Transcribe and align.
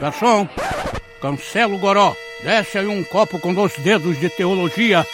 Garçom, 0.00 0.48
cancela 1.20 1.74
o 1.74 1.78
goró. 1.78 2.14
Desce 2.42 2.78
aí 2.78 2.86
um 2.86 3.02
copo 3.02 3.38
com 3.38 3.54
dois 3.54 3.76
dedos 3.78 4.18
de 4.20 4.28
teologia. 4.28 5.06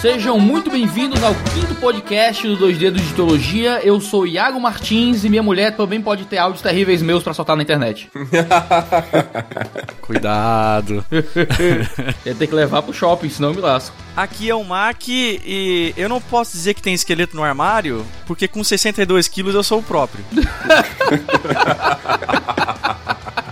Sejam 0.00 0.40
muito 0.40 0.70
bem-vindos 0.70 1.22
ao 1.22 1.34
quinto 1.34 1.74
podcast 1.74 2.48
do 2.48 2.56
Dois 2.56 2.78
Dedos 2.78 3.02
de 3.02 3.12
Teologia. 3.12 3.80
Eu 3.84 4.00
sou 4.00 4.26
Iago 4.26 4.58
Martins 4.58 5.24
e 5.24 5.28
minha 5.28 5.42
mulher 5.42 5.76
também 5.76 6.00
pode 6.00 6.24
ter 6.24 6.38
áudios 6.38 6.62
terríveis 6.62 7.02
meus 7.02 7.22
pra 7.22 7.34
soltar 7.34 7.54
na 7.54 7.62
internet. 7.62 8.10
Cuidado. 10.00 11.04
Ia 12.24 12.34
ter 12.34 12.46
que 12.46 12.54
levar 12.54 12.80
pro 12.80 12.94
shopping, 12.94 13.28
senão 13.28 13.50
eu 13.50 13.56
me 13.56 13.60
lasco. 13.60 13.94
Aqui 14.16 14.48
é 14.48 14.54
o 14.54 14.64
Mac 14.64 15.06
e 15.06 15.92
eu 15.98 16.08
não 16.08 16.18
posso 16.18 16.52
dizer 16.52 16.72
que 16.72 16.80
tem 16.80 16.94
esqueleto 16.94 17.36
no 17.36 17.44
armário, 17.44 18.02
porque 18.26 18.48
com 18.48 18.64
62 18.64 19.28
quilos 19.28 19.54
eu 19.54 19.62
sou 19.62 19.80
o 19.80 19.82
próprio. 19.82 20.24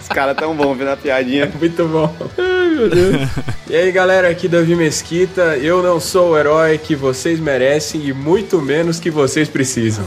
Os 0.01 0.09
caras 0.09 0.37
tão 0.37 0.55
bons 0.55 0.77
vendo 0.77 0.91
a 0.91 0.97
piadinha. 0.97 1.51
Muito 1.59 1.87
bom. 1.87 2.15
Ai, 2.39 2.69
meu 2.69 2.89
Deus. 2.89 3.29
e 3.69 3.77
aí, 3.77 3.91
galera, 3.93 4.29
aqui 4.29 4.49
Davi 4.49 4.75
Mesquita. 4.75 5.57
Eu 5.57 5.83
não 5.83 6.01
sou 6.01 6.31
o 6.31 6.39
herói 6.39 6.79
que 6.79 6.95
vocês 6.95 7.39
merecem 7.41 8.07
e 8.07 8.13
muito 8.13 8.61
menos 8.61 8.99
que 9.01 9.11
vocês 9.11 9.49
precisam. 9.49 10.05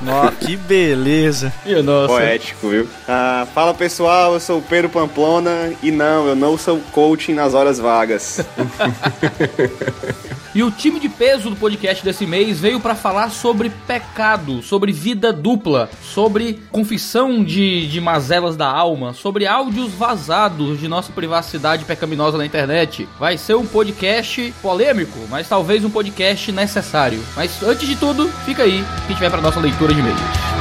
Nossa, 0.00 0.32
que 0.32 0.56
beleza. 0.56 1.52
Nossa. 1.84 2.08
Poético, 2.14 2.68
viu? 2.68 2.88
Ah, 3.08 3.46
fala 3.52 3.74
pessoal, 3.74 4.34
eu 4.34 4.40
sou 4.40 4.58
o 4.58 4.62
Pedro 4.62 4.88
Pamplona 4.88 5.72
e 5.82 5.90
não, 5.90 6.28
eu 6.28 6.36
não 6.36 6.56
sou 6.56 6.78
coaching 6.92 7.34
nas 7.34 7.54
horas 7.54 7.78
vagas. 7.78 8.40
E 10.56 10.62
o 10.62 10.70
time 10.70 10.98
de 10.98 11.06
peso 11.06 11.50
do 11.50 11.56
podcast 11.56 12.02
desse 12.02 12.26
mês 12.26 12.58
veio 12.58 12.80
pra 12.80 12.94
falar 12.94 13.28
sobre 13.28 13.68
pecado, 13.86 14.62
sobre 14.62 14.90
vida 14.90 15.30
dupla, 15.30 15.90
sobre 16.02 16.62
confissão 16.72 17.44
de, 17.44 17.86
de 17.86 18.00
mazelas 18.00 18.56
da 18.56 18.66
alma, 18.66 19.12
sobre 19.12 19.46
áudios 19.46 19.92
vazados 19.92 20.80
de 20.80 20.88
nossa 20.88 21.12
privacidade 21.12 21.84
pecaminosa 21.84 22.38
na 22.38 22.46
internet. 22.46 23.06
Vai 23.18 23.36
ser 23.36 23.54
um 23.54 23.66
podcast 23.66 24.54
polêmico, 24.62 25.18
mas 25.28 25.46
talvez 25.46 25.84
um 25.84 25.90
podcast 25.90 26.50
necessário. 26.50 27.22
Mas 27.36 27.62
antes 27.62 27.86
de 27.86 27.94
tudo, 27.94 28.26
fica 28.46 28.62
aí 28.62 28.82
que 28.82 29.04
a 29.04 29.08
gente 29.08 29.20
vai 29.20 29.28
pra 29.28 29.42
nossa 29.42 29.60
leitura 29.60 29.92
de 29.92 30.00
e-mails. 30.00 30.55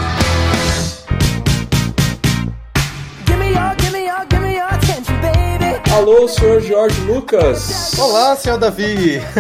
Alô, 5.95 6.27
senhor 6.27 6.61
Jorge 6.61 6.99
Lucas. 7.01 7.97
Olá, 7.97 8.35
senhor 8.35 8.57
Davi! 8.57 9.21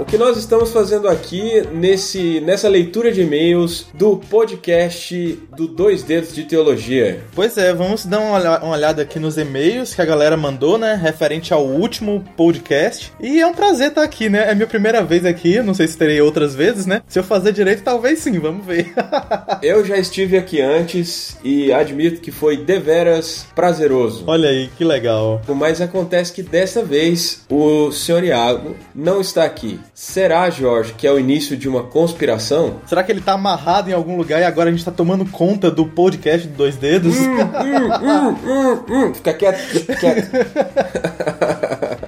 O 0.00 0.04
que 0.04 0.18
nós 0.18 0.36
estamos 0.36 0.70
fazendo 0.70 1.08
aqui 1.08 1.62
nesse, 1.72 2.40
nessa 2.40 2.68
leitura 2.68 3.10
de 3.10 3.22
e-mails 3.22 3.86
do 3.94 4.16
podcast 4.18 5.38
do 5.56 5.66
Dois 5.66 6.02
Dedos 6.02 6.34
de 6.34 6.44
Teologia? 6.44 7.20
pois 7.34 7.56
é, 7.56 7.72
vamos 7.72 8.04
dar 8.04 8.18
uma 8.20 8.32
olha- 8.32 8.58
uma 8.62 8.72
olhada 8.76 9.02
aqui 9.02 9.18
nos 9.18 9.38
e-mails 9.38 9.94
que 9.94 10.02
a 10.02 10.04
galera 10.04 10.36
mandou, 10.36 10.76
né? 10.76 10.98
Referente 11.00 11.54
ao 11.54 11.64
último 11.64 12.22
podcast. 12.36 13.12
E 13.20 13.40
é 13.40 13.46
um 13.46 13.54
prazer 13.54 13.88
estar 13.88 14.02
aqui, 14.02 14.28
né? 14.28 14.50
É 14.50 14.54
minha 14.54 14.66
primeira 14.66 15.02
vez 15.02 15.24
aqui, 15.24 15.60
não 15.62 15.72
sei 15.74 15.88
se 15.88 15.96
terei 15.96 16.20
outras 16.20 16.54
vezes, 16.54 16.84
né? 16.86 17.02
Se 17.08 17.18
eu 17.18 17.24
fazer 17.24 17.52
direito, 17.52 17.82
talvez 17.82 18.18
sim, 18.18 18.38
vamos 18.38 18.66
ver. 18.66 18.92
Eu 19.62 19.84
já 19.84 19.96
estive 19.96 20.36
aqui 20.36 20.60
antes 20.60 21.36
e 21.42 21.72
admito 21.72 22.20
que 22.20 22.30
foi 22.30 22.56
deveras 22.58 23.46
prazeroso. 23.54 24.24
Olha 24.26 24.48
aí, 24.50 24.68
que 24.76 24.84
legal. 24.84 25.40
Mas 25.48 25.80
acontece 25.94 26.32
que 26.32 26.42
dessa 26.42 26.82
vez 26.82 27.44
o 27.48 27.92
senhor 27.92 28.24
Iago 28.24 28.74
não 28.92 29.20
está 29.20 29.44
aqui. 29.44 29.78
Será, 29.94 30.50
Jorge, 30.50 30.92
que 30.94 31.06
é 31.06 31.12
o 31.12 31.20
início 31.20 31.56
de 31.56 31.68
uma 31.68 31.84
conspiração? 31.84 32.80
Será 32.84 33.04
que 33.04 33.12
ele 33.12 33.20
tá 33.20 33.34
amarrado 33.34 33.88
em 33.88 33.92
algum 33.92 34.16
lugar 34.16 34.40
e 34.40 34.44
agora 34.44 34.70
a 34.70 34.72
gente 34.72 34.84
tá 34.84 34.90
tomando 34.90 35.24
conta 35.24 35.70
do 35.70 35.86
podcast 35.86 36.48
do 36.48 36.56
Dois 36.56 36.74
Dedos? 36.76 37.16
Hum, 37.16 39.14
fica 39.14 39.32
quieto, 39.34 39.58
fica 39.58 39.94
quieto. 39.94 40.30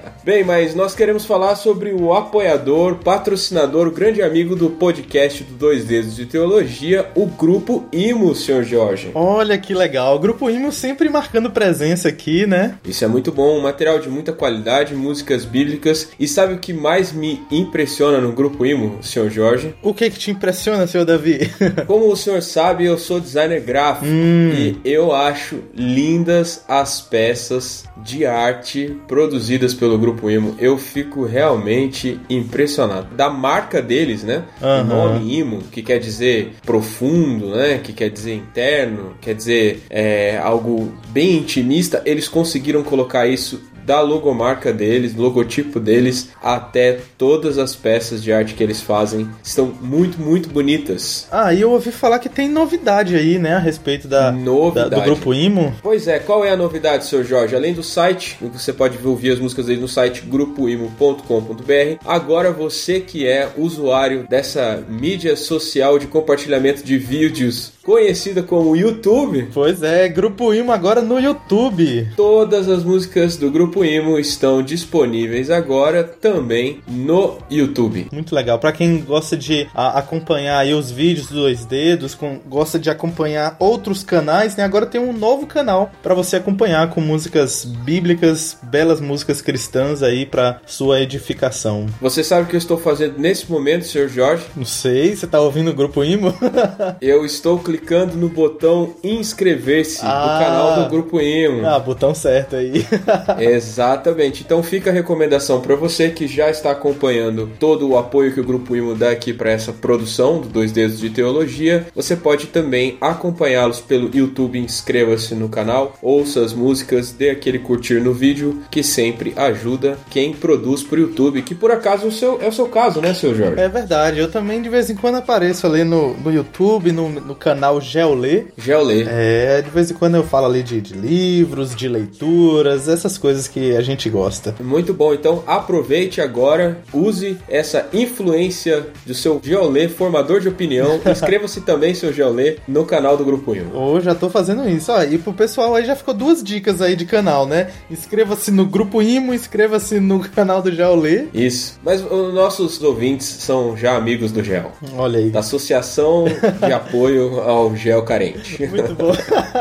Bem, 0.27 0.43
mas 0.43 0.75
nós 0.75 0.93
queremos 0.93 1.23
falar 1.23 1.55
sobre 1.55 1.93
o 1.93 2.13
apoiador, 2.13 2.95
patrocinador, 2.95 3.89
grande 3.91 4.21
amigo 4.21 4.57
do 4.57 4.69
podcast 4.69 5.41
do 5.41 5.53
Dois 5.53 5.85
Dedos 5.85 6.17
de 6.17 6.25
Teologia, 6.25 7.09
o 7.15 7.25
Grupo 7.25 7.85
Imo, 7.93 8.35
senhor 8.35 8.61
Jorge. 8.65 9.09
Olha 9.15 9.57
que 9.57 9.73
legal. 9.73 10.17
O 10.17 10.19
Grupo 10.19 10.49
Imo 10.49 10.69
sempre 10.69 11.07
marcando 11.07 11.49
presença 11.49 12.09
aqui, 12.09 12.45
né? 12.45 12.77
Isso 12.83 13.05
é 13.05 13.07
muito 13.07 13.31
bom, 13.31 13.57
um 13.57 13.61
material 13.61 13.99
de 13.99 14.09
muita 14.09 14.33
qualidade, 14.33 14.93
músicas 14.93 15.45
bíblicas. 15.45 16.09
E 16.19 16.27
sabe 16.27 16.55
o 16.55 16.59
que 16.59 16.73
mais 16.73 17.13
me 17.13 17.41
impressiona 17.49 18.19
no 18.19 18.33
Grupo 18.33 18.65
Imo, 18.65 19.01
senhor 19.01 19.29
Jorge? 19.29 19.75
O 19.81 19.93
que 19.93 20.09
que 20.09 20.19
te 20.19 20.31
impressiona, 20.31 20.87
senhor 20.87 21.05
Davi? 21.05 21.49
Como 21.87 22.11
o 22.11 22.17
senhor 22.17 22.41
sabe, 22.41 22.83
eu 22.83 22.97
sou 22.97 23.21
designer 23.21 23.61
gráfico 23.61 24.07
e 24.11 24.75
eu 24.83 25.15
acho 25.15 25.59
lindas 25.73 26.65
as 26.67 26.99
peças 26.99 27.85
de 28.03 28.25
arte 28.25 28.93
produzidas 29.07 29.73
pelo 29.73 29.97
Grupo 29.97 30.16
Imo. 30.29 30.55
Eu 30.59 30.77
fico 30.77 31.25
realmente 31.25 32.19
impressionado. 32.29 33.15
Da 33.15 33.29
marca 33.29 33.81
deles, 33.81 34.23
né? 34.23 34.43
Aham. 34.61 34.81
O 34.81 34.85
nome 34.85 35.37
Imo, 35.37 35.61
que 35.71 35.81
quer 35.81 35.99
dizer 35.99 36.53
profundo, 36.65 37.55
né? 37.55 37.79
Que 37.83 37.93
quer 37.93 38.09
dizer 38.09 38.35
interno, 38.35 39.13
quer 39.21 39.35
dizer 39.35 39.83
é, 39.89 40.37
algo 40.37 40.93
bem 41.09 41.37
intimista. 41.37 42.01
Eles 42.05 42.27
conseguiram 42.27 42.83
colocar 42.83 43.27
isso 43.27 43.61
da 43.87 44.01
logomarca 44.01 44.73
deles, 44.73 45.15
logotipo 45.15 45.79
deles, 45.79 46.29
até 46.43 46.99
todas 47.17 47.57
as 47.57 47.73
peças 47.73 48.21
de 48.21 48.33
arte 48.33 48.53
que 48.53 48.61
eles 48.61 48.81
fazem 48.81 49.29
estão 49.41 49.67
muito, 49.81 50.19
muito 50.21 50.49
bonitas. 50.49 51.25
Ah, 51.31 51.53
e 51.53 51.61
eu 51.61 51.71
ouvi 51.71 51.89
falar 51.93 52.19
que 52.19 52.27
tem 52.27 52.49
novidade 52.49 53.15
aí, 53.15 53.39
né? 53.39 53.53
A 53.55 53.59
respeito 53.59 54.05
da, 54.09 54.29
da- 54.75 54.89
do 54.89 55.01
Grupo 55.05 55.33
Imo. 55.33 55.73
Pois 55.81 56.05
é, 56.05 56.19
qual 56.19 56.43
é 56.43 56.51
a 56.51 56.57
novidade, 56.57 57.05
seu 57.05 57.23
Jorge? 57.23 57.55
Além 57.55 57.73
do 57.73 57.81
site, 57.81 58.37
você 58.53 58.73
pode 58.73 58.97
ouvir 59.07 59.31
as 59.31 59.39
músicas 59.39 59.69
aí 59.69 59.77
no 59.77 59.87
site 59.87 60.21
grupoimo.com.br. 60.21 61.97
Agora 62.05 62.51
você 62.51 62.99
que 62.99 63.25
é 63.25 63.49
usuário 63.57 64.25
dessa 64.29 64.83
mídia 64.89 65.35
social 65.37 65.97
de 65.97 66.07
compartilhamento 66.07 66.83
de 66.83 66.97
vídeos, 66.97 67.71
conhecida 67.97 68.43
como 68.43 68.75
YouTube, 68.75 69.47
Pois 69.53 69.81
é, 69.81 70.09
Grupo 70.09 70.53
Imo 70.53 70.73
agora 70.73 71.01
no 71.01 71.17
YouTube. 71.17 72.05
todas 72.17 72.67
as 72.67 72.83
músicas 72.83 73.37
do 73.37 73.49
Grupo 73.49 73.85
Imo 73.85 74.19
estão 74.19 74.61
disponíveis 74.61 75.49
agora 75.49 76.03
também 76.03 76.81
no 76.85 77.37
YouTube. 77.49 78.07
Muito 78.11 78.35
legal. 78.35 78.59
Pra 78.59 78.73
quem 78.73 78.99
gosta 78.99 79.37
de 79.37 79.69
a- 79.73 79.99
acompanhar 79.99 80.57
aí 80.59 80.73
os 80.73 80.91
vídeos 80.91 81.27
do 81.27 81.35
Dois 81.35 81.63
Dedos, 81.63 82.13
com- 82.13 82.39
gosta 82.45 82.77
de 82.77 82.89
acompanhar 82.89 83.55
outros 83.57 84.03
canais, 84.03 84.57
né? 84.57 84.65
Agora 84.65 84.85
tem 84.85 84.99
um 84.99 85.13
novo 85.13 85.47
canal 85.47 85.89
pra 86.03 86.13
você 86.13 86.35
acompanhar 86.35 86.89
com 86.89 86.99
músicas 86.99 87.63
bíblicas, 87.63 88.57
belas 88.63 88.99
músicas 88.99 89.41
cristãs 89.41 90.03
aí 90.03 90.25
pra 90.25 90.59
sua 90.65 90.99
edificação. 90.99 91.85
Você 92.01 92.21
sabe 92.21 92.43
o 92.43 92.45
que 92.47 92.55
eu 92.55 92.59
estou 92.59 92.77
fazendo 92.77 93.17
nesse 93.17 93.49
momento, 93.49 93.85
senhor 93.85 94.09
Jorge? 94.09 94.43
Não 94.57 94.65
sei, 94.65 95.15
você 95.15 95.25
tá 95.25 95.39
ouvindo 95.39 95.71
o 95.71 95.73
Grupo 95.73 96.03
Imo? 96.03 96.33
Eu 96.99 97.25
estou 97.25 97.57
clicando 97.59 97.76
no 98.15 98.29
botão 98.29 98.93
inscrever-se 99.03 99.99
Ah. 100.03 100.07
no 100.39 100.45
canal 100.45 100.83
do 100.83 100.89
Grupo 100.89 101.19
Imo. 101.21 101.65
ah, 101.65 101.79
botão 101.79 102.13
certo 102.13 102.55
aí. 102.55 102.85
Exatamente. 103.39 104.43
Então 104.43 104.61
fica 104.63 104.89
a 104.89 104.93
recomendação 104.93 105.61
para 105.61 105.75
você 105.75 106.09
que 106.09 106.27
já 106.27 106.49
está 106.49 106.71
acompanhando 106.71 107.49
todo 107.59 107.87
o 107.89 107.97
apoio 107.97 108.33
que 108.33 108.39
o 108.39 108.43
Grupo 108.43 108.75
Imo 108.75 108.95
dá 108.95 109.09
aqui 109.11 109.33
para 109.33 109.51
essa 109.51 109.71
produção 109.73 110.39
do 110.41 110.47
Dois 110.47 110.71
Dedos 110.71 110.99
de 110.99 111.09
Teologia. 111.09 111.87
Você 111.95 112.15
pode 112.15 112.47
também 112.47 112.97
acompanhá-los 113.01 113.79
pelo 113.79 114.09
YouTube. 114.15 114.59
Inscreva-se 114.59 115.35
no 115.35 115.49
canal, 115.49 115.93
ouça 116.01 116.41
as 116.41 116.53
músicas, 116.53 117.11
dê 117.11 117.29
aquele 117.29 117.59
curtir 117.59 117.99
no 117.99 118.13
vídeo 118.13 118.61
que 118.71 118.83
sempre 118.83 119.33
ajuda 119.35 119.97
quem 120.09 120.33
produz 120.33 120.83
por 120.83 120.97
YouTube. 120.99 121.41
Que 121.41 121.55
por 121.55 121.71
acaso 121.71 122.07
o 122.07 122.11
seu, 122.11 122.39
é 122.41 122.47
o 122.47 122.51
seu 122.53 122.67
caso, 122.67 123.01
né, 123.01 123.13
seu 123.13 123.35
Jorge? 123.35 123.59
é 123.59 123.69
verdade, 123.69 124.19
eu 124.19 124.29
também 124.31 124.61
de 124.61 124.69
vez 124.69 124.89
em 124.89 124.95
quando 124.95 125.15
apareço 125.15 125.65
ali 125.67 125.83
no, 125.83 126.13
no 126.17 126.31
YouTube, 126.31 126.91
no, 126.91 127.09
no 127.09 127.35
canal 127.35 127.66
Geolê. 127.81 128.45
Geolê. 128.57 129.05
É, 129.07 129.61
de 129.61 129.69
vez 129.69 129.91
em 129.91 129.93
quando 129.93 130.15
eu 130.15 130.23
falo 130.23 130.45
ali 130.47 130.63
de, 130.63 130.79
de 130.81 130.93
livros, 130.93 131.75
de 131.75 131.87
leituras, 131.87 132.87
essas 132.87 133.17
coisas 133.17 133.47
que 133.47 133.75
a 133.75 133.81
gente 133.81 134.09
gosta. 134.09 134.55
Muito 134.59 134.93
bom, 134.93 135.13
então 135.13 135.43
aproveite 135.45 136.21
agora, 136.21 136.79
use 136.93 137.37
essa 137.47 137.87
influência 137.93 138.87
do 139.05 139.13
seu 139.13 139.39
Geolê, 139.43 139.87
formador 139.87 140.39
de 140.39 140.47
opinião. 140.47 140.99
Inscreva-se 141.09 141.61
também, 141.61 141.93
seu 141.93 142.11
Geolê, 142.13 142.57
no 142.67 142.85
canal 142.85 143.15
do 143.17 143.23
Grupo 143.25 143.55
Imo. 143.55 143.77
Ô, 143.77 143.99
já 143.99 144.15
tô 144.15 144.29
fazendo 144.29 144.67
isso. 144.69 144.91
Ó, 144.91 145.03
e 145.03 145.17
pro 145.17 145.33
pessoal 145.33 145.75
aí 145.75 145.85
já 145.85 145.95
ficou 145.95 146.13
duas 146.13 146.43
dicas 146.43 146.81
aí 146.81 146.95
de 146.95 147.05
canal, 147.05 147.45
né? 147.45 147.69
Inscreva-se 147.89 148.51
no 148.51 148.65
Grupo 148.65 149.01
Imo, 149.01 149.33
inscreva-se 149.33 149.99
no 149.99 150.19
canal 150.29 150.61
do 150.61 150.71
Geolê. 150.73 151.25
Isso. 151.33 151.79
Mas 151.83 152.01
os 152.03 152.33
nossos 152.33 152.81
ouvintes 152.81 153.27
são 153.27 153.75
já 153.77 153.95
amigos 153.95 154.31
do 154.31 154.43
Gel, 154.43 154.71
Olha 154.95 155.19
aí. 155.19 155.29
da 155.29 155.39
Associação 155.39 156.25
de 156.65 156.71
Apoio 156.73 157.41
ao 157.57 157.75
Gel 157.75 158.03
Carente. 158.03 158.65
Muito 158.67 158.95
bom. 158.95 159.11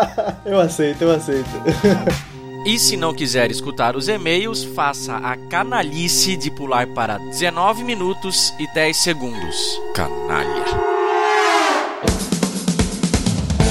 eu 0.44 0.60
aceito, 0.60 1.02
eu 1.02 1.12
aceito. 1.12 1.50
E 2.64 2.78
se 2.78 2.96
não 2.96 3.14
quiser 3.14 3.50
escutar 3.50 3.94
os 3.94 4.08
e-mails, 4.08 4.64
faça 4.64 5.16
a 5.16 5.36
canalice 5.36 6.36
de 6.36 6.50
pular 6.50 6.86
para 6.88 7.18
19 7.18 7.84
minutos 7.84 8.52
e 8.58 8.66
10 8.74 8.96
segundos. 8.96 9.80
Canalha. 9.94 10.95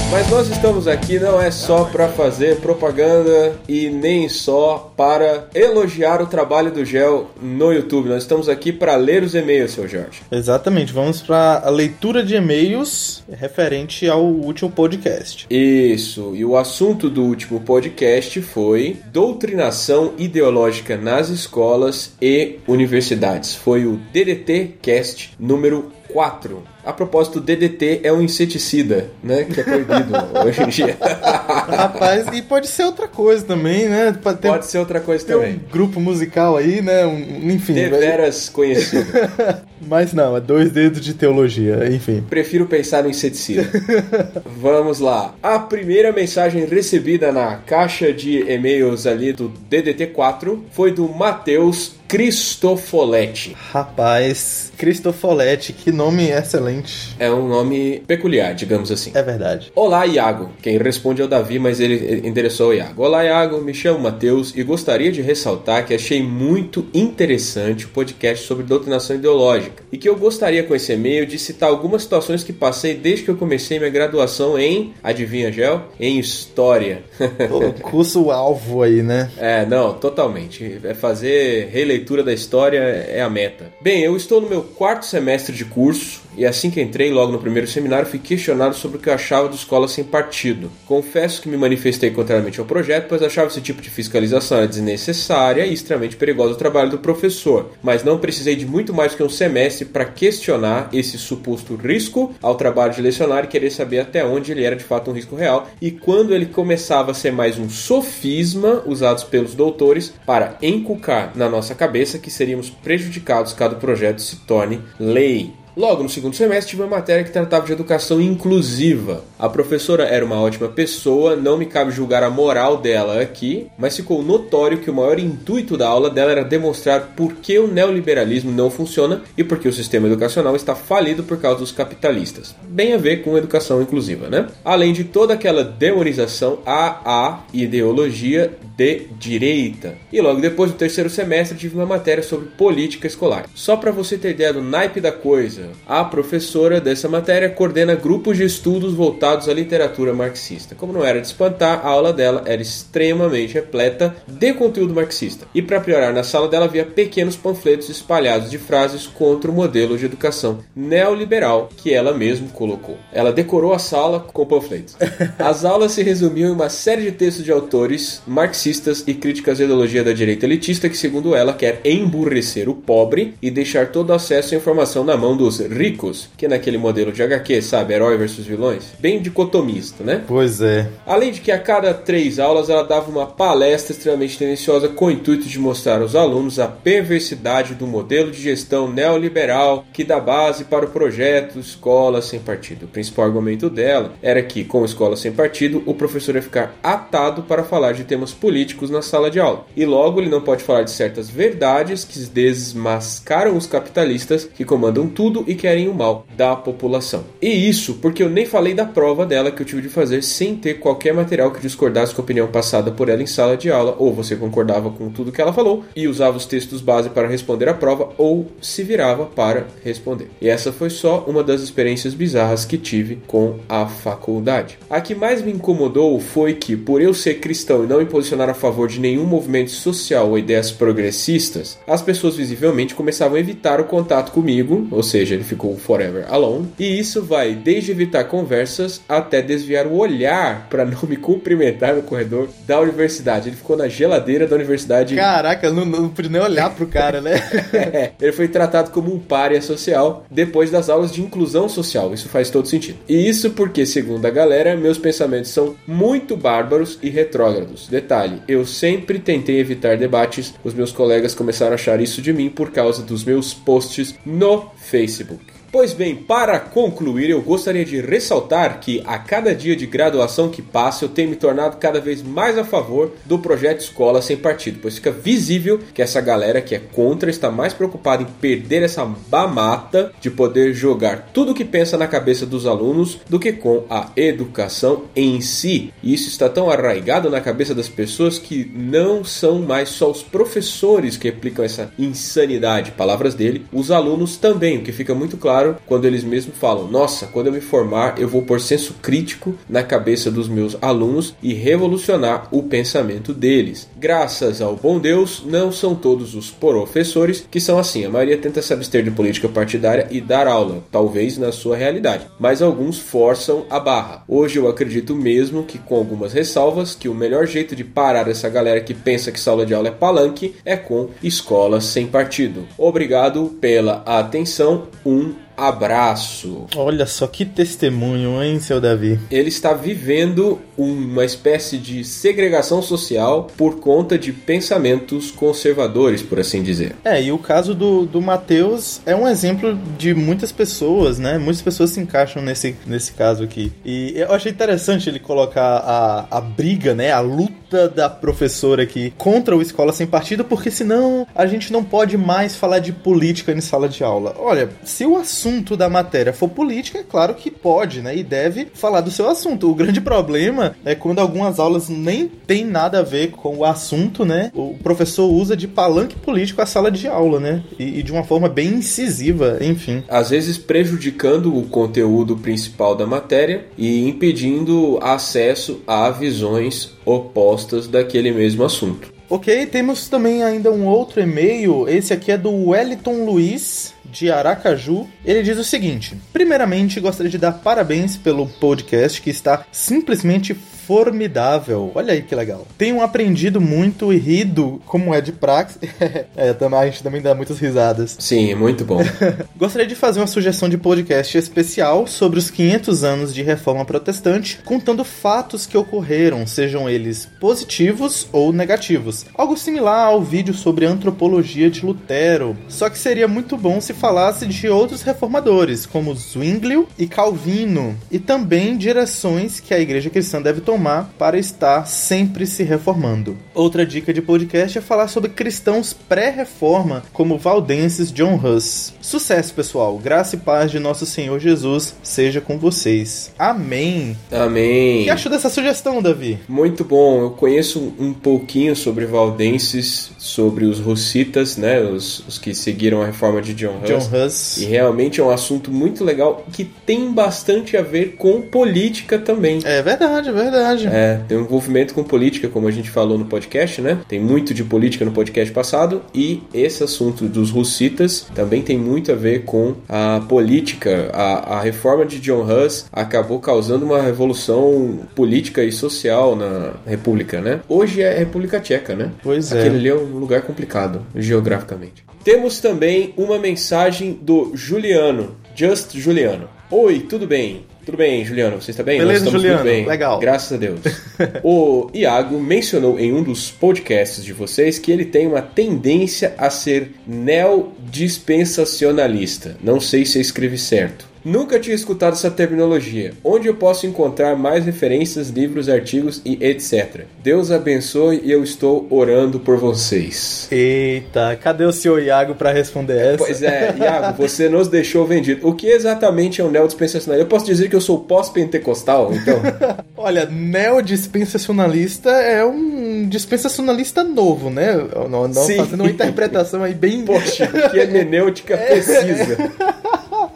Mas 0.08 0.30
nós 0.30 0.48
estamos 0.48 0.86
aqui 0.86 1.18
não 1.18 1.40
é 1.40 1.50
só 1.50 1.84
para 1.84 2.08
fazer 2.08 2.60
propaganda 2.60 3.56
e 3.68 3.90
nem 3.90 4.28
só 4.28 4.92
para 4.96 5.48
elogiar 5.52 6.22
o 6.22 6.26
trabalho 6.26 6.70
do 6.70 6.84
Gel 6.84 7.28
no 7.42 7.72
YouTube. 7.72 8.08
Nós 8.08 8.22
estamos 8.22 8.48
aqui 8.48 8.72
para 8.72 8.94
ler 8.94 9.24
os 9.24 9.34
e-mails, 9.34 9.72
seu 9.72 9.88
Jorge. 9.88 10.22
Exatamente, 10.30 10.92
vamos 10.92 11.20
para 11.20 11.60
a 11.64 11.70
leitura 11.70 12.22
de 12.22 12.36
e-mails 12.36 13.24
referente 13.28 14.08
ao 14.08 14.24
último 14.24 14.70
podcast. 14.70 15.46
Isso, 15.50 16.36
e 16.36 16.44
o 16.44 16.56
assunto 16.56 17.10
do 17.10 17.24
último 17.24 17.60
podcast 17.60 18.40
foi 18.42 18.98
doutrinação 19.12 20.12
ideológica 20.16 20.96
nas 20.96 21.30
escolas 21.30 22.12
e 22.22 22.60
universidades. 22.68 23.56
Foi 23.56 23.84
o 23.84 23.96
DDT 24.12 24.76
Cast 24.80 25.34
número 25.38 25.90
4. 26.20 26.62
A 26.82 26.92
propósito, 26.94 27.40
DDT 27.42 28.00
é 28.02 28.10
um 28.10 28.22
inseticida, 28.22 29.10
né? 29.22 29.44
Que 29.44 29.60
é 29.60 29.62
proibido 29.64 30.14
hoje 30.46 30.62
em 30.62 30.68
dia. 30.68 30.96
Rapaz, 30.98 32.26
e 32.32 32.40
pode 32.40 32.68
ser 32.68 32.84
outra 32.84 33.06
coisa 33.06 33.44
também, 33.44 33.86
né? 33.86 34.16
Pode 34.22 34.38
ter, 34.38 34.48
Pode 34.48 34.64
ser 34.66 34.78
outra 34.78 34.98
coisa 34.98 35.26
também. 35.26 35.56
um 35.56 35.70
grupo 35.70 36.00
musical 36.00 36.56
aí, 36.56 36.80
né? 36.80 37.04
Um- 37.04 37.50
enfim. 37.50 37.74
Deveras 37.74 38.48
conhecido. 38.48 39.04
Mas 39.86 40.14
não, 40.14 40.34
é 40.34 40.40
dois 40.40 40.72
dedos 40.72 41.02
de 41.02 41.12
teologia, 41.12 41.86
enfim. 41.92 42.24
Prefiro 42.30 42.64
pensar 42.64 43.02
no 43.02 43.10
inseticida. 43.10 43.68
Vamos 44.58 44.98
lá. 45.00 45.34
A 45.42 45.58
primeira 45.58 46.12
mensagem 46.12 46.64
recebida 46.64 47.30
na 47.30 47.56
caixa 47.58 48.10
de 48.10 48.40
e-mails 48.50 49.06
ali 49.06 49.34
do 49.34 49.52
DDT4 49.70 50.60
foi 50.72 50.92
do 50.92 51.06
Matheus 51.08 51.94
Cristofoletti. 52.08 53.56
Rapaz, 53.72 54.72
Cristofoletti, 54.78 55.72
que 55.72 55.90
nome 55.90 56.30
excelente. 56.30 57.16
É 57.18 57.28
um 57.30 57.48
nome 57.48 58.02
peculiar, 58.06 58.54
digamos 58.54 58.92
assim. 58.92 59.10
É 59.12 59.22
verdade. 59.22 59.72
Olá, 59.74 60.06
Iago. 60.06 60.50
Quem 60.62 60.78
responde 60.78 61.20
é 61.20 61.24
o 61.24 61.28
Davi, 61.28 61.58
mas 61.58 61.80
ele 61.80 62.26
endereçou 62.26 62.66
ao 62.66 62.74
Iago. 62.74 63.02
Olá, 63.02 63.24
Iago. 63.24 63.60
Me 63.60 63.74
chamo 63.74 63.98
Matheus 63.98 64.52
e 64.54 64.62
gostaria 64.62 65.10
de 65.10 65.20
ressaltar 65.20 65.84
que 65.84 65.94
achei 65.94 66.22
muito 66.22 66.86
interessante 66.94 67.86
o 67.86 67.88
podcast 67.88 68.46
sobre 68.46 68.64
doutrinação 68.64 69.16
ideológica 69.16 69.82
e 69.90 69.98
que 69.98 70.08
eu 70.08 70.14
gostaria 70.14 70.62
com 70.62 70.76
esse 70.76 70.92
e-mail 70.92 71.26
de 71.26 71.38
citar 71.38 71.68
algumas 71.68 72.02
situações 72.02 72.44
que 72.44 72.52
passei 72.52 72.94
desde 72.94 73.24
que 73.24 73.30
eu 73.30 73.36
comecei 73.36 73.78
minha 73.78 73.90
graduação 73.90 74.56
em, 74.56 74.94
adivinha, 75.02 75.50
Gel? 75.50 75.82
Em 75.98 76.20
História. 76.20 77.02
O 77.50 77.72
curso 77.82 78.30
alvo 78.30 78.82
aí, 78.82 79.02
né? 79.02 79.30
É, 79.38 79.64
não, 79.64 79.94
totalmente. 79.94 80.80
É 80.82 80.92
fazer 80.92 81.68
releitura 81.96 82.22
da 82.22 82.32
história 82.32 82.78
é 82.78 83.22
a 83.22 83.30
meta. 83.30 83.72
Bem, 83.80 84.02
eu 84.02 84.16
estou 84.16 84.40
no 84.40 84.48
meu 84.48 84.62
quarto 84.62 85.06
semestre 85.06 85.54
de 85.54 85.64
curso 85.64 86.20
e 86.36 86.44
assim 86.44 86.70
que 86.70 86.80
entrei 86.80 87.10
logo 87.10 87.32
no 87.32 87.38
primeiro 87.38 87.66
seminário 87.66 88.06
fui 88.06 88.18
questionado 88.18 88.74
sobre 88.74 88.98
o 88.98 89.00
que 89.00 89.08
eu 89.08 89.14
achava 89.14 89.48
do 89.48 89.54
Escola 89.54 89.88
Sem 89.88 90.04
Partido. 90.04 90.70
Confesso 90.84 91.40
que 91.40 91.48
me 91.48 91.56
manifestei 91.56 92.10
contrariamente 92.10 92.60
ao 92.60 92.66
projeto, 92.66 93.08
pois 93.08 93.22
achava 93.22 93.48
esse 93.48 93.60
tipo 93.60 93.80
de 93.80 93.90
fiscalização 93.90 94.66
desnecessária 94.66 95.66
e 95.66 95.72
extremamente 95.72 96.16
perigosa 96.16 96.52
ao 96.52 96.58
trabalho 96.58 96.90
do 96.90 96.98
professor, 96.98 97.70
mas 97.82 98.04
não 98.04 98.18
precisei 98.18 98.56
de 98.56 98.66
muito 98.66 98.94
mais 98.94 99.14
que 99.14 99.22
um 99.22 99.28
semestre 99.28 99.84
para 99.84 100.04
questionar 100.04 100.88
esse 100.92 101.18
suposto 101.18 101.74
risco 101.76 102.34
ao 102.42 102.54
trabalho 102.54 102.94
de 102.94 103.02
lecionar 103.02 103.44
e 103.44 103.48
querer 103.48 103.70
saber 103.70 104.00
até 104.00 104.24
onde 104.24 104.52
ele 104.52 104.64
era 104.64 104.76
de 104.76 104.84
fato 104.84 105.10
um 105.10 105.14
risco 105.14 105.36
real 105.36 105.68
e 105.80 105.90
quando 105.90 106.34
ele 106.34 106.46
começava 106.46 107.10
a 107.10 107.14
ser 107.14 107.32
mais 107.32 107.58
um 107.58 107.68
sofisma 107.68 108.82
usados 108.86 109.24
pelos 109.24 109.54
doutores 109.54 110.12
para 110.24 110.56
encucar 110.62 111.32
na 111.34 111.48
nossa 111.48 111.74
cabeça 111.74 112.18
que 112.18 112.30
seríamos 112.30 112.70
prejudicados 112.70 113.52
caso 113.52 113.74
o 113.74 113.78
projeto 113.78 114.20
se 114.20 114.36
torne 114.36 114.80
lei. 114.98 115.65
Logo 115.76 116.02
no 116.02 116.08
segundo 116.08 116.34
semestre 116.34 116.70
tive 116.70 116.80
uma 116.80 116.96
matéria 116.96 117.22
que 117.22 117.30
tratava 117.30 117.66
de 117.66 117.72
educação 117.72 118.18
inclusiva. 118.18 119.22
A 119.38 119.46
professora 119.46 120.04
era 120.04 120.24
uma 120.24 120.40
ótima 120.40 120.68
pessoa, 120.68 121.36
não 121.36 121.58
me 121.58 121.66
cabe 121.66 121.90
julgar 121.90 122.22
a 122.22 122.30
moral 122.30 122.78
dela 122.78 123.20
aqui, 123.20 123.66
mas 123.76 123.94
ficou 123.94 124.22
notório 124.22 124.78
que 124.78 124.90
o 124.90 124.94
maior 124.94 125.18
intuito 125.18 125.76
da 125.76 125.86
aula 125.86 126.08
dela 126.08 126.32
era 126.32 126.42
demonstrar 126.42 127.12
por 127.14 127.34
que 127.34 127.58
o 127.58 127.66
neoliberalismo 127.68 128.50
não 128.50 128.70
funciona 128.70 129.20
e 129.36 129.44
por 129.44 129.58
que 129.58 129.68
o 129.68 129.72
sistema 129.72 130.06
educacional 130.06 130.56
está 130.56 130.74
falido 130.74 131.22
por 131.22 131.38
causa 131.38 131.58
dos 131.58 131.72
capitalistas. 131.72 132.54
Bem 132.62 132.94
a 132.94 132.98
ver 132.98 133.22
com 133.22 133.36
educação 133.36 133.82
inclusiva, 133.82 134.30
né? 134.30 134.46
Além 134.64 134.94
de 134.94 135.04
toda 135.04 135.34
aquela 135.34 135.62
demonização 135.62 136.60
à 136.64 137.02
a 137.04 137.40
ideologia 137.52 138.56
de 138.76 139.08
direita. 139.18 139.94
E 140.12 140.20
logo 140.20 140.40
depois 140.40 140.70
do 140.70 140.76
terceiro 140.76 141.08
semestre 141.10 141.58
tive 141.58 141.76
uma 141.76 141.86
matéria 141.86 142.22
sobre 142.22 142.48
política 142.48 143.06
escolar. 143.06 143.46
Só 143.54 143.76
para 143.76 143.90
você 143.90 144.18
ter 144.18 144.30
ideia 144.30 144.52
do 144.52 144.62
naipe 144.62 145.00
da 145.00 145.10
coisa, 145.10 145.65
a 145.86 146.04
professora 146.04 146.80
dessa 146.80 147.08
matéria 147.08 147.48
coordena 147.48 147.94
grupos 147.94 148.36
de 148.36 148.44
estudos 148.44 148.94
voltados 148.94 149.48
à 149.48 149.54
literatura 149.54 150.12
marxista. 150.12 150.74
Como 150.74 150.92
não 150.92 151.04
era 151.04 151.20
de 151.20 151.26
espantar, 151.26 151.80
a 151.84 151.88
aula 151.88 152.12
dela 152.12 152.42
era 152.46 152.60
extremamente 152.62 153.54
repleta 153.54 154.14
de 154.26 154.52
conteúdo 154.54 154.94
marxista. 154.94 155.46
E 155.54 155.62
para 155.62 155.80
piorar, 155.80 156.12
na 156.12 156.22
sala 156.22 156.48
dela 156.48 156.66
havia 156.66 156.84
pequenos 156.84 157.36
panfletos 157.36 157.88
espalhados 157.88 158.50
de 158.50 158.58
frases 158.58 159.06
contra 159.06 159.50
o 159.50 159.54
modelo 159.54 159.96
de 159.96 160.04
educação 160.04 160.58
neoliberal 160.74 161.68
que 161.76 161.92
ela 161.92 162.12
mesma 162.12 162.48
colocou. 162.48 162.96
Ela 163.12 163.32
decorou 163.32 163.72
a 163.72 163.78
sala 163.78 164.20
com 164.20 164.46
panfletos. 164.46 164.96
As 165.38 165.64
aulas 165.64 165.92
se 165.92 166.02
resumiam 166.02 166.50
em 166.50 166.54
uma 166.54 166.68
série 166.68 167.02
de 167.02 167.12
textos 167.12 167.44
de 167.44 167.52
autores 167.52 168.22
marxistas 168.26 169.04
e 169.06 169.14
críticas 169.14 169.60
à 169.60 169.64
ideologia 169.64 170.04
da 170.04 170.12
direita 170.12 170.46
elitista 170.46 170.88
que, 170.88 170.96
segundo 170.96 171.34
ela, 171.34 171.52
quer 171.52 171.80
emburrecer 171.84 172.68
o 172.68 172.74
pobre 172.74 173.34
e 173.40 173.50
deixar 173.50 173.88
todo 173.88 174.12
acesso 174.12 174.54
à 174.54 174.58
informação 174.58 175.04
na 175.04 175.16
mão 175.16 175.36
dos 175.36 175.55
ricos, 175.60 176.28
que 176.36 176.46
é 176.46 176.48
naquele 176.48 176.78
modelo 176.78 177.12
de 177.12 177.22
HQ, 177.22 177.62
sabe, 177.62 177.94
herói 177.94 178.16
versus 178.16 178.46
vilões, 178.46 178.92
bem 178.98 179.20
dicotomista, 179.20 180.02
né? 180.02 180.22
Pois 180.26 180.60
é. 180.60 180.88
Além 181.06 181.32
de 181.32 181.40
que 181.40 181.52
a 181.52 181.58
cada 181.58 181.92
três 181.92 182.38
aulas 182.38 182.68
ela 182.70 182.84
dava 182.84 183.10
uma 183.10 183.26
palestra 183.26 183.92
extremamente 183.92 184.38
tendenciosa 184.38 184.88
com 184.88 185.06
o 185.06 185.10
intuito 185.10 185.46
de 185.46 185.58
mostrar 185.58 186.00
aos 186.00 186.14
alunos 186.14 186.58
a 186.58 186.68
perversidade 186.68 187.74
do 187.74 187.86
modelo 187.86 188.30
de 188.30 188.40
gestão 188.40 188.90
neoliberal 188.90 189.84
que 189.92 190.04
dá 190.04 190.20
base 190.20 190.64
para 190.64 190.86
o 190.86 190.90
projeto 190.90 191.58
Escola 191.58 192.22
Sem 192.22 192.40
Partido. 192.40 192.84
O 192.84 192.88
principal 192.88 193.24
argumento 193.24 193.68
dela 193.68 194.14
era 194.22 194.42
que, 194.42 194.64
com 194.64 194.84
Escola 194.84 195.16
Sem 195.16 195.32
Partido, 195.32 195.82
o 195.86 195.94
professor 195.94 196.34
ia 196.34 196.42
ficar 196.42 196.76
atado 196.82 197.42
para 197.42 197.64
falar 197.64 197.92
de 197.92 198.04
temas 198.04 198.32
políticos 198.32 198.90
na 198.90 199.02
sala 199.02 199.30
de 199.30 199.40
aula. 199.40 199.66
E 199.76 199.84
logo 199.84 200.20
ele 200.20 200.30
não 200.30 200.40
pode 200.40 200.62
falar 200.62 200.82
de 200.82 200.90
certas 200.90 201.28
verdades 201.28 202.04
que 202.04 202.18
desmascaram 202.18 203.56
os 203.56 203.66
capitalistas 203.66 204.44
que 204.44 204.64
comandam 204.64 205.08
tudo 205.08 205.44
e 205.46 205.54
querem 205.54 205.88
o 205.88 205.94
mal 205.94 206.26
da 206.36 206.54
população. 206.56 207.24
E 207.40 207.68
isso 207.68 207.94
porque 207.94 208.22
eu 208.22 208.30
nem 208.30 208.46
falei 208.46 208.74
da 208.74 208.84
prova 208.84 209.24
dela 209.24 209.50
que 209.50 209.62
eu 209.62 209.66
tive 209.66 209.82
de 209.82 209.88
fazer 209.88 210.22
sem 210.22 210.56
ter 210.56 210.74
qualquer 210.74 211.14
material 211.14 211.50
que 211.50 211.60
discordasse 211.60 212.14
com 212.14 212.20
a 212.20 212.24
opinião 212.24 212.48
passada 212.48 212.90
por 212.90 213.08
ela 213.08 213.22
em 213.22 213.26
sala 213.26 213.56
de 213.56 213.70
aula, 213.70 213.96
ou 213.98 214.12
você 214.12 214.36
concordava 214.36 214.90
com 214.90 215.10
tudo 215.10 215.32
que 215.32 215.40
ela 215.40 215.52
falou 215.52 215.84
e 215.94 216.08
usava 216.08 216.36
os 216.36 216.46
textos 216.46 216.80
base 216.80 217.10
para 217.10 217.28
responder 217.28 217.68
a 217.68 217.74
prova, 217.74 218.10
ou 218.18 218.46
se 218.60 218.82
virava 218.82 219.26
para 219.26 219.66
responder. 219.84 220.28
E 220.40 220.48
essa 220.48 220.72
foi 220.72 220.90
só 220.90 221.24
uma 221.26 221.42
das 221.42 221.60
experiências 221.60 222.14
bizarras 222.14 222.64
que 222.64 222.78
tive 222.78 223.18
com 223.26 223.56
a 223.68 223.86
faculdade. 223.86 224.78
A 224.88 225.00
que 225.00 225.14
mais 225.14 225.42
me 225.42 225.52
incomodou 225.52 226.18
foi 226.20 226.54
que, 226.54 226.76
por 226.76 227.00
eu 227.00 227.14
ser 227.14 227.34
cristão 227.34 227.84
e 227.84 227.86
não 227.86 227.98
me 227.98 228.06
posicionar 228.06 228.48
a 228.48 228.54
favor 228.54 228.88
de 228.88 229.00
nenhum 229.00 229.24
movimento 229.24 229.70
social 229.70 230.30
ou 230.30 230.38
ideias 230.38 230.70
progressistas, 230.70 231.78
as 231.86 232.02
pessoas 232.02 232.36
visivelmente 232.36 232.94
começavam 232.94 233.36
a 233.36 233.40
evitar 233.40 233.80
o 233.80 233.84
contato 233.84 234.32
comigo, 234.32 234.86
ou 234.90 235.02
seja, 235.02 235.35
ele 235.36 235.44
ficou 235.44 235.76
forever 235.76 236.26
alone, 236.28 236.68
e 236.78 236.98
isso 236.98 237.22
vai 237.22 237.54
desde 237.54 237.90
evitar 237.90 238.24
conversas 238.24 239.00
até 239.08 239.40
desviar 239.40 239.86
o 239.86 239.96
olhar 239.96 240.66
para 240.68 240.84
não 240.84 241.02
me 241.08 241.16
cumprimentar 241.16 241.94
no 241.94 242.02
corredor 242.02 242.48
da 242.66 242.80
universidade. 242.80 243.48
Ele 243.48 243.56
ficou 243.56 243.76
na 243.76 243.88
geladeira 243.88 244.46
da 244.46 244.56
universidade. 244.56 245.14
Caraca, 245.14 245.70
não, 245.70 245.84
não 245.84 246.08
pude 246.08 246.28
nem 246.28 246.40
olhar 246.40 246.70
pro 246.74 246.86
cara, 246.86 247.20
né? 247.20 247.36
É, 247.76 248.12
ele 248.20 248.32
foi 248.32 248.48
tratado 248.48 248.90
como 248.90 249.12
um 249.12 249.18
pária 249.18 249.60
social 249.60 250.24
depois 250.30 250.70
das 250.70 250.88
aulas 250.88 251.12
de 251.12 251.20
inclusão 251.20 251.68
social. 251.68 252.12
Isso 252.12 252.28
faz 252.28 252.50
todo 252.50 252.66
sentido. 252.66 252.98
E 253.08 253.28
isso 253.28 253.50
porque, 253.50 253.84
segundo 253.84 254.24
a 254.24 254.30
galera, 254.30 254.76
meus 254.76 254.98
pensamentos 254.98 255.50
são 255.50 255.76
muito 255.86 256.36
bárbaros 256.36 256.98
e 257.02 257.10
retrógrados. 257.10 257.86
Detalhe, 257.88 258.42
eu 258.48 258.64
sempre 258.64 259.18
tentei 259.18 259.58
evitar 259.58 259.96
debates, 259.96 260.54
os 260.64 260.74
meus 260.74 260.90
colegas 260.90 261.34
começaram 261.34 261.72
a 261.72 261.74
achar 261.74 262.00
isso 262.00 262.22
de 262.22 262.32
mim 262.32 262.48
por 262.48 262.70
causa 262.70 263.02
dos 263.02 263.24
meus 263.24 263.52
posts 263.52 264.14
no 264.24 264.70
Facebook. 264.90 265.55
Pois 265.70 265.92
bem, 265.92 266.14
para 266.14 266.58
concluir, 266.60 267.28
eu 267.28 267.42
gostaria 267.42 267.84
de 267.84 268.00
ressaltar 268.00 268.80
que 268.80 269.02
a 269.04 269.18
cada 269.18 269.54
dia 269.54 269.76
de 269.76 269.86
graduação 269.86 270.48
que 270.48 270.62
passa, 270.62 271.04
eu 271.04 271.08
tenho 271.08 271.30
me 271.30 271.36
tornado 271.36 271.76
cada 271.76 272.00
vez 272.00 272.22
mais 272.22 272.56
a 272.56 272.64
favor 272.64 273.12
do 273.24 273.38
projeto 273.38 273.80
Escola 273.80 274.22
Sem 274.22 274.36
Partido, 274.36 274.78
pois 274.80 274.94
fica 274.94 275.10
visível 275.10 275.80
que 275.92 276.00
essa 276.00 276.20
galera 276.20 276.60
que 276.60 276.74
é 276.74 276.78
contra 276.78 277.28
está 277.28 277.50
mais 277.50 277.74
preocupada 277.74 278.22
em 278.22 278.26
perder 278.26 278.82
essa 278.82 279.04
mamata 279.30 280.12
de 280.20 280.30
poder 280.30 280.72
jogar 280.72 281.30
tudo 281.32 281.52
o 281.52 281.54
que 281.54 281.64
pensa 281.64 281.98
na 281.98 282.06
cabeça 282.06 282.46
dos 282.46 282.66
alunos 282.66 283.20
do 283.28 283.38
que 283.38 283.52
com 283.52 283.84
a 283.90 284.10
educação 284.16 285.04
em 285.14 285.40
si. 285.40 285.92
E 286.02 286.14
isso 286.14 286.28
está 286.28 286.48
tão 286.48 286.70
arraigado 286.70 287.28
na 287.28 287.40
cabeça 287.40 287.74
das 287.74 287.88
pessoas 287.88 288.38
que 288.38 288.70
não 288.74 289.24
são 289.24 289.58
mais 289.60 289.88
só 289.88 290.10
os 290.10 290.22
professores 290.22 291.16
que 291.16 291.28
aplicam 291.28 291.64
essa 291.64 291.92
insanidade, 291.98 292.92
palavras 292.92 293.34
dele, 293.34 293.66
os 293.72 293.90
alunos 293.90 294.36
também, 294.36 294.78
o 294.78 294.82
que 294.82 294.92
fica 294.92 295.14
muito 295.14 295.36
claro 295.36 295.65
claro 295.66 295.76
quando 295.86 296.04
eles 296.04 296.22
mesmos 296.22 296.56
falam: 296.56 296.88
Nossa, 296.88 297.26
quando 297.26 297.48
eu 297.48 297.52
me 297.52 297.60
formar, 297.60 298.18
eu 298.18 298.28
vou 298.28 298.42
pôr 298.42 298.60
senso 298.60 298.94
crítico 299.02 299.54
na 299.68 299.82
cabeça 299.82 300.30
dos 300.30 300.48
meus 300.48 300.76
alunos 300.80 301.34
e 301.42 301.52
revolucionar 301.54 302.48
o 302.50 302.62
pensamento 302.62 303.32
deles. 303.32 303.88
Graças 303.96 304.60
ao 304.60 304.76
bom 304.76 304.98
Deus, 304.98 305.42
não 305.44 305.72
são 305.72 305.94
todos 305.94 306.34
os 306.34 306.50
professores 306.50 307.46
que 307.50 307.60
são 307.60 307.78
assim. 307.78 308.04
A 308.04 308.10
maioria 308.10 308.36
tenta 308.36 308.62
se 308.62 308.72
abster 308.72 309.02
de 309.02 309.10
política 309.10 309.48
partidária 309.48 310.06
e 310.10 310.20
dar 310.20 310.46
aula, 310.46 310.84
talvez 310.90 311.38
na 311.38 311.52
sua 311.52 311.76
realidade, 311.76 312.26
mas 312.38 312.62
alguns 312.62 312.98
forçam 312.98 313.64
a 313.70 313.80
barra. 313.80 314.22
Hoje 314.28 314.58
eu 314.58 314.68
acredito 314.68 315.14
mesmo 315.14 315.62
que, 315.62 315.78
com 315.78 315.96
algumas 315.96 316.32
ressalvas, 316.32 316.94
que 316.94 317.08
o 317.08 317.14
melhor 317.14 317.46
jeito 317.46 317.74
de 317.74 317.84
parar 317.84 318.28
essa 318.28 318.48
galera 318.48 318.80
que 318.80 318.94
pensa 318.94 319.32
que 319.32 319.40
sala 319.40 319.64
de 319.64 319.74
aula 319.74 319.88
é 319.88 319.92
palanque 319.92 320.54
é 320.64 320.76
com 320.76 321.08
escolas 321.22 321.84
sem 321.84 322.06
partido. 322.06 322.66
Obrigado 322.76 323.56
pela 323.60 324.02
atenção. 324.06 324.88
Um 325.04 325.34
abraço. 325.56 326.66
Olha 326.76 327.06
só 327.06 327.26
que 327.26 327.44
testemunho, 327.44 328.42
hein, 328.42 328.60
seu 328.60 328.80
Davi? 328.80 329.18
Ele 329.30 329.48
está 329.48 329.72
vivendo 329.72 330.60
uma 330.76 331.24
espécie 331.24 331.78
de 331.78 332.04
segregação 332.04 332.82
social 332.82 333.48
por 333.56 333.80
conta 333.80 334.18
de 334.18 334.32
pensamentos 334.32 335.30
conservadores, 335.30 336.22
por 336.22 336.38
assim 336.38 336.62
dizer. 336.62 336.94
É, 337.04 337.22
e 337.22 337.32
o 337.32 337.38
caso 337.38 337.74
do, 337.74 338.04
do 338.04 338.20
Matheus 338.20 339.00
é 339.06 339.16
um 339.16 339.26
exemplo 339.26 339.78
de 339.96 340.14
muitas 340.14 340.52
pessoas, 340.52 341.18
né? 341.18 341.38
Muitas 341.38 341.62
pessoas 341.62 341.90
se 341.90 342.00
encaixam 342.00 342.42
nesse, 342.42 342.76
nesse 342.86 343.12
caso 343.12 343.42
aqui. 343.42 343.72
E 343.84 344.12
eu 344.16 344.32
achei 344.32 344.52
interessante 344.52 345.08
ele 345.08 345.18
colocar 345.18 345.78
a, 345.78 346.26
a 346.30 346.40
briga, 346.40 346.94
né? 346.94 347.12
A 347.12 347.20
luta 347.20 347.88
da 347.88 348.10
professora 348.10 348.82
aqui 348.82 349.12
contra 349.16 349.56
o 349.56 349.62
Escola 349.62 349.92
Sem 349.92 350.06
Partido, 350.06 350.44
porque 350.44 350.70
senão 350.70 351.26
a 351.34 351.46
gente 351.46 351.72
não 351.72 351.82
pode 351.82 352.16
mais 352.16 352.54
falar 352.54 352.78
de 352.78 352.92
política 352.92 353.52
em 353.52 353.60
sala 353.60 353.88
de 353.88 354.04
aula. 354.04 354.34
Olha, 354.38 354.70
se 354.84 355.04
o 355.04 355.16
assunto 355.16 355.45
da 355.76 355.88
matéria 355.88 356.32
for 356.32 356.48
política, 356.48 356.98
é 356.98 357.02
claro 357.02 357.34
que 357.34 357.50
pode, 357.50 358.02
né? 358.02 358.16
E 358.16 358.22
deve 358.22 358.66
falar 358.74 359.00
do 359.00 359.10
seu 359.10 359.28
assunto. 359.28 359.70
O 359.70 359.74
grande 359.74 360.00
problema 360.00 360.76
é 360.84 360.94
quando 360.94 361.20
algumas 361.20 361.58
aulas 361.58 361.88
nem 361.88 362.28
tem 362.28 362.64
nada 362.64 362.98
a 362.98 363.02
ver 363.02 363.30
com 363.30 363.58
o 363.58 363.64
assunto, 363.64 364.24
né? 364.24 364.50
O 364.54 364.74
professor 364.82 365.26
usa 365.30 365.56
de 365.56 365.68
palanque 365.68 366.16
político 366.16 366.60
a 366.60 366.66
sala 366.66 366.90
de 366.90 367.06
aula, 367.06 367.38
né? 367.38 367.62
E, 367.78 368.00
e 368.00 368.02
de 368.02 368.12
uma 368.12 368.24
forma 368.24 368.48
bem 368.48 368.68
incisiva, 368.68 369.58
enfim. 369.60 370.02
Às 370.08 370.30
vezes 370.30 370.58
prejudicando 370.58 371.56
o 371.56 371.64
conteúdo 371.64 372.36
principal 372.36 372.96
da 372.96 373.06
matéria 373.06 373.66
e 373.78 374.08
impedindo 374.08 374.98
acesso 375.00 375.80
a 375.86 376.10
visões 376.10 376.90
opostas 377.04 377.86
daquele 377.86 378.32
mesmo 378.32 378.64
assunto. 378.64 379.16
Ok, 379.28 379.66
temos 379.66 380.08
também 380.08 380.44
ainda 380.44 380.70
um 380.70 380.86
outro 380.86 381.20
e-mail. 381.20 381.88
Esse 381.88 382.12
aqui 382.12 382.30
é 382.30 382.38
do 382.38 382.68
Wellington 382.68 383.24
Luiz, 383.24 383.92
de 384.18 384.30
Aracaju. 384.30 385.06
Ele 385.24 385.42
diz 385.42 385.58
o 385.58 385.64
seguinte: 385.64 386.16
Primeiramente, 386.32 387.00
gostaria 387.00 387.30
de 387.30 387.38
dar 387.38 387.52
parabéns 387.52 388.16
pelo 388.16 388.46
podcast 388.46 389.20
que 389.20 389.30
está 389.30 389.64
simplesmente 389.70 390.56
formidável. 390.86 391.90
Olha 391.94 392.12
aí 392.12 392.22
que 392.22 392.34
legal. 392.34 392.66
Tenho 392.78 393.02
aprendido 393.02 393.60
muito 393.60 394.12
e 394.12 394.18
rido, 394.18 394.80
como 394.86 395.12
é 395.12 395.20
de 395.20 395.32
praxe. 395.32 395.78
é, 396.36 396.52
também, 396.52 396.78
a 396.78 396.86
gente 396.86 397.02
também 397.02 397.20
dá 397.20 397.34
muitas 397.34 397.58
risadas. 397.58 398.16
Sim, 398.20 398.54
muito 398.54 398.84
bom. 398.84 399.00
Gostaria 399.58 399.86
de 399.86 399.96
fazer 399.96 400.20
uma 400.20 400.26
sugestão 400.28 400.68
de 400.68 400.78
podcast 400.78 401.36
especial 401.36 402.06
sobre 402.06 402.38
os 402.38 402.50
500 402.50 403.02
anos 403.02 403.34
de 403.34 403.42
reforma 403.42 403.84
protestante, 403.84 404.60
contando 404.64 405.04
fatos 405.04 405.66
que 405.66 405.76
ocorreram, 405.76 406.46
sejam 406.46 406.88
eles 406.88 407.28
positivos 407.40 408.28
ou 408.32 408.52
negativos. 408.52 409.26
Algo 409.34 409.56
similar 409.56 410.06
ao 410.06 410.22
vídeo 410.22 410.54
sobre 410.54 410.86
antropologia 410.86 411.68
de 411.68 411.84
Lutero, 411.84 412.56
só 412.68 412.88
que 412.88 412.98
seria 412.98 413.26
muito 413.26 413.56
bom 413.56 413.80
se 413.80 413.92
falasse 413.92 414.46
de 414.46 414.68
outros 414.68 415.02
reformadores, 415.02 415.84
como 415.84 416.14
Zwinglio 416.14 416.86
e 416.96 417.06
Calvino, 417.06 417.96
e 418.10 418.18
também 418.18 418.76
direções 418.76 419.58
que 419.58 419.74
a 419.74 419.80
igreja 419.80 420.10
cristã 420.10 420.40
deve 420.40 420.60
tomar 420.60 420.75
para 421.18 421.38
estar 421.38 421.86
sempre 421.86 422.46
se 422.46 422.62
reformando. 422.62 423.36
Outra 423.54 423.86
dica 423.86 424.12
de 424.12 424.20
podcast 424.20 424.78
é 424.78 424.80
falar 424.80 425.08
sobre 425.08 425.30
cristãos 425.30 425.92
pré-reforma, 425.92 427.02
como 427.12 427.38
valdenses 427.38 428.12
John 428.12 428.36
Huss. 428.36 428.94
Sucesso, 429.00 429.54
pessoal. 429.54 429.96
Graça 429.98 430.36
e 430.36 430.38
paz 430.38 430.70
de 430.70 430.78
nosso 430.78 431.06
Senhor 431.06 431.38
Jesus 431.40 431.94
seja 432.02 432.40
com 432.40 432.58
vocês. 432.58 433.32
Amém. 433.38 434.16
O 434.30 434.36
Amém. 434.36 435.04
que 435.04 435.10
achou 435.10 435.30
dessa 435.30 435.48
sugestão, 435.48 436.02
Davi? 436.02 436.38
Muito 436.48 436.84
bom. 436.84 437.22
Eu 437.22 437.30
conheço 437.30 437.94
um 437.98 438.12
pouquinho 438.12 438.76
sobre 438.76 439.06
valdenses, 439.06 440.10
sobre 440.18 440.64
os 440.64 440.78
russitas, 440.78 441.56
né? 441.56 441.80
Os, 441.80 442.20
os 442.26 442.38
que 442.38 442.54
seguiram 442.54 443.02
a 443.02 443.06
reforma 443.06 443.40
de 443.40 443.54
John 443.54 443.80
Huss. 443.82 443.88
John 443.88 444.26
Huss. 444.26 444.56
E 444.58 444.64
realmente 444.66 445.20
é 445.20 445.24
um 445.24 445.30
assunto 445.30 445.70
muito 445.70 446.04
legal 446.04 446.44
que 446.52 446.64
tem 446.64 447.12
bastante 447.12 447.76
a 447.76 447.82
ver 447.82 448.16
com 448.16 448.42
política 448.42 449.18
também. 449.18 449.60
É 449.64 449.82
verdade, 449.82 450.28
é 450.28 450.32
verdade. 450.32 450.65
É, 450.90 451.20
tem 451.28 451.38
um 451.38 451.42
envolvimento 451.42 451.94
com 451.94 452.02
política, 452.02 452.48
como 452.48 452.66
a 452.66 452.70
gente 452.70 452.90
falou 452.90 453.18
no 453.18 453.24
podcast, 453.24 453.80
né? 453.80 453.98
Tem 454.08 454.20
muito 454.20 454.52
de 454.52 454.64
política 454.64 455.04
no 455.04 455.12
podcast 455.12 455.52
passado 455.52 456.02
e 456.14 456.42
esse 456.52 456.82
assunto 456.82 457.26
dos 457.26 457.50
russitas 457.50 458.26
também 458.34 458.62
tem 458.62 458.78
muito 458.78 459.12
a 459.12 459.14
ver 459.14 459.44
com 459.44 459.74
a 459.88 460.20
política. 460.28 461.10
A, 461.12 461.56
a 461.56 461.60
reforma 461.60 462.04
de 462.04 462.18
John 462.20 462.44
Huss 462.44 462.86
acabou 462.92 463.38
causando 463.38 463.84
uma 463.84 464.02
revolução 464.02 465.00
política 465.14 465.62
e 465.62 465.72
social 465.72 466.34
na 466.34 466.74
República, 466.86 467.40
né? 467.40 467.60
Hoje 467.68 468.02
é 468.02 468.18
República 468.18 468.60
Tcheca, 468.60 468.94
né? 468.94 469.10
Pois 469.22 469.52
é. 469.52 469.60
Aquele 469.60 469.76
ali 469.76 469.88
é 469.88 469.94
um 469.94 470.18
lugar 470.18 470.42
complicado 470.42 471.02
geograficamente. 471.14 472.04
Temos 472.24 472.58
também 472.58 473.14
uma 473.16 473.38
mensagem 473.38 474.18
do 474.20 474.50
Juliano, 474.54 475.36
Just 475.54 475.96
Juliano. 475.96 476.48
Oi, 476.70 476.98
tudo 476.98 477.26
bem? 477.26 477.64
Tudo 477.86 477.96
bem, 477.98 478.24
Juliano? 478.24 478.60
Você 478.60 478.72
está 478.72 478.82
bem? 478.82 478.98
Beleza, 478.98 479.26
Nós 479.26 479.28
estamos 479.28 479.42
Juliano. 479.42 479.62
muito 479.62 479.76
bem. 479.76 479.86
Legal. 479.86 480.18
Graças 480.18 480.52
a 480.52 480.56
Deus. 480.56 480.80
o 481.44 481.88
Iago 481.94 482.40
mencionou 482.40 482.98
em 482.98 483.12
um 483.12 483.22
dos 483.22 483.48
podcasts 483.48 484.24
de 484.24 484.32
vocês 484.32 484.76
que 484.76 484.90
ele 484.90 485.04
tem 485.04 485.28
uma 485.28 485.40
tendência 485.40 486.34
a 486.36 486.50
ser 486.50 486.90
neo-dispensacionalista. 487.06 489.56
Não 489.62 489.80
sei 489.80 490.04
se 490.04 490.18
eu 490.18 490.22
escrevi 490.22 490.58
certo. 490.58 491.06
Nunca 491.26 491.58
tinha 491.58 491.74
escutado 491.74 492.12
essa 492.12 492.30
terminologia. 492.30 493.12
Onde 493.24 493.48
eu 493.48 493.54
posso 493.56 493.84
encontrar 493.84 494.36
mais 494.36 494.64
referências, 494.64 495.28
livros, 495.28 495.68
artigos 495.68 496.22
e 496.24 496.38
etc. 496.40 497.00
Deus 497.20 497.50
abençoe 497.50 498.20
e 498.22 498.30
eu 498.30 498.44
estou 498.44 498.86
orando 498.88 499.40
por 499.40 499.56
vocês. 499.56 500.46
Eita, 500.52 501.36
cadê 501.42 501.64
o 501.64 501.72
senhor 501.72 502.00
Iago 502.00 502.36
pra 502.36 502.52
responder 502.52 503.14
essa? 503.14 503.18
Pois 503.18 503.42
é, 503.42 503.74
Iago, 503.76 504.16
você 504.16 504.48
nos 504.48 504.68
deixou 504.68 505.04
vendido. 505.04 505.48
O 505.48 505.52
que 505.52 505.66
exatamente 505.66 506.40
é 506.40 506.44
um 506.44 506.50
neo-dispensacionalista? 506.52 507.26
Eu 507.26 507.28
posso 507.28 507.44
dizer 507.44 507.68
que 507.68 507.74
eu 507.74 507.80
sou 507.80 507.98
pós-pentecostal, 507.98 509.12
então? 509.12 509.42
Olha, 509.98 510.26
neo-dispensacionalista 510.26 512.08
é 512.08 512.44
um 512.44 513.08
dispensacionalista 513.08 514.04
novo, 514.04 514.48
né? 514.48 514.76
Não, 515.10 515.26
não 515.26 515.42
Sim. 515.42 515.56
fazendo 515.56 515.80
uma 515.80 515.90
interpretação 515.90 516.62
aí 516.62 516.72
bem 516.72 517.04
Poxa, 517.04 517.48
que 517.48 517.78
hermenêutica 517.80 518.56
precisa. 518.68 519.36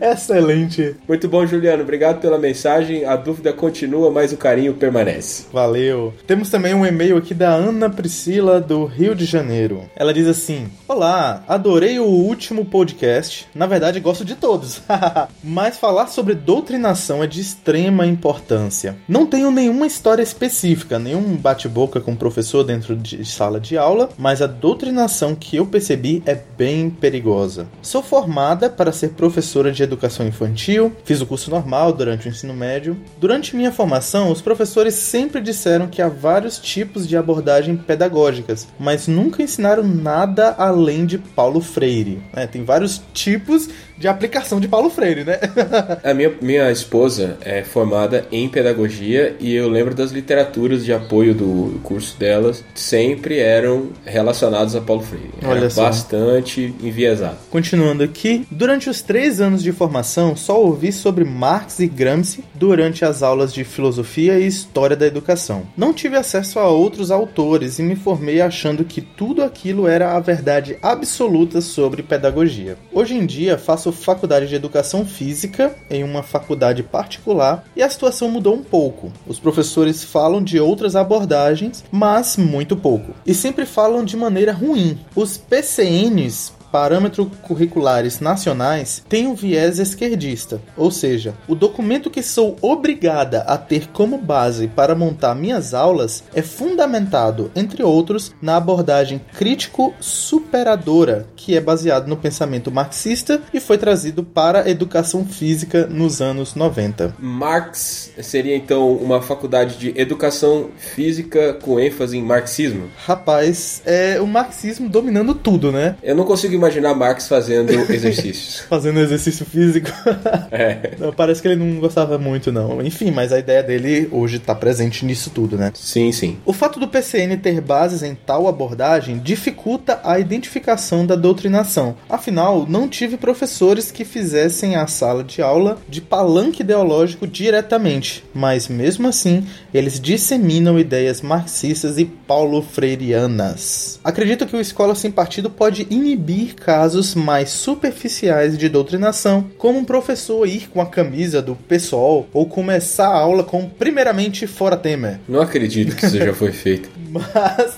Excelente. 0.01 0.97
Muito 1.09 1.29
bom, 1.29 1.47
Juliano. 1.47 1.83
Obrigado 1.83 2.21
pela 2.21 2.39
mensagem. 2.39 3.05
A 3.05 3.17
dúvida 3.17 3.53
continua, 3.53 4.11
mas 4.11 4.33
o 4.33 4.37
carinho 4.37 4.75
permanece. 4.75 5.47
Valeu. 5.53 6.13
Temos 6.27 6.51
também 6.51 6.75
um 6.75 6.87
e-mail 6.87 7.17
aqui 7.17 7.35
da 7.35 7.51
Ana 7.51 7.91
Priscila, 7.91 8.61
do 8.61 8.85
Rio 8.85 9.15
de 9.15 9.25
Janeiro. 9.25 9.85
Ela 9.97 10.15
diz 10.15 10.27
assim: 10.27 10.69
Olá, 10.87 11.45
adorei 11.47 11.99
o 11.99 12.05
último 12.05 12.65
podcast. 12.65 13.47
Na 13.55 13.67
verdade, 13.67 14.01
gosto 14.01 14.25
de 14.25 14.35
todos. 14.35 14.83
Mas 15.43 15.79
falar 15.79 16.09
sobre 16.09 16.35
doutrinação 16.35 17.23
é 17.23 17.27
de 17.27 17.41
extrema 17.41 18.07
importância. 18.07 18.97
Não 19.09 19.27
tenho 19.27 19.51
nenhuma 19.51 19.87
história 19.87 20.23
específica, 20.23 20.99
nenhum 20.99 21.37
bate-boca 21.37 22.01
com 22.01 22.15
professor 22.15 22.65
dentro 22.65 22.97
de 22.97 23.25
sala 23.25 23.61
de 23.61 23.77
aula, 23.77 24.11
mas 24.19 24.43
a 24.43 24.47
doutrinação 24.47 25.35
que 25.35 25.57
eu 25.57 25.67
percebi 25.67 26.23
é 26.27 26.35
bem 26.35 26.91
perigosa. 26.91 27.69
Sou 27.83 28.03
formada 28.03 28.69
para 28.69 28.93
ser 28.93 29.11
professora 29.11 29.73
de 29.73 29.83
educação 29.91 30.27
infantil, 30.27 30.93
fiz 31.05 31.21
o 31.21 31.27
curso 31.27 31.51
normal 31.51 31.93
durante 31.93 32.27
o 32.27 32.31
ensino 32.31 32.55
médio. 32.55 32.97
Durante 33.19 33.55
minha 33.55 33.73
formação, 33.73 34.31
os 34.31 34.41
professores 34.41 34.95
sempre 34.95 35.41
disseram 35.41 35.89
que 35.89 36.01
há 36.01 36.09
vários 36.09 36.59
tipos 36.59 37.07
de 37.07 37.17
abordagem 37.17 37.77
pedagógicas, 37.77 38.69
mas 38.79 39.07
nunca 39.07 39.43
ensinaram 39.43 39.83
nada 39.83 40.55
além 40.57 41.05
de 41.05 41.19
Paulo 41.19 41.61
Freire. 41.61 42.23
É, 42.33 42.47
tem 42.47 42.65
vários 42.65 43.03
tipos 43.13 43.69
de 44.01 44.09
aplicação 44.09 44.59
de 44.59 44.67
Paulo 44.67 44.89
Freire, 44.89 45.25
né? 45.25 45.39
A 46.03 46.15
minha, 46.15 46.33
minha 46.41 46.71
esposa 46.73 47.37
é 47.43 47.63
formada 47.63 48.27
em 48.33 48.49
pedagogia 48.49 49.37
e 49.39 49.55
eu 49.55 49.69
lembro 49.69 49.95
das 49.95 50.11
literaturas 50.11 50.87
de 50.87 50.93
apoio 50.93 51.35
do 51.35 51.79
curso 51.83 52.19
delas, 52.19 52.65
sempre 52.75 53.39
eram 53.39 53.91
relacionados 54.07 54.75
a 54.75 54.81
Paulo 54.81 55.03
Freire. 55.03 55.35
Era 55.43 55.51
Olha 55.51 55.71
só. 55.71 55.83
bastante 55.83 56.75
enviesado. 56.83 57.37
Continuando 57.51 58.03
aqui, 58.03 58.47
durante 58.51 58.89
os 58.89 59.03
três 59.03 59.39
anos 59.39 59.63
de 59.63 59.71
formação, 59.71 60.35
só 60.35 60.59
ouvi 60.59 60.93
sobre 60.93 61.23
Marx 61.23 61.79
e 61.81 61.87
Gramsci 61.87 62.43
durante 62.55 63.05
as 63.05 63.23
aulas 63.23 63.53
de 63.53 63.65
filosofia 63.65 64.39
e 64.39 64.47
história 64.47 64.97
da 64.97 65.07
educação. 65.07 65.65
Não 65.77 65.93
tive 65.93 66.17
acesso 66.17 66.59
a 66.59 66.67
outros 66.69 67.11
autores 67.11 67.79
e 67.79 67.83
me 67.83 67.97
formei 67.97 68.41
achando 68.41 68.83
que 68.83 69.03
tudo 69.03 69.43
aquilo 69.43 69.87
era 69.87 70.17
a 70.17 70.21
verdade 70.21 70.79
absoluta 70.81 71.61
sobre 71.61 72.03
pedagogia. 72.03 72.79
Hoje 72.95 73.15
em 73.15 73.27
dia, 73.27 73.59
faço 73.59 73.90
faço 73.93 74.11
faculdade 74.11 74.49
de 74.49 74.55
educação 74.57 75.07
física 75.07 75.75
em 75.89 76.03
uma 76.03 76.23
faculdade 76.23 76.83
particular 76.83 77.65
e 77.77 77.83
a 77.83 77.89
situação 77.89 78.29
mudou 78.29 78.55
um 78.55 78.63
pouco. 78.63 79.13
Os 79.27 79.39
professores 79.39 80.03
falam 80.03 80.43
de 80.43 80.59
outras 80.59 80.97
abordagens, 80.97 81.85
mas 81.93 82.37
muito 82.37 82.77
pouco. 82.77 83.15
E 83.25 83.33
sempre 83.33 83.65
falam 83.65 84.05
de 84.05 84.17
maneira 84.17 84.53
ruim. 84.53 84.99
Os 85.15 85.39
PCNs 85.39 86.60
parâmetros 86.71 87.29
curriculares 87.43 88.21
nacionais 88.21 89.05
têm 89.09 89.27
um 89.27 89.35
viés 89.35 89.79
esquerdista, 89.79 90.61
ou 90.77 90.91
seja, 90.91 91.35
o 91.49 91.55
documento 91.55 92.11
que 92.11 92.23
sou 92.23 92.57
obrigada 92.61 93.41
a 93.43 93.57
ter 93.59 93.89
como 93.89 94.19
base 94.19 94.69
para 94.69 94.95
montar 94.95 95.35
minhas 95.35 95.75
aulas 95.75 96.25
é 96.35 96.43
fundamentado, 96.43 97.51
entre 97.55 97.83
outros, 97.83 98.35
na 98.41 98.57
abordagem 98.57 99.21
crítico-superadora, 99.37 101.27
que 101.37 101.57
é 101.57 101.61
baseado 101.61 102.07
no 102.07 102.17
pensamento 102.17 102.71
marxista 102.71 103.43
e 103.53 103.61
foi 103.61 103.79
trazido 103.79 104.23
para 104.23 104.63
a 104.63 104.71
educação 104.71 105.25
física 105.25 105.87
nos 105.87 106.21
anos 106.21 106.55
90. 106.55 107.15
Marx 107.19 108.13
seria 108.23 108.57
então 108.57 108.93
uma 108.93 109.21
faculdade 109.23 109.79
de 109.79 109.99
educação 110.01 110.71
física 110.77 111.55
com 111.55 111.79
ênfase 111.81 112.17
em 112.17 112.23
marxismo? 112.23 112.89
Rapaz, 113.05 113.83
é 113.85 114.21
o 114.21 114.27
marxismo 114.27 114.89
dominando 114.89 115.35
tudo, 115.35 115.73
né? 115.73 115.97
Eu 116.03 116.15
não 116.15 116.25
consigo 116.25 116.55
imaginar 116.61 116.95
Marx 116.95 117.27
fazendo 117.27 117.73
exercícios. 117.91 118.61
Fazendo 118.69 119.01
exercício 119.01 119.45
físico. 119.47 119.91
é. 120.53 120.93
Não, 120.99 121.13
parece 121.13 121.41
que 121.41 121.49
ele 121.49 121.57
não 121.57 121.81
gostava 121.81 122.19
muito, 122.19 122.53
não. 122.53 122.83
Enfim, 122.83 123.11
mas 123.11 123.33
a 123.33 123.39
ideia 123.39 123.63
dele 123.63 124.09
hoje 124.13 124.39
tá 124.39 124.55
presente 124.55 125.05
nisso 125.05 125.31
tudo, 125.31 125.57
né? 125.57 125.73
Sim, 125.75 126.13
sim. 126.13 126.37
O 126.45 126.53
fato 126.53 126.79
do 126.79 126.87
PCN 126.87 127.37
ter 127.39 127.61
bases 127.61 128.03
em 128.03 128.15
tal 128.15 128.47
abordagem 128.47 129.19
dificulta 129.19 130.01
a 130.05 130.19
identificação 130.19 131.07
da 131.07 131.17
doutrinação. 131.17 131.97
Afinal, 132.09 132.67
não 132.69 132.89
tive 132.89 133.17
professores 133.17 133.91
que 133.91 134.05
fizessem 134.05 134.77
a 134.77 134.87
sala 134.87 135.25
de 135.25 135.41
aula 135.41 135.79
de 135.89 136.01
palanque 136.01 136.63
ideológico 136.63 137.27
diretamente, 137.27 138.25
mas 138.35 138.69
mesmo 138.69 139.09
assim, 139.09 139.47
eles 139.73 139.99
disseminam 139.99 140.79
ideias 140.79 141.23
marxistas 141.23 141.99
e 141.99 142.05
paulo-freirianas. 142.05 143.99
Acredito 144.05 144.47
que 144.47 144.57
o 144.57 144.61
Escola 144.61 144.95
Sem 144.95 145.11
Partido 145.11 145.49
pode 145.49 145.87
inibir 145.91 146.50
casos 146.55 147.15
mais 147.15 147.51
superficiais 147.51 148.57
de 148.57 148.69
doutrinação, 148.69 149.51
como 149.59 149.79
um 149.79 149.85
professor 149.85 150.47
ir 150.47 150.69
com 150.69 150.81
a 150.81 150.87
camisa 150.87 151.41
do 151.43 151.55
PSOL 151.55 152.29
ou 152.33 152.47
começar 152.47 153.09
a 153.09 153.19
aula 153.19 153.45
com 153.45 153.69
primeiramente 153.69 154.47
fora 154.47 154.77
Temer. 154.77 155.21
Não 155.29 155.41
acredito 155.41 155.97
que 155.97 156.07
isso 156.07 156.19
já 156.19 156.35
foi 156.35 156.53
feito. 156.53 156.89
Mas 157.11 157.77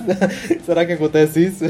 será 0.64 0.85
que 0.85 0.93
acontece 0.93 1.47
isso? 1.47 1.64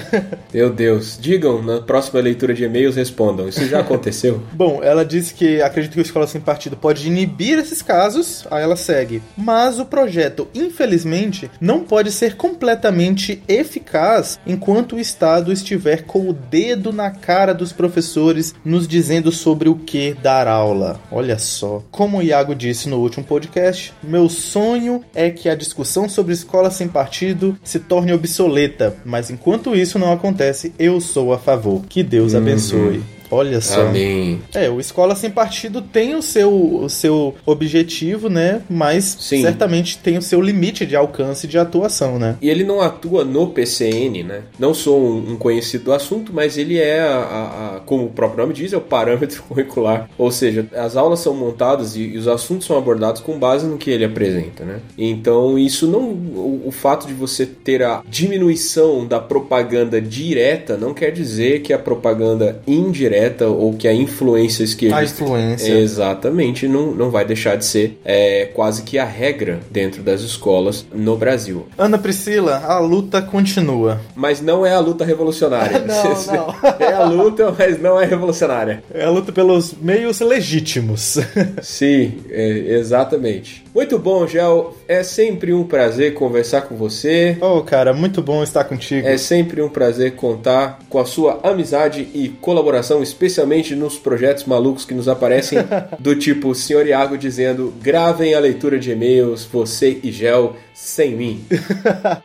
Meu 0.53 0.71
Deus. 0.71 1.19
Digam, 1.21 1.63
na 1.63 1.81
próxima 1.81 2.21
leitura 2.21 2.53
de 2.53 2.65
e-mails 2.65 2.97
respondam. 2.97 3.49
Isso 3.49 3.65
já 3.67 3.81
aconteceu? 3.81 4.43
Bom, 4.53 4.81
ela 4.83 5.05
disse 5.05 5.33
que 5.33 5.63
acredita 5.63 5.95
que 5.95 6.01
o 6.01 6.03
Escola 6.03 6.27
Sem 6.27 6.41
Partido 6.41 6.77
pode 6.77 7.07
inibir 7.07 7.59
esses 7.59 7.81
casos, 7.83 8.47
aí 8.51 8.63
ela 8.63 8.77
segue. 8.77 9.23
Mas 9.37 9.79
o 9.79 9.87
projeto, 9.87 10.49
infelizmente, 10.55 11.51
não 11.61 11.81
pode 11.81 12.11
ser 12.11 12.37
completamente 12.37 13.43
eficaz 13.47 14.39
enquanto 14.47 14.97
o 14.97 15.01
Estado 15.01 15.53
estiver 15.53 16.03
com 16.03 16.29
o 16.29 16.33
dedo 16.33 16.92
na 16.93 17.11
cara 17.11 17.55
dos 17.55 17.73
professores 17.73 18.55
nos 18.65 18.87
dizendo 18.87 19.33
sobre 19.33 19.69
o 19.69 19.75
que 19.75 20.15
dar 20.15 20.47
aula. 20.47 21.01
Olha 21.11 21.39
só. 21.39 21.83
Como 21.91 22.19
o 22.19 22.23
Iago 22.23 22.55
disse 22.55 22.89
no 22.89 22.99
último 22.99 23.25
podcast, 23.25 23.93
meu 24.03 24.29
sonho 24.29 25.03
é 25.15 25.31
que 25.31 25.49
a 25.49 25.55
discussão 25.55 26.09
sobre 26.09 26.33
escola 26.33 26.71
sem 26.71 26.89
partido 26.89 27.59
se 27.63 27.79
torne 27.79 28.13
obsoleta, 28.13 28.97
mas 29.05 29.31
enquanto 29.31 29.75
isso 29.75 29.99
não 29.99 30.13
acontece, 30.13 30.73
eu 30.79 31.01
sou 31.01 31.33
a 31.33 31.39
favor. 31.39 31.83
Que 31.89 32.03
Deus 32.03 32.35
abençoe. 32.35 33.03
Olha 33.35 33.62
só. 33.62 33.81
Amém. 33.87 34.41
É, 34.55 34.69
o 34.69 34.79
Escola 34.79 35.15
Sem 35.17 35.31
Partido 35.31 35.81
tem 35.81 36.15
o 36.15 36.21
seu, 36.21 36.53
o 36.53 36.89
seu 36.91 37.35
objetivo, 37.47 38.29
né? 38.29 38.61
Mas 38.69 39.17
Sim. 39.19 39.41
certamente 39.41 39.97
tem 39.97 40.18
o 40.18 40.23
seu 40.23 40.38
limite 40.38 40.85
de 40.85 40.95
alcance 40.95 41.47
de 41.47 41.57
atuação, 41.57 42.18
né? 42.18 42.37
E 42.42 42.51
ele 42.51 42.62
não 42.62 42.83
atua 42.83 43.25
no 43.25 43.47
PCN, 43.47 44.23
né? 44.23 44.42
Não 44.59 44.75
sou 44.75 45.01
um, 45.03 45.33
um 45.33 45.37
conhecido 45.37 45.85
do 45.85 45.92
assunto, 45.95 46.31
mas 46.31 46.59
ele 46.59 46.79
é, 46.79 47.01
a, 47.01 47.16
a- 47.16 47.77
a- 47.77 47.81
como 47.81 48.05
o 48.05 48.11
próprio 48.11 48.42
nome 48.42 48.53
diz, 48.53 48.71
é 48.75 48.77
o 48.77 48.83
parâmetro 48.83 49.42
curricular. 49.49 50.11
Ou 50.18 50.31
seja, 50.31 50.66
as 50.77 50.95
aulas 50.95 51.21
são 51.21 51.33
montadas 51.35 51.97
e, 51.97 52.03
e 52.03 52.18
os 52.18 52.29
assuntos 52.29 52.66
são 52.66 52.77
abordados 52.77 53.23
com 53.23 53.38
base 53.38 53.66
no 53.66 53.79
que 53.79 53.90
ele 53.90 54.05
apresenta, 54.05 54.62
né? 54.62 54.81
Então, 54.99 55.59
isso 55.59 55.87
não. 55.87 56.03
O, 56.03 56.64
o 56.66 56.71
fato 56.71 57.07
de 57.07 57.14
você 57.14 57.47
ter 57.47 57.83
a 57.83 58.03
diminuição 58.07 59.07
da 59.07 59.18
propaganda 59.18 60.03
direta 60.03 60.77
não 60.77 60.92
quer 60.92 61.11
dizer 61.12 61.62
que 61.62 61.73
a 61.73 61.79
propaganda 61.79 62.61
indireta 62.66 63.22
ou 63.49 63.75
que 63.75 63.89
a 63.89 63.95
influência 63.95 64.63
esquerdista. 64.65 65.01
A 65.01 65.05
influência. 65.05 65.73
Exatamente, 65.73 66.69
não, 66.69 66.93
não 66.93 67.11
vai 67.11 67.25
deixar 67.25 67.57
de 67.57 67.65
ser 67.65 67.99
é, 68.05 68.47
quase 68.55 68.83
que 68.83 68.99
a 68.99 69.05
regra 69.05 69.61
dentro 69.71 70.03
das 70.03 70.21
escolas 70.21 70.87
no 70.93 71.17
Brasil. 71.17 71.67
Ana 71.77 71.99
Priscila, 71.99 72.63
a 72.65 72.79
luta 72.79 73.21
continua. 73.23 74.01
Mas 74.15 74.41
não 74.41 74.65
é 74.65 74.75
a 74.75 74.81
luta 74.81 75.05
revolucionária. 75.05 75.81
Não, 75.93 76.03
não. 76.35 76.55
É 76.83 76.93
a 76.93 77.05
luta, 77.05 77.55
mas 77.57 77.81
não 77.81 78.01
é 78.01 78.05
revolucionária. 78.05 78.83
É 78.93 79.05
a 79.05 79.11
luta 79.11 79.33
pelos 79.33 79.75
meios 79.75 80.21
legítimos. 80.21 81.19
Sim, 81.63 82.23
é, 82.31 82.77
exatamente. 82.79 83.65
Muito 83.75 83.99
bom, 83.99 84.27
Gel. 84.27 84.77
É 84.87 85.03
sempre 85.03 85.53
um 85.53 85.65
prazer 85.65 86.15
conversar 86.15 86.63
com 86.63 86.77
você. 86.77 87.37
oh, 87.41 87.63
cara, 87.63 87.93
muito 87.93 88.23
bom 88.23 88.43
estar 88.43 88.65
contigo. 88.65 89.07
É 89.07 89.17
sempre 89.17 89.63
um 89.63 89.69
prazer 89.69 90.13
contar 90.17 90.79
com 90.89 90.99
a 90.99 91.05
sua 91.05 91.41
amizade 91.43 92.09
e 92.15 92.29
colaboração, 92.29 93.03
especialmente 93.12 93.77
nos 93.77 93.98
projetos 93.98 94.44
malucos 94.44 94.85
que 94.85 94.94
nos 94.94 95.09
aparecem, 95.09 95.59
do 95.98 96.16
tipo 96.16 96.55
Senhor 96.55 96.87
Iago 96.87 97.16
dizendo: 97.16 97.72
gravem 97.81 98.35
a 98.35 98.40
leitura 98.40 98.79
de 98.79 98.90
e-mails, 98.90 99.44
você 99.44 100.01
e 100.03 100.11
Gel, 100.11 100.57
sem 100.75 101.17
mim. 101.17 101.45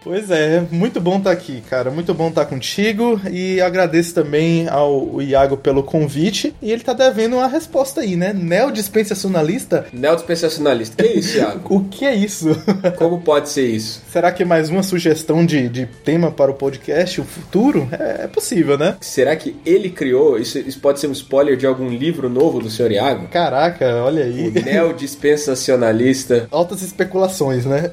Pois 0.03 0.29
é, 0.31 0.63
muito 0.71 1.01
bom 1.01 1.17
estar 1.17 1.31
aqui, 1.31 1.61
cara. 1.69 1.91
Muito 1.91 2.13
bom 2.13 2.29
estar 2.29 2.45
contigo. 2.45 3.19
E 3.29 3.59
agradeço 3.59 4.13
também 4.13 4.67
ao 4.69 5.21
Iago 5.21 5.57
pelo 5.57 5.83
convite. 5.83 6.53
E 6.61 6.71
ele 6.71 6.83
tá 6.83 6.93
devendo 6.93 7.35
uma 7.35 7.47
resposta 7.47 8.01
aí, 8.01 8.15
né? 8.15 8.33
Neodispensacionalista? 8.33 9.85
Neodispensacionalista. 9.91 11.03
Que 11.03 11.09
isso, 11.09 11.37
Iago? 11.37 11.57
O 11.77 11.83
que 11.83 12.05
é 12.05 12.15
isso? 12.15 12.49
Como 12.97 13.21
pode 13.21 13.49
ser 13.49 13.67
isso? 13.67 14.01
Será 14.11 14.31
que 14.31 14.43
é 14.43 14.45
mais 14.45 14.69
uma 14.69 14.83
sugestão 14.83 15.45
de, 15.45 15.67
de 15.67 15.85
tema 15.85 16.31
para 16.31 16.49
o 16.51 16.53
podcast, 16.53 17.21
o 17.21 17.23
futuro? 17.23 17.87
É, 17.91 18.23
é 18.23 18.27
possível, 18.27 18.77
né? 18.77 18.95
Será 19.01 19.35
que 19.35 19.55
ele 19.65 19.89
criou? 19.89 20.37
Isso, 20.37 20.57
isso 20.59 20.79
pode 20.79 20.99
ser 20.99 21.07
um 21.07 21.11
spoiler 21.11 21.57
de 21.57 21.65
algum 21.65 21.89
livro 21.89 22.29
novo 22.29 22.59
do 22.59 22.69
Senhor 22.69 22.91
Iago? 22.91 23.27
Caraca, 23.27 24.03
olha 24.03 24.23
aí. 24.23 24.47
O 24.47 24.51
neodispensacionalista. 24.51 26.47
Altas 26.51 26.81
especulações, 26.81 27.65
né? 27.65 27.91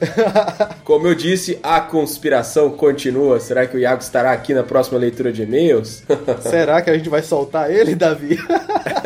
Como 0.84 1.06
eu 1.06 1.14
disse, 1.14 1.58
a 1.62 1.80
conspiração 1.80 2.70
continua. 2.70 3.40
Será 3.40 3.66
que 3.66 3.76
o 3.76 3.80
Iago 3.80 4.02
estará 4.02 4.32
aqui 4.32 4.54
na 4.54 4.62
próxima 4.62 4.98
leitura 4.98 5.32
de 5.32 5.42
e-mails? 5.42 6.02
Será 6.40 6.80
que 6.82 6.90
a 6.90 6.96
gente 6.96 7.08
vai 7.08 7.22
soltar 7.22 7.70
ele, 7.70 7.94
Davi? 7.94 8.38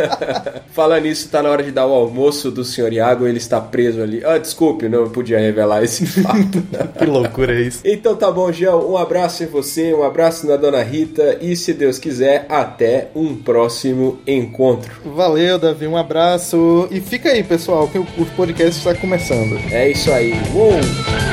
Falando 0.73 1.05
nisso, 1.05 1.29
tá 1.29 1.43
na 1.43 1.49
hora 1.51 1.63
de 1.63 1.71
dar 1.71 1.87
o 1.87 1.93
almoço 1.93 2.51
do 2.51 2.65
senhor 2.65 2.93
Iago, 2.93 3.27
ele 3.27 3.39
está 3.39 3.61
preso 3.61 4.03
ali. 4.03 4.23
Ah, 4.25 4.39
desculpe, 4.39 4.89
não 4.89 5.09
podia 5.09 5.39
revelar 5.39 5.83
esse 5.83 6.05
fato. 6.23 6.63
que 6.99 7.05
loucura 7.07 7.55
é 7.55 7.63
isso. 7.63 7.81
então 7.85 8.15
tá 8.15 8.31
bom, 8.31 8.53
Gel, 8.53 8.91
um 8.91 8.97
abraço 8.97 9.43
em 9.43 9.47
você, 9.47 9.95
um 9.95 10.03
abraço 10.03 10.47
na 10.47 10.57
dona 10.57 10.83
Rita 10.83 11.39
e, 11.41 11.57
se 11.57 11.73
Deus 11.73 11.99
quiser, 11.99 12.47
até 12.49 13.09
um 13.15 13.35
próximo 13.35 14.19
encontro. 14.27 14.91
Valeu, 15.05 15.59
Davi, 15.59 15.87
um 15.87 15.97
abraço. 15.97 16.87
E 16.91 17.01
fica 17.01 17.31
aí, 17.31 17.43
pessoal, 17.43 17.89
que 17.89 17.99
o 17.99 18.07
o 18.19 18.27
podcast 18.37 18.79
está 18.79 18.95
começando. 18.95 19.57
É 19.71 19.91
isso 19.91 20.11
aí. 20.13 20.33
Uou! 20.53 21.28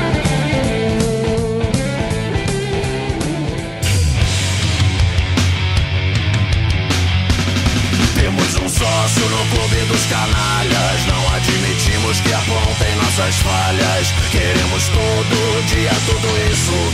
Nossas 13.26 13.38
falhas. 13.40 14.12
Queremos 14.30 14.88
todo 14.88 15.66
dia 15.66 15.90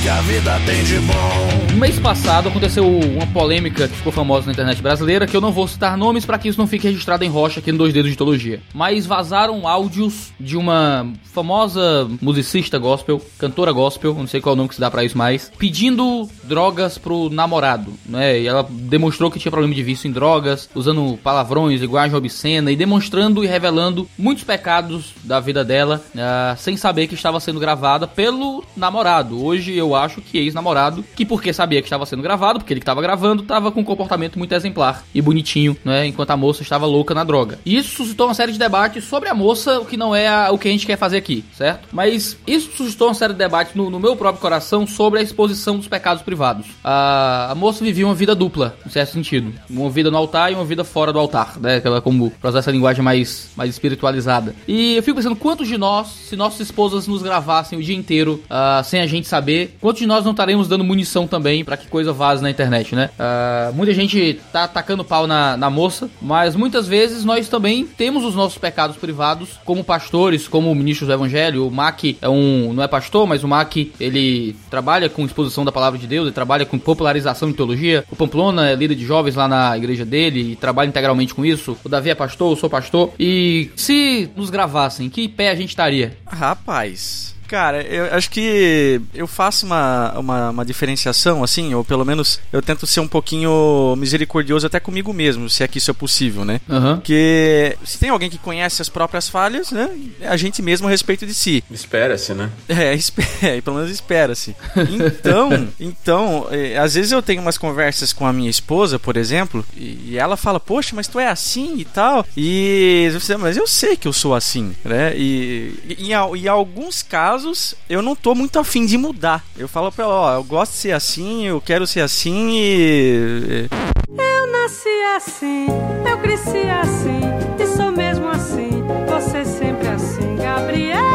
que 0.02 0.08
a 0.08 0.20
vida 0.22 0.60
tem 0.66 0.82
de 0.82 0.98
bom. 1.00 1.76
Mês 1.78 1.98
passado 1.98 2.48
aconteceu 2.48 2.86
uma 2.86 3.26
polêmica 3.28 3.88
que 3.88 3.94
ficou 3.94 4.12
famosa 4.12 4.46
na 4.46 4.52
internet 4.52 4.82
brasileira, 4.82 5.26
que 5.26 5.36
eu 5.36 5.40
não 5.40 5.52
vou 5.52 5.66
citar 5.66 5.96
nomes 5.96 6.26
para 6.26 6.38
que 6.38 6.48
isso 6.48 6.58
não 6.58 6.66
fique 6.66 6.86
registrado 6.86 7.24
em 7.24 7.28
rocha 7.28 7.60
aqui 7.60 7.72
no 7.72 7.78
Dois 7.78 7.92
Dedos 7.92 8.10
de 8.10 8.16
Teologia. 8.16 8.60
Mas 8.74 9.06
vazaram 9.06 9.66
áudios 9.66 10.32
de 10.38 10.56
uma 10.56 11.10
famosa 11.24 12.08
musicista 12.20 12.78
gospel, 12.78 13.20
cantora 13.38 13.72
gospel, 13.72 14.14
não 14.14 14.26
sei 14.26 14.40
qual 14.40 14.52
é 14.52 14.54
o 14.54 14.56
nome 14.56 14.68
que 14.68 14.74
se 14.74 14.80
dá 14.80 14.90
pra 14.90 15.04
isso 15.04 15.16
mais, 15.16 15.50
pedindo 15.56 16.28
drogas 16.44 16.98
pro 16.98 17.30
namorado, 17.30 17.92
né? 18.06 18.40
E 18.40 18.46
ela 18.46 18.66
demonstrou 18.68 19.30
que 19.30 19.38
tinha 19.38 19.50
problema 19.50 19.74
de 19.74 19.82
vício 19.82 20.08
em 20.08 20.12
drogas, 20.12 20.68
usando 20.74 21.18
palavrões, 21.22 21.80
linguagem 21.80 22.16
obscena 22.16 22.42
cena 22.42 22.72
e 22.72 22.76
demonstrando 22.76 23.44
e 23.44 23.46
revelando 23.46 24.08
muitos 24.18 24.42
pecados 24.42 25.12
da 25.22 25.38
vida 25.38 25.64
dela, 25.64 26.02
ah, 26.16 26.56
sem 26.58 26.76
saber 26.76 27.06
que 27.06 27.14
estava 27.14 27.38
sendo 27.38 27.60
gravada 27.60 28.06
pelo 28.08 28.64
namorado. 28.76 29.42
Hoje 29.42 29.74
eu 29.76 29.91
acho 29.94 30.20
que 30.20 30.38
ex-namorado, 30.38 31.04
que 31.14 31.24
porque 31.24 31.52
sabia 31.52 31.80
que 31.80 31.86
estava 31.86 32.06
sendo 32.06 32.22
gravado, 32.22 32.58
porque 32.60 32.72
ele 32.72 32.80
estava 32.80 33.00
gravando, 33.02 33.42
estava 33.42 33.70
com 33.70 33.80
um 33.80 33.84
comportamento 33.84 34.38
muito 34.38 34.52
exemplar 34.52 35.04
e 35.14 35.20
bonitinho, 35.20 35.76
né? 35.84 36.06
Enquanto 36.06 36.30
a 36.30 36.36
moça 36.36 36.62
estava 36.62 36.86
louca 36.86 37.14
na 37.14 37.24
droga. 37.24 37.58
E 37.64 37.76
isso 37.76 37.96
suscitou 37.96 38.26
uma 38.26 38.34
série 38.34 38.52
de 38.52 38.58
debates 38.58 39.04
sobre 39.04 39.28
a 39.28 39.34
moça, 39.34 39.80
o 39.80 39.84
que 39.84 39.96
não 39.96 40.14
é 40.14 40.26
a- 40.28 40.50
o 40.50 40.58
que 40.58 40.68
a 40.68 40.70
gente 40.70 40.86
quer 40.86 40.96
fazer 40.96 41.16
aqui, 41.18 41.44
certo? 41.56 41.88
Mas 41.92 42.36
isso 42.46 42.70
suscitou 42.76 43.08
uma 43.08 43.14
série 43.14 43.32
de 43.32 43.38
debates 43.38 43.74
no, 43.74 43.90
no 43.90 43.98
meu 44.00 44.16
próprio 44.16 44.40
coração 44.40 44.86
sobre 44.86 45.18
a 45.20 45.22
exposição 45.22 45.76
dos 45.76 45.88
pecados 45.88 46.22
privados. 46.22 46.66
A, 46.82 47.48
a 47.50 47.54
moça 47.54 47.84
vivia 47.84 48.06
uma 48.06 48.14
vida 48.14 48.34
dupla, 48.34 48.76
em 48.86 48.90
certo 48.90 49.12
sentido. 49.12 49.52
Uma 49.68 49.90
vida 49.90 50.10
no 50.10 50.16
altar 50.16 50.52
e 50.52 50.54
uma 50.54 50.64
vida 50.64 50.84
fora 50.84 51.12
do 51.12 51.18
altar, 51.18 51.58
né? 51.60 51.76
Aquela 51.76 52.00
como, 52.00 52.30
pra 52.40 52.50
usar 52.50 52.60
essa 52.60 52.70
linguagem 52.70 53.02
mais, 53.02 53.50
mais 53.56 53.70
espiritualizada. 53.70 54.54
E 54.66 54.96
eu 54.96 55.02
fico 55.02 55.16
pensando, 55.16 55.36
quantos 55.36 55.68
de 55.68 55.76
nós, 55.78 56.08
se 56.08 56.36
nossas 56.36 56.60
esposas 56.60 57.06
nos 57.06 57.22
gravassem 57.22 57.78
o 57.78 57.82
dia 57.82 57.96
inteiro, 57.96 58.42
ah, 58.48 58.82
sem 58.84 59.00
a 59.00 59.06
gente 59.06 59.26
saber, 59.28 59.76
quantos 59.82 60.00
de 60.00 60.06
nós 60.06 60.24
não 60.24 60.30
estaremos 60.30 60.68
dando 60.68 60.84
munição 60.84 61.26
também 61.26 61.64
pra 61.64 61.76
que 61.76 61.88
coisa 61.88 62.12
vaze 62.12 62.42
na 62.42 62.48
internet, 62.48 62.94
né? 62.94 63.10
Ah, 63.18 63.72
muita 63.74 63.92
gente 63.92 64.40
tá 64.52 64.64
atacando 64.64 65.04
pau 65.04 65.26
na, 65.26 65.56
na 65.56 65.68
moça, 65.68 66.08
mas 66.22 66.54
muitas 66.54 66.86
vezes 66.86 67.24
nós 67.24 67.48
também 67.48 67.84
temos 67.84 68.24
os 68.24 68.34
nossos 68.34 68.56
pecados 68.56 68.96
privados, 68.96 69.58
como 69.64 69.82
pastores, 69.82 70.46
como 70.46 70.72
ministros 70.74 71.08
do 71.08 71.12
evangelho. 71.12 71.66
O 71.66 71.70
Mac 71.70 72.04
é 72.22 72.28
um, 72.28 72.72
não 72.72 72.82
é 72.82 72.88
pastor, 72.88 73.26
mas 73.26 73.42
o 73.42 73.48
Mac, 73.48 73.76
ele 73.98 74.54
trabalha 74.70 75.10
com 75.10 75.26
exposição 75.26 75.64
da 75.64 75.72
palavra 75.72 75.98
de 75.98 76.06
Deus, 76.06 76.26
ele 76.26 76.34
trabalha 76.34 76.64
com 76.64 76.78
popularização 76.78 77.50
de 77.50 77.56
teologia. 77.56 78.04
O 78.10 78.16
Pamplona 78.16 78.68
é 78.68 78.76
líder 78.76 78.94
de 78.94 79.04
jovens 79.04 79.34
lá 79.34 79.48
na 79.48 79.76
igreja 79.76 80.04
dele 80.04 80.52
e 80.52 80.56
trabalha 80.56 80.88
integralmente 80.88 81.34
com 81.34 81.44
isso. 81.44 81.76
O 81.82 81.88
Davi 81.88 82.10
é 82.10 82.14
pastor, 82.14 82.52
eu 82.52 82.56
sou 82.56 82.70
pastor. 82.70 83.10
E 83.18 83.70
se 83.74 84.30
nos 84.36 84.48
gravassem, 84.48 85.10
que 85.10 85.28
pé 85.28 85.50
a 85.50 85.54
gente 85.54 85.70
estaria? 85.70 86.16
Rapaz. 86.26 87.34
Cara, 87.52 87.82
eu 87.82 88.06
acho 88.14 88.30
que 88.30 88.98
eu 89.14 89.26
faço 89.26 89.66
uma, 89.66 90.12
uma, 90.18 90.50
uma 90.50 90.64
diferenciação, 90.64 91.44
assim, 91.44 91.74
ou 91.74 91.84
pelo 91.84 92.02
menos 92.02 92.40
eu 92.50 92.62
tento 92.62 92.86
ser 92.86 93.00
um 93.00 93.06
pouquinho 93.06 93.94
misericordioso 93.98 94.66
até 94.66 94.80
comigo 94.80 95.12
mesmo, 95.12 95.50
se 95.50 95.62
é 95.62 95.68
que 95.68 95.76
isso 95.76 95.90
é 95.90 95.94
possível, 95.94 96.46
né? 96.46 96.62
Aham. 96.66 96.96
Porque 96.96 97.76
se 97.84 97.98
tem 97.98 98.08
alguém 98.08 98.30
que 98.30 98.38
conhece 98.38 98.80
as 98.80 98.88
próprias 98.88 99.28
falhas, 99.28 99.70
né? 99.70 99.90
É 100.18 100.28
a 100.28 100.36
gente 100.38 100.62
mesmo 100.62 100.86
a 100.86 100.90
respeito 100.90 101.26
de 101.26 101.34
si. 101.34 101.62
Espera-se, 101.70 102.32
né? 102.32 102.48
É, 102.66 102.94
espera, 102.96 103.60
pelo 103.60 103.76
menos 103.76 103.90
espera-se. 103.90 104.56
Então, 104.90 105.68
então 105.78 106.46
é, 106.50 106.78
às 106.78 106.94
vezes 106.94 107.12
eu 107.12 107.20
tenho 107.20 107.42
umas 107.42 107.58
conversas 107.58 108.14
com 108.14 108.26
a 108.26 108.32
minha 108.32 108.48
esposa, 108.48 108.98
por 108.98 109.18
exemplo, 109.18 109.62
e, 109.76 110.12
e 110.12 110.18
ela 110.18 110.38
fala, 110.38 110.58
poxa, 110.58 110.96
mas 110.96 111.06
tu 111.06 111.20
é 111.20 111.26
assim 111.28 111.74
e 111.76 111.84
tal. 111.84 112.24
E 112.34 113.10
eu 113.12 113.20
sei, 113.20 113.36
mas 113.36 113.58
eu 113.58 113.66
sei 113.66 113.94
que 113.94 114.08
eu 114.08 114.12
sou 114.14 114.34
assim, 114.34 114.74
né? 114.82 115.12
E, 115.14 115.74
e 115.98 116.06
em, 116.08 116.14
al- 116.14 116.34
em 116.34 116.48
alguns 116.48 117.02
casos 117.02 117.41
eu 117.88 118.02
não 118.02 118.14
tô 118.14 118.34
muito 118.34 118.58
afim 118.58 118.84
de 118.86 118.96
mudar. 118.96 119.44
Eu 119.56 119.68
falo 119.68 119.90
pra 119.92 120.04
ela, 120.04 120.14
ó, 120.14 120.34
eu 120.34 120.44
gosto 120.44 120.72
de 120.72 120.78
ser 120.78 120.92
assim, 120.92 121.46
eu 121.46 121.60
quero 121.60 121.86
ser 121.86 122.00
assim 122.00 122.50
e. 122.52 123.68
Eu 124.08 124.52
nasci 124.52 124.88
assim, 125.16 125.66
eu 126.08 126.18
cresci 126.18 126.68
assim, 126.70 127.20
e 127.58 127.66
sou 127.76 127.92
mesmo 127.92 128.28
assim. 128.28 128.82
Você 129.08 129.44
sempre 129.44 129.88
assim, 129.88 130.36
Gabriela. 130.36 131.11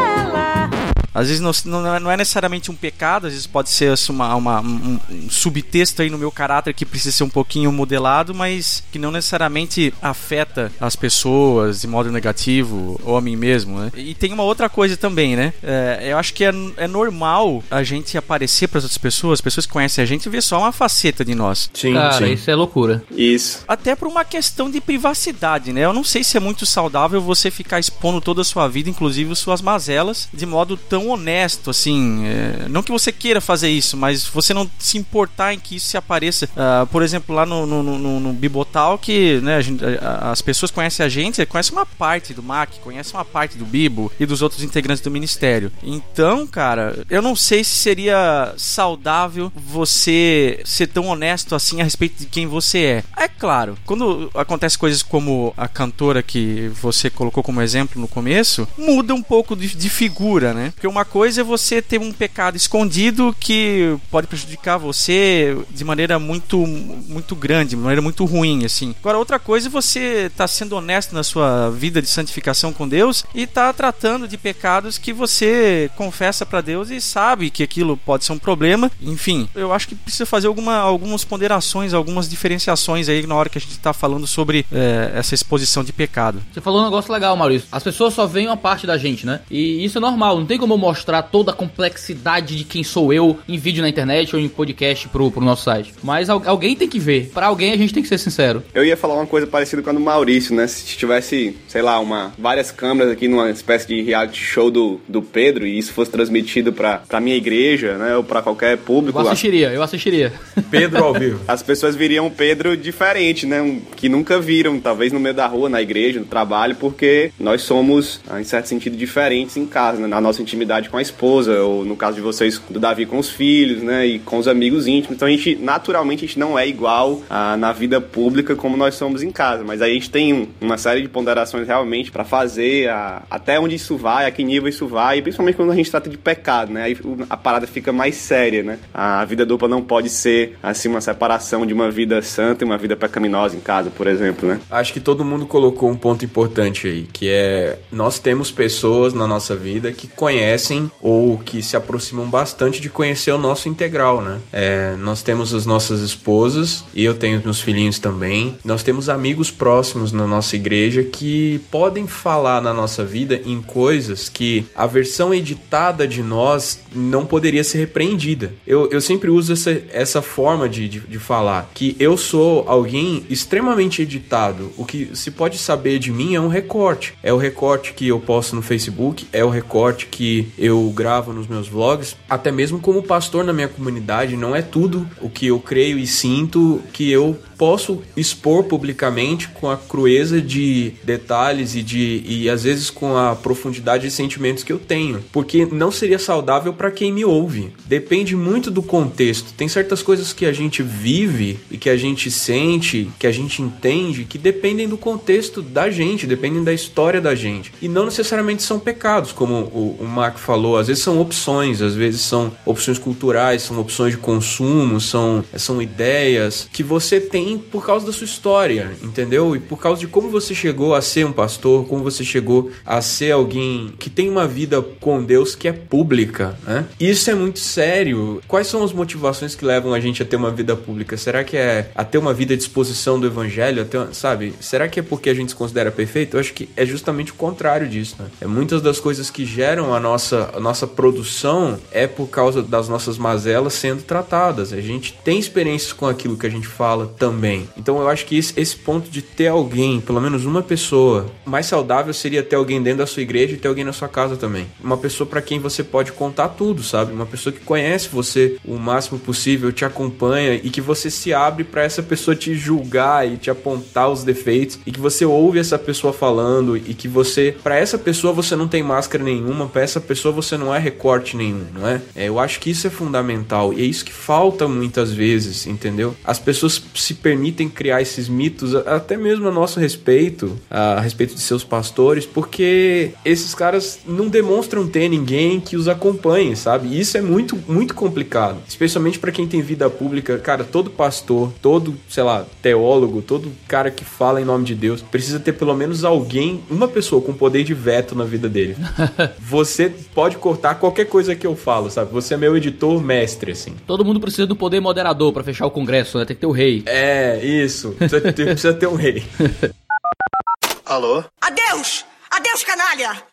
Às 1.18 1.28
vezes 1.28 1.40
não, 1.40 1.52
não 1.82 1.94
é- 1.94 2.00
não 2.00 2.10
é 2.10 2.16
necessariamente 2.16 2.70
um 2.70 2.74
pecado, 2.74 3.26
às 3.26 3.32
vezes 3.32 3.46
pode 3.46 3.70
ser 3.70 3.92
assim, 3.92 4.12
uma, 4.12 4.34
uma- 4.34 4.60
um, 4.60 4.98
um 5.10 5.30
subtexto 5.30 6.02
aí 6.02 6.10
no 6.10 6.18
meu 6.18 6.30
caráter 6.30 6.72
que 6.74 6.84
precisa 6.86 7.16
ser 7.16 7.24
um 7.24 7.28
pouquinho 7.28 7.70
modelado, 7.72 8.34
mas 8.34 8.82
que 8.92 8.98
não 8.98 9.10
necessariamente 9.10 9.92
afeta 10.00 10.70
as 10.80 10.94
pessoas 10.96 11.80
de 11.80 11.86
modo 11.86 12.10
negativo 12.12 13.00
ou 13.04 13.16
a 13.16 13.20
mim 13.20 13.36
mesmo, 13.36 13.78
né? 13.80 13.90
E 13.96 14.14
tem 14.14 14.32
uma 14.32 14.42
outra 14.42 14.68
coisa 14.68 14.96
também, 14.96 15.34
né? 15.36 15.52
É, 15.62 16.08
eu 16.12 16.18
acho 16.18 16.32
que 16.34 16.44
é, 16.44 16.52
é 16.76 16.86
normal 16.86 17.62
a 17.70 17.82
gente 17.82 18.16
aparecer 18.16 18.68
para 18.68 18.78
as 18.78 18.84
outras 18.84 18.98
pessoas, 18.98 19.34
as 19.34 19.40
pessoas 19.40 19.66
que 19.66 19.72
conhecem 19.72 20.02
a 20.02 20.06
gente, 20.06 20.28
ver 20.28 20.42
só 20.42 20.58
uma 20.58 20.72
faceta 20.72 21.24
de 21.24 21.34
nós. 21.34 21.70
Sim, 21.74 21.94
Cara, 21.94 22.26
sim. 22.26 22.32
isso 22.32 22.50
é 22.50 22.54
loucura. 22.54 23.02
Isso. 23.10 23.64
Até 23.66 23.94
por 23.96 24.08
uma 24.08 24.24
questão 24.24 24.70
de 24.70 24.80
privacidade, 24.80 25.72
né? 25.72 25.84
Eu 25.84 25.92
não 25.92 26.04
sei 26.04 26.22
se 26.22 26.36
é 26.36 26.40
muito 26.40 26.64
saudável 26.66 27.20
você 27.20 27.50
ficar 27.50 27.78
expondo 27.80 28.20
toda 28.20 28.42
a 28.42 28.44
sua 28.44 28.68
vida, 28.68 28.88
inclusive 28.90 29.34
suas 29.34 29.60
mazelas, 29.60 30.28
de 30.32 30.46
modo 30.46 30.76
tão 30.76 31.07
honesto, 31.10 31.70
assim. 31.70 32.24
é, 32.26 32.68
Não 32.68 32.82
que 32.82 32.90
você 32.92 33.10
queira 33.12 33.40
fazer 33.40 33.68
isso, 33.70 33.96
mas 33.96 34.24
você 34.26 34.52
não 34.54 34.68
se 34.78 34.98
importar 34.98 35.54
em 35.54 35.58
que 35.58 35.76
isso 35.76 35.86
se 35.88 35.96
apareça. 35.96 36.48
Ah, 36.56 36.86
por 36.90 37.02
exemplo, 37.02 37.34
lá 37.34 37.44
no, 37.46 37.66
no, 37.66 37.82
no, 37.82 38.20
no 38.20 38.32
Bibotalk, 38.32 39.40
né? 39.42 39.56
a 39.56 39.60
gente- 39.60 39.82
as 40.22 40.42
pessoas 40.42 40.70
conhecem 40.70 41.04
a 41.04 41.08
gente, 41.08 41.44
conhecem 41.46 41.72
uma 41.76 41.86
parte 41.86 42.34
do 42.34 42.42
MAC, 42.42 42.78
conhecem 42.80 43.14
uma 43.14 43.24
parte 43.24 43.56
do 43.56 43.64
Bibo 43.64 44.10
e 44.18 44.26
dos 44.26 44.42
outros 44.42 44.62
integrantes 44.62 45.02
do 45.02 45.10
ministério. 45.10 45.70
Então, 45.82 46.46
cara, 46.46 47.04
eu 47.10 47.22
não 47.22 47.34
sei 47.36 47.62
se 47.64 47.70
seria 47.70 48.52
saudável 48.56 49.52
você 49.54 50.60
ser 50.64 50.86
tão 50.88 51.06
honesto 51.06 51.54
assim 51.54 51.80
a 51.80 51.84
respeito 51.84 52.20
de 52.20 52.26
quem 52.26 52.46
você 52.46 52.78
é. 52.78 53.04
É 53.24 53.28
claro, 53.28 53.76
quando 53.84 54.30
acontece 54.34 54.78
coisas 54.78 55.02
como 55.02 55.52
a 55.56 55.68
cantora 55.68 56.22
que 56.22 56.70
você 56.80 57.08
colocou 57.10 57.42
como 57.42 57.62
exemplo 57.62 58.00
no 58.00 58.08
começo, 58.08 58.66
muda 58.76 59.14
um 59.14 59.22
pouco 59.22 59.54
de, 59.54 59.68
de 59.76 59.88
figura, 59.88 60.52
né? 60.54 60.72
Porque 60.74 60.86
uma 60.88 61.04
coisa 61.04 61.40
é 61.40 61.44
você 61.44 61.80
ter 61.80 61.98
um 61.98 62.12
pecado 62.12 62.56
escondido 62.56 63.34
que 63.38 63.96
pode 64.10 64.26
prejudicar 64.26 64.78
você 64.78 65.56
de 65.70 65.84
maneira 65.84 66.18
muito 66.18 66.58
muito 66.66 67.34
grande, 67.34 67.70
de 67.70 67.76
maneira 67.76 68.02
muito 68.02 68.24
ruim, 68.24 68.64
assim. 68.64 68.94
Agora, 69.00 69.18
outra 69.18 69.38
coisa 69.38 69.68
é 69.68 69.70
você 69.70 70.26
estar 70.26 70.48
sendo 70.48 70.76
honesto 70.76 71.14
na 71.14 71.22
sua 71.22 71.70
vida 71.70 72.00
de 72.00 72.08
santificação 72.08 72.72
com 72.72 72.88
Deus 72.88 73.24
e 73.34 73.42
estar 73.42 73.72
tratando 73.72 74.26
de 74.28 74.36
pecados 74.36 74.98
que 74.98 75.12
você 75.12 75.90
confessa 75.96 76.44
pra 76.44 76.60
Deus 76.60 76.90
e 76.90 77.00
sabe 77.00 77.50
que 77.50 77.62
aquilo 77.62 77.96
pode 77.96 78.24
ser 78.24 78.32
um 78.32 78.38
problema. 78.38 78.90
Enfim, 79.00 79.48
eu 79.54 79.72
acho 79.72 79.88
que 79.88 79.94
precisa 79.94 80.26
fazer 80.26 80.46
alguma, 80.46 80.76
algumas 80.76 81.24
ponderações, 81.24 81.94
algumas 81.94 82.28
diferenciações 82.28 83.08
aí 83.08 83.26
na 83.26 83.34
hora 83.34 83.48
que 83.48 83.58
a 83.58 83.60
gente 83.60 83.78
tá 83.78 83.92
falando 83.92 84.26
sobre 84.26 84.64
eh, 84.72 85.12
essa 85.14 85.34
exposição 85.34 85.82
de 85.84 85.92
pecado. 85.92 86.42
Você 86.52 86.60
falou 86.60 86.80
um 86.80 86.84
negócio 86.84 87.12
legal, 87.12 87.36
Maurício. 87.36 87.68
As 87.70 87.82
pessoas 87.82 88.14
só 88.14 88.26
veem 88.26 88.46
uma 88.46 88.56
parte 88.56 88.86
da 88.86 88.96
gente, 88.96 89.26
né? 89.26 89.40
E 89.50 89.84
isso 89.84 89.98
é 89.98 90.00
normal. 90.00 90.38
Não 90.38 90.46
tem 90.46 90.58
como 90.58 90.77
mostrar 90.78 91.22
toda 91.22 91.50
a 91.50 91.54
complexidade 91.54 92.56
de 92.56 92.64
quem 92.64 92.82
sou 92.84 93.12
eu 93.12 93.38
em 93.48 93.56
vídeo 93.58 93.82
na 93.82 93.88
internet 93.88 94.34
ou 94.34 94.40
em 94.40 94.48
podcast 94.48 95.08
pro, 95.08 95.30
pro 95.30 95.40
nosso 95.44 95.64
site. 95.64 95.92
Mas 96.02 96.28
al- 96.30 96.42
alguém 96.46 96.74
tem 96.76 96.88
que 96.88 96.98
ver. 96.98 97.30
Pra 97.34 97.46
alguém 97.46 97.72
a 97.72 97.76
gente 97.76 97.92
tem 97.92 98.02
que 98.02 98.08
ser 98.08 98.18
sincero. 98.18 98.62
Eu 98.74 98.84
ia 98.84 98.96
falar 98.96 99.14
uma 99.14 99.26
coisa 99.26 99.46
parecida 99.46 99.82
com 99.82 99.90
a 99.90 99.92
do 99.92 100.00
Maurício, 100.00 100.54
né? 100.54 100.66
Se 100.66 100.84
tivesse, 100.96 101.56
sei 101.66 101.82
lá, 101.82 101.98
uma, 101.98 102.32
várias 102.38 102.70
câmeras 102.70 103.12
aqui 103.12 103.26
numa 103.28 103.50
espécie 103.50 103.86
de 103.88 104.02
reality 104.02 104.40
show 104.42 104.70
do, 104.70 105.00
do 105.08 105.22
Pedro 105.22 105.66
e 105.66 105.76
isso 105.78 105.92
fosse 105.92 106.10
transmitido 106.10 106.72
pra, 106.72 106.98
pra 106.98 107.20
minha 107.20 107.36
igreja, 107.36 107.96
né? 107.98 108.16
Ou 108.16 108.22
pra 108.24 108.42
qualquer 108.42 108.76
público. 108.78 109.18
Eu 109.18 109.24
lá, 109.24 109.32
assistiria, 109.32 109.70
eu 109.70 109.82
assistiria. 109.82 110.32
Pedro 110.70 111.02
ao 111.04 111.12
vivo. 111.14 111.40
as 111.48 111.62
pessoas 111.62 111.96
viriam 111.96 112.26
um 112.26 112.30
Pedro 112.30 112.76
diferente, 112.76 113.46
né? 113.46 113.60
Um, 113.62 113.80
que 113.96 114.08
nunca 114.08 114.40
viram, 114.40 114.78
talvez 114.78 115.12
no 115.12 115.18
meio 115.20 115.34
da 115.34 115.46
rua, 115.46 115.68
na 115.68 115.80
igreja, 115.82 116.20
no 116.20 116.26
trabalho, 116.26 116.76
porque 116.76 117.30
nós 117.38 117.62
somos, 117.62 118.20
ah, 118.28 118.40
em 118.40 118.44
certo 118.44 118.66
sentido, 118.66 118.96
diferentes 118.96 119.56
em 119.56 119.66
casa, 119.66 120.00
né? 120.00 120.06
na 120.06 120.20
nossa 120.20 120.40
intimidade 120.42 120.67
com 120.90 120.96
a 120.96 121.02
esposa, 121.02 121.60
ou 121.62 121.84
no 121.84 121.96
caso 121.96 122.16
de 122.16 122.20
vocês, 122.22 122.60
do 122.70 122.78
Davi 122.78 123.06
com 123.06 123.18
os 123.18 123.30
filhos, 123.30 123.82
né? 123.82 124.06
E 124.06 124.18
com 124.18 124.38
os 124.38 124.46
amigos 124.48 124.86
íntimos. 124.86 125.16
Então 125.16 125.26
a 125.26 125.30
gente, 125.30 125.56
naturalmente, 125.56 126.24
a 126.24 126.28
gente 126.28 126.38
não 126.38 126.58
é 126.58 126.66
igual 126.68 127.22
ah, 127.30 127.56
na 127.56 127.72
vida 127.72 128.00
pública 128.00 128.54
como 128.54 128.76
nós 128.76 128.94
somos 128.94 129.22
em 129.22 129.30
casa. 129.30 129.64
Mas 129.64 129.80
aí 129.82 129.90
a 129.90 129.94
gente 129.94 130.10
tem 130.10 130.32
um- 130.32 130.48
uma 130.60 130.76
série 130.78 131.02
de 131.02 131.08
ponderações 131.08 131.66
realmente 131.66 132.10
pra 132.10 132.24
fazer 132.24 132.88
a- 132.88 133.22
até 133.30 133.58
onde 133.58 133.74
isso 133.76 133.96
vai, 133.96 134.26
a 134.26 134.30
que 134.30 134.44
nível 134.44 134.68
isso 134.68 134.86
vai, 134.86 135.18
e 135.18 135.22
principalmente 135.22 135.56
quando 135.56 135.72
a 135.72 135.74
gente 135.76 135.90
trata 135.90 136.08
de 136.10 136.18
pecado, 136.18 136.72
né? 136.72 136.82
Aí 136.84 136.96
a 137.28 137.36
parada 137.36 137.66
fica 137.66 137.92
mais 137.92 138.16
séria, 138.16 138.62
né? 138.62 138.78
A 138.92 139.24
vida 139.24 139.44
dupla 139.46 139.68
não 139.68 139.82
pode 139.82 140.08
ser, 140.10 140.56
assim, 140.62 140.88
uma 140.88 141.00
separação 141.00 141.64
de 141.66 141.72
uma 141.72 141.90
vida 141.90 142.20
santa 142.22 142.64
e 142.64 142.66
uma 142.66 142.76
vida 142.78 142.96
pecaminosa 142.96 143.56
em 143.56 143.60
casa, 143.60 143.90
por 143.90 144.06
exemplo, 144.06 144.48
né? 144.48 144.60
Acho 144.70 144.92
que 144.92 145.00
todo 145.00 145.24
mundo 145.24 145.46
colocou 145.46 145.88
um 145.90 145.96
ponto 145.96 146.24
importante 146.24 146.86
aí, 146.86 147.06
que 147.12 147.28
é 147.28 147.78
nós 147.90 148.18
temos 148.18 148.50
pessoas 148.50 149.14
na 149.14 149.26
nossa 149.26 149.54
vida 149.56 149.92
que 149.92 150.06
conhecem 150.08 150.57
ou 151.00 151.38
que 151.38 151.62
se 151.62 151.76
aproximam 151.76 152.28
bastante 152.28 152.80
de 152.80 152.88
conhecer 152.88 153.32
o 153.32 153.38
nosso 153.38 153.68
integral, 153.68 154.20
né? 154.20 154.38
É, 154.52 154.96
nós 154.96 155.22
temos 155.22 155.54
as 155.54 155.66
nossas 155.66 156.00
esposas 156.00 156.84
e 156.94 157.04
eu 157.04 157.14
tenho 157.14 157.40
meus 157.42 157.60
filhinhos 157.60 157.98
também. 157.98 158.58
Nós 158.64 158.82
temos 158.82 159.08
amigos 159.08 159.50
próximos 159.50 160.12
na 160.12 160.26
nossa 160.26 160.56
igreja 160.56 161.02
que 161.02 161.60
podem 161.70 162.06
falar 162.06 162.60
na 162.60 162.72
nossa 162.72 163.04
vida 163.04 163.40
em 163.44 163.60
coisas 163.60 164.28
que 164.28 164.66
a 164.74 164.86
versão 164.86 165.32
editada 165.32 166.06
de 166.06 166.22
nós 166.22 166.80
não 166.94 167.24
poderia 167.24 167.64
ser 167.64 167.78
repreendida. 167.78 168.52
Eu, 168.66 168.88
eu 168.90 169.00
sempre 169.00 169.30
uso 169.30 169.52
essa, 169.52 169.80
essa 169.92 170.22
forma 170.22 170.68
de, 170.68 170.88
de, 170.88 171.00
de 171.00 171.18
falar 171.18 171.70
que 171.74 171.96
eu 171.98 172.16
sou 172.16 172.64
alguém 172.66 173.24
extremamente 173.28 174.02
editado. 174.02 174.72
O 174.76 174.84
que 174.84 175.10
se 175.14 175.30
pode 175.30 175.58
saber 175.58 175.98
de 175.98 176.10
mim 176.10 176.34
é 176.34 176.40
um 176.40 176.48
recorte. 176.48 177.14
É 177.22 177.32
o 177.32 177.36
recorte 177.36 177.92
que 177.92 178.08
eu 178.08 178.20
posto 178.20 178.56
no 178.56 178.62
Facebook, 178.62 179.26
é 179.32 179.44
o 179.44 179.48
recorte 179.48 180.06
que 180.06 180.47
eu 180.56 180.90
gravo 180.94 181.32
nos 181.32 181.46
meus 181.46 181.68
vlogs, 181.68 182.16
até 182.28 182.50
mesmo 182.50 182.78
como 182.78 183.02
pastor 183.02 183.44
na 183.44 183.52
minha 183.52 183.68
comunidade, 183.68 184.36
não 184.36 184.54
é 184.54 184.62
tudo 184.62 185.08
o 185.20 185.28
que 185.28 185.46
eu 185.46 185.58
creio 185.58 185.98
e 185.98 186.06
sinto 186.06 186.80
que 186.92 187.10
eu 187.10 187.36
posso 187.58 188.00
expor 188.16 188.64
publicamente 188.64 189.48
com 189.48 189.68
a 189.68 189.76
crueza 189.76 190.40
de 190.40 190.92
detalhes 191.02 191.74
e 191.74 191.82
de 191.82 192.22
e 192.24 192.48
às 192.48 192.62
vezes 192.62 192.88
com 192.88 193.16
a 193.16 193.34
profundidade 193.34 194.04
de 194.04 194.10
sentimentos 194.12 194.62
que 194.62 194.72
eu 194.72 194.78
tenho, 194.78 195.22
porque 195.32 195.66
não 195.66 195.90
seria 195.90 196.18
saudável 196.18 196.72
para 196.72 196.90
quem 196.90 197.12
me 197.12 197.24
ouve. 197.24 197.72
Depende 197.86 198.36
muito 198.36 198.70
do 198.70 198.82
contexto. 198.82 199.52
Tem 199.54 199.68
certas 199.68 200.02
coisas 200.02 200.32
que 200.32 200.46
a 200.46 200.52
gente 200.52 200.82
vive 200.82 201.58
e 201.70 201.76
que 201.76 201.90
a 201.90 201.96
gente 201.96 202.30
sente, 202.30 203.10
que 203.18 203.26
a 203.26 203.32
gente 203.32 203.60
entende, 203.60 204.24
que 204.24 204.38
dependem 204.38 204.88
do 204.88 204.96
contexto 204.96 205.60
da 205.60 205.90
gente, 205.90 206.26
dependem 206.26 206.62
da 206.62 206.72
história 206.72 207.20
da 207.20 207.34
gente. 207.34 207.72
E 207.82 207.88
não 207.88 208.04
necessariamente 208.04 208.62
são 208.62 208.78
pecados, 208.78 209.32
como 209.32 209.54
o, 209.54 209.96
o 210.00 210.06
Mark 210.38 210.48
falou, 210.48 210.78
às 210.78 210.86
vezes 210.86 211.02
são 211.02 211.20
opções, 211.20 211.82
às 211.82 211.94
vezes 211.94 212.20
são 212.20 212.52
opções 212.64 212.98
culturais, 212.98 213.62
são 213.62 213.78
opções 213.78 214.12
de 214.12 214.18
consumo, 214.18 215.00
são, 215.00 215.44
são 215.56 215.82
ideias 215.82 216.68
que 216.72 216.82
você 216.82 217.20
tem 217.20 217.58
por 217.58 217.84
causa 217.84 218.06
da 218.06 218.12
sua 218.12 218.24
história, 218.24 218.92
entendeu? 219.02 219.54
E 219.56 219.60
por 219.60 219.78
causa 219.78 220.00
de 220.00 220.06
como 220.06 220.30
você 220.30 220.54
chegou 220.54 220.94
a 220.94 221.02
ser 221.02 221.26
um 221.26 221.32
pastor, 221.32 221.86
como 221.86 222.02
você 222.02 222.24
chegou 222.24 222.70
a 222.86 223.02
ser 223.02 223.32
alguém 223.32 223.92
que 223.98 224.08
tem 224.08 224.30
uma 224.30 224.46
vida 224.46 224.80
com 224.80 225.22
Deus 225.22 225.54
que 225.54 225.68
é 225.68 225.72
pública, 225.72 226.56
né? 226.64 226.86
Isso 226.98 227.30
é 227.30 227.34
muito 227.34 227.58
sério. 227.58 228.40
Quais 228.46 228.66
são 228.66 228.82
as 228.82 228.92
motivações 228.92 229.54
que 229.54 229.64
levam 229.64 229.92
a 229.92 230.00
gente 230.00 230.22
a 230.22 230.26
ter 230.26 230.36
uma 230.36 230.50
vida 230.50 230.76
pública? 230.76 231.16
Será 231.16 231.42
que 231.42 231.56
é 231.56 231.90
a 231.94 232.04
ter 232.04 232.18
uma 232.18 232.32
vida 232.32 232.54
à 232.54 232.56
disposição 232.56 233.18
do 233.18 233.26
evangelho, 233.26 233.84
ter, 233.84 234.08
sabe? 234.12 234.54
Será 234.60 234.88
que 234.88 235.00
é 235.00 235.02
porque 235.02 235.28
a 235.28 235.34
gente 235.34 235.50
se 235.50 235.56
considera 235.56 235.90
perfeito? 235.90 236.36
Eu 236.36 236.40
acho 236.40 236.52
que 236.52 236.68
é 236.76 236.86
justamente 236.86 237.32
o 237.32 237.34
contrário 237.34 237.88
disso, 237.88 238.16
né? 238.18 238.26
É 238.40 238.46
muitas 238.46 238.80
das 238.80 239.00
coisas 239.00 239.30
que 239.30 239.44
geram 239.44 239.94
a 239.94 240.00
nossa, 240.00 240.27
a 240.36 240.60
nossa 240.60 240.86
produção 240.86 241.78
é 241.90 242.06
por 242.06 242.28
causa 242.28 242.62
das 242.62 242.88
nossas 242.88 243.18
mazelas 243.18 243.74
sendo 243.74 244.02
tratadas. 244.02 244.72
A 244.72 244.80
gente 244.80 245.12
tem 245.24 245.38
experiências 245.38 245.92
com 245.92 246.06
aquilo 246.06 246.36
que 246.36 246.46
a 246.46 246.50
gente 246.50 246.66
fala 246.66 247.06
também. 247.06 247.68
Então 247.76 247.98
eu 247.98 248.08
acho 248.08 248.26
que 248.26 248.36
esse, 248.36 248.52
esse 248.56 248.76
ponto 248.76 249.10
de 249.10 249.22
ter 249.22 249.48
alguém, 249.48 250.00
pelo 250.00 250.20
menos 250.20 250.44
uma 250.44 250.62
pessoa, 250.62 251.26
mais 251.44 251.66
saudável 251.66 252.12
seria 252.12 252.42
ter 252.42 252.56
alguém 252.56 252.82
dentro 252.82 252.98
da 252.98 253.06
sua 253.06 253.22
igreja 253.22 253.54
e 253.54 253.58
ter 253.58 253.68
alguém 253.68 253.84
na 253.84 253.92
sua 253.92 254.08
casa 254.08 254.36
também. 254.36 254.66
Uma 254.82 254.96
pessoa 254.96 255.28
para 255.28 255.42
quem 255.42 255.58
você 255.58 255.82
pode 255.82 256.12
contar 256.12 256.48
tudo, 256.48 256.82
sabe? 256.82 257.12
Uma 257.12 257.26
pessoa 257.26 257.52
que 257.52 257.60
conhece 257.60 258.08
você 258.08 258.56
o 258.64 258.76
máximo 258.76 259.18
possível, 259.18 259.72
te 259.72 259.84
acompanha 259.84 260.54
e 260.54 260.70
que 260.70 260.80
você 260.80 261.10
se 261.10 261.32
abre 261.32 261.64
para 261.64 261.82
essa 261.82 262.02
pessoa 262.02 262.34
te 262.34 262.54
julgar 262.54 263.26
e 263.26 263.36
te 263.36 263.50
apontar 263.50 264.10
os 264.10 264.24
defeitos 264.24 264.78
e 264.86 264.92
que 264.92 265.00
você 265.00 265.24
ouve 265.24 265.58
essa 265.58 265.78
pessoa 265.78 266.12
falando 266.12 266.76
e 266.76 266.94
que 266.94 267.08
você, 267.08 267.56
para 267.62 267.76
essa 267.76 267.98
pessoa 267.98 268.32
você 268.32 268.56
não 268.56 268.68
tem 268.68 268.82
máscara 268.82 269.22
nenhuma, 269.22 269.66
para 269.66 269.82
essa 269.82 270.00
pessoa 270.00 270.17
você 270.22 270.56
não 270.56 270.74
é 270.74 270.78
recorte 270.78 271.36
nenhum, 271.36 271.64
não 271.74 271.86
é? 271.86 272.00
é? 272.14 272.28
Eu 272.28 272.38
acho 272.38 272.60
que 272.60 272.70
isso 272.70 272.86
é 272.86 272.90
fundamental 272.90 273.72
e 273.72 273.82
é 273.82 273.84
isso 273.84 274.04
que 274.04 274.12
falta 274.12 274.66
muitas 274.68 275.12
vezes, 275.12 275.66
entendeu? 275.66 276.14
As 276.24 276.38
pessoas 276.38 276.82
se 276.94 277.14
permitem 277.14 277.68
criar 277.68 278.02
esses 278.02 278.28
mitos 278.28 278.74
até 278.74 279.16
mesmo 279.16 279.48
a 279.48 279.50
nosso 279.50 279.80
respeito, 279.80 280.58
a 280.70 281.00
respeito 281.00 281.34
de 281.34 281.40
seus 281.40 281.64
pastores, 281.64 282.26
porque 282.26 283.12
esses 283.24 283.54
caras 283.54 284.00
não 284.06 284.28
demonstram 284.28 284.86
ter 284.86 285.08
ninguém 285.08 285.60
que 285.60 285.76
os 285.76 285.88
acompanhe, 285.88 286.56
sabe? 286.56 286.88
E 286.88 287.00
isso 287.00 287.16
é 287.16 287.22
muito, 287.22 287.58
muito 287.68 287.94
complicado, 287.94 288.58
especialmente 288.68 289.18
para 289.18 289.32
quem 289.32 289.46
tem 289.46 289.60
vida 289.60 289.88
pública. 289.88 290.38
Cara, 290.38 290.64
todo 290.64 290.90
pastor, 290.90 291.52
todo, 291.60 291.94
sei 292.08 292.22
lá, 292.22 292.46
teólogo, 292.62 293.22
todo 293.22 293.52
cara 293.66 293.90
que 293.90 294.04
fala 294.04 294.40
em 294.40 294.44
nome 294.44 294.64
de 294.64 294.74
Deus, 294.74 295.02
precisa 295.02 295.38
ter 295.38 295.52
pelo 295.52 295.74
menos 295.74 296.04
alguém, 296.04 296.62
uma 296.70 296.88
pessoa 296.88 297.22
com 297.22 297.32
poder 297.32 297.64
de 297.64 297.74
veto 297.74 298.14
na 298.14 298.24
vida 298.24 298.48
dele. 298.48 298.76
Você 299.38 299.92
pode 300.14 300.36
cortar 300.36 300.76
qualquer 300.76 301.06
coisa 301.06 301.34
que 301.34 301.46
eu 301.46 301.56
falo, 301.56 301.90
sabe? 301.90 302.12
Você 302.12 302.34
é 302.34 302.36
meu 302.36 302.56
editor 302.56 303.02
mestre, 303.02 303.52
assim. 303.52 303.76
Todo 303.86 304.04
mundo 304.04 304.20
precisa 304.20 304.46
do 304.46 304.56
poder 304.56 304.80
moderador 304.80 305.32
para 305.32 305.44
fechar 305.44 305.66
o 305.66 305.70
congresso, 305.70 306.18
né? 306.18 306.24
Tem 306.24 306.34
que 306.34 306.40
ter 306.40 306.46
o 306.46 306.52
rei. 306.52 306.82
É, 306.86 307.38
isso. 307.44 307.90
Precisa 307.92 308.20
ter, 308.20 308.32
precisa 308.32 308.74
ter 308.74 308.86
um 308.86 308.94
rei. 308.94 309.24
Alô? 310.84 311.22
Adeus! 311.40 312.04
Adeus, 312.30 312.64
canalha! 312.64 313.27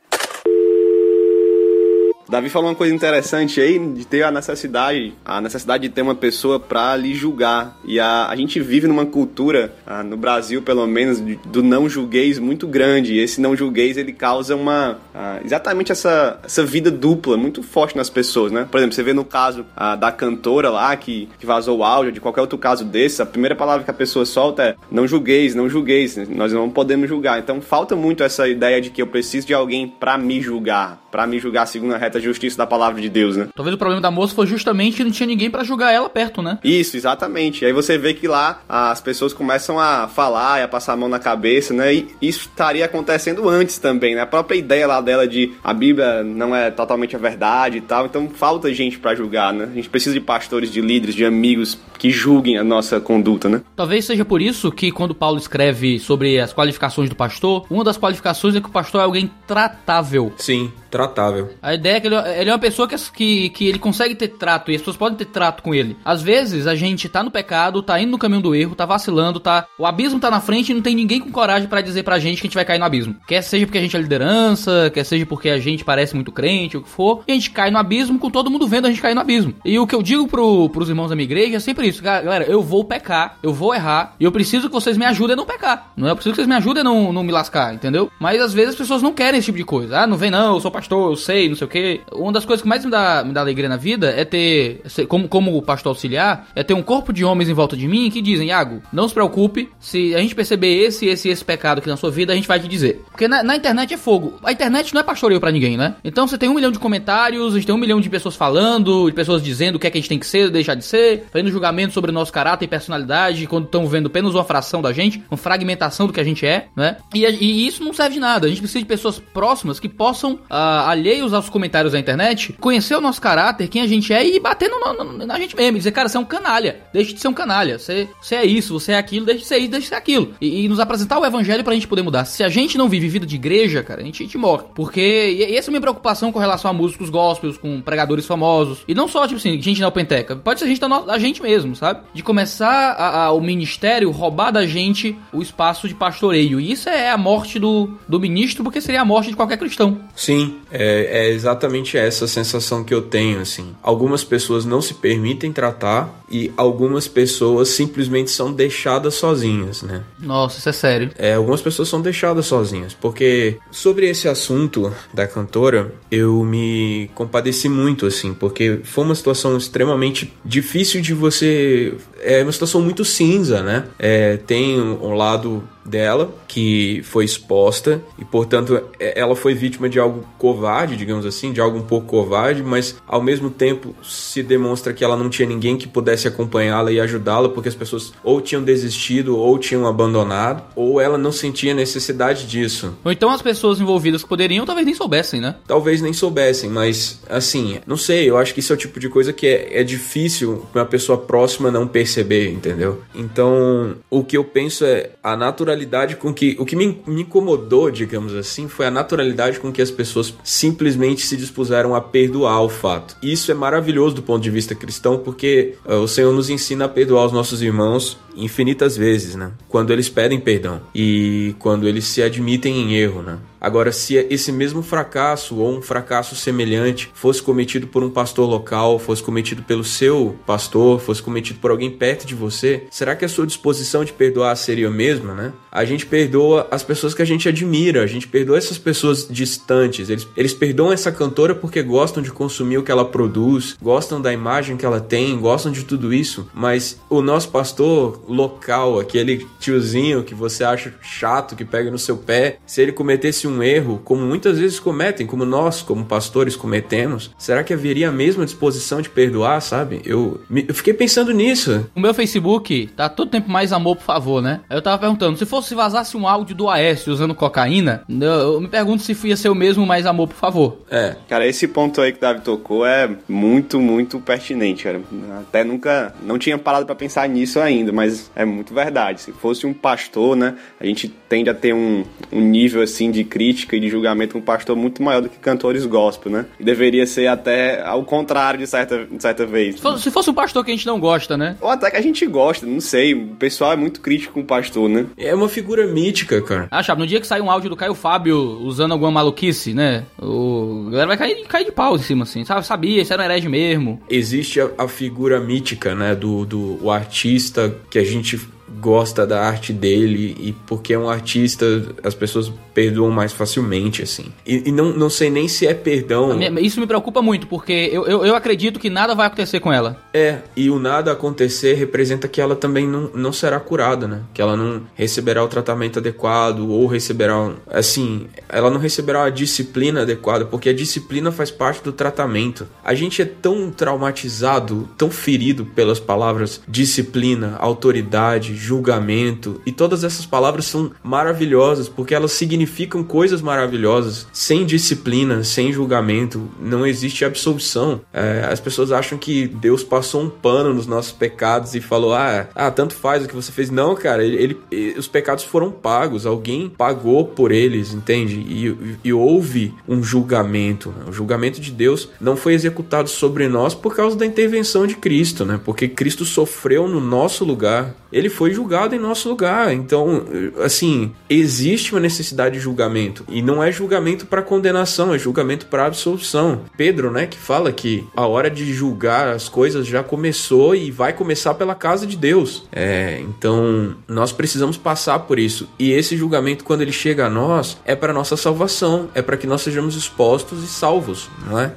Davi 2.36 2.50
falou 2.50 2.70
uma 2.70 2.76
coisa 2.76 2.94
interessante 2.94 3.62
aí 3.62 3.80
de 3.80 4.06
ter 4.06 4.24
a 4.24 4.30
necessidade, 4.30 5.14
a 5.24 5.40
necessidade 5.40 5.88
de 5.88 5.90
ter 5.94 6.02
uma 6.02 6.14
pessoa 6.14 6.60
para 6.60 6.94
lhe 6.98 7.16
julgar. 7.16 7.78
E 7.86 7.98
a, 7.98 8.28
a 8.28 8.36
gente 8.36 8.60
vive 8.60 8.88
numa 8.88 9.06
cultura, 9.06 9.74
ah, 9.88 10.04
no 10.04 10.18
Brasil 10.18 10.62
pelo 10.62 10.86
menos, 10.86 11.22
do 11.22 11.64
não 11.64 11.88
julgueis 11.88 12.38
muito 12.38 12.68
grande. 12.68 13.14
E 13.14 13.20
esse 13.20 13.40
não 13.40 13.56
julgueis 13.56 13.96
ele 13.96 14.12
causa 14.12 14.54
uma 14.54 14.98
ah, 15.14 15.40
exatamente 15.46 15.94
essa, 15.94 16.38
essa 16.44 16.66
vida 16.66 16.92
dupla 16.92 17.38
muito 17.38 17.64
forte 17.64 17.96
nas 17.96 18.10
pessoas, 18.10 18.52
né? 18.52 18.68
Por 18.70 18.80
exemplo, 18.80 18.94
você 18.94 19.04
vê 19.04 19.14
no 19.14 19.24
caso 19.24 19.66
ah, 19.74 19.96
da 19.96 20.12
cantora 20.12 20.70
lá 20.70 20.94
que, 20.98 21.30
que 21.40 21.46
vazou 21.46 21.78
o 21.78 21.84
áudio, 21.86 22.12
de 22.12 22.20
qualquer 22.20 22.42
outro 22.42 22.58
caso 22.58 22.84
desse, 22.84 23.22
a 23.22 23.26
primeira 23.26 23.56
palavra 23.56 23.86
que 23.86 23.92
a 23.92 23.94
pessoa 23.94 24.26
solta 24.26 24.62
é 24.62 24.76
não 24.92 25.08
julgueis, 25.08 25.56
não 25.56 25.70
julgueis. 25.70 26.18
Nós 26.28 26.52
não 26.52 26.70
podemos 26.70 27.08
julgar. 27.08 27.40
Então 27.40 27.62
falta 27.62 27.96
muito 27.96 28.24
essa 28.24 28.46
ideia 28.46 28.82
de 28.82 28.90
que 28.90 29.02
eu 29.02 29.08
preciso 29.08 29.48
de 29.48 29.54
alguém 29.54 29.88
para 29.88 30.18
me 30.18 30.42
julgar, 30.42 31.02
para 31.10 31.26
me 31.26 31.40
julgar 31.40 31.66
segundo 31.66 31.96
a 31.96 31.98
reta 31.98 32.25
justiça 32.26 32.58
da 32.58 32.68
palavra 32.68 33.02
de 33.02 33.10
Deus, 33.10 33.38
né? 33.38 33.48
Talvez 33.56 33.74
o 33.74 33.78
problema 33.78 34.02
da 34.02 34.12
moça 34.12 34.36
foi 34.36 34.48
justamente 34.48 34.98
que 34.98 35.04
não 35.04 35.12
tinha 35.12 35.28
ninguém 35.28 35.50
pra 35.50 35.64
julgar 35.64 35.92
ela 35.92 36.10
perto, 36.10 36.42
né? 36.42 36.60
Isso, 36.64 36.98
exatamente. 36.98 37.64
E 37.64 37.68
aí 37.68 37.74
você 37.74 37.98
vê 37.98 38.14
que 38.14 38.28
lá 38.28 38.62
as 38.68 39.02
pessoas 39.02 39.34
começam 39.34 39.80
a 39.80 40.08
falar 40.08 40.60
e 40.60 40.64
a 40.64 40.68
passar 40.68 40.94
a 40.94 40.98
mão 40.98 41.10
na 41.10 41.20
cabeça, 41.20 41.74
né? 41.74 41.94
E 41.94 42.08
isso 42.22 42.42
estaria 42.42 42.86
acontecendo 42.86 43.48
antes 43.48 43.78
também, 43.78 44.16
né? 44.16 44.22
A 44.22 44.28
própria 44.28 44.58
ideia 44.58 44.88
lá 44.88 45.02
dela 45.02 45.28
de 45.28 45.54
a 45.64 45.74
Bíblia 45.74 46.24
não 46.24 46.56
é 46.56 46.72
totalmente 46.72 47.16
a 47.16 47.20
verdade 47.20 47.78
e 47.78 47.82
tal. 47.82 48.06
Então 48.06 48.30
falta 48.30 48.74
gente 48.74 49.00
pra 49.00 49.16
julgar, 49.16 49.54
né? 49.54 49.70
A 49.72 49.76
gente 49.76 49.90
precisa 49.90 50.14
de 50.14 50.22
pastores, 50.22 50.72
de 50.72 50.82
líderes, 50.82 51.16
de 51.16 51.26
amigos 51.26 51.78
que 51.98 52.10
julguem 52.10 52.58
a 52.58 52.64
nossa 52.64 53.00
conduta, 53.00 53.48
né? 53.48 53.62
Talvez 53.76 54.06
seja 54.06 54.26
por 54.26 54.42
isso 54.42 54.72
que 54.72 54.92
quando 54.92 55.16
Paulo 55.16 55.38
escreve 55.38 56.00
sobre 56.00 56.40
as 56.40 56.54
qualificações 56.54 57.10
do 57.10 57.16
pastor, 57.16 57.66
uma 57.70 57.84
das 57.84 57.98
qualificações 57.98 58.56
é 58.56 58.62
que 58.62 58.68
o 58.68 58.72
pastor 58.72 59.02
é 59.02 59.04
alguém 59.04 59.32
tratável. 59.48 60.34
Sim, 60.38 60.72
tratável. 60.90 61.52
A 61.62 61.74
ideia 61.74 61.98
é 61.98 62.00
que 62.00 62.05
ele, 62.08 62.16
ele 62.16 62.50
é 62.50 62.54
uma 62.54 62.60
pessoa 62.60 62.88
que, 62.88 62.96
que, 63.12 63.50
que 63.50 63.68
ele 63.68 63.80
consegue 63.80 64.16
ter 64.16 64.30
trato 64.30 64.72
e 64.72 64.76
as 64.76 64.82
pessoas 64.82 64.98
podem 64.98 65.18
ter 65.18 65.26
trato 65.26 65.64
com 65.64 65.74
ele. 65.74 65.98
Às 66.04 66.22
vezes 66.22 66.68
a 66.68 66.76
gente 66.76 67.10
tá 67.10 67.24
no 67.24 67.32
pecado, 67.32 67.82
tá 67.82 68.00
indo 68.00 68.12
no 68.12 68.18
caminho 68.18 68.42
do 68.42 68.56
erro, 68.56 68.76
tá 68.76 68.86
vacilando, 68.86 69.40
tá. 69.40 69.66
O 69.78 69.86
abismo 69.86 70.20
tá 70.20 70.30
na 70.32 70.42
frente 70.42 70.72
e 70.72 70.76
não 70.76 70.82
tem 70.82 70.96
ninguém 70.96 71.20
com 71.20 71.32
coragem 71.32 71.68
pra 71.68 71.82
dizer 71.82 72.04
pra 72.04 72.20
gente 72.20 72.42
que 72.42 72.48
a 72.48 72.50
gente 72.50 72.56
vai 72.56 72.66
cair 72.66 72.80
no 72.80 72.86
abismo. 72.86 73.16
Quer 73.28 73.42
seja 73.42 73.66
porque 73.66 73.78
a 73.78 73.82
gente 73.82 73.96
é 73.96 74.00
liderança, 74.00 74.92
quer 74.94 75.04
seja 75.04 75.26
porque 75.26 75.50
a 75.50 75.60
gente 75.60 75.84
parece 75.84 76.16
muito 76.16 76.32
crente, 76.32 76.78
o 76.78 76.82
que 76.82 76.90
for, 76.90 77.24
e 77.28 77.32
a 77.32 77.36
gente 77.36 77.52
cai 77.52 77.72
no 77.72 77.78
abismo 77.78 78.20
com 78.20 78.30
todo 78.30 78.50
mundo 78.50 78.68
vendo 78.68 78.86
a 78.86 78.90
gente 78.90 79.02
cair 79.02 79.16
no 79.16 79.22
abismo. 79.22 79.54
E 79.64 79.78
o 79.80 79.88
que 79.88 79.96
eu 79.96 80.02
digo 80.02 80.28
pro, 80.28 80.70
pros 80.70 80.90
irmãos 80.90 81.10
da 81.10 81.16
minha 81.16 81.26
igreja 81.26 81.58
é 81.58 81.60
sempre 81.60 81.88
isso, 81.88 82.02
galera, 82.02 82.46
eu 82.46 82.62
vou 82.62 82.84
pecar, 82.84 83.38
eu 83.42 83.54
vou 83.54 83.74
errar, 83.74 84.16
e 84.20 84.24
eu 84.24 84.32
preciso 84.32 84.68
que 84.68 84.74
vocês 84.74 84.98
me 84.98 85.06
ajudem 85.06 85.34
a 85.34 85.38
não 85.38 85.46
pecar. 85.46 85.92
Não 85.96 86.08
é? 86.08 86.14
Preciso 86.14 86.34
que 86.34 86.38
vocês 86.38 86.48
me 86.48 86.56
ajudem 86.56 86.82
a 86.82 86.84
não, 86.84 87.14
não 87.14 87.24
me 87.24 87.32
lascar, 87.32 87.74
entendeu? 87.74 88.12
Mas 88.20 88.42
às 88.42 88.54
vezes 88.54 88.72
as 88.72 88.76
pessoas 88.76 89.02
não 89.02 89.14
querem 89.14 89.40
esse 89.40 89.46
tipo 89.46 89.58
de 89.58 89.64
coisa. 89.64 90.00
Ah, 90.00 90.08
não 90.08 90.18
vem 90.18 90.32
não, 90.32 90.56
eu 90.56 90.62
sou 90.62 90.72
pastor, 90.72 91.12
eu 91.12 91.16
sei, 91.16 91.50
não 91.50 91.56
sei 91.56 91.66
o 91.66 91.70
que. 91.70 91.95
Uma 92.12 92.32
das 92.32 92.46
coisas 92.46 92.62
que 92.62 92.68
mais 92.68 92.84
me 92.84 92.92
dá, 92.92 93.24
me 93.24 93.34
dá 93.34 93.42
alegria 93.42 93.70
na 93.70 93.78
vida 93.78 94.10
é 94.10 94.26
ter, 94.26 94.82
como, 95.08 95.28
como 95.28 95.62
pastor 95.62 95.92
auxiliar, 95.92 96.48
é 96.56 96.64
ter 96.64 96.74
um 96.74 96.82
corpo 96.82 97.12
de 97.12 97.24
homens 97.24 97.50
em 97.50 97.54
volta 97.54 97.76
de 97.76 97.88
mim 97.88 98.10
que 98.10 98.22
dizem, 98.22 98.48
Iago, 98.48 98.82
não 98.92 99.08
se 99.08 99.14
preocupe, 99.14 99.70
se 99.80 100.16
a 100.16 100.20
gente 100.20 100.36
perceber 100.36 100.76
esse, 100.84 101.06
esse, 101.08 101.30
esse 101.30 101.44
pecado 101.44 101.80
aqui 101.80 101.88
na 101.88 101.98
sua 101.98 102.12
vida, 102.12 102.34
a 102.34 102.36
gente 102.36 102.48
vai 102.48 102.60
te 102.60 102.68
dizer. 102.68 103.04
Porque 103.10 103.28
na, 103.28 103.44
na 103.44 103.56
internet 103.56 103.94
é 103.94 103.98
fogo. 103.98 104.40
A 104.44 104.52
internet 104.52 104.94
não 104.94 105.02
é 105.02 105.04
pastoreio 105.04 105.40
pra 105.40 105.52
ninguém, 105.52 105.78
né? 105.78 105.96
Então 106.04 106.28
você 106.28 106.38
tem 106.38 106.50
um 106.50 106.54
milhão 106.54 106.72
de 106.72 106.80
comentários, 106.80 107.54
a 107.54 107.58
gente 107.58 107.66
tem 107.66 107.76
um 107.76 107.80
milhão 107.80 108.00
de 108.02 108.10
pessoas 108.10 108.36
falando, 108.36 109.10
de 109.10 109.16
pessoas 109.16 109.42
dizendo 109.42 109.76
o 109.76 109.80
que 109.80 109.88
é 109.88 109.90
que 109.90 109.98
a 109.98 110.02
gente 110.02 110.10
tem 110.10 110.20
que 110.20 110.28
ser, 110.28 110.50
deixar 110.50 110.76
de 110.76 110.86
ser, 110.86 111.26
fazendo 111.32 111.50
julgamento 111.50 111.94
sobre 111.94 112.12
o 112.12 112.14
nosso 112.14 112.32
caráter 112.32 112.66
e 112.66 112.68
personalidade, 112.68 113.48
quando 113.48 113.66
estão 113.66 113.88
vendo 113.88 114.08
apenas 114.08 114.34
uma 114.34 114.44
fração 114.44 114.82
da 114.82 114.92
gente, 114.92 115.24
uma 115.30 115.38
fragmentação 115.38 116.08
do 116.08 116.14
que 116.14 116.20
a 116.20 116.24
gente 116.24 116.46
é, 116.46 116.68
né? 116.76 116.98
E, 117.14 117.26
e 117.26 117.68
isso 117.68 117.84
não 117.84 117.94
serve 117.94 118.16
de 118.16 118.20
nada. 118.20 118.48
A 118.48 118.50
gente 118.50 118.60
precisa 118.60 118.80
de 118.80 118.86
pessoas 118.86 119.20
próximas 119.20 119.80
que 119.80 119.90
possam, 119.90 120.40
ah, 120.50 120.90
alheios 120.90 121.34
aos 121.34 121.50
comentários 121.50 121.85
da 121.92 122.00
internet, 122.00 122.54
conhecer 122.60 122.96
o 122.96 123.02
nosso 123.02 123.22
caráter, 123.22 123.68
quem 123.68 123.82
a 123.82 123.88
gente 123.88 124.12
é 124.14 124.26
e 124.26 124.40
bater 124.40 124.70
no- 124.70 124.94
no- 124.94 125.04
no- 125.04 125.26
na 125.26 125.38
gente 125.40 125.56
mesmo. 125.56 125.78
E 125.78 125.80
dizer, 125.80 125.92
cara, 125.92 126.08
você 126.10 126.18
é 126.18 126.20
um 126.20 126.26
canalha. 126.26 126.78
Deixe 126.94 127.14
de 127.14 127.20
ser 127.20 127.28
um 127.28 127.34
canalha. 127.34 127.78
Você, 127.80 128.08
você 128.22 128.36
é 128.36 128.46
isso, 128.46 128.74
você 128.74 128.92
é 128.94 128.98
aquilo, 128.98 129.26
deixe 129.26 129.42
de 129.42 129.48
ser 129.48 129.58
isso, 129.58 129.70
deixe 129.72 129.84
de 129.84 129.90
ser 129.90 129.96
aquilo. 129.96 130.34
E, 130.40 130.66
e 130.66 130.68
nos 130.70 130.80
apresentar 130.80 131.20
o 131.20 131.26
evangelho 131.26 131.64
pra 131.64 131.74
gente 131.74 131.88
poder 131.88 132.02
mudar. 132.02 132.26
Se 132.26 132.44
a 132.44 132.50
gente 132.50 132.78
não 132.78 132.88
vive 132.90 133.08
vida 133.08 133.26
de 133.26 133.36
igreja, 133.36 133.84
cara, 133.84 134.02
a 134.02 134.04
gente, 134.06 134.22
a 134.24 134.26
gente 134.26 134.38
morre. 134.38 134.64
Porque 134.76 135.02
e, 135.02 135.52
e 135.52 135.56
essa 135.58 135.70
é 135.70 135.72
a 135.72 135.74
minha 135.74 135.82
preocupação 135.82 136.32
com 136.32 136.40
relação 136.40 136.70
a 136.70 136.74
músicos 136.74 137.10
gospels, 137.10 137.58
com 137.58 137.82
pregadores 137.82 138.26
famosos. 138.26 138.80
E 138.88 138.94
não 138.94 139.08
só, 139.08 139.24
tipo 139.28 139.38
assim, 139.40 139.62
gente 139.62 139.82
na 139.82 139.88
Openteca. 139.88 140.36
Pode 140.36 140.60
ser 140.60 140.68
gente 140.68 140.80
da, 140.82 140.88
no- 140.88 141.20
gente 141.20 141.42
mesmo, 141.42 141.76
sabe? 141.76 142.02
De 142.14 142.22
começar 142.24 142.92
a- 142.92 143.26
a- 143.26 143.32
o 143.32 143.42
ministério 143.42 144.12
roubar 144.12 144.52
da 144.52 144.66
gente 144.66 145.18
o 145.34 145.42
espaço 145.42 145.88
de 145.88 145.94
pastoreio. 145.94 146.60
E 146.60 146.72
isso 146.72 146.90
é 146.90 147.10
a 147.12 147.18
morte 147.18 147.60
do, 147.60 147.90
do 148.08 148.20
ministro, 148.20 148.64
porque 148.64 148.82
seria 148.82 149.02
a 149.02 149.06
morte 149.06 149.30
de 149.30 149.36
qualquer 149.36 149.58
cristão. 149.58 150.00
Sim, 150.16 150.56
é, 150.72 151.26
é 151.28 151.30
exatamente 151.32 151.75
essa 151.98 152.28
sensação 152.28 152.84
que 152.84 152.94
eu 152.94 153.02
tenho, 153.02 153.40
assim. 153.40 153.76
Algumas 153.82 154.24
pessoas 154.24 154.66
não 154.66 154.82
se 154.82 154.94
permitem 154.94 155.52
tratar 155.52 156.24
e 156.30 156.52
algumas 156.56 157.08
pessoas 157.08 157.70
simplesmente 157.70 158.32
são 158.32 158.52
deixadas 158.52 159.16
sozinhas, 159.16 159.82
né? 159.82 160.04
Nossa, 160.20 160.60
isso 160.60 160.70
é 160.70 160.72
sério. 160.72 161.12
É, 161.18 161.34
algumas 161.34 161.62
pessoas 161.62 161.88
são 161.88 162.02
deixadas 162.02 162.46
sozinhas, 162.46 162.94
porque 162.94 163.58
sobre 163.72 164.10
esse 164.10 164.28
assunto 164.28 164.92
da 165.14 165.28
cantora, 165.28 165.94
eu 166.12 166.44
me 166.44 167.10
compadeci 167.14 167.70
muito, 167.70 168.06
assim, 168.06 168.34
porque 168.34 168.80
foi 168.84 169.04
uma 169.04 169.16
situação 169.16 169.58
extremamente 169.58 170.34
difícil 170.44 171.02
de 171.02 171.14
você. 171.14 171.94
É 172.22 172.42
uma 172.42 172.52
situação 172.52 172.82
muito 172.82 173.06
cinza, 173.06 173.62
né? 173.62 173.86
É, 174.00 174.38
tem 174.38 174.80
um 174.80 175.14
lado 175.14 175.64
dela 175.86 176.34
que 176.48 177.02
foi 177.04 177.26
exposta 177.26 178.02
e 178.18 178.26
portanto 178.26 178.82
é- 179.00 179.20
ela 179.20 179.36
foi 179.36 179.54
vítima 179.54 179.88
de 179.88 180.00
algo 180.00 180.26
covarde, 180.38 180.96
digamos 180.96 181.26
assim, 181.26 181.54
de 181.54 181.62
algo 181.62 181.78
um 181.78 181.84
pouco 181.84 182.08
covarde, 182.08 182.64
mas 182.64 182.96
ao 183.08 183.22
mesmo 183.22 183.50
tempo 183.50 183.96
se 184.04 184.42
demonstra 184.42 184.94
que 184.94 185.04
ela 185.04 185.16
não 185.16 185.30
tinha 185.30 185.48
ninguém 185.48 185.78
que 185.78 185.88
pudesse 185.88 186.28
acompanhá-la 186.28 186.92
e 186.92 187.00
ajudá-la 187.00 187.50
porque 187.50 187.70
as 187.70 187.76
pessoas 187.76 188.14
ou 188.24 188.42
tinham 188.42 188.64
desistido 188.64 189.38
ou 189.38 189.58
tinham 189.60 189.86
abandonado 189.86 190.64
ou 190.76 191.00
ela 191.00 191.18
não 191.18 191.32
sentia 191.32 191.74
necessidade 191.74 192.48
disso. 192.48 192.96
Ou 193.04 193.12
então 193.12 193.30
as 193.30 193.42
pessoas 193.42 193.80
envolvidas 193.80 194.24
que 194.24 194.30
poderiam 194.30 194.66
talvez 194.66 194.86
nem 194.86 194.96
soubessem, 194.96 195.40
né? 195.40 195.56
Talvez 195.68 196.02
nem 196.02 196.14
soubessem, 196.14 196.70
mas 196.70 197.20
assim, 197.30 197.80
não 197.86 197.98
sei, 197.98 198.30
eu 198.30 198.38
acho 198.38 198.54
que 198.54 198.60
isso 198.60 198.74
é 198.74 198.76
o 198.76 198.80
tipo 198.80 199.00
de 199.00 199.10
coisa 199.10 199.32
que 199.32 199.46
é, 199.46 199.82
é 199.82 199.84
difícil 199.84 200.66
uma 200.74 200.86
pessoa 200.86 201.18
próxima 201.18 201.70
não 201.70 201.88
perceber, 201.88 202.50
entendeu? 202.50 203.02
Então, 203.14 203.96
o 204.10 204.24
que 204.24 204.36
eu 204.36 204.44
penso 204.44 204.84
é 204.86 205.12
a 205.24 205.36
naturalidade 205.36 205.75
com 206.16 206.34
que. 206.34 206.56
O 206.60 206.66
que 206.66 206.76
me, 206.76 207.02
me 207.06 207.22
incomodou, 207.22 207.90
digamos 207.92 208.34
assim, 208.34 208.68
foi 208.68 208.86
a 208.86 208.92
naturalidade 208.92 209.60
com 209.60 209.72
que 209.72 209.82
as 209.82 209.92
pessoas 209.92 210.34
simplesmente 210.44 211.26
se 211.26 211.36
dispuseram 211.36 211.96
a 211.96 212.02
perdoar 212.02 212.62
o 212.62 212.70
fato. 212.70 213.18
Isso 213.22 213.52
é 213.52 213.56
maravilhoso 213.56 214.16
do 214.16 214.22
ponto 214.22 214.42
de 214.42 214.50
vista 214.50 214.76
cristão, 214.76 215.18
porque 215.18 215.76
uh, 215.86 215.96
o 215.96 216.08
Senhor 216.08 216.34
nos 216.34 216.50
ensina 216.50 216.86
a 216.86 216.90
perdoar 216.90 217.26
os 217.26 217.32
nossos 217.32 217.62
irmãos 217.62 218.18
infinitas 218.36 218.98
vezes, 218.98 219.36
né? 219.36 219.52
Quando 219.68 219.92
eles 219.92 220.10
pedem 220.10 220.40
perdão 220.40 220.82
e 220.94 221.56
quando 221.60 221.88
eles 221.88 222.06
se 222.06 222.22
admitem 222.22 222.78
em 222.78 222.96
erro, 222.96 223.22
né? 223.22 223.38
Agora, 223.66 223.92
se 223.92 224.14
esse 224.30 224.52
mesmo 224.52 224.84
fracasso 224.84 225.56
ou 225.56 225.76
um 225.76 225.82
fracasso 225.82 226.36
semelhante 226.36 227.10
fosse 227.16 227.42
cometido 227.42 227.88
por 227.88 228.04
um 228.04 228.12
pastor 228.12 228.48
local, 228.48 229.00
fosse 229.00 229.24
cometido 229.24 229.64
pelo 229.64 229.84
seu 229.84 230.36
pastor, 230.46 231.00
fosse 231.00 231.20
cometido 231.20 231.58
por 231.60 231.72
alguém 231.72 231.90
perto 231.90 232.28
de 232.28 232.36
você, 232.36 232.84
será 232.92 233.16
que 233.16 233.26
a 233.26 233.28
sua 233.28 233.48
disposição 233.48 234.06
de 234.06 234.14
perdoar 234.14 234.56
seria 234.56 234.88
a 234.88 234.92
mesma, 234.92 235.34
né? 235.34 235.52
A 235.72 235.84
gente 235.84 236.06
perdoa 236.06 236.68
as 236.70 236.84
pessoas 236.84 237.16
que 237.16 237.24
a 237.24 237.26
gente 237.26 237.50
admira, 237.50 238.04
a 238.04 238.08
gente 238.08 238.28
perdoa 238.28 238.56
essas 238.56 238.78
pessoas 238.78 239.28
distantes. 239.28 240.12
Eles, 240.12 240.28
eles 240.38 240.54
perdoam 240.54 240.94
essa 240.94 241.12
cantora 241.12 241.56
porque 241.56 241.82
gostam 241.82 242.22
de 242.22 242.32
consumir 242.32 242.78
o 242.78 242.84
que 242.84 242.92
ela 242.92 243.04
produz, 243.04 243.76
gostam 243.82 244.22
da 244.22 244.32
imagem 244.32 244.78
que 244.78 244.86
ela 244.86 245.02
tem, 245.02 245.40
gostam 245.40 245.72
de 245.72 245.86
tudo 245.86 246.14
isso. 246.14 246.48
Mas 246.54 247.02
o 247.10 247.20
nosso 247.20 247.50
pastor 247.50 248.22
local, 248.28 249.00
aquele 249.00 249.48
tiozinho 249.60 250.24
que 250.24 250.36
você 250.36 250.64
acha 250.64 250.94
chato, 251.02 251.56
que 251.56 251.66
pega 251.66 251.90
no 251.90 251.98
seu 251.98 252.16
pé, 252.16 252.60
se 252.64 252.80
ele 252.80 252.92
cometesse 252.92 253.48
um 253.48 253.55
erro, 253.64 254.02
como 254.04 254.22
muitas 254.26 254.58
vezes 254.60 254.80
cometem, 254.80 255.26
como 255.28 255.46
nós, 255.46 255.82
como 255.82 256.06
pastores, 256.06 256.56
cometemos, 256.56 257.32
será 257.38 257.64
que 257.64 257.74
haveria 257.74 258.10
a 258.10 258.12
mesma 258.12 258.46
disposição 258.46 259.02
de 259.02 259.10
perdoar, 259.10 259.62
sabe? 259.62 260.02
Eu, 260.06 260.42
me- 260.50 260.66
eu 260.68 260.74
fiquei 260.74 260.94
pensando 260.94 261.32
nisso. 261.34 261.88
O 261.96 262.00
meu 262.00 262.14
Facebook 262.14 262.88
tá 262.96 263.08
todo 263.10 263.30
tempo 263.30 263.50
mais 263.50 263.72
amor, 263.72 263.96
por 263.96 264.04
favor, 264.04 264.42
né? 264.42 264.62
Aí 264.70 264.78
eu 264.78 264.82
tava 264.82 264.98
perguntando, 264.98 265.38
se 265.38 265.46
fosse 265.46 265.74
vazasse 265.76 266.16
um 266.18 266.28
áudio 266.28 266.56
do 266.56 266.70
Aécio 266.70 267.12
usando 267.12 267.34
cocaína, 267.36 268.04
eu, 268.10 268.28
eu 268.54 268.62
me 268.62 268.68
pergunto 268.68 269.02
se 269.04 269.16
ia 269.28 269.36
ser 269.38 269.50
o 269.50 269.56
mesmo 269.56 269.86
mais 269.86 270.06
amor, 270.06 270.28
por 270.28 270.36
favor. 270.36 270.78
É, 270.90 271.16
Cara, 271.28 271.48
esse 271.48 271.68
ponto 271.68 272.02
aí 272.02 272.12
que 272.12 272.18
o 272.18 272.22
Davi 272.22 272.42
tocou 272.42 272.86
é 272.86 273.10
muito, 273.28 273.80
muito 273.80 274.20
pertinente, 274.20 274.84
cara. 274.84 275.02
Até 275.40 275.64
nunca, 275.64 276.14
não 276.24 276.38
tinha 276.38 276.58
parado 276.58 276.86
pra 276.86 276.96
pensar 276.96 277.28
nisso 277.30 277.60
ainda, 277.60 277.92
mas 277.92 278.30
é 278.36 278.46
muito 278.46 278.74
verdade. 278.74 279.22
Se 279.22 279.32
fosse 279.32 279.66
um 279.66 279.74
pastor, 279.74 280.36
né, 280.36 280.56
a 280.80 280.86
gente 280.86 281.08
tende 281.30 281.50
a 281.50 281.54
ter 281.54 281.74
um, 281.74 282.04
um 282.32 282.42
nível, 282.42 282.82
assim, 282.82 283.12
de 283.12 283.24
crítica 283.24 283.45
e 283.50 283.80
de 283.80 283.90
julgamento 283.90 284.34
com 284.34 284.40
um 284.40 284.42
pastor 284.42 284.76
muito 284.76 285.02
maior 285.04 285.22
do 285.22 285.30
que 285.30 285.38
cantores 285.38 285.86
gospel, 285.86 286.32
né? 286.32 286.46
E 286.60 286.64
deveria 286.64 287.06
ser 287.06 287.28
até 287.28 287.82
ao 287.84 288.04
contrário 288.04 288.60
de 288.60 288.68
certa, 288.68 289.06
de 289.06 289.22
certa 289.22 289.46
vez. 289.46 289.76
Se 289.76 289.82
fosse, 289.82 290.04
se 290.04 290.12
fosse 290.12 290.30
um 290.30 290.34
pastor 290.34 290.64
que 290.64 290.72
a 290.72 290.76
gente 290.76 290.86
não 290.86 291.00
gosta, 291.00 291.38
né? 291.38 291.58
Ou 291.62 291.70
até 291.70 291.92
que 291.92 291.98
a 291.98 292.02
gente 292.02 292.26
gosta, 292.26 292.66
não 292.66 292.82
sei. 292.82 293.14
O 293.14 293.36
pessoal 293.36 293.74
é 293.74 293.76
muito 293.76 294.02
crítico 294.02 294.34
com 294.34 294.42
o 294.42 294.46
pastor, 294.46 294.90
né? 294.90 295.06
é 295.18 295.34
uma 295.34 295.50
figura 295.50 295.86
mítica, 295.88 296.42
cara. 296.42 296.68
Ah, 296.72 296.84
Chapa, 296.84 297.00
no 297.00 297.08
dia 297.08 297.20
que 297.20 297.28
sair 297.28 297.42
um 297.42 297.50
áudio 297.50 297.70
do 297.70 297.76
Caio 297.76 297.94
Fábio 297.94 298.38
usando 298.62 298.92
alguma 298.92 299.12
maluquice, 299.12 299.74
né? 299.74 300.06
O 300.22 300.86
a 300.88 300.92
galera 300.92 301.08
vai 301.08 301.18
cair, 301.18 301.46
cair 301.48 301.66
de 301.66 301.72
pau 301.72 301.96
em 301.96 302.00
cima, 302.00 302.24
assim, 302.24 302.44
sabe? 302.44 302.66
Sabia, 302.66 303.02
isso 303.02 303.14
era 303.14 303.22
um 303.22 303.26
herege 303.26 303.48
mesmo. 303.48 304.02
existe 304.10 304.60
a, 304.62 304.70
a 304.78 304.88
figura 304.88 305.40
mítica, 305.40 305.96
né, 305.96 306.16
do, 306.16 306.46
do 306.46 306.84
o 306.84 306.92
artista 306.92 307.76
que 307.90 308.00
a 308.00 308.04
gente 308.04 308.40
gosta 308.80 309.26
da 309.26 309.42
arte 309.46 309.72
dele 309.72 310.36
e 310.40 310.52
porque 310.52 310.94
é 310.94 311.00
um 311.00 311.10
artista 311.10 311.66
as 312.04 312.14
pessoas 312.16 312.52
perdoam 312.74 313.10
mais 313.12 313.32
facilmente, 313.32 314.02
assim. 314.02 314.26
E, 314.46 314.64
e 314.70 314.72
não, 314.72 314.92
não 314.92 315.10
sei 315.10 315.30
nem 315.30 315.48
se 315.48 315.66
é 315.66 315.74
perdão. 315.74 316.38
Isso 316.60 316.80
me 316.80 316.88
preocupa 316.88 317.22
muito, 317.22 317.48
porque 317.48 317.90
eu, 317.92 318.06
eu, 318.06 318.26
eu 318.26 318.36
acredito 318.36 318.80
que 318.80 318.90
nada 318.90 319.16
vai 319.16 319.28
acontecer 319.28 319.60
com 319.60 319.72
ela. 319.72 319.98
É, 320.14 320.40
e 320.56 320.70
o 320.70 320.78
nada 320.80 321.12
acontecer 321.12 321.76
representa 321.76 322.28
que 322.28 322.42
ela 322.42 322.56
também 322.56 322.88
não, 322.88 323.10
não 323.14 323.32
será 323.32 323.60
curada, 323.60 324.08
né? 324.08 324.22
Que 324.34 324.42
ela 324.42 324.58
não 324.58 324.82
receberá 324.94 325.44
o 325.44 325.48
tratamento 325.48 326.00
adequado 326.00 326.68
ou 326.70 326.86
receberá, 326.88 327.40
um- 327.40 327.56
assim, 327.68 328.28
ela 328.50 328.70
não 328.70 328.80
receberá 328.80 329.26
a 329.26 329.30
disciplina 329.30 330.02
adequada, 330.02 330.46
porque 330.46 330.70
a 330.70 330.74
disciplina 330.74 331.32
faz 331.32 331.50
parte 331.52 331.84
do 331.84 331.92
tratamento. 331.94 332.68
A 332.84 332.94
gente 332.94 333.22
é 333.22 333.26
tão 333.26 333.72
traumatizado, 333.72 334.90
tão 334.98 335.10
ferido 335.10 335.66
pelas 335.66 336.00
palavras 336.00 336.62
disciplina, 336.68 337.56
autoridade, 337.60 338.56
julgamento, 338.66 339.62
e 339.66 339.72
todas 339.72 340.04
essas 340.04 340.26
palavras 340.26 340.66
são 340.66 340.92
maravilhosas 341.04 341.88
porque 341.90 342.14
elas 342.16 342.32
significam 342.32 343.04
coisas 343.04 343.42
maravilhosas. 343.42 344.28
Sem 344.34 344.66
disciplina, 344.66 345.44
sem 345.44 345.72
julgamento, 345.72 346.50
não 346.60 346.86
existe 346.86 347.24
absolvição. 347.26 348.02
É, 348.14 348.48
as 348.52 348.60
pessoas 348.60 348.92
acham 348.92 349.18
que 349.18 349.48
Deus 349.48 349.84
passou 349.84 350.22
um 350.24 350.30
pano 350.30 350.74
nos 350.74 350.88
nossos 350.88 351.12
pecados 351.12 351.76
e 351.76 351.82
falou: 351.82 352.14
ah, 352.14 352.48
ah 352.56 352.72
tanto 352.72 352.94
faz 352.96 353.24
o 353.24 353.28
que 353.28 353.36
você 353.36 353.52
fez. 353.52 353.70
Não, 353.70 353.96
cara, 353.96 354.24
ele, 354.24 354.58
ele- 354.72 354.96
os 354.98 355.08
pecados 355.08 355.44
foram 355.44 355.72
pagos, 355.72 356.26
alguém 356.26 356.70
pagou 356.70 357.26
por 357.26 357.52
eles, 357.52 357.94
entende? 357.94 358.36
E, 358.36 358.68
e- 358.68 358.96
e 359.06 359.14
houve 359.14 359.74
um 359.88 360.02
julgamento. 360.04 360.90
né? 360.90 361.06
O 361.08 361.14
julgamento 361.14 361.60
de 361.62 361.72
Deus 361.72 362.10
não 362.20 362.36
foi 362.36 362.54
executado 362.54 363.10
sobre 363.10 363.48
nós 363.48 363.74
por 363.74 363.96
causa 363.96 364.16
da 364.16 364.26
intervenção 364.26 364.86
de 364.88 364.96
Cristo, 364.96 365.46
né? 365.46 365.60
Porque 365.64 365.88
Cristo 365.88 366.26
sofreu 366.26 366.88
no 366.88 367.00
nosso 367.00 367.44
lugar. 367.46 367.96
Ele 368.12 368.30
foi 368.30 368.45
julgado 368.54 368.96
em 368.96 369.00
nosso 369.00 369.30
lugar. 369.30 369.74
Então, 369.74 370.26
assim, 370.64 371.14
existe 371.30 371.94
uma 371.94 372.00
necessidade 372.00 372.56
de 372.56 372.62
julgamento. 372.62 373.26
E 373.30 373.42
não 373.42 373.64
é 373.64 373.72
julgamento 373.72 374.26
para 374.26 374.42
condenação, 374.42 375.14
é 375.14 375.18
julgamento 375.18 375.66
para 375.68 375.86
absolução. 375.86 376.62
Pedro, 376.78 377.12
né, 377.12 377.26
que 377.26 377.38
fala 377.38 377.72
que 377.72 378.08
a 378.16 378.26
hora 378.26 378.50
de 378.50 378.74
julgar 378.74 379.30
as 379.30 379.50
coisas 379.50 379.86
já 379.86 380.04
começou 380.04 380.76
e 380.76 380.92
vai 380.92 381.14
começar 381.14 381.54
pela 381.54 381.76
casa 381.76 382.06
de 382.06 382.18
Deus. 382.18 382.64
É, 382.72 383.20
então, 383.22 383.96
nós 384.08 384.32
precisamos 384.32 384.78
passar 384.78 385.20
por 385.20 385.40
isso. 385.40 385.70
E 385.78 385.92
esse 385.92 386.16
julgamento, 386.18 386.64
quando 386.64 386.82
ele 386.82 386.92
chega 386.92 387.26
a 387.26 387.30
nós, 387.30 387.78
é 387.86 387.96
para 387.96 388.14
nossa 388.14 388.38
salvação, 388.38 389.10
é 389.14 389.22
para 389.22 389.38
que 389.38 389.48
nós 389.48 389.62
sejamos 389.62 389.96
expostos 389.96 390.64
e 390.64 390.68
salvos, 390.68 391.30
não 391.48 391.60
é? 391.60 391.74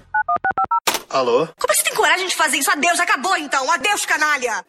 Alô? 1.11 1.49
Como 1.59 1.75
você 1.75 1.83
tem 1.83 1.95
coragem 1.95 2.27
de 2.27 2.37
fazer 2.37 2.59
isso? 2.59 2.71
Adeus, 2.71 3.01
acabou 3.01 3.37
então. 3.39 3.71
Adeus, 3.73 4.05
canalha. 4.05 4.65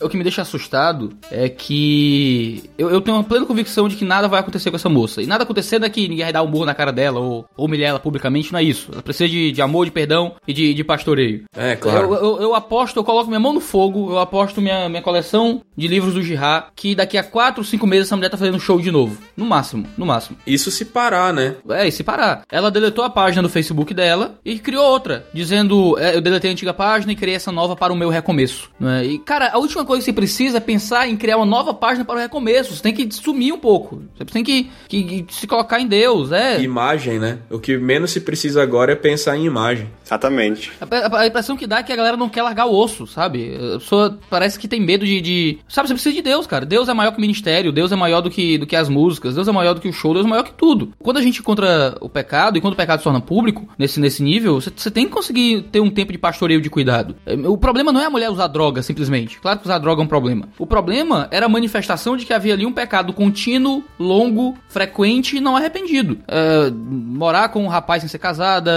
O 0.00 0.08
que 0.08 0.16
me 0.16 0.22
deixa 0.22 0.42
assustado 0.42 1.12
é 1.30 1.48
que 1.48 2.70
eu, 2.78 2.90
eu 2.90 3.00
tenho 3.00 3.16
uma 3.16 3.24
plena 3.24 3.46
convicção 3.46 3.88
de 3.88 3.96
que 3.96 4.04
nada 4.04 4.28
vai 4.28 4.40
acontecer 4.40 4.70
com 4.70 4.76
essa 4.76 4.88
moça. 4.88 5.22
E 5.22 5.26
nada 5.26 5.44
acontecendo 5.44 5.84
é 5.84 5.90
que 5.90 6.08
ninguém 6.08 6.24
vai 6.24 6.32
dar 6.32 6.42
um 6.42 6.50
burro 6.50 6.64
na 6.64 6.74
cara 6.74 6.92
dela 6.92 7.20
ou, 7.20 7.44
ou 7.56 7.66
humilhar 7.66 7.90
ela 7.90 8.00
publicamente, 8.00 8.52
não 8.52 8.58
é 8.58 8.62
isso. 8.62 8.90
Ela 8.92 9.02
precisa 9.02 9.28
de, 9.28 9.52
de 9.52 9.62
amor, 9.62 9.84
de 9.84 9.90
perdão 9.90 10.34
e 10.46 10.52
de, 10.52 10.74
de 10.74 10.84
pastoreio. 10.84 11.44
É, 11.56 11.76
claro. 11.76 12.14
Eu, 12.14 12.22
eu, 12.22 12.42
eu 12.42 12.54
aposto, 12.54 12.96
eu 12.96 13.04
coloco 13.04 13.28
minha 13.28 13.40
mão 13.40 13.52
no 13.52 13.60
fogo, 13.60 14.10
eu 14.10 14.18
aposto 14.18 14.60
minha, 14.60 14.88
minha 14.88 15.02
coleção 15.02 15.62
de 15.76 15.88
livros 15.88 16.14
do 16.14 16.22
Jihá, 16.22 16.68
que 16.74 16.94
daqui 16.94 17.16
a 17.16 17.24
4 17.24 17.60
ou 17.60 17.64
5 17.64 17.86
meses 17.86 18.06
essa 18.06 18.16
mulher 18.16 18.30
tá 18.30 18.36
fazendo 18.36 18.60
show 18.60 18.80
de 18.80 18.90
novo. 18.90 19.20
No 19.36 19.44
máximo, 19.46 19.86
no 19.96 20.06
máximo. 20.06 20.36
Isso 20.46 20.70
se 20.70 20.84
parar, 20.84 21.32
né? 21.32 21.56
É, 21.70 21.88
e 21.88 21.92
se 21.92 22.02
parar. 22.02 22.42
Ela 22.50 22.70
deletou 22.70 23.04
a 23.04 23.10
página 23.10 23.42
do 23.42 23.48
Facebook 23.48 23.94
dela 23.94 24.38
e 24.44 24.58
criou 24.58 24.84
outra, 24.84 25.26
dizendo: 25.32 25.98
é, 25.98 26.14
Eu 26.16 26.20
deletei 26.20 26.50
a 26.50 26.52
antiga 26.52 26.74
página 26.74 27.12
e 27.12 27.16
criei 27.16 27.36
essa 27.36 27.52
nova 27.52 27.76
para 27.76 27.92
o 27.92 27.96
meu 27.96 28.08
recomeço. 28.08 28.70
Né? 28.78 29.04
E, 29.06 29.18
cara, 29.18 29.50
a 29.52 29.58
última 29.58 29.84
coisa 29.90 30.00
que 30.04 30.10
você 30.10 30.12
precisa 30.12 30.56
é 30.58 30.60
pensar 30.60 31.08
em 31.08 31.16
criar 31.16 31.36
uma 31.36 31.46
nova 31.46 31.74
página 31.74 32.04
para 32.04 32.16
o 32.16 32.18
recomeço. 32.18 32.74
Você 32.74 32.82
tem 32.82 32.94
que 32.94 33.08
sumir 33.14 33.52
um 33.52 33.58
pouco. 33.58 34.02
Você 34.16 34.24
tem 34.24 34.42
que, 34.44 34.70
que, 34.88 35.22
que 35.24 35.34
se 35.34 35.46
colocar 35.46 35.80
em 35.80 35.86
Deus, 35.86 36.32
é. 36.32 36.60
Imagem, 36.60 37.18
né? 37.18 37.38
O 37.50 37.58
que 37.58 37.76
menos 37.76 38.10
se 38.10 38.20
precisa 38.20 38.62
agora 38.62 38.92
é 38.92 38.96
pensar 38.96 39.36
em 39.36 39.44
imagem. 39.44 39.88
Exatamente. 40.06 40.72
A, 40.80 40.84
a- 41.16 41.20
a 41.22 41.26
impressão 41.26 41.56
que 41.56 41.66
dá 41.66 41.78
é 41.78 41.82
que 41.82 41.92
a 41.92 41.96
galera 41.96 42.16
não 42.16 42.28
quer 42.28 42.42
largar 42.42 42.66
o 42.66 42.74
osso, 42.74 43.06
sabe? 43.06 43.54
A 43.74 43.78
pessoa 43.78 44.18
parece 44.28 44.58
que 44.58 44.66
tem 44.68 44.80
medo 44.80 45.04
de, 45.04 45.20
de- 45.20 45.58
Sabe, 45.68 45.88
você 45.88 45.94
precisa 45.94 46.14
de 46.14 46.22
Deus, 46.22 46.46
cara. 46.46 46.64
Deus 46.66 46.88
é 46.88 46.94
maior 46.94 47.12
que 47.12 47.18
o 47.18 47.20
ministério, 47.20 47.72
Deus 47.72 47.92
é 47.92 47.96
maior 47.96 48.20
do 48.20 48.30
que, 48.30 48.58
do 48.58 48.66
que 48.66 48.76
as 48.76 48.88
músicas, 48.88 49.34
Deus 49.34 49.48
é 49.48 49.52
maior 49.52 49.74
do 49.74 49.80
que 49.80 49.88
o 49.88 49.92
show, 49.92 50.12
Deus 50.14 50.26
é 50.26 50.28
maior 50.28 50.42
que 50.42 50.52
tudo. 50.52 50.92
Quando 50.98 51.16
a 51.18 51.22
gente 51.22 51.40
encontra 51.40 51.96
o 52.00 52.08
pecado, 52.08 52.56
e 52.58 52.60
quando 52.60 52.74
o 52.74 52.76
pecado 52.76 52.98
se 52.98 53.04
torna 53.04 53.20
público, 53.20 53.68
nesse, 53.78 53.98
nesse 54.00 54.22
nível, 54.22 54.60
você, 54.60 54.70
você 54.74 54.90
tem 54.90 55.06
que 55.06 55.12
conseguir 55.12 55.62
ter 55.72 55.80
um 55.80 55.90
tempo 55.90 56.12
de 56.12 56.18
pastoreio 56.18 56.60
de 56.60 56.68
cuidado. 56.70 57.14
É, 57.26 57.34
O 57.34 57.56
problema 57.56 57.92
não 57.92 58.00
é 58.00 58.06
a 58.06 58.10
mulher 58.10 58.30
usar 58.30 58.46
droga, 58.48 58.82
simplesmente. 58.82 59.38
Claro 59.40 59.58
que 59.58 59.64
usar 59.64 59.78
droga 59.80 60.02
é 60.02 60.04
um 60.04 60.08
problema. 60.08 60.48
O 60.58 60.66
problema 60.66 61.28
era 61.30 61.46
a 61.46 61.48
manifestação 61.48 62.16
de 62.16 62.24
que 62.24 62.32
havia 62.32 62.54
ali 62.54 62.64
um 62.64 62.72
pecado 62.72 63.12
contínuo, 63.12 63.82
longo, 63.98 64.56
frequente 64.68 65.36
e 65.36 65.40
não 65.40 65.56
arrependido. 65.56 66.18
É, 66.28 66.70
morar 66.70 67.48
com 67.48 67.64
um 67.64 67.68
rapaz 67.68 68.02
sem 68.02 68.08
ser 68.08 68.18
casada, 68.18 68.72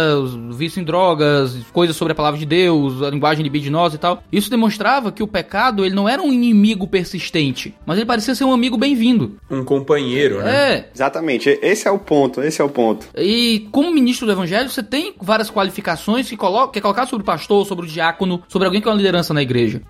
vício 0.52 0.82
em 0.82 0.84
drogas, 0.84 1.56
coisas 1.72 1.96
sobre 1.96 2.14
a 2.14 2.16
palavra 2.16 2.40
de 2.40 2.46
Deus, 2.46 3.02
a 3.02 3.10
linguagem 3.10 3.44
libidinosa 3.44 3.96
e 3.96 4.00
tal. 4.00 4.24
Isso 4.32 4.50
demonstrava 4.50 5.12
que 5.12 5.24
o 5.24 5.28
pecado 5.28 5.86
ele 5.86 5.96
não 5.96 6.08
era 6.08 6.22
um 6.22 6.32
inimigo 6.32 6.88
persistente, 6.88 7.76
mas 7.86 7.98
ele 7.98 8.06
parecia 8.06 8.36
ser 8.36 8.44
um 8.44 8.54
amigo 8.54 8.78
bem-vindo. 8.78 9.38
Um 9.50 9.64
companheiro, 9.64 10.42
né? 10.42 10.74
É, 10.74 10.90
Exatamente. 10.94 11.60
Esse 11.62 11.88
é 11.88 11.92
o 11.92 12.00
ponto, 12.00 12.42
esse 12.42 12.62
é 12.62 12.64
o 12.64 12.70
ponto. 12.70 13.08
e 13.18 13.68
como 13.72 13.92
ministro 13.92 14.26
do 14.26 14.32
evangelho, 14.32 14.70
você 14.70 14.84
tem 14.84 15.14
várias 15.22 15.50
qualificações 15.50 16.30
que, 16.30 16.38
colo 16.38 16.68
que 16.70 16.80
é 16.80 16.82
colocar 16.82 17.06
sobre 17.06 17.24
o 17.24 17.26
pastor, 17.26 17.66
sobre 17.66 17.86
o 17.86 17.88
diácono, 17.88 18.44
sobre 18.48 18.66
alguém 18.66 18.82
que 18.82 18.88
é 18.88 18.92
uma 18.92 18.98
liderança 18.98 19.34
na 19.34 19.42
igreja. 19.42 19.82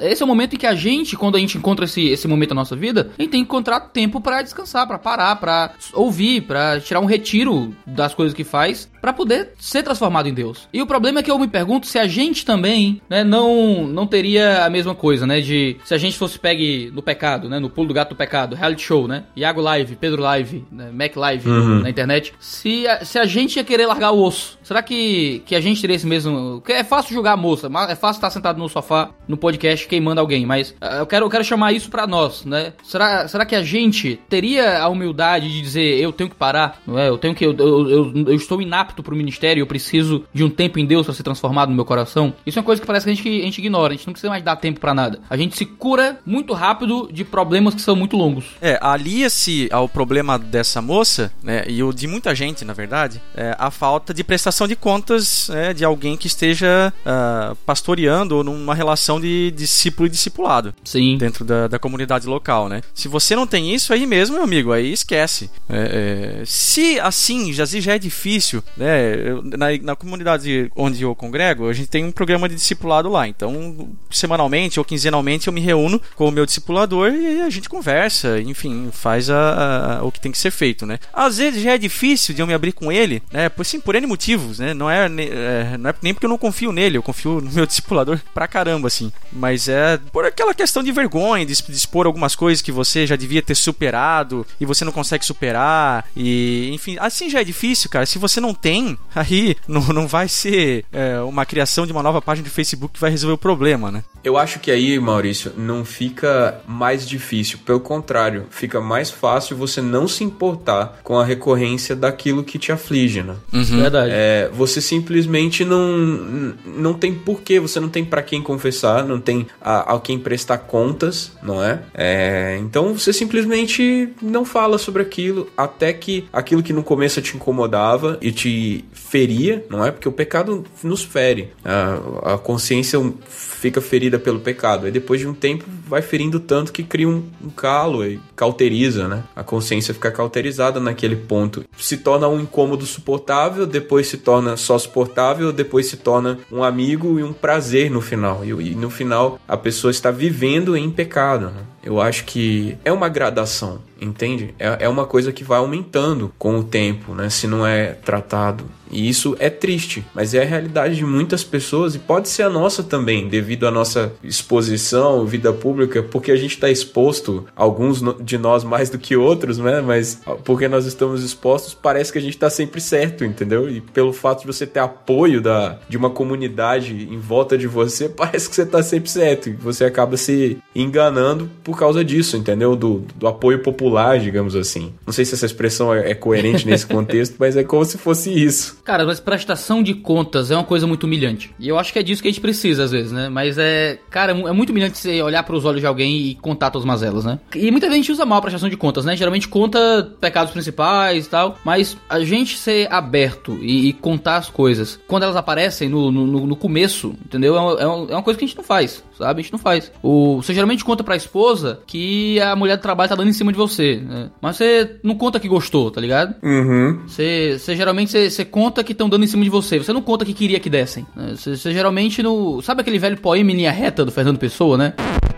Esse 0.00 0.22
é 0.22 0.24
o 0.24 0.28
momento 0.28 0.47
em 0.54 0.58
que 0.58 0.66
a 0.66 0.74
gente, 0.74 1.16
quando 1.16 1.36
a 1.36 1.40
gente 1.40 1.56
encontra 1.56 1.84
esse, 1.84 2.06
esse 2.06 2.26
momento 2.28 2.50
da 2.50 2.54
nossa 2.54 2.76
vida, 2.76 3.12
a 3.18 3.22
gente 3.22 3.30
tem 3.30 3.40
que 3.40 3.48
encontrar 3.48 3.80
tempo 3.80 4.20
pra 4.20 4.42
descansar, 4.42 4.86
pra 4.86 4.98
parar, 4.98 5.36
pra 5.36 5.72
ouvir, 5.92 6.42
pra 6.42 6.80
tirar 6.80 7.00
um 7.00 7.06
retiro 7.06 7.74
das 7.86 8.14
coisas 8.14 8.34
que 8.34 8.44
faz, 8.44 8.88
pra 9.00 9.12
poder 9.12 9.52
ser 9.58 9.82
transformado 9.82 10.28
em 10.28 10.34
Deus. 10.34 10.68
E 10.72 10.82
o 10.82 10.86
problema 10.86 11.20
é 11.20 11.22
que 11.22 11.30
eu 11.30 11.38
me 11.38 11.48
pergunto 11.48 11.86
se 11.86 11.98
a 11.98 12.06
gente 12.06 12.44
também, 12.44 13.00
né, 13.08 13.24
não, 13.24 13.86
não 13.86 14.06
teria 14.06 14.64
a 14.64 14.70
mesma 14.70 14.94
coisa, 14.94 15.26
né, 15.26 15.40
de 15.40 15.76
se 15.84 15.94
a 15.94 15.98
gente 15.98 16.18
fosse 16.18 16.38
pegue 16.38 16.90
no 16.92 17.02
pecado, 17.02 17.48
né, 17.48 17.58
no 17.58 17.70
pulo 17.70 17.88
do 17.88 17.94
gato 17.94 18.10
do 18.10 18.16
pecado, 18.16 18.56
reality 18.56 18.82
show, 18.82 19.08
né, 19.08 19.24
Iago 19.36 19.60
Live, 19.60 19.96
Pedro 19.96 20.22
Live, 20.22 20.64
né, 20.70 20.90
Mac 20.92 21.16
Live 21.16 21.48
na 21.48 21.88
internet, 21.88 22.34
se 22.38 22.86
a, 22.86 23.04
se 23.04 23.18
a 23.18 23.26
gente 23.26 23.56
ia 23.56 23.64
querer 23.64 23.86
largar 23.86 24.10
o 24.12 24.22
osso, 24.22 24.58
será 24.62 24.82
que, 24.82 25.42
que 25.46 25.54
a 25.54 25.60
gente 25.60 25.80
teria 25.80 25.96
esse 25.96 26.06
mesmo... 26.06 26.60
Porque 26.60 26.72
é 26.72 26.84
fácil 26.84 27.14
julgar 27.14 27.32
a 27.32 27.36
moça, 27.36 27.70
é 27.88 27.94
fácil 27.94 28.18
estar 28.18 28.30
sentado 28.30 28.58
no 28.58 28.68
sofá, 28.68 29.10
no 29.26 29.36
podcast, 29.36 29.86
queimando 29.86 30.20
alguém, 30.20 30.44
mas 30.44 30.74
ah, 30.80 30.96
eu 30.96 31.06
quero, 31.06 31.26
eu 31.26 31.30
quero 31.30 31.44
chamar 31.44 31.72
isso 31.72 31.90
pra 31.90 32.06
nós, 32.06 32.44
né, 32.44 32.72
será, 32.82 33.28
será 33.28 33.44
que 33.44 33.54
a 33.54 33.62
gente 33.62 34.20
teria 34.28 34.80
a 34.80 34.88
humildade 34.88 35.50
de 35.50 35.60
dizer, 35.60 35.98
eu 35.98 36.12
tenho 36.12 36.30
que 36.30 36.36
parar, 36.36 36.80
não 36.86 36.98
é, 36.98 37.08
eu 37.08 37.18
tenho 37.18 37.34
que, 37.34 37.44
eu, 37.44 37.54
eu, 37.56 37.90
eu, 37.90 38.12
eu 38.26 38.34
estou 38.34 38.60
inapto 38.60 38.87
pro 39.02 39.16
ministério, 39.16 39.62
eu 39.62 39.66
preciso 39.66 40.24
de 40.32 40.44
um 40.44 40.50
tempo 40.50 40.78
em 40.78 40.86
Deus 40.86 41.06
pra 41.06 41.14
ser 41.14 41.22
transformado 41.22 41.70
no 41.70 41.74
meu 41.74 41.84
coração? 41.84 42.34
Isso 42.46 42.58
é 42.58 42.60
uma 42.60 42.66
coisa 42.66 42.80
que 42.80 42.86
parece 42.86 43.04
que 43.04 43.10
a 43.10 43.14
gente, 43.14 43.28
a 43.28 43.44
gente 43.44 43.58
ignora, 43.58 43.92
a 43.92 43.96
gente 43.96 44.06
não 44.06 44.12
precisa 44.12 44.30
mais 44.30 44.42
dar 44.42 44.56
tempo 44.56 44.80
pra 44.80 44.94
nada. 44.94 45.20
A 45.28 45.36
gente 45.36 45.56
se 45.56 45.64
cura 45.64 46.18
muito 46.24 46.52
rápido 46.52 47.08
de 47.12 47.24
problemas 47.24 47.74
que 47.74 47.80
são 47.80 47.96
muito 47.96 48.16
longos. 48.16 48.44
É, 48.60 48.78
alia-se 48.80 49.68
ao 49.70 49.88
problema 49.88 50.38
dessa 50.38 50.80
moça, 50.80 51.32
né, 51.42 51.64
e 51.68 51.82
o 51.82 51.92
de 51.92 52.06
muita 52.06 52.34
gente, 52.34 52.64
na 52.64 52.72
verdade, 52.72 53.20
é, 53.34 53.54
a 53.58 53.70
falta 53.70 54.12
de 54.14 54.22
prestação 54.24 54.66
de 54.66 54.76
contas 54.76 55.48
né, 55.48 55.72
de 55.74 55.84
alguém 55.84 56.16
que 56.16 56.26
esteja 56.26 56.92
ah, 57.04 57.54
pastoreando 57.66 58.36
ou 58.36 58.44
numa 58.44 58.74
relação 58.74 59.20
de 59.20 59.52
discípulo 59.52 60.06
e 60.06 60.10
discipulado 60.10 60.74
Sim. 60.84 61.16
dentro 61.18 61.44
da, 61.44 61.68
da 61.68 61.78
comunidade 61.78 62.26
local, 62.26 62.68
né? 62.68 62.82
Se 62.94 63.08
você 63.08 63.34
não 63.34 63.46
tem 63.46 63.74
isso 63.74 63.92
aí 63.92 64.06
mesmo, 64.06 64.36
meu 64.36 64.44
amigo, 64.44 64.72
aí 64.72 64.92
esquece. 64.92 65.50
É, 65.68 66.40
é, 66.40 66.44
se 66.44 66.98
assim 67.00 67.52
já, 67.52 67.64
já 67.64 67.94
é 67.94 67.98
difícil, 67.98 68.62
né? 68.78 69.14
eu- 69.30 69.42
na, 69.42 69.66
na 69.82 69.96
comunidade 69.96 70.70
onde 70.76 71.02
eu 71.02 71.14
congrego, 71.14 71.68
a 71.68 71.72
gente 71.72 71.88
tem 71.88 72.04
um 72.04 72.12
programa 72.12 72.48
de 72.48 72.54
discipulado 72.54 73.08
lá. 73.08 73.26
Então, 73.28 73.88
semanalmente 74.10 74.78
ou 74.78 74.84
quinzenalmente 74.84 75.46
eu 75.48 75.52
me 75.52 75.60
reúno 75.60 76.00
com 76.14 76.28
o 76.28 76.32
meu 76.32 76.46
discipulador 76.46 77.12
e 77.12 77.40
a 77.42 77.50
gente 77.50 77.68
conversa, 77.68 78.40
enfim, 78.40 78.88
faz 78.92 79.28
a, 79.30 79.98
a- 79.98 80.02
o 80.04 80.12
que 80.12 80.20
tem 80.20 80.32
que 80.32 80.38
ser 80.38 80.50
feito, 80.50 80.86
né? 80.86 80.98
Às 81.12 81.38
vezes 81.38 81.62
já 81.62 81.72
é 81.74 81.78
difícil 81.78 82.34
de 82.34 82.40
eu 82.42 82.46
me 82.46 82.54
abrir 82.54 82.72
com 82.72 82.90
ele, 82.92 83.22
né? 83.32 83.48
Por 83.48 83.64
sim, 83.66 83.80
por 83.80 83.94
N 83.94 84.06
motivos, 84.06 84.58
né? 84.58 84.72
Não 84.74 84.90
é, 84.90 85.06
é, 85.06 85.76
não 85.78 85.90
é 85.90 85.94
nem 86.02 86.14
porque 86.14 86.26
eu 86.26 86.30
não 86.30 86.38
confio 86.38 86.72
nele, 86.72 86.96
eu 86.96 87.02
confio 87.02 87.40
no 87.40 87.50
meu 87.50 87.66
discipulador 87.66 88.20
pra 88.32 88.46
caramba, 88.48 88.86
assim. 88.88 89.12
Mas 89.32 89.68
é 89.68 89.98
por 90.12 90.24
aquela 90.24 90.54
questão 90.54 90.82
de 90.82 90.92
vergonha, 90.92 91.44
de, 91.44 91.54
de 91.62 91.72
expor 91.72 92.06
algumas 92.06 92.34
coisas 92.34 92.62
que 92.62 92.72
você 92.72 93.06
já 93.06 93.16
devia 93.16 93.42
ter 93.42 93.54
superado 93.54 94.46
e 94.60 94.64
você 94.66 94.84
não 94.84 94.92
consegue 94.92 95.24
superar. 95.24 96.06
E, 96.16 96.70
enfim, 96.72 96.96
assim 97.00 97.28
já 97.30 97.40
é 97.40 97.44
difícil, 97.44 97.90
cara. 97.90 98.06
Se 98.06 98.18
você 98.18 98.40
não 98.40 98.54
tem, 98.54 98.67
aí 99.14 99.56
não, 99.66 99.80
não 99.88 100.06
vai 100.06 100.28
ser 100.28 100.84
é, 100.92 101.20
uma 101.20 101.44
criação 101.44 101.86
de 101.86 101.92
uma 101.92 102.02
nova 102.02 102.20
página 102.22 102.46
de 102.48 102.54
Facebook 102.54 102.94
que 102.94 103.00
vai 103.00 103.10
resolver 103.10 103.34
o 103.34 103.38
problema, 103.38 103.90
né? 103.90 104.02
Eu 104.24 104.36
acho 104.36 104.58
que 104.58 104.70
aí, 104.70 104.98
Maurício, 104.98 105.52
não 105.56 105.84
fica 105.84 106.60
mais 106.66 107.06
difícil. 107.08 107.58
Pelo 107.64 107.80
contrário, 107.80 108.46
fica 108.50 108.80
mais 108.80 109.10
fácil 109.10 109.56
você 109.56 109.80
não 109.80 110.08
se 110.08 110.24
importar 110.24 110.98
com 111.02 111.18
a 111.18 111.24
recorrência 111.24 111.94
daquilo 111.94 112.42
que 112.44 112.58
te 112.58 112.72
aflige, 112.72 113.22
né? 113.22 113.36
Verdade. 113.52 114.10
É, 114.12 114.50
você 114.52 114.80
simplesmente 114.80 115.64
não 115.64 116.54
não 116.66 116.94
tem 116.94 117.14
porquê, 117.14 117.60
você 117.60 117.80
não 117.80 117.88
tem 117.88 118.04
pra 118.04 118.22
quem 118.22 118.42
confessar, 118.42 119.04
não 119.04 119.20
tem 119.20 119.46
a, 119.60 119.94
a 119.94 120.00
quem 120.00 120.18
prestar 120.18 120.58
contas, 120.58 121.32
não 121.42 121.62
é? 121.62 121.80
É, 121.94 122.58
Então 122.60 122.94
você 122.94 123.12
simplesmente 123.12 124.08
não 124.20 124.44
fala 124.44 124.78
sobre 124.78 125.02
aquilo 125.02 125.48
até 125.56 125.92
que 125.92 126.26
aquilo 126.32 126.62
que 126.62 126.72
no 126.72 126.82
começo 126.82 127.22
te 127.22 127.36
incomodava 127.36 128.18
e 128.20 128.32
te 128.32 128.48
feria, 128.92 129.64
não 129.70 129.84
é? 129.84 129.90
Porque 129.90 130.08
o 130.08 130.12
pecado 130.12 130.64
nos 130.82 131.02
fere, 131.02 131.50
a, 131.64 132.34
a 132.34 132.38
consciência 132.38 133.00
fica 133.28 133.80
ferida 133.80 134.18
pelo 134.18 134.40
pecado, 134.40 134.86
e 134.86 134.90
depois 134.90 135.20
de 135.20 135.26
um 135.26 135.34
tempo 135.34 135.64
vai 135.86 136.02
ferindo 136.02 136.38
tanto 136.38 136.72
que 136.72 136.82
cria 136.82 137.08
um, 137.08 137.24
um 137.42 137.50
calo 137.50 138.04
e 138.06 138.20
cauteriza, 138.36 139.08
né? 139.08 139.24
A 139.34 139.42
consciência 139.42 139.92
fica 139.92 140.10
cauterizada 140.10 140.78
naquele 140.78 141.16
ponto. 141.16 141.64
Se 141.76 141.96
torna 141.96 142.28
um 142.28 142.40
incômodo 142.40 142.86
suportável, 142.86 143.66
depois 143.66 144.06
se 144.06 144.18
torna 144.18 144.56
só 144.56 144.78
suportável, 144.78 145.52
depois 145.52 145.86
se 145.86 145.96
torna 145.96 146.38
um 146.52 146.62
amigo 146.62 147.18
e 147.18 147.22
um 147.22 147.32
prazer 147.32 147.90
no 147.90 148.00
final. 148.00 148.44
E, 148.44 148.50
e 148.50 148.74
no 148.74 148.90
final 148.90 149.40
a 149.48 149.56
pessoa 149.56 149.90
está 149.90 150.10
vivendo 150.10 150.76
em 150.76 150.90
pecado, 150.90 151.46
né? 151.46 151.62
Eu 151.88 152.02
acho 152.02 152.26
que 152.26 152.76
é 152.84 152.92
uma 152.92 153.08
gradação, 153.08 153.80
entende? 153.98 154.54
É, 154.58 154.84
é 154.84 154.88
uma 154.90 155.06
coisa 155.06 155.32
que 155.32 155.42
vai 155.42 155.58
aumentando 155.58 156.30
com 156.38 156.58
o 156.58 156.62
tempo, 156.62 157.14
né? 157.14 157.30
Se 157.30 157.46
não 157.46 157.66
é 157.66 157.94
tratado. 157.94 158.62
E 158.90 159.08
isso 159.08 159.36
é 159.38 159.50
triste, 159.50 160.04
mas 160.14 160.34
é 160.34 160.42
a 160.42 160.46
realidade 160.46 160.96
de 160.96 161.04
muitas 161.04 161.44
pessoas 161.44 161.94
e 161.94 161.98
pode 161.98 162.28
ser 162.28 162.42
a 162.42 162.50
nossa 162.50 162.82
também, 162.82 163.28
devido 163.28 163.66
à 163.66 163.70
nossa 163.70 164.12
exposição, 164.22 165.26
vida 165.26 165.52
pública, 165.52 166.02
porque 166.02 166.32
a 166.32 166.36
gente 166.36 166.52
está 166.52 166.70
exposto, 166.70 167.46
alguns 167.54 168.02
de 168.20 168.38
nós 168.38 168.64
mais 168.64 168.90
do 168.90 168.98
que 168.98 169.16
outros, 169.16 169.58
né? 169.58 169.80
Mas 169.80 170.20
porque 170.44 170.68
nós 170.68 170.86
estamos 170.86 171.22
expostos, 171.22 171.74
parece 171.74 172.12
que 172.12 172.18
a 172.18 172.22
gente 172.22 172.34
está 172.34 172.50
sempre 172.50 172.80
certo, 172.80 173.24
entendeu? 173.24 173.68
E 173.68 173.80
pelo 173.80 174.12
fato 174.12 174.40
de 174.40 174.46
você 174.46 174.66
ter 174.66 174.80
apoio 174.80 175.40
da, 175.40 175.78
de 175.88 175.96
uma 175.96 176.10
comunidade 176.10 177.08
em 177.10 177.18
volta 177.18 177.56
de 177.56 177.66
você, 177.66 178.08
parece 178.10 178.48
que 178.48 178.54
você 178.54 178.62
está 178.62 178.82
sempre 178.82 179.10
certo. 179.10 179.48
E 179.48 179.52
você 179.52 179.84
acaba 179.84 180.16
se 180.16 180.58
enganando 180.74 181.50
por 181.62 181.78
causa 181.78 182.04
disso, 182.04 182.36
entendeu? 182.36 182.76
Do, 182.76 183.04
do 183.16 183.26
apoio 183.26 183.60
popular, 183.60 184.18
digamos 184.18 184.54
assim. 184.56 184.92
Não 185.06 185.12
sei 185.12 185.24
se 185.24 185.34
essa 185.34 185.46
expressão 185.46 185.92
é, 185.92 186.10
é 186.10 186.14
coerente 186.14 186.66
nesse 186.66 186.86
contexto, 186.88 187.36
mas 187.38 187.56
é 187.56 187.64
como 187.64 187.84
se 187.84 187.98
fosse 187.98 188.32
isso. 188.32 188.77
Cara, 188.88 189.04
mas 189.04 189.20
prestação 189.20 189.82
de 189.82 189.92
contas 189.92 190.50
é 190.50 190.54
uma 190.56 190.64
coisa 190.64 190.86
muito 190.86 191.04
humilhante. 191.04 191.54
E 191.60 191.68
eu 191.68 191.78
acho 191.78 191.92
que 191.92 191.98
é 191.98 192.02
disso 192.02 192.22
que 192.22 192.28
a 192.28 192.30
gente 192.30 192.40
precisa, 192.40 192.84
às 192.84 192.90
vezes, 192.90 193.12
né? 193.12 193.28
Mas 193.28 193.58
é. 193.58 193.98
Cara, 194.08 194.32
é 194.32 194.52
muito 194.52 194.70
humilhante 194.70 194.96
você 194.96 195.20
olhar 195.20 195.42
pros 195.42 195.66
olhos 195.66 195.82
de 195.82 195.86
alguém 195.86 196.16
e 196.16 196.34
contar 196.36 196.72
suas 196.72 196.86
mazelas, 196.86 197.22
né? 197.22 197.38
E 197.54 197.70
muita 197.70 197.90
gente 197.90 198.10
usa 198.10 198.24
mal 198.24 198.38
a 198.38 198.40
prestação 198.40 198.66
de 198.70 198.78
contas, 198.78 199.04
né? 199.04 199.14
Geralmente 199.14 199.46
conta 199.46 200.10
pecados 200.18 200.54
principais 200.54 201.26
e 201.26 201.28
tal. 201.28 201.58
Mas 201.62 201.98
a 202.08 202.20
gente 202.20 202.56
ser 202.56 202.90
aberto 202.90 203.58
e, 203.60 203.88
e 203.90 203.92
contar 203.92 204.36
as 204.38 204.48
coisas 204.48 204.98
quando 205.06 205.24
elas 205.24 205.36
aparecem 205.36 205.86
no, 205.90 206.10
no, 206.10 206.46
no- 206.46 206.56
começo, 206.56 207.14
entendeu? 207.26 207.56
É 207.56 207.60
uma, 207.60 207.80
é 207.80 208.12
é 208.12 208.14
uma 208.14 208.22
coisa 208.22 208.38
que 208.38 208.44
a 208.46 208.48
gente 208.48 208.56
não 208.56 208.64
faz, 208.64 209.04
sabe? 209.18 209.40
A 209.40 209.42
gente 209.42 209.52
não 209.52 209.58
faz. 209.58 209.92
O, 210.02 210.36
você 210.36 210.54
geralmente 210.54 210.84
conta 210.84 211.04
pra 211.04 211.16
esposa 211.16 211.80
que 211.86 212.40
a 212.40 212.54
mulher 212.56 212.76
do 212.76 212.82
trabalho 212.82 213.08
tá 213.08 213.14
dando 213.14 213.28
em 213.28 213.32
cima 213.32 213.52
de 213.52 213.58
você, 213.58 213.96
né? 213.96 214.30
Mas 214.40 214.56
você 214.56 214.96
não 215.02 215.14
conta 215.14 215.40
que 215.40 215.48
gostou, 215.48 215.90
tá 215.90 216.00
ligado? 216.00 216.34
Uhum. 216.42 217.00
Você, 217.06 217.58
você 217.58 217.76
geralmente 217.76 218.10
você, 218.10 218.30
você 218.30 218.44
conta 218.44 218.82
que 218.82 218.92
estão 218.92 219.08
dando 219.08 219.24
em 219.24 219.28
cima 219.28 219.44
de 219.44 219.50
você. 219.50 219.78
Você 219.78 219.92
não 219.92 220.02
conta 220.02 220.24
que 220.24 220.32
queria 220.32 220.60
que 220.60 220.70
dessem. 220.70 221.06
né? 221.14 221.34
Você, 221.36 221.56
você 221.56 221.72
geralmente 221.72 222.22
no. 222.22 222.62
Sabe 222.62 222.80
aquele 222.80 222.98
velho 222.98 223.18
poema 223.20 223.50
em 223.50 223.56
linha 223.56 223.72
reta 223.72 224.04
do 224.04 224.12
Fernando 224.12 224.38
Pessoa, 224.38 224.76
né? 224.76 224.94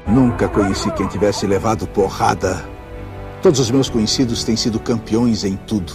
Nunca 0.07 0.49
conheci 0.49 0.91
quem 0.93 1.07
tivesse 1.09 1.47
levado 1.47 1.87
porrada. 1.87 2.65
Todos 3.43 3.61
os 3.61 3.71
meus 3.71 3.89
conhecidos 3.89 4.45
têm 4.45 4.57
sido 4.57 4.79
campeões 4.79 5.45
em 5.45 5.57
tudo. 5.57 5.93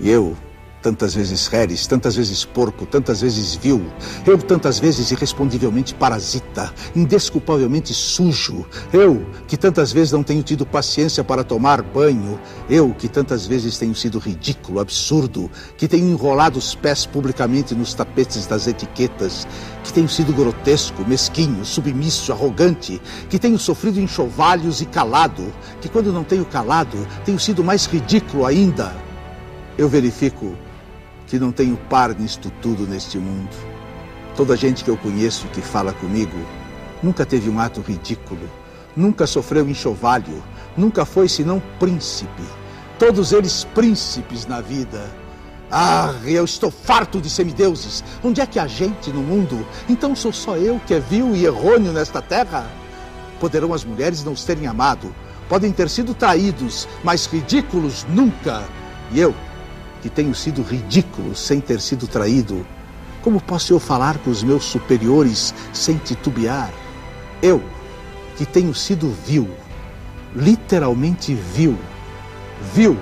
E 0.00 0.10
eu 0.10 0.36
tantas 0.84 1.14
vezes 1.14 1.46
reres, 1.46 1.86
tantas 1.86 2.14
vezes 2.14 2.44
porco, 2.44 2.84
tantas 2.84 3.22
vezes 3.22 3.54
vil. 3.54 3.82
Eu, 4.26 4.36
tantas 4.36 4.78
vezes 4.78 5.10
irrespondivelmente 5.10 5.94
parasita, 5.94 6.70
indesculpavelmente 6.94 7.94
sujo. 7.94 8.66
Eu, 8.92 9.24
que 9.48 9.56
tantas 9.56 9.90
vezes 9.90 10.12
não 10.12 10.22
tenho 10.22 10.42
tido 10.42 10.66
paciência 10.66 11.24
para 11.24 11.42
tomar 11.42 11.80
banho. 11.80 12.38
Eu, 12.68 12.92
que 12.92 13.08
tantas 13.08 13.46
vezes 13.46 13.78
tenho 13.78 13.94
sido 13.94 14.18
ridículo, 14.18 14.78
absurdo, 14.78 15.50
que 15.78 15.88
tenho 15.88 16.06
enrolado 16.06 16.58
os 16.58 16.74
pés 16.74 17.06
publicamente 17.06 17.74
nos 17.74 17.94
tapetes 17.94 18.46
das 18.46 18.66
etiquetas, 18.66 19.48
que 19.82 19.90
tenho 19.90 20.08
sido 20.08 20.34
grotesco, 20.34 21.02
mesquinho, 21.08 21.64
submisso, 21.64 22.30
arrogante, 22.30 23.00
que 23.30 23.38
tenho 23.38 23.58
sofrido 23.58 23.98
enxovalhos 23.98 24.82
e 24.82 24.84
calado, 24.84 25.50
que 25.80 25.88
quando 25.88 26.12
não 26.12 26.24
tenho 26.24 26.44
calado, 26.44 27.08
tenho 27.24 27.40
sido 27.40 27.64
mais 27.64 27.86
ridículo 27.86 28.44
ainda. 28.44 28.94
Eu 29.78 29.88
verifico 29.88 30.54
que 31.26 31.38
não 31.38 31.52
tenho 31.52 31.76
par 31.88 32.14
nisto 32.14 32.50
tudo 32.60 32.86
neste 32.86 33.18
mundo. 33.18 33.54
Toda 34.36 34.56
gente 34.56 34.82
que 34.82 34.90
eu 34.90 34.96
conheço 34.96 35.46
que 35.48 35.60
fala 35.60 35.92
comigo 35.92 36.36
nunca 37.02 37.24
teve 37.24 37.48
um 37.50 37.60
ato 37.60 37.80
ridículo, 37.80 38.50
nunca 38.96 39.26
sofreu 39.26 39.68
enxovalho, 39.68 40.42
nunca 40.76 41.04
foi 41.04 41.28
senão 41.28 41.62
príncipe. 41.78 42.42
Todos 42.98 43.32
eles 43.32 43.64
príncipes 43.74 44.46
na 44.46 44.60
vida. 44.60 45.10
Ah, 45.70 46.14
eu 46.24 46.44
estou 46.44 46.70
farto 46.70 47.20
de 47.20 47.28
semideuses. 47.28 48.04
Onde 48.22 48.40
é 48.40 48.46
que 48.46 48.58
há 48.58 48.66
gente 48.66 49.10
no 49.10 49.22
mundo? 49.22 49.66
Então 49.88 50.14
sou 50.14 50.32
só 50.32 50.56
eu 50.56 50.80
que 50.86 50.94
é 50.94 51.00
vil 51.00 51.34
e 51.34 51.44
errôneo 51.44 51.92
nesta 51.92 52.22
terra? 52.22 52.70
Poderão 53.40 53.74
as 53.74 53.84
mulheres 53.84 54.22
não 54.22 54.32
os 54.32 54.44
terem 54.44 54.66
amado, 54.66 55.14
podem 55.48 55.72
ter 55.72 55.88
sido 55.90 56.14
traídos, 56.14 56.88
mas 57.02 57.26
ridículos 57.26 58.06
nunca. 58.08 58.62
E 59.10 59.20
eu, 59.20 59.34
que 60.04 60.10
tenho 60.10 60.34
sido 60.34 60.62
ridículo 60.62 61.34
sem 61.34 61.62
ter 61.62 61.80
sido 61.80 62.06
traído, 62.06 62.66
como 63.22 63.40
posso 63.40 63.72
eu 63.72 63.80
falar 63.80 64.18
com 64.18 64.28
os 64.28 64.42
meus 64.42 64.62
superiores 64.62 65.54
sem 65.72 65.96
titubear? 65.96 66.70
Eu, 67.42 67.62
que 68.36 68.44
tenho 68.44 68.74
sido 68.74 69.08
vil, 69.26 69.48
literalmente 70.36 71.32
vil, 71.32 71.78
vil 72.74 72.98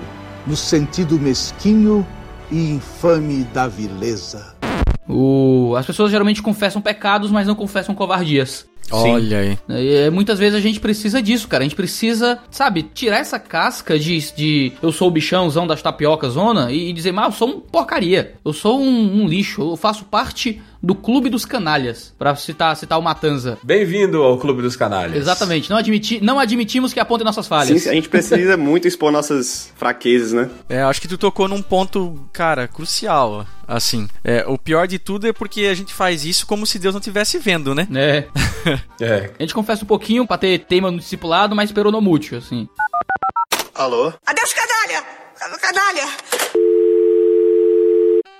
no 0.46 0.54
sentido 0.54 1.18
mesquinho 1.18 2.06
e 2.52 2.70
infame 2.70 3.42
da 3.52 3.66
vileza. 3.66 4.54
O... 5.08 5.74
As 5.76 5.84
pessoas 5.84 6.12
geralmente 6.12 6.40
confessam 6.40 6.80
pecados, 6.80 7.32
mas 7.32 7.48
não 7.48 7.56
confessam 7.56 7.96
covardias. 7.96 8.64
Olha 8.90 9.38
aí. 9.38 9.58
É, 9.68 10.10
muitas 10.10 10.38
vezes 10.38 10.54
a 10.54 10.60
gente 10.60 10.80
precisa 10.80 11.22
disso, 11.22 11.48
cara. 11.48 11.62
A 11.62 11.66
gente 11.66 11.76
precisa, 11.76 12.38
sabe, 12.50 12.82
tirar 12.82 13.18
essa 13.18 13.38
casca 13.38 13.98
de, 13.98 14.18
de 14.34 14.72
eu 14.82 14.92
sou 14.92 15.08
o 15.08 15.10
bichãozão 15.10 15.66
das 15.66 15.82
tapiocas 15.82 16.34
zona 16.34 16.70
e, 16.70 16.90
e 16.90 16.92
dizer, 16.92 17.12
mas 17.12 17.26
eu 17.26 17.32
sou 17.32 17.48
um 17.48 17.60
porcaria. 17.60 18.34
Eu 18.44 18.52
sou 18.52 18.80
um, 18.80 19.22
um 19.22 19.26
lixo. 19.26 19.62
Eu 19.62 19.76
faço 19.76 20.04
parte 20.04 20.60
do 20.82 20.96
Clube 20.96 21.30
dos 21.30 21.44
Canalhas, 21.44 22.12
pra 22.18 22.34
citar, 22.34 22.76
citar 22.76 22.98
o 22.98 23.02
Matanza. 23.02 23.56
Bem-vindo 23.62 24.22
ao 24.22 24.36
Clube 24.36 24.62
dos 24.62 24.74
Canalhas. 24.74 25.16
Exatamente. 25.16 25.70
Não, 25.70 25.76
admiti, 25.76 26.20
não 26.20 26.40
admitimos 26.40 26.92
que 26.92 26.98
apontem 26.98 27.24
nossas 27.24 27.46
falhas. 27.46 27.82
Sim, 27.82 27.90
a 27.90 27.92
gente 27.92 28.08
precisa 28.08 28.56
muito 28.58 28.88
expor 28.88 29.12
nossas 29.12 29.72
fraquezas, 29.76 30.32
né? 30.32 30.50
É, 30.68 30.82
acho 30.82 31.00
que 31.00 31.06
tu 31.06 31.16
tocou 31.16 31.46
num 31.46 31.62
ponto, 31.62 32.28
cara, 32.32 32.66
crucial. 32.66 33.46
Assim, 33.66 34.08
é, 34.24 34.44
o 34.46 34.58
pior 34.58 34.88
de 34.88 34.98
tudo 34.98 35.28
é 35.28 35.32
porque 35.32 35.66
a 35.66 35.74
gente 35.74 35.94
faz 35.94 36.24
isso 36.24 36.46
como 36.46 36.66
se 36.66 36.80
Deus 36.80 36.94
não 36.94 36.98
estivesse 36.98 37.38
vendo, 37.38 37.74
né? 37.74 37.86
É. 37.94 38.24
É. 39.00 39.32
A 39.36 39.42
gente 39.42 39.54
confessa 39.54 39.82
um 39.82 39.86
pouquinho 39.86 40.24
pra 40.24 40.38
ter 40.38 40.60
tema 40.60 40.88
no 40.88 40.98
discipulado, 40.98 41.56
mas 41.56 41.70
esperou 41.70 41.90
no 41.90 42.00
mútil, 42.00 42.38
assim. 42.38 42.68
Alô? 43.74 44.12
Adeus, 44.24 44.52
canalha! 44.52 45.04
Canalha! 45.60 46.71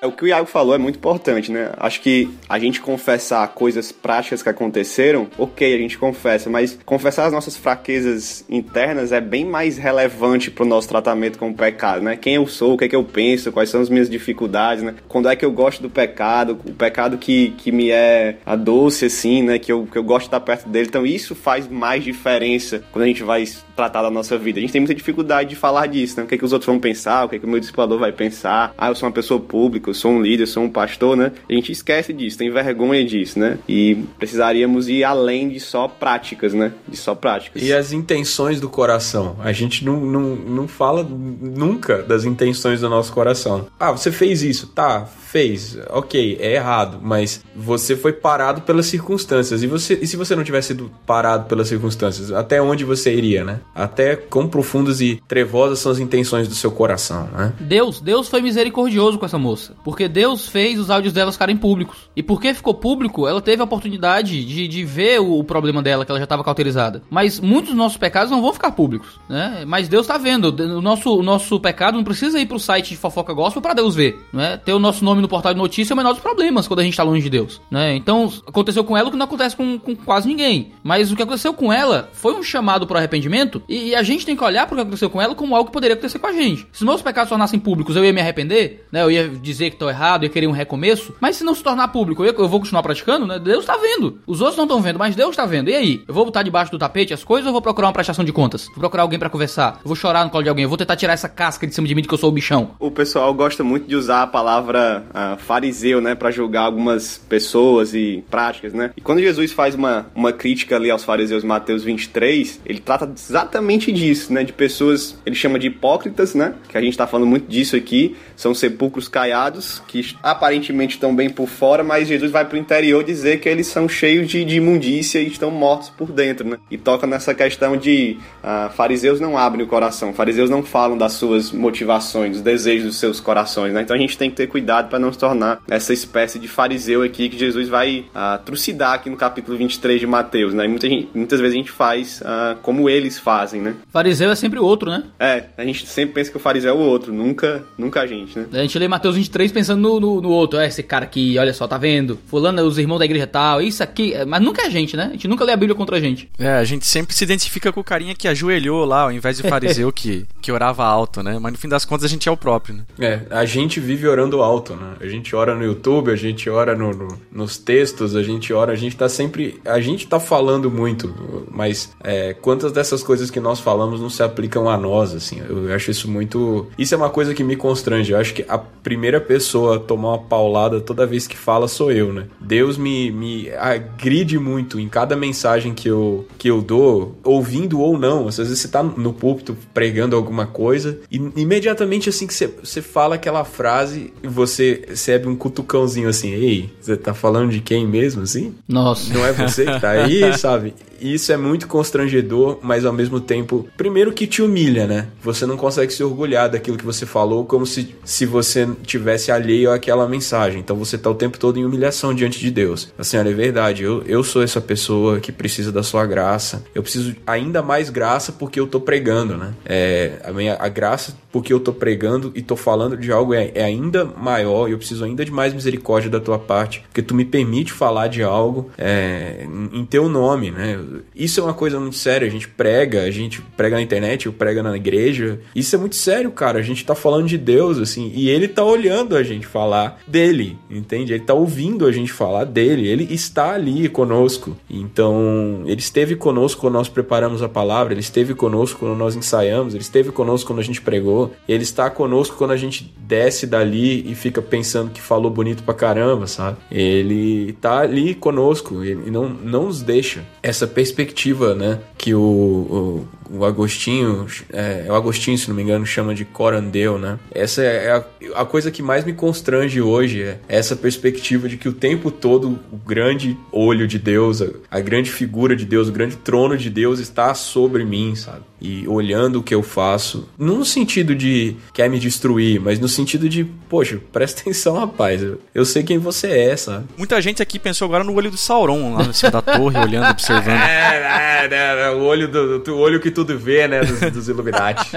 É, 0.02 0.06
O 0.06 0.10
que 0.10 0.24
o 0.24 0.26
Iago 0.26 0.46
falou 0.46 0.74
é 0.74 0.78
muito 0.78 0.96
importante, 0.96 1.52
né? 1.52 1.70
Acho 1.76 2.00
que 2.00 2.28
a 2.48 2.58
gente 2.58 2.80
confessar 2.80 3.46
coisas 3.54 3.92
práticas 3.92 4.42
que 4.42 4.48
aconteceram, 4.48 5.28
ok, 5.38 5.74
a 5.74 5.78
gente 5.78 5.96
confessa, 5.96 6.50
mas 6.50 6.76
confessar 6.84 7.26
as 7.26 7.32
nossas 7.32 7.56
fraquezas 7.56 8.44
internas 8.50 9.12
é 9.12 9.20
bem 9.20 9.44
mais 9.44 9.78
relevante 9.78 10.50
pro 10.50 10.64
nosso 10.64 10.88
tratamento 10.88 11.38
com 11.38 11.50
o 11.50 11.54
pecado, 11.54 12.02
né? 12.02 12.16
Quem 12.16 12.34
eu 12.34 12.46
sou, 12.48 12.74
o 12.74 12.76
que 12.76 12.84
é 12.84 12.88
que 12.88 12.96
eu 12.96 13.04
penso, 13.04 13.52
quais 13.52 13.70
são 13.70 13.80
as 13.80 13.88
minhas 13.88 14.10
dificuldades, 14.10 14.82
né? 14.82 14.96
Quando 15.06 15.28
é 15.28 15.36
que 15.36 15.44
eu 15.44 15.52
gosto 15.52 15.80
do 15.80 15.88
pecado, 15.88 16.58
o 16.66 16.72
pecado 16.72 17.16
que, 17.16 17.50
que 17.58 17.70
me 17.70 17.90
é 17.90 18.38
a 18.44 18.56
doce, 18.56 19.04
assim, 19.04 19.42
né? 19.42 19.58
Que 19.60 19.70
eu, 19.70 19.86
que 19.86 19.96
eu 19.96 20.02
gosto 20.02 20.22
de 20.22 20.28
estar 20.28 20.40
perto 20.40 20.68
dele. 20.68 20.88
Então 20.88 21.06
isso 21.06 21.36
faz 21.36 21.68
mais 21.68 22.02
diferença 22.02 22.82
quando 22.90 23.04
a 23.04 23.06
gente 23.06 23.22
vai 23.22 23.44
tratar 23.76 24.02
da 24.02 24.10
nossa 24.10 24.36
vida. 24.36 24.58
A 24.58 24.62
gente 24.62 24.72
tem 24.72 24.80
muita 24.80 24.94
dificuldade 24.94 25.50
de 25.50 25.56
falar 25.56 25.86
disso, 25.86 26.16
né? 26.16 26.24
O 26.24 26.26
que, 26.26 26.34
é 26.34 26.38
que 26.38 26.44
os 26.44 26.52
outros 26.52 26.66
vão 26.66 26.80
pensar, 26.80 27.24
o 27.24 27.28
que, 27.28 27.36
é 27.36 27.38
que 27.38 27.46
o 27.46 27.48
meu 27.48 27.60
discipulador 27.60 28.00
vai 28.00 28.10
pensar. 28.10 28.74
Ah, 28.76 28.88
eu 28.88 28.94
sou 28.96 29.08
uma 29.08 29.14
pessoa 29.14 29.38
pública, 29.38 29.91
eu 29.92 29.94
sou 29.94 30.10
um 30.10 30.22
líder, 30.22 30.44
eu 30.44 30.46
sou 30.46 30.62
um 30.62 30.70
pastor, 30.70 31.16
né? 31.16 31.32
A 31.48 31.52
gente 31.52 31.70
esquece 31.70 32.12
disso, 32.12 32.38
tem 32.38 32.50
vergonha 32.50 33.04
disso, 33.04 33.38
né? 33.38 33.58
E 33.68 33.94
precisaríamos 34.18 34.88
ir 34.88 35.04
além 35.04 35.50
de 35.50 35.60
só 35.60 35.86
práticas, 35.86 36.54
né? 36.54 36.72
De 36.88 36.96
só 36.96 37.14
práticas. 37.14 37.62
E 37.62 37.72
as 37.72 37.92
intenções 37.92 38.60
do 38.60 38.68
coração? 38.68 39.36
A 39.40 39.52
gente 39.52 39.84
não, 39.84 40.00
não, 40.00 40.34
não 40.34 40.68
fala 40.68 41.06
nunca 41.06 42.02
das 42.02 42.24
intenções 42.24 42.80
do 42.80 42.88
nosso 42.88 43.12
coração. 43.12 43.66
Ah, 43.78 43.92
você 43.92 44.10
fez 44.10 44.42
isso, 44.42 44.68
tá? 44.68 45.04
Fez, 45.04 45.78
ok, 45.88 46.38
é 46.40 46.54
errado, 46.54 46.98
mas 47.02 47.42
você 47.56 47.96
foi 47.96 48.12
parado 48.12 48.62
pelas 48.62 48.86
circunstâncias. 48.86 49.62
E, 49.62 49.66
você, 49.66 49.98
e 50.00 50.06
se 50.06 50.16
você 50.16 50.36
não 50.36 50.44
tivesse 50.44 50.68
sido 50.68 50.90
parado 51.06 51.46
pelas 51.46 51.68
circunstâncias, 51.68 52.32
até 52.32 52.60
onde 52.60 52.84
você 52.84 53.14
iria, 53.14 53.44
né? 53.44 53.60
Até 53.74 54.16
quão 54.16 54.46
profundas 54.46 55.00
e 55.00 55.22
trevosas 55.26 55.78
são 55.78 55.90
as 55.90 55.98
intenções 55.98 56.48
do 56.48 56.54
seu 56.54 56.70
coração, 56.70 57.28
né? 57.32 57.52
Deus, 57.60 58.00
Deus 58.00 58.28
foi 58.28 58.42
misericordioso 58.42 59.18
com 59.18 59.26
essa 59.26 59.38
moça. 59.38 59.74
Porque 59.84 60.08
Deus 60.08 60.48
fez 60.48 60.78
os 60.78 60.90
áudios 60.90 61.12
dela 61.12 61.32
ficarem 61.32 61.56
públicos. 61.56 62.10
E 62.14 62.22
porque 62.22 62.54
ficou 62.54 62.74
público, 62.74 63.26
ela 63.26 63.40
teve 63.40 63.60
a 63.62 63.64
oportunidade 63.64 64.44
de, 64.44 64.68
de 64.68 64.84
ver 64.84 65.20
o, 65.20 65.38
o 65.38 65.44
problema 65.44 65.82
dela, 65.82 66.04
que 66.04 66.10
ela 66.10 66.18
já 66.18 66.24
estava 66.24 66.44
cauterizada. 66.44 67.02
Mas 67.10 67.40
muitos 67.40 67.70
dos 67.70 67.76
nossos 67.76 67.98
pecados 67.98 68.30
não 68.30 68.42
vão 68.42 68.52
ficar 68.52 68.72
públicos, 68.72 69.20
né? 69.28 69.64
Mas 69.66 69.88
Deus 69.88 70.06
tá 70.06 70.18
vendo. 70.18 70.48
O 70.48 70.80
nosso, 70.80 71.18
o 71.18 71.22
nosso 71.22 71.58
pecado 71.60 71.96
não 71.96 72.04
precisa 72.04 72.38
ir 72.38 72.46
pro 72.46 72.58
site 72.58 72.90
de 72.90 72.96
fofoca 72.96 73.32
gospel 73.32 73.62
pra 73.62 73.74
Deus 73.74 73.94
ver, 73.94 74.18
né? 74.32 74.56
Ter 74.56 74.72
o 74.72 74.78
nosso 74.78 75.04
nome 75.04 75.20
no 75.20 75.28
portal 75.28 75.52
de 75.52 75.58
notícia 75.58 75.92
é 75.92 75.94
o 75.94 75.96
menor 75.96 76.12
dos 76.12 76.22
problemas 76.22 76.66
quando 76.66 76.80
a 76.80 76.84
gente 76.84 76.96
tá 76.96 77.02
longe 77.02 77.22
de 77.22 77.30
Deus, 77.30 77.60
né? 77.70 77.94
Então, 77.96 78.32
aconteceu 78.46 78.84
com 78.84 78.96
ela 78.96 79.08
o 79.08 79.10
que 79.10 79.16
não 79.16 79.24
acontece 79.24 79.56
com, 79.56 79.78
com 79.78 79.96
quase 79.96 80.28
ninguém. 80.28 80.72
Mas 80.82 81.10
o 81.10 81.16
que 81.16 81.22
aconteceu 81.22 81.52
com 81.52 81.72
ela 81.72 82.08
foi 82.12 82.34
um 82.34 82.42
chamado 82.42 82.86
pro 82.86 82.96
arrependimento 82.96 83.62
e, 83.68 83.88
e 83.88 83.94
a 83.94 84.02
gente 84.02 84.24
tem 84.24 84.36
que 84.36 84.44
olhar 84.44 84.66
pro 84.66 84.76
que 84.76 84.82
aconteceu 84.82 85.10
com 85.10 85.20
ela 85.20 85.34
como 85.34 85.54
algo 85.54 85.68
que 85.68 85.72
poderia 85.72 85.94
acontecer 85.94 86.18
com 86.18 86.26
a 86.26 86.32
gente. 86.32 86.66
Se 86.72 86.84
meus 86.84 87.02
pecados 87.02 87.28
se 87.28 87.30
tornassem 87.30 87.58
públicos, 87.58 87.96
eu 87.96 88.04
ia 88.04 88.12
me 88.12 88.20
arrepender, 88.20 88.86
né? 88.92 89.02
Eu 89.02 89.10
ia 89.10 89.28
dizer 89.28 89.71
que 89.72 89.78
tô 89.78 89.88
errado, 89.88 90.24
ia 90.24 90.28
querer 90.28 90.46
um 90.46 90.52
recomeço. 90.52 91.14
Mas 91.20 91.36
se 91.36 91.44
não 91.44 91.54
se 91.54 91.62
tornar 91.62 91.88
público, 91.88 92.24
eu, 92.24 92.32
eu 92.32 92.48
vou 92.48 92.60
continuar 92.60 92.82
praticando, 92.82 93.26
né? 93.26 93.38
Deus 93.38 93.64
tá 93.64 93.76
vendo. 93.76 94.20
Os 94.26 94.40
outros 94.40 94.56
não 94.56 94.64
estão 94.64 94.80
vendo, 94.80 94.98
mas 94.98 95.16
Deus 95.16 95.34
tá 95.34 95.46
vendo. 95.46 95.70
E 95.70 95.74
aí? 95.74 96.04
Eu 96.06 96.14
vou 96.14 96.24
botar 96.24 96.42
debaixo 96.42 96.70
do 96.70 96.78
tapete 96.78 97.12
as 97.12 97.24
coisas 97.24 97.46
ou 97.46 97.52
vou 97.52 97.62
procurar 97.62 97.88
uma 97.88 97.92
prestação 97.92 98.24
de 98.24 98.32
contas? 98.32 98.66
Vou 98.66 98.78
procurar 98.78 99.02
alguém 99.02 99.18
pra 99.18 99.30
conversar? 99.30 99.80
Eu 99.82 99.88
vou 99.88 99.96
chorar 99.96 100.24
no 100.24 100.30
colo 100.30 100.42
de 100.42 100.48
alguém? 100.48 100.64
Eu 100.64 100.68
vou 100.68 100.78
tentar 100.78 100.96
tirar 100.96 101.12
essa 101.12 101.28
casca 101.28 101.66
de 101.66 101.74
cima 101.74 101.86
de 101.86 101.94
mim 101.94 102.02
de 102.02 102.08
que 102.08 102.14
eu 102.14 102.18
sou 102.18 102.28
o 102.28 102.32
bichão? 102.32 102.70
O 102.78 102.90
pessoal 102.90 103.32
gosta 103.34 103.64
muito 103.64 103.88
de 103.88 103.96
usar 103.96 104.22
a 104.22 104.26
palavra 104.26 105.04
ah, 105.12 105.36
fariseu, 105.38 106.00
né, 106.00 106.14
Pra 106.14 106.30
julgar 106.30 106.62
algumas 106.62 107.18
pessoas 107.18 107.94
e 107.94 108.24
práticas, 108.30 108.72
né? 108.72 108.90
E 108.96 109.00
quando 109.00 109.20
Jesus 109.20 109.52
faz 109.52 109.74
uma, 109.74 110.06
uma 110.14 110.32
crítica 110.32 110.76
ali 110.76 110.90
aos 110.90 111.04
fariseus 111.04 111.44
Mateus 111.44 111.84
23, 111.84 112.60
ele 112.64 112.80
trata 112.80 113.10
exatamente 113.14 113.90
disso, 113.92 114.32
né? 114.32 114.44
De 114.44 114.52
pessoas, 114.52 115.18
ele 115.24 115.34
chama 115.34 115.58
de 115.58 115.68
hipócritas, 115.68 116.34
né? 116.34 116.54
Que 116.68 116.78
a 116.78 116.80
gente 116.80 116.96
tá 116.96 117.06
falando 117.06 117.26
muito 117.26 117.48
disso 117.48 117.76
aqui, 117.76 118.16
são 118.36 118.54
sepulcros 118.54 119.08
caiados, 119.08 119.61
que 119.86 120.16
aparentemente 120.22 120.94
estão 120.96 121.14
bem 121.14 121.28
por 121.30 121.48
fora, 121.48 121.82
mas 121.84 122.08
Jesus 122.08 122.30
vai 122.30 122.44
pro 122.44 122.56
interior 122.58 123.02
dizer 123.04 123.40
que 123.40 123.48
eles 123.48 123.66
são 123.66 123.88
cheios 123.88 124.28
de, 124.28 124.44
de 124.44 124.56
imundícia 124.56 125.18
e 125.20 125.26
estão 125.28 125.50
mortos 125.50 125.90
por 125.90 126.10
dentro, 126.12 126.46
né? 126.48 126.56
E 126.70 126.76
toca 126.78 127.06
nessa 127.06 127.34
questão 127.34 127.76
de 127.76 128.16
ah, 128.42 128.70
fariseus 128.74 129.20
não 129.20 129.36
abrem 129.38 129.64
o 129.64 129.68
coração, 129.68 130.12
fariseus 130.12 130.50
não 130.50 130.62
falam 130.62 130.96
das 130.98 131.12
suas 131.12 131.50
motivações, 131.52 132.32
dos 132.32 132.40
desejos 132.40 132.86
dos 132.86 132.96
seus 132.96 133.20
corações, 133.20 133.72
né? 133.72 133.82
Então 133.82 133.96
a 133.96 133.98
gente 133.98 134.16
tem 134.18 134.30
que 134.30 134.36
ter 134.36 134.46
cuidado 134.46 134.88
para 134.88 134.98
não 134.98 135.12
se 135.12 135.18
tornar 135.18 135.60
essa 135.68 135.92
espécie 135.92 136.38
de 136.38 136.48
fariseu 136.48 137.02
aqui 137.02 137.28
que 137.28 137.38
Jesus 137.38 137.68
vai 137.68 138.04
ah, 138.14 138.40
trucidar 138.44 138.94
aqui 138.94 139.08
no 139.10 139.16
capítulo 139.16 139.56
23 139.56 140.00
de 140.00 140.06
Mateus, 140.06 140.52
né? 140.54 140.64
E 140.64 140.68
muita 140.68 140.88
gente- 140.88 141.08
muitas 141.14 141.40
vezes 141.40 141.54
a 141.54 141.58
gente 141.58 141.70
faz 141.70 142.22
ah, 142.24 142.56
como 142.62 142.88
eles 142.88 143.18
fazem, 143.18 143.60
né? 143.60 143.74
Fariseu 143.92 144.30
é 144.30 144.34
sempre 144.34 144.58
o 144.58 144.64
outro, 144.64 144.90
né? 144.90 145.04
É, 145.18 145.44
a 145.56 145.64
gente 145.64 145.86
sempre 145.86 146.14
pensa 146.14 146.30
que 146.30 146.36
o 146.36 146.40
fariseu 146.40 146.70
é 146.70 146.76
o 146.76 146.78
outro, 146.80 147.12
nunca, 147.12 147.62
nunca 147.78 148.00
a 148.00 148.06
gente, 148.06 148.38
né? 148.38 148.46
A 148.52 148.58
gente 148.58 148.78
lê 148.78 148.88
Mateus 148.88 149.16
23 149.16 149.51
pensando 149.52 149.80
no, 149.80 150.00
no, 150.00 150.20
no 150.20 150.28
outro. 150.30 150.58
É, 150.58 150.66
esse 150.66 150.82
cara 150.82 151.04
aqui, 151.04 151.36
olha 151.38 151.52
só, 151.52 151.66
tá 151.68 151.78
vendo? 151.78 152.18
Fulano, 152.26 152.62
os 152.62 152.78
irmãos 152.78 152.98
da 152.98 153.04
igreja 153.04 153.26
tal, 153.26 153.60
isso 153.62 153.82
aqui. 153.82 154.14
Mas 154.26 154.40
nunca 154.42 154.62
é 154.62 154.66
a 154.66 154.70
gente, 154.70 154.96
né? 154.96 155.06
A 155.08 155.12
gente 155.12 155.28
nunca 155.28 155.44
lê 155.44 155.52
a 155.52 155.56
Bíblia 155.56 155.74
contra 155.74 155.96
a 155.96 156.00
gente. 156.00 156.28
É, 156.38 156.54
a 156.54 156.64
gente 156.64 156.86
sempre 156.86 157.14
se 157.14 157.22
identifica 157.24 157.72
com 157.72 157.80
o 157.80 157.84
carinha 157.84 158.14
que 158.14 158.26
ajoelhou 158.28 158.84
lá, 158.84 159.02
ao 159.02 159.12
invés 159.12 159.38
do 159.38 159.48
fariseu 159.48 159.90
que, 159.92 160.24
que 160.40 160.50
orava 160.50 160.84
alto, 160.84 161.22
né? 161.22 161.38
Mas 161.40 161.52
no 161.52 161.58
fim 161.58 161.68
das 161.68 161.84
contas 161.84 162.04
a 162.04 162.08
gente 162.08 162.28
é 162.28 162.32
o 162.32 162.36
próprio, 162.36 162.76
né? 162.76 162.82
É, 162.98 163.20
a 163.30 163.44
gente 163.44 163.78
vive 163.80 164.06
orando 164.08 164.42
alto, 164.42 164.74
né? 164.74 164.94
A 165.00 165.06
gente 165.06 165.34
ora 165.36 165.54
no 165.54 165.64
YouTube, 165.64 166.10
a 166.10 166.16
gente 166.16 166.48
ora 166.48 166.74
no, 166.74 166.90
no- 166.92 167.18
nos 167.30 167.58
textos, 167.58 168.14
a 168.16 168.22
gente 168.22 168.52
ora, 168.52 168.72
a 168.72 168.76
gente 168.76 168.96
tá 168.96 169.08
sempre. 169.08 169.60
A 169.64 169.80
gente 169.80 170.06
tá 170.06 170.18
falando 170.20 170.70
muito, 170.70 171.46
mas 171.50 171.92
é, 172.02 172.34
quantas 172.34 172.72
dessas 172.72 173.02
coisas 173.02 173.30
que 173.30 173.40
nós 173.40 173.60
falamos 173.60 174.00
não 174.00 174.10
se 174.10 174.22
aplicam 174.22 174.68
a 174.68 174.76
nós, 174.76 175.14
assim? 175.14 175.40
Eu 175.48 175.72
acho 175.74 175.90
isso 175.90 176.08
muito. 176.10 176.66
Isso 176.78 176.94
é 176.94 176.96
uma 176.96 177.10
coisa 177.10 177.34
que 177.34 177.42
me 177.44 177.56
constrange. 177.56 178.12
Eu 178.12 178.18
acho 178.18 178.34
que 178.34 178.44
a 178.48 178.58
primeira 178.58 179.20
pessoa 179.20 179.41
a 179.72 179.78
tomar 179.78 180.10
uma 180.10 180.18
paulada 180.18 180.80
toda 180.80 181.06
vez 181.06 181.26
que 181.26 181.36
fala 181.36 181.68
sou 181.68 181.90
eu, 181.90 182.12
né? 182.12 182.26
Deus 182.40 182.76
me, 182.76 183.10
me 183.10 183.50
agride 183.50 184.38
muito 184.38 184.78
em 184.78 184.88
cada 184.88 185.16
mensagem 185.16 185.74
que 185.74 185.88
eu, 185.88 186.26
que 186.38 186.48
eu 186.48 186.62
dou, 186.62 187.16
ouvindo 187.24 187.80
ou 187.80 187.98
não. 187.98 188.28
Às 188.28 188.38
vezes 188.38 188.58
você 188.58 188.68
tá 188.68 188.82
no 188.82 189.12
púlpito 189.12 189.56
pregando 189.72 190.16
alguma 190.16 190.46
coisa 190.46 190.98
e 191.10 191.16
imediatamente 191.36 192.08
assim 192.08 192.26
que 192.26 192.34
você, 192.34 192.46
você 192.46 192.82
fala 192.82 193.16
aquela 193.16 193.44
frase, 193.44 194.12
você 194.22 194.84
recebe 194.88 195.28
um 195.28 195.36
cutucãozinho 195.36 196.08
assim, 196.08 196.32
ei, 196.32 196.70
você 196.80 196.96
tá 196.96 197.14
falando 197.14 197.50
de 197.50 197.60
quem 197.60 197.86
mesmo, 197.86 198.22
assim? 198.22 198.54
Nossa. 198.68 199.12
Não 199.12 199.26
é 199.26 199.32
você 199.32 199.64
que 199.64 199.80
tá 199.80 199.90
aí, 199.90 200.32
sabe? 200.38 200.74
Isso 201.02 201.32
é 201.32 201.36
muito 201.36 201.66
constrangedor, 201.66 202.60
mas 202.62 202.84
ao 202.84 202.92
mesmo 202.92 203.20
tempo, 203.20 203.68
primeiro 203.76 204.12
que 204.12 204.24
te 204.24 204.40
humilha, 204.40 204.86
né? 204.86 205.08
Você 205.20 205.44
não 205.44 205.56
consegue 205.56 205.92
se 205.92 206.02
orgulhar 206.04 206.48
daquilo 206.48 206.76
que 206.76 206.84
você 206.84 207.04
falou, 207.04 207.44
como 207.44 207.66
se, 207.66 207.92
se 208.04 208.24
você 208.24 208.68
tivesse 208.84 209.31
alheio 209.32 209.72
àquela 209.72 210.08
mensagem. 210.08 210.60
Então 210.60 210.76
você 210.76 210.96
tá 210.96 211.10
o 211.10 211.14
tempo 211.14 211.38
todo 211.38 211.58
em 211.58 211.64
humilhação 211.64 212.14
diante 212.14 212.38
de 212.38 212.50
Deus. 212.50 212.92
Assim, 212.98 213.16
olha, 213.16 213.30
é 213.30 213.34
verdade, 213.34 213.82
eu, 213.82 214.02
eu 214.06 214.22
sou 214.22 214.42
essa 214.42 214.60
pessoa 214.60 215.20
que 215.20 215.32
precisa 215.32 215.72
da 215.72 215.82
sua 215.82 216.06
graça. 216.06 216.64
Eu 216.74 216.82
preciso 216.82 217.14
ainda 217.26 217.62
mais 217.62 217.90
graça 217.90 218.32
porque 218.32 218.60
eu 218.60 218.66
tô 218.66 218.80
pregando, 218.80 219.36
né? 219.36 219.54
É, 219.64 220.20
a, 220.24 220.32
minha, 220.32 220.56
a 220.58 220.68
graça 220.68 221.16
porque 221.32 221.52
eu 221.52 221.58
tô 221.58 221.72
pregando 221.72 222.30
e 222.34 222.42
tô 222.42 222.54
falando 222.54 222.96
de 222.96 223.10
algo 223.10 223.34
é, 223.34 223.50
é 223.54 223.64
ainda 223.64 224.04
maior 224.04 224.68
e 224.68 224.72
eu 224.72 224.78
preciso 224.78 225.04
ainda 225.04 225.24
de 225.24 225.32
mais 225.32 225.54
misericórdia 225.54 226.10
da 226.10 226.20
tua 226.20 226.38
parte, 226.38 226.82
porque 226.88 227.02
tu 227.02 227.14
me 227.14 227.24
permite 227.24 227.72
falar 227.72 228.08
de 228.08 228.22
algo 228.22 228.70
é, 228.76 229.46
em, 229.72 229.84
teu 229.84 230.08
nome, 230.08 230.50
né? 230.50 230.78
Isso 231.14 231.40
é 231.40 231.42
uma 231.42 231.54
coisa 231.54 231.80
muito 231.80 231.96
séria, 231.96 232.26
a 232.26 232.30
gente 232.30 232.48
prega, 232.48 233.02
a 233.02 233.10
gente 233.10 233.42
prega 233.56 233.76
na 233.76 233.82
internet, 233.82 234.26
eu 234.26 234.32
prego 234.32 234.62
na 234.62 234.76
igreja. 234.76 235.40
Isso 235.54 235.74
é 235.74 235.78
muito 235.78 235.96
sério, 235.96 236.30
cara. 236.30 236.58
A 236.58 236.62
gente 236.62 236.84
tá 236.84 236.94
falando 236.94 237.26
de 237.26 237.38
Deus, 237.38 237.78
assim, 237.78 238.12
e 238.14 238.28
ele 238.28 238.48
tá 238.48 238.64
olhando 238.64 239.16
a 239.16 239.22
gente 239.22 239.46
falar 239.46 240.00
dele, 240.06 240.58
entende? 240.70 241.12
Ele 241.12 241.24
tá 241.24 241.34
ouvindo 241.34 241.86
a 241.86 241.92
gente 241.92 242.12
falar 242.12 242.44
dele, 242.44 242.86
ele 242.86 243.12
está 243.12 243.54
ali 243.54 243.88
conosco. 243.88 244.56
Então, 244.68 245.62
ele 245.66 245.80
esteve 245.80 246.16
conosco 246.16 246.60
quando 246.60 246.74
nós 246.74 246.88
preparamos 246.88 247.42
a 247.42 247.48
palavra, 247.48 247.92
ele 247.92 248.00
esteve 248.00 248.34
conosco 248.34 248.80
quando 248.80 248.96
nós 248.96 249.16
ensaiamos, 249.16 249.74
ele 249.74 249.82
esteve 249.82 250.10
conosco 250.10 250.48
quando 250.48 250.60
a 250.60 250.64
gente 250.64 250.80
pregou, 250.80 251.21
ele 251.48 251.62
está 251.62 251.88
conosco 251.90 252.36
quando 252.36 252.52
a 252.52 252.56
gente 252.56 252.92
desce 252.98 253.46
dali 253.46 254.10
e 254.10 254.14
fica 254.14 254.40
pensando 254.40 254.90
que 254.90 255.00
falou 255.00 255.30
bonito 255.30 255.62
pra 255.62 255.74
caramba, 255.74 256.26
sabe? 256.26 256.56
Ele 256.70 257.52
tá 257.60 257.80
ali 257.80 258.14
conosco, 258.14 258.82
ele 258.82 259.10
não, 259.10 259.28
não 259.28 259.66
nos 259.66 259.82
deixa. 259.82 260.24
Essa 260.42 260.66
perspectiva, 260.66 261.54
né, 261.54 261.78
que 261.96 262.14
o, 262.14 262.20
o, 262.20 263.08
o 263.32 263.44
Agostinho, 263.44 264.26
é, 264.52 264.84
é 264.86 264.92
o 264.92 264.94
Agostinho, 264.94 265.38
se 265.38 265.48
não 265.48 265.56
me 265.56 265.62
engano, 265.62 265.86
chama 265.86 266.14
de 266.14 266.24
corandeu, 266.24 266.98
né? 266.98 267.18
Essa 267.32 267.62
é 267.62 267.90
a, 267.92 268.04
a 268.42 268.44
coisa 268.44 268.70
que 268.70 268.82
mais 268.82 269.04
me 269.04 269.12
constrange 269.12 269.80
hoje, 269.80 270.22
é 270.22 270.38
essa 270.48 270.76
perspectiva 270.76 271.48
de 271.48 271.56
que 271.56 271.68
o 271.68 271.72
tempo 271.72 272.10
todo 272.10 272.58
o 272.70 272.76
grande 272.76 273.36
olho 273.50 273.86
de 273.88 273.98
Deus, 273.98 274.42
a, 274.42 274.46
a 274.70 274.80
grande 274.80 275.10
figura 275.10 275.56
de 275.56 275.64
Deus, 275.64 275.88
o 275.88 275.92
grande 275.92 276.16
trono 276.16 276.56
de 276.56 276.68
Deus 276.68 276.98
está 276.98 277.34
sobre 277.34 277.84
mim, 277.84 278.14
sabe? 278.14 278.40
E 278.60 278.86
olhando 278.86 279.40
o 279.40 279.42
que 279.42 279.54
eu 279.54 279.62
faço, 279.62 280.28
não 280.38 280.58
no 280.58 280.64
sentido 280.64 281.14
de 281.16 281.56
quer 281.74 281.90
me 281.90 281.98
destruir, 281.98 282.60
mas 282.60 282.78
no 282.78 282.86
sentido 282.88 283.28
de, 283.28 283.44
poxa, 283.68 283.98
presta 284.12 284.40
atenção, 284.42 284.76
rapaz, 284.78 285.22
eu, 285.22 285.40
eu 285.54 285.64
sei 285.64 285.82
quem 285.82 285.98
você 285.98 286.28
é, 286.28 286.56
sabe? 286.56 286.84
Muita 286.96 287.20
gente 287.20 287.42
aqui 287.42 287.58
pensou 287.58 287.86
agora 287.86 288.04
no 288.04 288.14
olho 288.14 288.30
do 288.30 288.36
Sauron, 288.36 288.94
lá 288.94 289.04
em 289.04 289.12
cima 289.12 289.32
da 289.32 289.42
torre, 289.42 289.78
olhando, 289.78 290.10
observando. 290.10 290.52
É, 290.62 291.46
é, 291.46 291.48
é, 291.50 291.86
é, 291.86 291.90
o 291.90 292.02
olho 292.02 292.28
do, 292.28 292.58
do- 292.60 292.74
o 292.74 292.78
olho 292.78 293.00
que 293.00 293.10
tudo 293.24 293.38
vê, 293.38 293.68
né, 293.68 293.84
dos, 293.84 294.00
dos 294.12 294.28
Illuminati. 294.28 294.90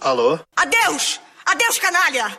Alô? 0.00 0.38
Adeus! 0.56 1.20
Adeus, 1.44 1.78
canalha! 1.78 2.38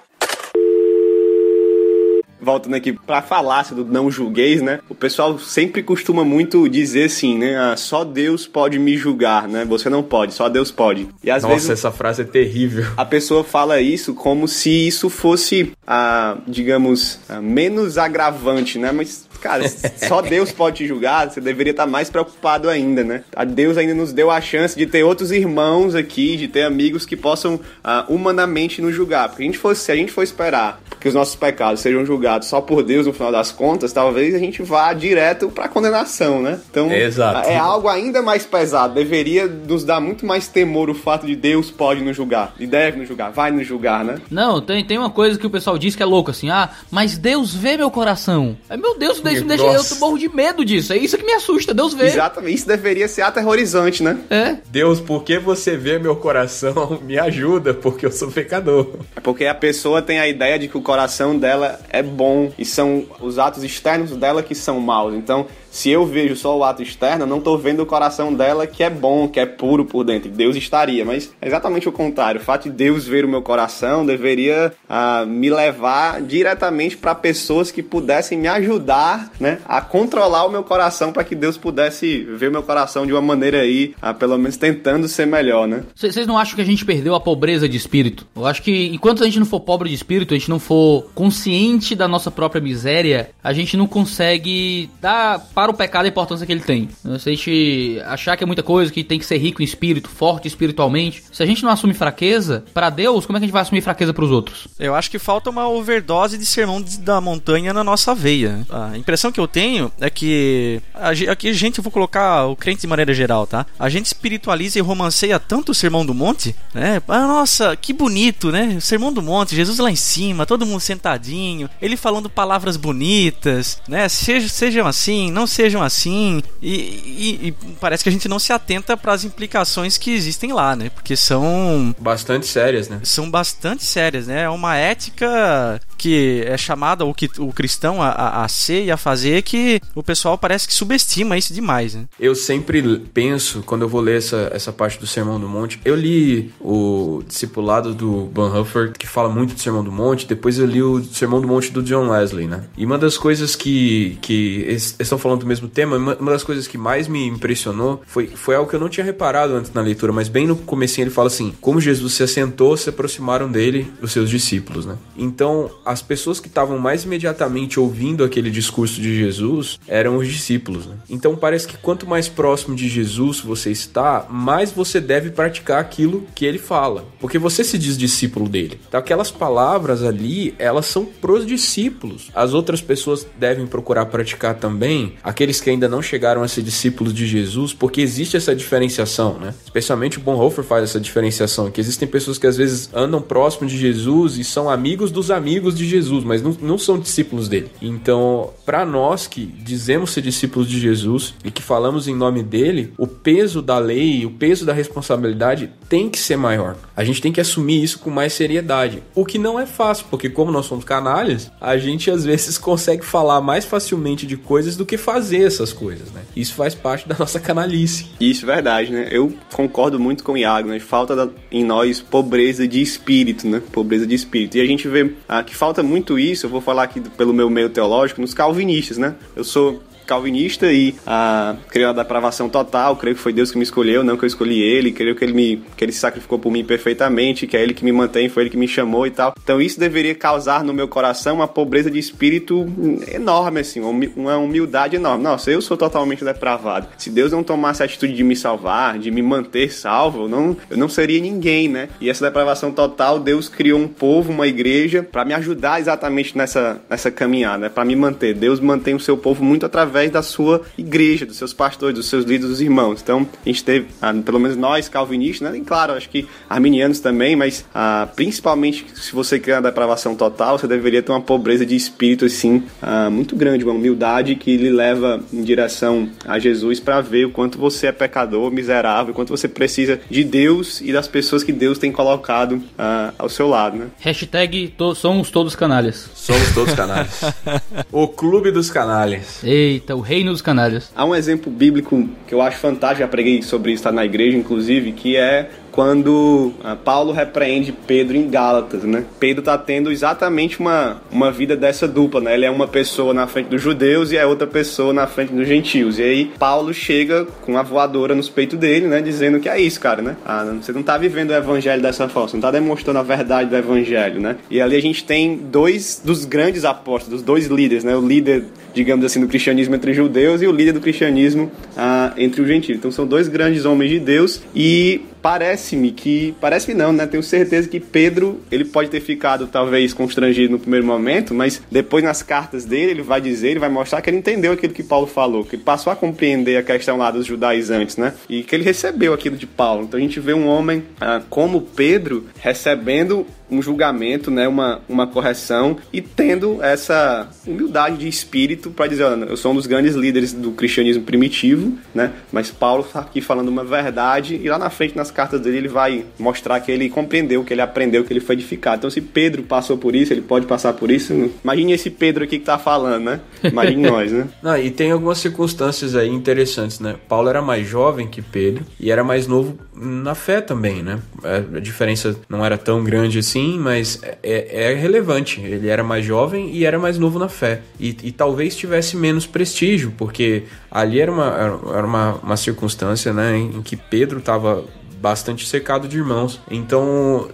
voltando 2.42 2.74
aqui 2.76 2.94
pra 2.94 3.22
falácia 3.22 3.76
do 3.76 3.86
não 3.86 4.10
julgueis, 4.10 4.62
né? 4.62 4.80
O 4.90 4.96
pessoal 4.96 5.38
sempre 5.38 5.84
costuma 5.84 6.24
muito 6.24 6.68
dizer 6.70 7.06
assim, 7.06 7.38
né? 7.38 7.58
Ah, 7.58 7.76
só 7.78 8.04
Deus 8.04 8.48
pode 8.48 8.80
me 8.80 8.98
julgar, 8.98 9.48
né? 9.48 9.66
Você 9.66 9.90
não 9.90 10.02
pode, 10.02 10.34
só 10.34 10.50
Deus 10.50 10.72
pode. 10.72 11.08
E 11.24 11.30
às 11.30 11.44
Nossa, 11.44 11.56
vezes 11.56 11.70
essa 11.70 11.92
frase 11.92 12.22
é 12.22 12.26
terrível. 12.26 12.86
a 12.98 13.06
pessoa 13.06 13.44
fala 13.44 13.82
isso 13.82 14.14
como 14.14 14.48
se 14.48 14.88
isso 14.88 15.10
fosse, 15.10 15.74
ah, 15.86 16.38
digamos, 16.48 17.20
ah, 17.28 17.42
menos 17.42 17.98
agravante, 17.98 18.80
né? 18.80 18.92
Mas, 18.92 19.28
cara, 19.40 19.64
só 20.08 20.22
Deus 20.22 20.52
pode 20.52 20.78
te 20.78 20.88
julgar, 20.88 21.30
você 21.30 21.42
deveria 21.42 21.72
estar 21.72 21.86
mais 21.86 22.10
preocupado 22.10 22.70
ainda, 22.70 23.04
né? 23.04 23.24
A 23.36 23.44
Deus 23.44 23.78
ainda 23.78 23.94
nos 23.94 24.14
deu 24.14 24.30
a 24.30 24.40
chance 24.42 24.78
de 24.78 24.86
ter 24.86 25.04
outros 25.04 25.32
irmãos 25.32 25.96
aqui, 25.96 26.38
de 26.38 26.48
ter 26.48 26.64
amigos 26.64 27.06
que 27.06 27.16
possam 27.16 27.60
ah, 27.84 28.06
humanamente 28.08 28.82
nos 28.82 28.96
julgar. 28.96 29.30
Porque 29.30 29.44
a 29.44 29.46
gente 29.46 29.58
fosse, 29.58 29.82
se 29.82 29.92
a 29.92 29.96
gente 29.96 30.12
for 30.12 30.24
esperar 30.24 30.82
que 31.00 31.08
os 31.08 31.14
nossos 31.14 31.36
pecados 31.36 31.80
sejam 31.80 32.06
julgados 32.06 32.48
só 32.48 32.60
por 32.60 32.84
Deus 32.84 33.08
no 33.08 33.14
final 33.14 33.32
das 33.32 33.52
contas, 33.52 33.94
talvez 33.94 34.36
a 34.36 34.40
gente 34.40 34.62
vá 34.62 34.92
direto 34.94 35.50
pra 35.50 35.68
condenação, 35.68 36.42
né? 36.42 36.60
Então, 36.70 36.92
Exato. 36.92 37.50
é 37.50 37.58
algo 37.58 37.88
ainda 37.88 38.22
mais 38.22 38.46
pesado. 38.46 38.94
Deveria 38.94 39.48
nos 39.48 39.84
dar 39.84 40.00
muito 40.00 40.26
mais 40.26 40.48
temor 40.48 40.90
o 40.90 40.94
fato 40.96 41.26
de 41.26 41.36
Deus 41.36 41.72
pode 41.72 42.02
nos 42.02 42.16
julgar. 42.16 42.54
E 42.60 42.68
deve 42.68 42.98
nos 42.98 43.08
julgar, 43.08 43.32
vai 43.32 43.52
nos 43.52 43.66
julgar, 43.66 44.04
né? 44.04 44.20
Não, 44.30 44.62
tem, 44.62 44.84
tem 44.84 44.98
uma 44.98 45.10
coisa 45.10 45.40
que 45.40 45.48
o 45.48 45.50
pessoal 45.50 45.78
diz 45.78 45.96
que 45.96 46.04
é 46.04 46.06
louco, 46.06 46.32
assim, 46.32 46.50
ah, 46.50 46.70
mas 46.92 47.18
Deus 47.18 47.54
vê 47.54 47.78
meu 47.78 47.90
coração. 47.90 48.58
Ai, 48.70 48.78
meu 48.78 48.98
Deus, 48.98 49.20
isso 49.34 49.42
me 49.44 49.48
deixa, 49.48 49.64
eu 49.64 49.74
Nossa. 49.74 49.96
morro 49.96 50.18
de 50.18 50.30
medo 50.30 50.64
disso. 50.64 50.94
É 50.94 50.98
isso 50.98 51.18
que 51.18 51.26
me 51.26 51.34
assusta, 51.34 51.74
Deus 51.74 51.94
vê. 51.94 52.06
Exatamente, 52.06 52.56
isso 52.56 52.68
deveria 52.68 53.08
ser 53.08 53.22
aterrorizante, 53.22 54.04
né? 54.04 54.18
É. 54.30 54.58
Deus, 54.70 55.00
por 55.00 55.24
que 55.24 55.38
você 55.40 55.78
vê 55.78 56.00
meu 56.00 56.16
coração? 56.16 57.00
Me 57.04 57.18
ajuda, 57.18 57.74
porque 57.74 58.06
eu 58.06 58.12
sou 58.12 58.30
pecador. 58.32 58.88
É 59.16 59.20
porque 59.20 59.46
a 59.46 59.56
pessoa 59.56 60.02
tem 60.02 60.20
a 60.20 60.28
ideia 60.28 60.60
de 60.60 60.68
que 60.68 60.78
o 60.78 60.82
coração 60.82 61.38
dela 61.38 61.80
é 61.90 62.04
bom 62.04 62.52
e 62.58 62.66
são 62.66 63.06
os 63.20 63.40
atos 63.40 63.64
externos 63.64 64.16
dela 64.16 64.44
que 64.44 64.54
são 64.54 64.80
maus. 64.80 65.14
Então, 65.14 65.48
se 65.72 65.90
eu 65.90 66.06
vejo 66.06 66.36
só 66.36 66.58
o 66.58 66.64
ato 66.64 66.82
externo, 66.82 67.24
eu 67.24 67.28
não 67.28 67.40
tô 67.40 67.58
vendo 67.58 67.82
o 67.82 67.86
coração 67.86 68.34
dela 68.34 68.68
que 68.68 68.84
é 68.84 68.90
bom, 68.90 69.28
que 69.28 69.40
é 69.40 69.46
puro 69.46 69.86
por 69.86 70.04
dentro. 70.04 70.30
Deus 70.30 70.56
estaria, 70.56 71.06
mas 71.06 71.32
é 71.42 71.48
exatamente 71.48 71.88
o 71.88 71.92
contrário. 71.92 72.42
O 72.42 72.44
fato 72.44 72.64
de 72.64 72.76
Deus 72.76 73.08
ver 73.08 73.26
o 73.26 73.30
meu 73.30 73.42
coração 73.42 74.06
deveria 74.06 74.74
ah, 74.88 75.26
me 75.26 75.50
levar 75.50 76.22
diretamente 76.22 76.98
para 76.98 77.14
pessoas 77.16 77.72
que 77.72 77.84
pudessem 77.84 78.38
me 78.38 78.48
ajudar, 78.48 79.32
né, 79.40 79.60
a 79.66 79.82
controlar 79.82 80.46
o 80.46 80.52
meu 80.52 80.64
coração 80.64 81.12
para 81.12 81.24
que 81.24 81.36
Deus 81.36 81.58
pudesse 81.58 82.24
ver 82.24 82.50
o 82.50 82.52
meu 82.52 82.64
coração 82.64 83.06
de 83.06 83.14
uma 83.14 83.22
maneira 83.22 83.62
aí, 83.62 83.94
ah, 84.02 84.14
pelo 84.14 84.38
menos 84.38 84.58
tentando 84.58 85.08
ser 85.08 85.26
melhor, 85.26 85.68
né? 85.68 85.84
Vocês 85.96 86.28
não 86.28 86.38
acham 86.38 86.56
que 86.56 86.62
a 86.62 86.66
gente 86.66 86.86
perdeu 86.86 87.16
a 87.16 87.20
pobreza 87.20 87.68
de 87.68 87.78
espírito? 87.78 88.26
Eu 88.36 88.46
acho 88.46 88.62
que 88.62 88.88
enquanto 88.88 89.24
a 89.24 89.26
gente 89.26 89.40
não 89.40 89.46
for 89.46 89.60
pobre 89.60 89.90
de 89.90 89.96
espírito, 89.96 90.34
a 90.34 90.38
gente 90.38 90.50
não 90.50 90.60
for 90.60 91.10
consciente 91.14 91.96
da 91.96 92.08
nossa 92.08 92.32
própria 92.32 92.62
miséria, 92.62 93.30
a 93.44 93.54
gente 93.54 93.78
não 93.78 93.88
consegue 93.88 94.90
dar 95.02 95.40
para 95.60 95.72
o 95.72 95.74
pecado 95.74 96.06
a 96.06 96.08
importância 96.08 96.46
que 96.46 96.54
ele 96.54 96.62
tem. 96.62 96.88
Se 97.20 97.28
a 97.28 97.34
gente 97.34 98.02
achar 98.06 98.38
que 98.38 98.46
é 98.46 98.48
muita 98.48 98.64
coisa, 98.64 98.90
que 98.90 99.04
tem 99.04 99.20
que 99.20 99.26
ser 99.26 99.38
rico 99.40 99.62
em 99.62 99.66
espírito, 99.66 100.08
forte 100.08 100.48
espiritualmente, 100.48 101.22
se 101.34 101.44
a 101.44 101.46
gente 101.46 101.64
não 101.64 101.70
assume 101.70 101.94
fraqueza, 101.94 102.64
para 102.74 102.90
Deus, 102.90 103.26
como 103.26 103.36
é 103.36 103.42
que 103.42 103.44
a 103.44 103.48
gente 103.48 103.54
vai 103.54 103.64
assumir 103.64 103.82
fraqueza 103.82 104.14
para 104.14 104.24
os 104.24 104.32
outros? 104.32 104.70
Eu 104.80 104.96
acho 104.96 105.12
que 105.12 105.20
falta 105.20 105.50
uma 105.50 105.68
overdose 105.68 106.38
de 106.38 106.46
sermão 106.46 106.82
da 107.02 107.20
montanha 107.20 107.74
na 107.74 107.84
nossa 107.84 108.16
veia. 108.16 108.66
A 108.70 108.98
impressão 108.98 109.34
que 109.34 109.40
eu 109.42 109.50
tenho 109.50 109.92
é 110.00 110.10
que 110.10 110.82
aqui 111.30 111.50
a 111.50 111.54
gente, 111.54 111.82
vou 111.82 111.92
colocar 111.92 112.46
o 112.46 112.56
crente 112.56 112.80
de 112.80 112.88
maneira 112.88 113.14
geral, 113.14 113.46
tá? 113.46 113.66
A 113.78 113.90
gente 113.90 114.06
espiritualiza 114.06 114.80
e 114.80 114.82
romanceia 114.82 115.42
tanto 115.42 115.74
o 115.74 115.76
sermão 115.76 116.06
do 116.06 116.14
monte, 116.14 116.56
né? 116.74 117.02
Ah, 117.06 117.28
nossa, 117.28 117.76
que 117.76 117.92
bonito, 117.92 118.50
né? 118.50 118.76
O 118.78 118.82
sermão 118.82 119.12
do 119.12 119.22
monte, 119.22 119.58
Jesus 119.58 119.78
lá 119.78 119.92
em 119.92 119.98
cima, 119.98 120.46
todo 120.46 120.66
mundo 120.66 120.80
sentadinho, 120.80 121.70
ele 121.82 121.98
falando 121.98 122.30
palavras 122.30 122.78
bonitas, 122.78 123.82
né? 123.90 124.08
Sejam, 124.08 124.48
sejam 124.48 124.88
assim, 124.88 125.30
não 125.30 125.49
sejam 125.50 125.82
assim. 125.84 126.42
E, 126.62 126.72
e- 126.72 127.48
e 127.48 127.52
parece 127.82 128.04
que 128.04 128.10
a 128.10 128.12
gente 128.12 128.28
não 128.30 128.40
se 128.40 128.54
atenta 128.54 128.96
para 128.96 129.14
as 129.14 129.24
implicações 129.24 129.98
que 129.98 130.12
existem 130.12 130.54
lá, 130.54 130.76
né? 130.76 130.90
Porque 130.90 131.16
são 131.16 131.94
Bastante 132.00 132.46
sérias, 132.48 132.88
né? 132.88 133.00
são 133.04 133.30
bastante 133.30 133.84
sérias, 133.84 134.28
né? 134.28 134.44
É 134.44 134.50
uma 134.50 134.76
ética 134.78 135.82
que 136.00 136.44
é 136.46 136.58
chamado 136.58 137.06
o, 137.08 137.14
que, 137.14 137.30
o 137.38 137.52
cristão 137.52 138.02
a, 138.02 138.44
a, 138.44 138.48
ser 138.48 138.86
e 138.86 138.92
a 138.92 138.96
fazer 138.96 139.42
que 139.44 139.82
o 139.94 140.02
pessoal 140.02 140.38
parece 140.38 140.66
que 140.66 140.74
subestima 140.74 141.38
isso 141.38 141.54
demais, 141.54 141.94
né? 141.94 142.06
Eu 142.18 142.34
sempre 142.34 142.82
penso, 143.14 143.62
quando 143.64 143.82
eu 143.82 143.90
vou 143.90 144.00
ler 144.00 144.18
essa, 144.18 144.50
essa 144.54 144.72
parte 144.72 144.98
do 144.98 145.06
Sermão 145.06 145.40
do 145.40 145.48
Monte, 145.48 145.80
eu 145.84 145.96
li 145.96 146.54
o 146.62 147.22
discipulado 147.28 147.94
do 147.94 148.30
Bonhoeffer, 148.34 148.94
que 148.94 149.06
fala 149.06 149.28
muito 149.30 149.54
do 149.54 149.60
Sermão 149.60 149.84
do 149.84 149.92
Monte, 149.92 150.26
depois 150.26 150.58
eu 150.58 150.66
li 150.66 150.82
o 150.82 151.04
Sermão 151.04 151.42
do 151.42 151.48
Monte 151.48 151.72
do 151.72 151.84
John 151.84 152.10
Wesley, 152.10 152.48
né? 152.48 152.64
E 152.78 152.86
uma 152.86 152.98
das 152.98 153.18
coisas 153.18 153.56
que, 153.56 154.18
que 154.22 154.64
eles 154.68 154.96
estão 154.98 155.18
falando 155.18 155.42
do 155.42 155.48
mesmo 155.48 155.68
tema, 155.68 155.98
uma 155.98 156.32
das 156.32 156.44
coisas 156.44 156.66
que 156.66 156.78
mais 156.78 157.10
me 157.10 157.28
impressionou 157.28 158.02
foi, 158.08 158.28
foi 158.28 158.56
algo 158.56 158.70
que 158.70 158.76
eu 158.76 158.80
não 158.80 158.88
tinha 158.88 159.06
reparado 159.06 159.54
antes 159.54 159.74
na 159.74 159.82
leitura, 159.82 160.14
mas 160.14 160.30
bem 160.30 160.48
no 160.48 160.56
comecinho 160.56 161.04
ele 161.04 161.12
fala 161.12 161.28
assim, 161.28 161.54
como 161.60 161.82
Jesus 161.82 162.14
se 162.14 162.24
assentou, 162.24 162.78
se 162.78 162.90
aproximaram 162.90 163.52
dele 163.52 163.92
os 164.02 164.14
seus 164.14 164.30
discípulos, 164.30 164.86
né? 164.86 164.96
Então, 165.18 165.70
as 165.90 166.04
pessoas 166.04 166.40
que 166.40 166.48
estavam 166.48 166.78
mais 166.78 167.04
imediatamente 167.04 167.80
ouvindo 167.80 168.24
aquele 168.24 168.52
discurso 168.52 169.02
de 169.02 169.18
Jesus 169.18 169.80
eram 169.88 170.18
os 170.18 170.28
discípulos, 170.28 170.86
né? 170.86 170.96
Então, 171.10 171.36
parece 171.36 171.68
que 171.68 171.76
quanto 171.78 172.06
mais 172.06 172.28
próximo 172.28 172.76
de 172.76 172.88
Jesus 172.88 173.40
você 173.40 173.72
está, 173.72 174.28
mais 174.30 174.72
você 174.72 175.02
deve 175.02 175.32
praticar 175.32 175.82
aquilo 175.82 176.28
que 176.36 176.46
ele 176.46 176.60
fala, 176.60 177.06
porque 177.20 177.40
você 177.40 177.64
se 177.64 177.76
diz 177.76 177.98
discípulo 177.98 178.48
dele. 178.48 178.80
Então, 178.88 179.00
aquelas 179.00 179.32
palavras 179.32 180.04
ali, 180.04 180.54
elas 180.60 180.86
são 180.86 181.04
pros 181.06 181.44
discípulos. 181.44 182.30
As 182.36 182.54
outras 182.54 182.82
pessoas 182.82 183.26
devem 183.40 183.66
procurar 183.66 184.06
praticar 184.06 184.54
também, 184.54 185.16
aqueles 185.24 185.60
que 185.60 185.72
ainda 185.72 185.90
não 185.90 186.04
chegaram 186.04 186.44
a 186.44 186.48
ser 186.48 186.62
discípulos 186.62 187.16
de 187.16 187.26
Jesus, 187.26 187.74
porque 187.74 188.00
existe 188.00 188.38
essa 188.38 188.56
diferenciação, 188.56 189.40
né? 189.40 189.56
Especialmente 189.64 190.20
o 190.20 190.22
Bonhoeffer 190.22 190.64
faz 190.64 190.84
essa 190.84 191.00
diferenciação, 191.00 191.72
que 191.72 191.82
existem 191.82 192.08
pessoas 192.08 192.38
que 192.38 192.46
às 192.46 192.58
vezes 192.58 192.92
andam 192.94 193.20
próximo 193.20 193.68
de 193.68 193.76
Jesus 193.76 194.38
e 194.38 194.44
são 194.44 194.70
amigos 194.70 195.10
dos 195.10 195.32
amigos 195.32 195.79
de 195.80 195.90
Jesus, 195.90 196.24
mas 196.24 196.42
não, 196.42 196.56
não 196.62 196.78
são 196.78 197.00
discípulos 197.00 197.48
dele. 197.48 197.72
Então, 197.82 198.52
para 198.66 198.86
nós 198.86 199.26
que 199.26 199.46
dizemos 199.46 200.12
ser 200.12 200.22
discípulos 200.22 200.70
de 200.70 200.80
Jesus 200.80 201.34
e 201.44 201.50
que 201.50 201.62
falamos 201.62 202.08
em 202.08 202.16
nome 202.16 202.44
dele, 202.44 202.94
o 202.98 203.08
peso 203.08 203.62
da 203.62 203.80
lei, 203.80 204.26
o 204.26 204.32
peso 204.32 204.66
da 204.66 204.74
responsabilidade 204.74 205.72
tem 205.88 206.10
que 206.10 206.20
ser 206.20 206.36
maior. 206.36 206.76
A 206.96 207.04
gente 207.04 207.22
tem 207.22 207.32
que 207.32 207.42
assumir 207.42 207.84
isso 207.84 208.00
com 208.00 208.10
mais 208.10 208.34
seriedade, 208.34 209.02
o 209.16 209.26
que 209.26 209.38
não 209.38 209.60
é 209.60 209.66
fácil, 209.66 210.06
porque 210.10 210.30
como 210.30 210.52
nós 210.52 210.66
somos 210.66 210.86
canalhas, 210.86 211.52
a 211.60 211.78
gente 211.78 212.12
às 212.12 212.26
vezes 212.26 212.58
consegue 212.60 213.04
falar 213.04 213.42
mais 213.42 213.66
facilmente 213.66 214.28
de 214.28 214.38
coisas 214.38 214.76
do 214.76 214.86
que 214.86 214.98
fazer 214.98 215.44
essas 215.44 215.74
coisas, 215.74 216.12
né? 216.12 216.22
Isso 216.36 216.54
faz 216.54 216.76
parte 216.76 217.08
da 217.08 217.16
nossa 217.18 217.40
canalice. 217.40 218.08
Isso 218.20 218.50
é 218.50 218.56
verdade, 218.56 218.92
né? 218.92 219.08
Eu 219.12 219.34
concordo 219.54 220.00
muito 220.00 220.24
com 220.24 220.34
o 220.34 220.38
Iago, 220.38 220.70
né? 220.70 220.80
Falta 220.80 221.16
da, 221.16 221.30
em 221.52 221.64
nós 221.64 222.02
pobreza 222.02 222.68
de 222.68 222.82
espírito, 222.82 223.48
né? 223.48 223.62
Pobreza 223.72 224.06
de 224.06 224.16
espírito. 224.16 224.58
E 224.58 224.62
a 224.62 224.66
gente 224.66 224.88
vê 224.88 225.14
ah, 225.28 225.44
que 225.44 225.56
falta 225.56 225.69
muito 225.84 226.18
isso, 226.18 226.46
eu 226.46 226.50
vou 226.50 226.62
falar 226.62 226.84
aqui 226.84 227.00
pelo 227.02 227.34
meu 227.34 227.50
meio 227.50 227.70
teológico, 227.70 228.22
nos 228.22 228.34
calvinistas, 228.34 228.98
né? 228.98 229.16
Eu 229.36 229.44
sou 229.44 229.82
calvinista 230.10 230.72
e 230.72 230.96
ah, 231.06 231.56
creio 231.70 231.88
na 231.88 231.94
depravação 231.94 232.50
total, 232.50 232.96
creio 232.96 233.16
que 233.16 233.22
foi 233.22 233.32
Deus 233.32 233.52
que 233.52 233.58
me 233.58 233.64
escolheu, 233.64 234.04
não 234.04 234.18
que 234.18 234.26
eu 234.26 234.28
escolhi 234.28 234.60
ele, 234.60 234.92
creio 234.92 235.16
que 235.16 235.24
ele 235.24 235.34
me 235.34 235.64
que 235.78 235.86
ele 235.86 235.92
se 235.92 236.00
sacrificou 236.00 236.40
por 236.40 236.52
mim 236.52 236.66
perfeitamente, 236.66 237.46
que 237.46 237.56
é 237.56 237.62
ele 237.62 237.76
que 237.76 237.86
me 237.86 237.92
mantém, 237.92 238.28
foi 238.28 238.44
ele 238.44 238.50
que 238.50 238.58
me 238.58 238.68
chamou 238.68 239.06
e 239.06 239.12
tal. 239.12 239.36
Então 239.44 239.62
isso 239.62 239.80
deveria 239.80 240.16
causar 240.16 240.64
no 240.64 240.74
meu 240.74 240.88
coração 240.88 241.36
uma 241.36 241.48
pobreza 241.48 241.92
de 241.92 242.00
espírito 242.00 242.66
enorme 243.14 243.60
assim, 243.60 243.80
uma 243.82 244.38
humildade 244.38 244.96
enorme. 244.96 245.24
Nossa, 245.24 245.52
eu 245.52 245.62
sou 245.62 245.78
totalmente 245.78 246.26
depravado. 246.26 246.88
Se 246.98 247.12
Deus 247.12 247.32
não 247.32 247.44
tomasse 247.44 247.84
a 247.84 247.86
atitude 247.86 248.14
de 248.14 248.24
me 248.24 248.36
salvar, 248.36 248.98
de 248.98 249.12
me 249.12 249.22
manter 249.22 249.72
salvo, 249.72 250.24
eu 250.24 250.28
não 250.28 250.58
eu 250.70 250.78
não 250.78 250.90
seria 250.90 251.22
ninguém, 251.22 251.68
né? 251.68 251.90
E 252.02 252.10
essa 252.10 252.26
depravação 252.26 252.72
total, 252.72 253.20
Deus 253.20 253.48
criou 253.48 253.80
um 253.80 253.88
povo, 253.88 254.32
uma 254.32 254.48
igreja 254.48 255.04
para 255.04 255.24
me 255.24 255.36
ajudar 255.36 255.80
exatamente 255.80 256.36
nessa 256.36 256.82
nessa 256.90 257.12
caminhada, 257.12 257.58
né? 257.60 257.70
para 257.70 257.86
me 257.86 257.96
manter. 257.96 258.34
Deus 258.34 258.60
mantém 258.60 258.96
o 258.96 259.00
seu 259.00 259.16
povo 259.16 259.44
muito 259.44 259.66
através 259.66 259.99
através 260.00 260.12
da 260.12 260.22
sua 260.22 260.62
igreja, 260.78 261.26
dos 261.26 261.36
seus 261.36 261.54
pastores, 261.54 261.96
dos 261.96 262.08
seus 262.08 262.24
líderes, 262.24 262.50
dos 262.50 262.62
irmãos. 262.62 263.02
Então, 263.02 263.28
a 263.46 263.50
gente 263.50 263.64
teve, 263.64 263.88
ah, 264.02 264.14
pelo 264.14 264.40
menos 264.40 264.56
nós, 264.56 264.88
calvinistas, 264.88 265.52
né? 265.52 265.58
E 265.58 265.62
claro, 265.62 265.94
acho 265.94 266.10
que 266.10 266.28
arminianos 266.50 267.00
também, 267.00 267.36
mas 267.36 267.66
ah, 267.74 268.08
principalmente 268.16 268.86
se 268.96 269.14
você 269.14 269.40
quer 269.40 269.56
a 269.56 269.62
depravação 269.62 270.16
total, 270.16 270.58
você 270.58 270.68
deveria 270.68 271.02
ter 271.02 271.12
uma 271.12 271.22
pobreza 271.22 271.66
de 271.66 271.76
espírito, 271.76 272.26
assim, 272.26 272.64
ah, 272.82 273.10
muito 273.10 273.36
grande, 273.36 273.64
uma 273.64 273.74
humildade 273.74 274.36
que 274.36 274.56
lhe 274.56 274.70
leva 274.70 275.22
em 275.34 275.44
direção 275.44 276.10
a 276.26 276.40
Jesus 276.40 276.80
para 276.80 277.02
ver 277.02 277.26
o 277.26 277.32
quanto 277.32 277.58
você 277.58 277.88
é 277.88 277.92
pecador, 277.92 278.52
miserável, 278.52 279.12
o 279.12 279.16
quanto 279.16 279.30
você 279.30 279.48
precisa 279.48 280.00
de 280.10 280.24
Deus 280.24 280.82
e 280.82 280.94
das 280.94 281.08
pessoas 281.08 281.44
que 281.44 281.52
Deus 281.52 281.78
tem 281.78 281.92
colocado 281.92 282.62
ah, 282.78 283.14
ao 283.18 283.30
seu 283.30 283.48
lado, 283.48 283.78
né? 283.78 283.88
Hashtag 284.00 284.70
to 284.78 284.96
somos 284.96 285.30
todos 285.30 285.56
canalhas. 285.56 286.10
Somos 286.16 286.54
todos 286.54 286.74
canalhas. 286.74 287.22
o 287.92 288.08
clube 288.08 288.52
dos 288.52 288.70
canalhas. 288.70 289.44
Eita 289.44 289.89
o 289.96 290.02
reino 290.02 290.32
dos 290.32 290.42
canalhas. 290.42 290.92
Há 290.96 291.06
um 291.06 291.16
exemplo 291.16 291.52
bíblico 291.52 292.08
que 292.28 292.34
eu 292.34 292.42
acho 292.42 292.58
fantástico, 292.58 293.02
já 293.02 293.08
preguei 293.08 293.42
sobre 293.42 293.72
isso 293.72 293.84
tá 293.84 293.92
na 293.92 294.06
igreja, 294.06 294.38
inclusive, 294.38 294.92
que 294.92 295.16
é 295.16 295.50
quando 295.72 296.54
ah, 296.64 296.76
Paulo 296.76 297.12
repreende 297.12 297.72
Pedro 297.72 298.18
em 298.18 298.30
Gálatas, 298.30 298.84
né? 298.84 299.06
Pedro 299.20 299.40
está 299.40 299.58
tendo 299.58 299.92
exatamente 299.92 300.60
uma, 300.60 301.02
uma 301.12 301.32
vida 301.32 301.56
dessa 301.56 301.88
dupla, 301.88 302.22
né? 302.22 302.34
Ele 302.34 302.46
é 302.46 302.52
uma 302.52 302.68
pessoa 302.68 303.14
na 303.14 303.28
frente 303.28 303.48
dos 303.48 303.62
judeus 303.62 304.12
e 304.12 304.18
é 304.18 304.26
outra 304.26 304.48
pessoa 304.48 304.94
na 304.94 305.08
frente 305.08 305.34
dos 305.34 305.48
gentios. 305.48 306.00
E 306.00 306.04
aí 306.04 306.32
Paulo 306.38 306.74
chega 306.74 307.26
com 307.42 307.58
a 307.58 307.64
voadora 307.64 308.16
nos 308.16 308.30
peitos 308.30 308.58
dele, 308.58 308.88
né? 308.88 309.02
Dizendo 309.02 309.40
que 309.40 309.50
é 309.50 309.60
isso, 309.60 309.80
cara, 309.80 310.02
né? 310.02 310.16
Ah, 310.26 310.44
você 310.62 310.72
não 310.72 310.82
está 310.82 310.98
vivendo 310.98 311.32
o 311.32 311.34
evangelho 311.36 311.82
dessa 311.82 312.08
forma, 312.08 312.28
você 312.28 312.36
não 312.36 312.40
está 312.40 312.52
demonstrando 312.52 313.00
a 313.00 313.04
verdade 313.04 313.50
do 313.50 313.56
evangelho, 313.56 314.20
né? 314.20 314.38
E 314.50 314.62
ali 314.62 314.76
a 314.76 314.82
gente 314.82 315.04
tem 315.04 315.38
dois 315.38 316.02
dos 316.04 316.26
grandes 316.26 316.66
apóstolos, 316.66 317.20
dos 317.20 317.22
dois 317.22 317.48
líderes, 317.48 317.84
né? 317.84 317.96
O 317.96 318.06
líder 318.06 318.46
digamos 318.74 319.04
assim, 319.04 319.20
do 319.20 319.28
cristianismo 319.28 319.76
entre 319.76 319.94
judeus 319.94 320.42
e 320.42 320.48
o 320.48 320.52
líder 320.52 320.74
do 320.74 320.80
cristianismo 320.80 321.52
ah, 321.76 322.14
entre 322.18 322.42
os 322.42 322.48
gentios. 322.48 322.78
Então 322.78 322.92
são 322.92 323.06
dois 323.06 323.28
grandes 323.28 323.66
homens 323.66 323.90
de 323.90 324.00
Deus 324.00 324.42
e 324.56 325.02
parece-me 325.22 325.92
que 325.92 326.34
parece 326.40 326.74
não, 326.74 326.92
né? 326.94 327.06
Tenho 327.06 327.24
certeza 327.24 327.68
que 327.68 327.80
Pedro 327.80 328.42
ele 328.52 328.66
pode 328.66 328.90
ter 328.90 329.00
ficado 329.00 329.48
talvez 329.48 329.94
constrangido 329.94 330.52
no 330.52 330.60
primeiro 330.60 330.86
momento, 330.86 331.34
mas 331.34 331.62
depois 331.72 332.04
nas 332.04 332.22
cartas 332.22 332.66
dele 332.66 332.92
ele 332.92 333.02
vai 333.02 333.22
dizer, 333.22 333.50
ele 333.50 333.60
vai 333.60 333.70
mostrar 333.70 334.02
que 334.02 334.10
ele 334.10 334.18
entendeu 334.18 334.54
aquilo 334.54 334.74
que 334.74 334.84
Paulo 334.84 335.08
falou, 335.08 335.44
que 335.44 335.56
ele 335.56 335.64
passou 335.64 335.92
a 335.92 335.96
compreender 335.96 336.58
a 336.58 336.64
questão 336.64 336.98
lá 336.98 337.12
dos 337.12 337.26
judaizantes, 337.26 337.98
né? 337.98 338.14
E 338.30 338.44
que 338.44 338.56
ele 338.56 338.64
recebeu 338.64 339.14
aquilo 339.14 339.38
de 339.38 339.48
Paulo. 339.48 339.84
Então 339.84 339.98
a 339.98 340.02
gente 340.02 340.20
vê 340.20 340.34
um 340.34 340.48
homem 340.48 340.84
ah, 341.00 341.22
como 341.30 341.62
Pedro 341.62 342.26
recebendo 342.40 343.26
um 343.50 343.62
julgamento, 343.62 344.30
né, 344.30 344.48
uma, 344.48 344.82
uma 344.88 345.08
correção 345.08 345.78
e 345.92 346.02
tendo 346.02 346.62
essa 346.64 347.30
humildade 347.46 347.98
de 347.98 348.08
espírito 348.08 348.70
para 348.72 348.88
dizer, 348.88 349.04
olha, 349.04 349.26
eu 349.26 349.38
sou 349.38 349.52
um 349.52 349.56
dos 349.56 349.66
grandes 349.66 349.96
líderes 349.96 350.34
do 350.34 350.52
cristianismo 350.52 351.04
primitivo, 351.04 351.78
né, 351.94 352.12
mas 352.32 352.52
Paulo 352.52 352.84
está 352.86 353.00
aqui 353.00 353.22
falando 353.22 353.50
uma 353.50 353.64
verdade 353.64 354.40
e 354.42 354.50
lá 354.50 354.58
na 354.58 354.70
frente 354.70 354.96
nas 354.96 355.12
cartas 355.12 355.42
dele 355.42 355.58
ele 355.58 355.68
vai 355.68 356.06
mostrar 356.18 356.60
que 356.60 356.72
ele 356.72 356.90
compreendeu, 356.90 357.44
que 357.44 357.54
ele 357.54 357.62
aprendeu, 357.62 358.04
que 358.04 358.14
ele 358.14 358.20
foi 358.20 358.36
edificado. 358.36 358.78
Então 358.78 358.90
se 358.90 359.02
Pedro 359.02 359.44
passou 359.44 359.78
por 359.78 359.96
isso, 359.96 360.14
ele 360.14 360.22
pode 360.22 360.46
passar 360.46 360.74
por 360.74 360.92
isso. 360.92 361.32
Imagine 361.44 361.74
esse 361.74 361.90
Pedro 361.90 362.24
aqui 362.24 362.40
que 362.40 362.46
tá 362.46 362.58
falando, 362.58 363.04
né? 363.04 363.20
Imagine 363.44 363.84
nós, 363.90 364.12
né? 364.12 364.28
Não, 364.42 364.58
e 364.58 364.70
tem 364.70 364.92
algumas 364.92 365.18
circunstâncias 365.18 365.96
aí 365.96 366.10
interessantes, 366.10 366.80
né? 366.80 366.96
Paulo 367.08 367.30
era 367.30 367.42
mais 367.42 367.68
jovem 367.68 368.08
que 368.08 368.22
Pedro 368.22 368.66
e 368.80 368.92
era 368.92 369.04
mais 369.04 369.28
novo 369.28 369.58
na 369.76 370.14
fé 370.14 370.42
também, 370.42 370.84
né? 370.84 371.00
A 371.24 371.60
diferença 371.60 372.16
não 372.28 372.46
era 372.46 372.58
tão 372.58 372.84
grande 372.84 373.20
assim, 373.20 373.39
mas 373.58 374.02
é, 374.24 374.72
é 374.72 374.74
relevante. 374.74 375.40
Ele 375.42 375.68
era 375.68 375.84
mais 375.84 376.06
jovem 376.06 376.52
e 376.52 376.66
era 376.66 376.80
mais 376.80 376.98
novo 376.98 377.20
na 377.20 377.30
fé. 377.30 377.62
E, 377.80 377.96
e 378.04 378.12
talvez 378.12 378.56
tivesse 378.56 378.98
menos 378.98 379.26
prestígio, 379.26 379.94
porque 379.98 380.44
ali 380.70 381.00
era 381.00 381.12
uma, 381.12 381.60
era 381.76 381.86
uma, 381.86 382.14
uma 382.16 382.38
circunstância 382.38 383.14
né, 383.14 383.38
em 383.38 383.62
que 383.62 383.76
Pedro 383.76 384.20
estava 384.20 384.66
bastante 385.02 385.46
cercado 385.46 385.88
de 385.88 385.98
irmãos. 385.98 386.40
Então, 386.50 387.30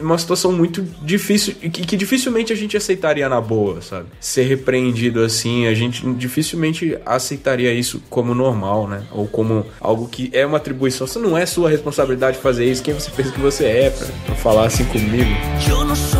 uma 0.00 0.18
situação 0.18 0.52
muito 0.52 0.82
difícil 1.02 1.54
e 1.62 1.70
que, 1.70 1.96
dificilmente 1.96 2.52
a 2.52 2.56
gente 2.56 2.76
aceitaria 2.76 3.28
na 3.28 3.40
boa, 3.40 3.80
sabe? 3.80 4.06
Ser 4.20 4.44
repreendido 4.44 5.22
assim, 5.22 5.66
a 5.66 5.74
gente 5.74 6.06
dificilmente 6.14 6.98
aceitaria 7.04 7.72
isso 7.72 8.02
como 8.10 8.34
normal, 8.34 8.88
né? 8.88 9.04
Ou 9.12 9.26
como 9.26 9.66
algo 9.80 10.08
que 10.08 10.30
é 10.32 10.44
uma 10.44 10.56
atribuição. 10.58 11.06
Você 11.06 11.18
não 11.18 11.36
é 11.36 11.46
sua 11.46 11.70
responsabilidade 11.70 12.38
fazer 12.38 12.70
isso, 12.70 12.82
quem 12.82 12.94
você 12.94 13.10
pensa 13.10 13.32
que 13.32 13.40
você 13.40 13.64
é 13.64 13.90
pra, 13.90 14.06
pra 14.26 14.34
falar 14.34 14.66
assim 14.66 14.84
comigo? 14.84 15.30
Eu 15.68 15.84
não 15.84 15.96
sou 15.96 16.15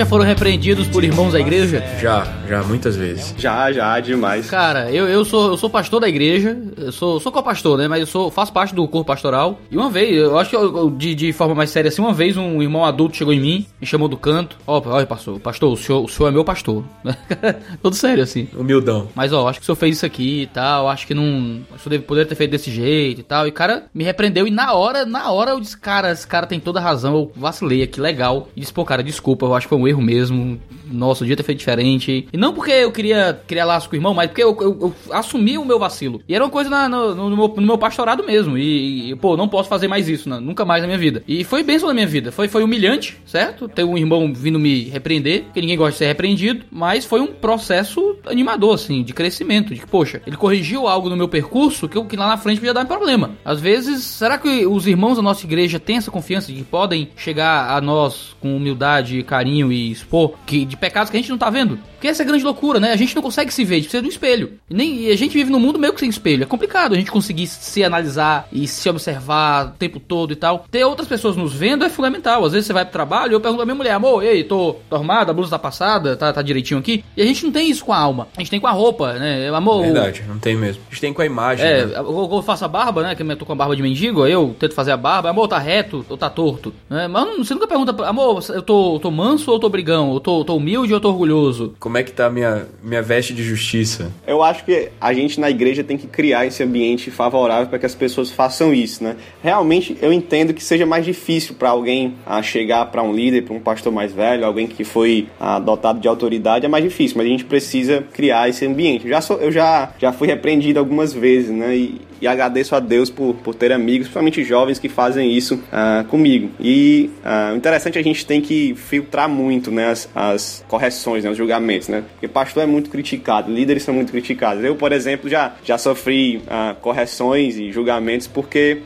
já 0.00 0.06
foram 0.06 0.24
repreendidos 0.24 0.86
por 0.88 1.04
irmãos 1.04 1.32
da 1.34 1.40
igreja? 1.40 1.84
Já, 2.00 2.26
já, 2.48 2.62
muitas 2.62 2.96
vezes. 2.96 3.34
Já, 3.36 3.70
já, 3.70 4.00
demais. 4.00 4.48
Cara, 4.48 4.90
eu, 4.90 5.06
eu, 5.06 5.26
sou, 5.26 5.48
eu 5.50 5.56
sou 5.58 5.68
pastor 5.68 6.00
da 6.00 6.08
igreja, 6.08 6.56
eu 6.78 6.90
sou, 6.90 7.20
sou 7.20 7.30
co-pastor, 7.30 7.76
né? 7.76 7.86
Mas 7.86 8.00
eu 8.00 8.06
sou, 8.06 8.30
faço 8.30 8.50
parte 8.50 8.74
do 8.74 8.88
corpo 8.88 9.06
pastoral. 9.06 9.60
E 9.70 9.76
uma 9.76 9.90
vez, 9.90 10.16
eu 10.16 10.38
acho 10.38 10.48
que 10.48 10.56
eu- 10.56 10.88
de, 10.90 11.14
de 11.14 11.32
forma 11.34 11.54
mais 11.54 11.68
séria 11.68 11.90
assim, 11.90 12.00
uma 12.00 12.14
vez 12.14 12.34
um 12.38 12.62
irmão 12.62 12.82
adulto 12.82 13.14
chegou 13.14 13.34
em 13.34 13.40
mim, 13.40 13.66
me 13.78 13.86
chamou 13.86 14.08
do 14.08 14.16
canto. 14.16 14.56
Ó, 14.66 14.78
ó, 14.82 15.04
pastor, 15.04 15.38
pastor, 15.38 15.70
o 15.70 15.76
senhor, 15.76 16.02
o 16.02 16.08
senhor 16.08 16.30
é 16.30 16.32
meu 16.32 16.44
pastor. 16.46 16.82
Todo 17.82 17.94
sério, 17.94 18.22
assim. 18.22 18.48
Humildão. 18.56 19.08
Mas 19.14 19.34
ó, 19.34 19.48
acho 19.48 19.58
que 19.58 19.64
o 19.64 19.66
senhor 19.66 19.76
fez 19.76 19.96
isso 19.96 20.06
aqui 20.06 20.42
e 20.42 20.46
tal, 20.46 20.88
acho 20.88 21.06
que 21.06 21.12
não. 21.12 21.60
O 21.74 21.78
senhor 21.78 21.90
deve 21.90 22.04
poder 22.04 22.24
ter 22.24 22.34
feito 22.36 22.52
desse 22.52 22.70
jeito 22.70 23.20
e 23.20 23.22
tal. 23.22 23.46
E 23.46 23.50
o 23.50 23.52
cara 23.52 23.84
me 23.92 24.02
repreendeu 24.02 24.46
e 24.46 24.50
na 24.50 24.72
hora, 24.72 25.04
na 25.04 25.30
hora 25.30 25.50
eu 25.50 25.60
disse, 25.60 25.76
cara, 25.76 26.10
esse 26.10 26.26
cara 26.26 26.46
tem 26.46 26.58
toda 26.58 26.80
a 26.80 26.82
razão, 26.82 27.14
eu 27.14 27.32
vacilei 27.36 27.82
aqui, 27.82 28.00
legal. 28.00 28.48
E 28.56 28.60
disse, 28.60 28.72
pô, 28.72 28.82
cara, 28.82 29.02
desculpa, 29.02 29.44
eu 29.44 29.54
acho 29.54 29.66
que 29.66 29.68
foi 29.68 29.78
um 29.78 29.89
erro 29.90 30.00
mesmo. 30.00 30.58
Nossa, 30.90 31.22
eu 31.22 31.26
devia 31.26 31.36
ter 31.36 31.42
feito 31.42 31.58
diferente. 31.58 32.26
E 32.32 32.36
não 32.36 32.52
porque 32.52 32.70
eu 32.72 32.92
queria 32.92 33.40
criar 33.46 33.64
laço 33.64 33.88
com 33.88 33.94
o 33.94 33.98
irmão, 33.98 34.12
mas 34.14 34.28
porque 34.28 34.42
eu, 34.42 34.56
eu- 34.60 34.78
eu 34.80 34.94
assumi 35.16 35.56
o 35.58 35.64
meu 35.64 35.78
vacilo. 35.78 36.20
E 36.28 36.34
era 36.34 36.44
uma 36.44 36.50
coisa 36.50 36.68
na- 36.70 36.88
no, 36.88 37.14
no 37.14 37.36
meu, 37.36 37.48
no 37.48 37.62
meu 37.66 37.78
pastorado 37.78 38.24
mesmo. 38.24 38.56
E, 38.58 39.10
e, 39.10 39.16
pô, 39.16 39.36
não 39.36 39.48
posso 39.48 39.68
fazer 39.68 39.88
mais 39.88 40.08
isso, 40.08 40.28
né? 40.28 40.38
nunca 40.40 40.64
mais 40.64 40.82
na 40.82 40.86
minha 40.86 40.98
vida. 40.98 41.22
E 41.26 41.44
foi 41.44 41.62
bênção 41.62 41.88
na 41.88 41.94
minha 41.94 42.06
vida. 42.06 42.32
Foi, 42.32 42.48
foi 42.48 42.62
humilhante, 42.62 43.16
certo? 43.26 43.68
Ter 43.68 43.84
um 43.84 43.96
irmão 43.96 44.32
vindo 44.32 44.58
me 44.58 44.84
repreender, 44.84 45.44
porque 45.44 45.60
ninguém 45.60 45.76
gosta 45.76 45.92
de 45.92 45.98
ser 45.98 46.06
repreendido. 46.06 46.64
Mas 46.70 47.04
foi 47.04 47.20
um 47.20 47.26
processo 47.28 48.16
animador, 48.26 48.74
assim, 48.74 49.02
de 49.02 49.12
crescimento. 49.12 49.74
De 49.74 49.80
que, 49.80 49.86
poxa, 49.86 50.22
ele 50.26 50.36
corrigiu 50.36 50.86
algo 50.88 51.08
no 51.08 51.16
meu 51.16 51.28
percurso 51.28 51.88
que, 51.88 52.02
que 52.04 52.16
lá 52.16 52.28
na 52.28 52.36
frente 52.36 52.58
podia 52.58 52.74
dar 52.74 52.82
um 52.84 52.86
problema. 52.86 53.32
Às 53.44 53.60
vezes, 53.60 54.02
será 54.04 54.38
que 54.38 54.66
os 54.66 54.86
irmãos 54.86 55.16
da 55.16 55.22
nossa 55.22 55.44
igreja 55.44 55.78
têm 55.78 55.96
essa 55.96 56.10
confiança 56.10 56.52
de 56.52 56.58
que 56.58 56.64
podem 56.64 57.08
chegar 57.16 57.70
a 57.76 57.80
nós 57.80 58.34
com 58.40 58.56
humildade, 58.56 59.22
carinho 59.22 59.70
e 59.72 59.90
expor 59.90 60.34
que, 60.46 60.64
de 60.64 60.76
pecados 60.80 61.10
que 61.10 61.16
a 61.16 61.20
gente 61.20 61.30
não 61.30 61.38
tá 61.38 61.50
vendo? 61.50 61.78
Porque 61.92 62.08
essa 62.08 62.22
é 62.22 62.24
a 62.24 62.26
grande 62.26 62.42
loucura, 62.42 62.80
né? 62.80 62.92
A 62.92 62.96
gente 62.96 63.14
não 63.14 63.22
consegue 63.22 63.52
se 63.52 63.62
ver, 63.62 63.74
a 63.74 63.78
gente 63.78 63.84
precisa 63.84 64.02
de 64.02 64.08
um 64.08 64.10
espelho. 64.10 64.54
E, 64.70 64.74
nem, 64.74 65.00
e 65.02 65.10
a 65.12 65.16
gente 65.16 65.34
vive 65.34 65.50
num 65.50 65.60
mundo 65.60 65.78
meio 65.78 65.92
que 65.92 66.00
sem 66.00 66.08
espelho. 66.08 66.42
É 66.42 66.46
complicado 66.46 66.94
a 66.94 66.96
gente 66.96 67.10
conseguir 67.10 67.46
se 67.46 67.84
analisar 67.84 68.48
e 68.50 68.66
se 68.66 68.88
observar 68.88 69.66
o 69.66 69.70
tempo 69.72 70.00
todo 70.00 70.32
e 70.32 70.36
tal. 70.36 70.64
Ter 70.70 70.82
outras 70.84 71.06
pessoas 71.06 71.36
nos 71.36 71.52
vendo 71.52 71.84
é 71.84 71.90
fundamental. 71.90 72.42
Às 72.44 72.52
vezes 72.52 72.66
você 72.66 72.72
vai 72.72 72.84
pro 72.84 72.92
trabalho 72.92 73.32
e 73.32 73.34
eu 73.34 73.40
pergunto 73.40 73.58
pra 73.58 73.66
minha 73.66 73.74
mulher, 73.74 73.92
amor, 73.92 74.24
ei, 74.24 74.42
tô, 74.42 74.76
tô 74.88 74.96
arrumada, 74.96 75.30
a 75.30 75.34
blusa 75.34 75.50
tá 75.50 75.58
passada, 75.58 76.16
tá, 76.16 76.32
tá 76.32 76.40
direitinho 76.40 76.80
aqui. 76.80 77.04
E 77.14 77.20
a 77.20 77.26
gente 77.26 77.44
não 77.44 77.52
tem 77.52 77.68
isso 77.68 77.84
com 77.84 77.92
a 77.92 77.98
alma. 77.98 78.28
A 78.34 78.40
gente 78.40 78.50
tem 78.50 78.58
com 78.58 78.66
a 78.66 78.72
roupa, 78.72 79.12
né? 79.12 79.48
Amor, 79.50 79.82
Verdade, 79.82 80.24
não 80.26 80.38
tem 80.38 80.56
mesmo. 80.56 80.82
A 80.88 80.90
gente 80.90 81.00
tem 81.02 81.12
com 81.12 81.20
a 81.20 81.26
imagem. 81.26 81.66
é, 81.66 81.84
né? 81.84 81.92
eu, 81.98 82.28
eu 82.32 82.42
faço 82.42 82.64
a 82.64 82.68
barba, 82.68 83.02
né? 83.02 83.14
Que 83.14 83.22
eu 83.22 83.36
tô 83.36 83.44
com 83.44 83.52
a 83.52 83.56
barba 83.56 83.76
de 83.76 83.82
mendigo, 83.82 84.26
eu 84.26 84.56
tento 84.58 84.74
fazer 84.74 84.92
a 84.92 84.96
barba. 84.96 85.28
Amor, 85.28 85.46
tá 85.48 85.58
reto 85.58 86.04
ou 86.08 86.16
tá 86.16 86.30
torto? 86.30 86.72
Né? 86.88 87.06
Mas 87.06 87.36
você 87.36 87.52
nunca 87.52 87.66
pergunta, 87.66 87.94
amor, 88.06 88.42
eu 88.48 88.62
tô, 88.62 88.98
tô 88.98 89.10
manso 89.10 89.50
ou 89.50 89.60
tô 89.60 89.68
brigão? 89.68 90.14
Eu 90.14 90.20
tô, 90.20 90.42
tô 90.42 90.56
humilde 90.56 90.69
ou 90.76 90.86
eu 90.86 91.00
tô 91.00 91.08
orgulhoso? 91.08 91.74
Como 91.78 91.98
é 91.98 92.02
que 92.02 92.12
tá 92.12 92.26
a 92.26 92.30
minha, 92.30 92.66
minha 92.82 93.02
veste 93.02 93.32
de 93.32 93.42
justiça? 93.42 94.12
Eu 94.26 94.42
acho 94.42 94.64
que 94.64 94.90
a 95.00 95.12
gente 95.12 95.40
na 95.40 95.50
igreja 95.50 95.82
tem 95.82 95.96
que 95.96 96.06
criar 96.06 96.46
esse 96.46 96.62
ambiente 96.62 97.10
favorável 97.10 97.68
para 97.68 97.78
que 97.78 97.86
as 97.86 97.94
pessoas 97.94 98.30
façam 98.30 98.72
isso, 98.72 99.02
né? 99.02 99.16
Realmente 99.42 99.96
eu 100.00 100.12
entendo 100.12 100.52
que 100.52 100.62
seja 100.62 100.86
mais 100.86 101.04
difícil 101.04 101.54
para 101.54 101.70
alguém 101.70 102.14
ah, 102.26 102.42
chegar 102.42 102.86
para 102.86 103.02
um 103.02 103.12
líder, 103.12 103.42
para 103.42 103.54
um 103.54 103.60
pastor 103.60 103.92
mais 103.92 104.12
velho, 104.12 104.44
alguém 104.44 104.66
que 104.66 104.84
foi 104.84 105.28
ah, 105.38 105.58
dotado 105.58 106.00
de 106.00 106.08
autoridade, 106.08 106.66
é 106.66 106.68
mais 106.68 106.84
difícil, 106.84 107.16
mas 107.16 107.26
a 107.26 107.30
gente 107.30 107.44
precisa 107.44 108.04
criar 108.12 108.48
esse 108.48 108.66
ambiente. 108.66 109.04
Eu 109.04 109.10
já, 109.10 109.20
sou, 109.20 109.38
eu 109.38 109.50
já, 109.50 109.92
já 109.98 110.12
fui 110.12 110.28
repreendido 110.28 110.78
algumas 110.78 111.12
vezes, 111.12 111.50
né? 111.50 111.76
E, 111.76 112.09
e 112.20 112.26
agradeço 112.26 112.74
a 112.74 112.80
Deus 112.80 113.10
por, 113.10 113.34
por 113.34 113.54
ter 113.54 113.72
amigos, 113.72 114.06
principalmente 114.08 114.44
jovens 114.44 114.78
que 114.78 114.88
fazem 114.88 115.32
isso 115.32 115.60
ah, 115.72 116.04
comigo. 116.08 116.50
E 116.60 117.10
ah, 117.24 117.50
o 117.52 117.56
interessante 117.56 117.96
é 117.98 118.00
a 118.00 118.04
gente 118.04 118.24
tem 118.26 118.40
que 118.40 118.74
filtrar 118.74 119.28
muito 119.28 119.70
né, 119.70 119.88
as, 119.88 120.08
as 120.14 120.64
correções, 120.68 121.24
né, 121.24 121.30
os 121.30 121.36
julgamentos, 121.36 121.88
né? 121.88 122.04
Porque 122.12 122.28
pastor 122.28 122.62
é 122.62 122.66
muito 122.66 122.90
criticado, 122.90 123.50
líderes 123.52 123.82
são 123.82 123.94
muito 123.94 124.12
criticados. 124.12 124.62
Eu, 124.64 124.76
por 124.76 124.92
exemplo, 124.92 125.28
já, 125.28 125.54
já 125.64 125.78
sofri 125.78 126.40
ah, 126.48 126.74
correções 126.80 127.56
e 127.56 127.72
julgamentos 127.72 128.26
porque 128.26 128.78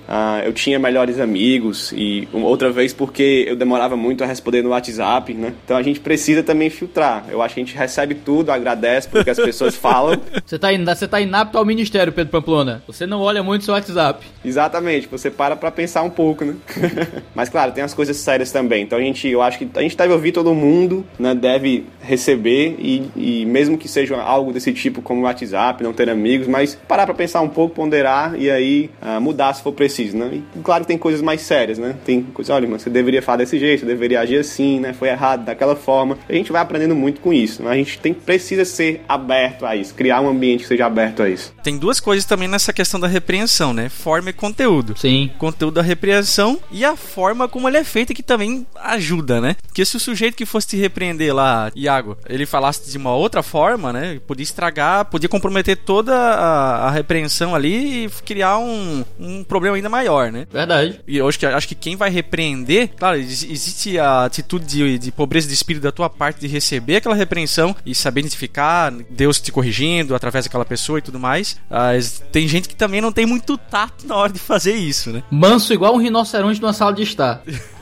eu 0.45 0.53
tinha 0.53 0.78
melhores 0.78 1.18
amigos 1.18 1.93
e 1.97 2.28
outra 2.32 2.70
vez 2.70 2.93
porque 2.93 3.45
eu 3.49 3.57
demorava 3.57 3.97
muito 3.97 4.22
a 4.22 4.26
responder 4.26 4.62
no 4.62 4.70
WhatsApp, 4.70 5.32
né? 5.35 5.53
Então 5.64 5.76
a 5.76 5.82
gente 5.82 6.01
precisa 6.01 6.43
também 6.43 6.70
filtrar. 6.70 7.24
Eu 7.28 7.43
acho 7.43 7.55
que 7.55 7.61
a 7.61 7.64
gente 7.64 7.76
recebe 7.76 8.14
tudo, 8.14 8.51
agradece 8.51 9.09
porque 9.09 9.30
as 9.30 9.39
pessoas 9.39 9.74
falam. 9.76 10.20
Você 10.45 10.59
tá, 10.59 10.72
in- 10.72 10.85
você 10.85 11.09
tá 11.09 11.20
inapto 11.20 11.59
ao 11.59 11.64
ministério, 11.64 12.12
Pedro 12.12 12.30
Pamplona. 12.30 12.82
Você 12.87 13.07
não 13.07 13.24
olha 13.25 13.43
muito 13.43 13.64
seu 13.64 13.75
WhatsApp. 13.75 14.25
Exatamente, 14.45 15.09
você 15.09 15.31
para 15.31 15.57
pra 15.57 15.70
pensar 15.70 16.03
um 16.03 16.11
pouco, 16.11 16.45
né? 16.45 16.55
Mas 17.35 17.49
claro, 17.49 17.72
tem 17.72 17.83
as 17.83 17.95
coisas 17.95 18.16
sérias 18.16 18.53
também. 18.53 18.85
Então 18.85 18.99
a 18.99 19.03
gente, 19.03 19.29
eu 19.29 19.43
acho 19.43 19.59
que 19.59 19.68
a 19.75 19.83
gente 19.83 19.97
deve 19.97 20.12
ouvir 20.12 20.33
todo 20.33 20.55
mundo, 20.55 21.05
né? 21.18 21.35
Deve 21.35 21.87
receber 22.05 22.77
e, 22.79 23.11
e 23.17 23.47
mesmo 23.47 23.77
que 23.77 23.89
seja 23.89 24.21
algo 24.21 24.53
desse 24.53 24.73
tipo 24.73 25.03
como 25.03 25.23
WhatsApp, 25.23 25.83
não 25.83 25.93
ter 25.93 26.09
amigos, 26.09 26.47
mas 26.47 26.75
parar 26.75 27.07
pra 27.07 27.15
pensar 27.15 27.41
um 27.41 27.49
pouco, 27.49 27.75
ponderar 27.75 28.39
e 28.39 28.51
aí 28.51 28.91
ah, 29.01 29.21
mudar 29.21 29.53
se 29.55 29.63
for 29.63 29.73
preciso, 29.73 30.17
né? 30.17 30.43
E 30.57 30.59
claro 30.61 30.85
que 30.85 30.89
tem 30.89 30.99
coisas 30.99 31.23
mais 31.23 31.41
sérias, 31.41 31.79
né? 31.79 31.97
Tem 32.05 32.23
coisas, 32.23 32.55
olha, 32.55 32.69
mas 32.69 32.83
você 32.83 32.91
deveria 32.91 33.23
falar 33.23 33.39
desse 33.39 33.59
jeito, 33.59 33.81
você 33.81 33.87
deveria 33.87 34.21
agir 34.21 34.39
assim, 34.39 34.81
né? 34.81 34.93
Foi 34.93 35.09
errado 35.09 35.45
daquela 35.45 35.77
forma. 35.77 36.19
A 36.29 36.33
gente 36.33 36.53
vai 36.53 36.63
aprendendo 36.63 36.95
muito 36.95 37.21
com 37.21 37.33
isso, 37.33 37.63
né? 37.63 37.71
A 37.71 37.75
gente 37.75 37.99
tem, 37.99 38.13
precisa 38.13 38.65
ser 38.65 39.03
aberto 39.09 39.67
a 39.67 39.77
isso, 39.77 39.95
criar 39.95 40.21
um 40.21 40.29
ambiente 40.29 40.63
que 40.63 40.69
seja 40.69 40.87
aberto 40.87 41.23
a 41.23 41.29
isso. 41.29 41.53
Tem 41.63 41.79
duas 41.79 42.01
coisas 42.01 42.25
também 42.25 42.49
nessa 42.49 42.73
questão 42.73 43.01
da 43.01 43.07
repreensão, 43.09 43.73
né? 43.73 43.89
Forma 43.89 44.31
e 44.31 44.33
conteúdo. 44.33 44.95
Sim. 44.97 45.31
Conteúdo 45.39 45.75
da 45.75 45.83
repreensão 45.83 46.59
e 46.71 46.85
a 46.85 46.97
forma 46.97 47.49
como 47.49 47.69
ele 47.69 47.79
é 47.79 47.85
feita 47.85 48.15
que 48.15 48.23
também 48.23 48.67
ajuda, 48.77 49.41
né? 49.41 49.57
Porque 49.67 49.85
se 49.85 49.97
o 49.97 50.01
sujeito 50.01 50.37
que 50.37 50.47
fosse 50.47 50.69
te 50.69 50.77
repreender 50.77 51.35
lá, 51.35 51.71
Ele 52.29 52.47
falasse 52.47 52.91
de 52.91 52.97
uma 52.99 53.15
outra 53.15 53.43
forma, 53.43 53.93
né? 53.93 54.21
Podia 54.27 54.43
estragar, 54.43 55.05
podia 55.07 55.29
comprometer 55.29 55.77
toda 55.77 56.15
a, 56.15 56.89
a 56.89 56.91
repreensão 56.91 57.55
ali 57.55 58.05
e 58.05 58.11
criar 58.25 58.59
um, 58.59 59.05
um 59.19 59.45
problema 59.45 59.77
ainda 59.77 59.89
maior, 59.89 60.31
né? 60.33 60.47
Verdade. 60.51 61.01
E 61.07 61.17
eu 61.17 61.29
acho 61.29 61.39
que, 61.39 61.47
acho 61.47 61.69
que 61.69 61.75
quem 61.75 61.97
vai 61.97 62.11
repreender, 62.11 62.91
claro, 62.97 63.17
ex- 63.19 63.45
existe 63.45 63.99
a 63.99 64.25
atitude 64.25 64.65
de, 64.67 64.99
de 64.99 65.13
pobreza 65.13 65.47
de 65.49 65.55
espírito 65.55 65.83
da 65.83 65.93
tua 65.93 66.09
parte 66.11 66.41
de 66.41 66.47
receber 66.47 66.97
aquela 66.97 67.15
repreensão 67.15 67.75
e 67.85 67.95
saber 67.95 68.21
identificar 68.21 68.93
Deus 69.11 69.41
te 69.41 69.53
corrigindo 69.53 70.15
através 70.15 70.45
daquela 70.45 70.65
pessoa 70.65 70.99
e 70.99 71.03
tudo 71.03 71.19
mais. 71.19 71.57
Mas 71.69 72.23
tem 72.33 72.47
gente 72.49 72.69
que 72.69 72.75
também 72.77 73.01
não 73.01 73.13
tem 73.13 73.27
muito 73.27 73.57
tato 73.59 74.07
na 74.07 74.17
hora 74.17 74.33
de 74.33 74.39
fazer 74.39 74.75
isso, 74.75 75.11
né? 75.11 75.23
Manso 75.31 75.73
igual 75.73 75.95
um 75.95 75.99
rinoceronte 75.99 76.61
numa 76.61 76.73
sala 76.73 76.93
de 76.93 77.03
estar. 77.03 77.43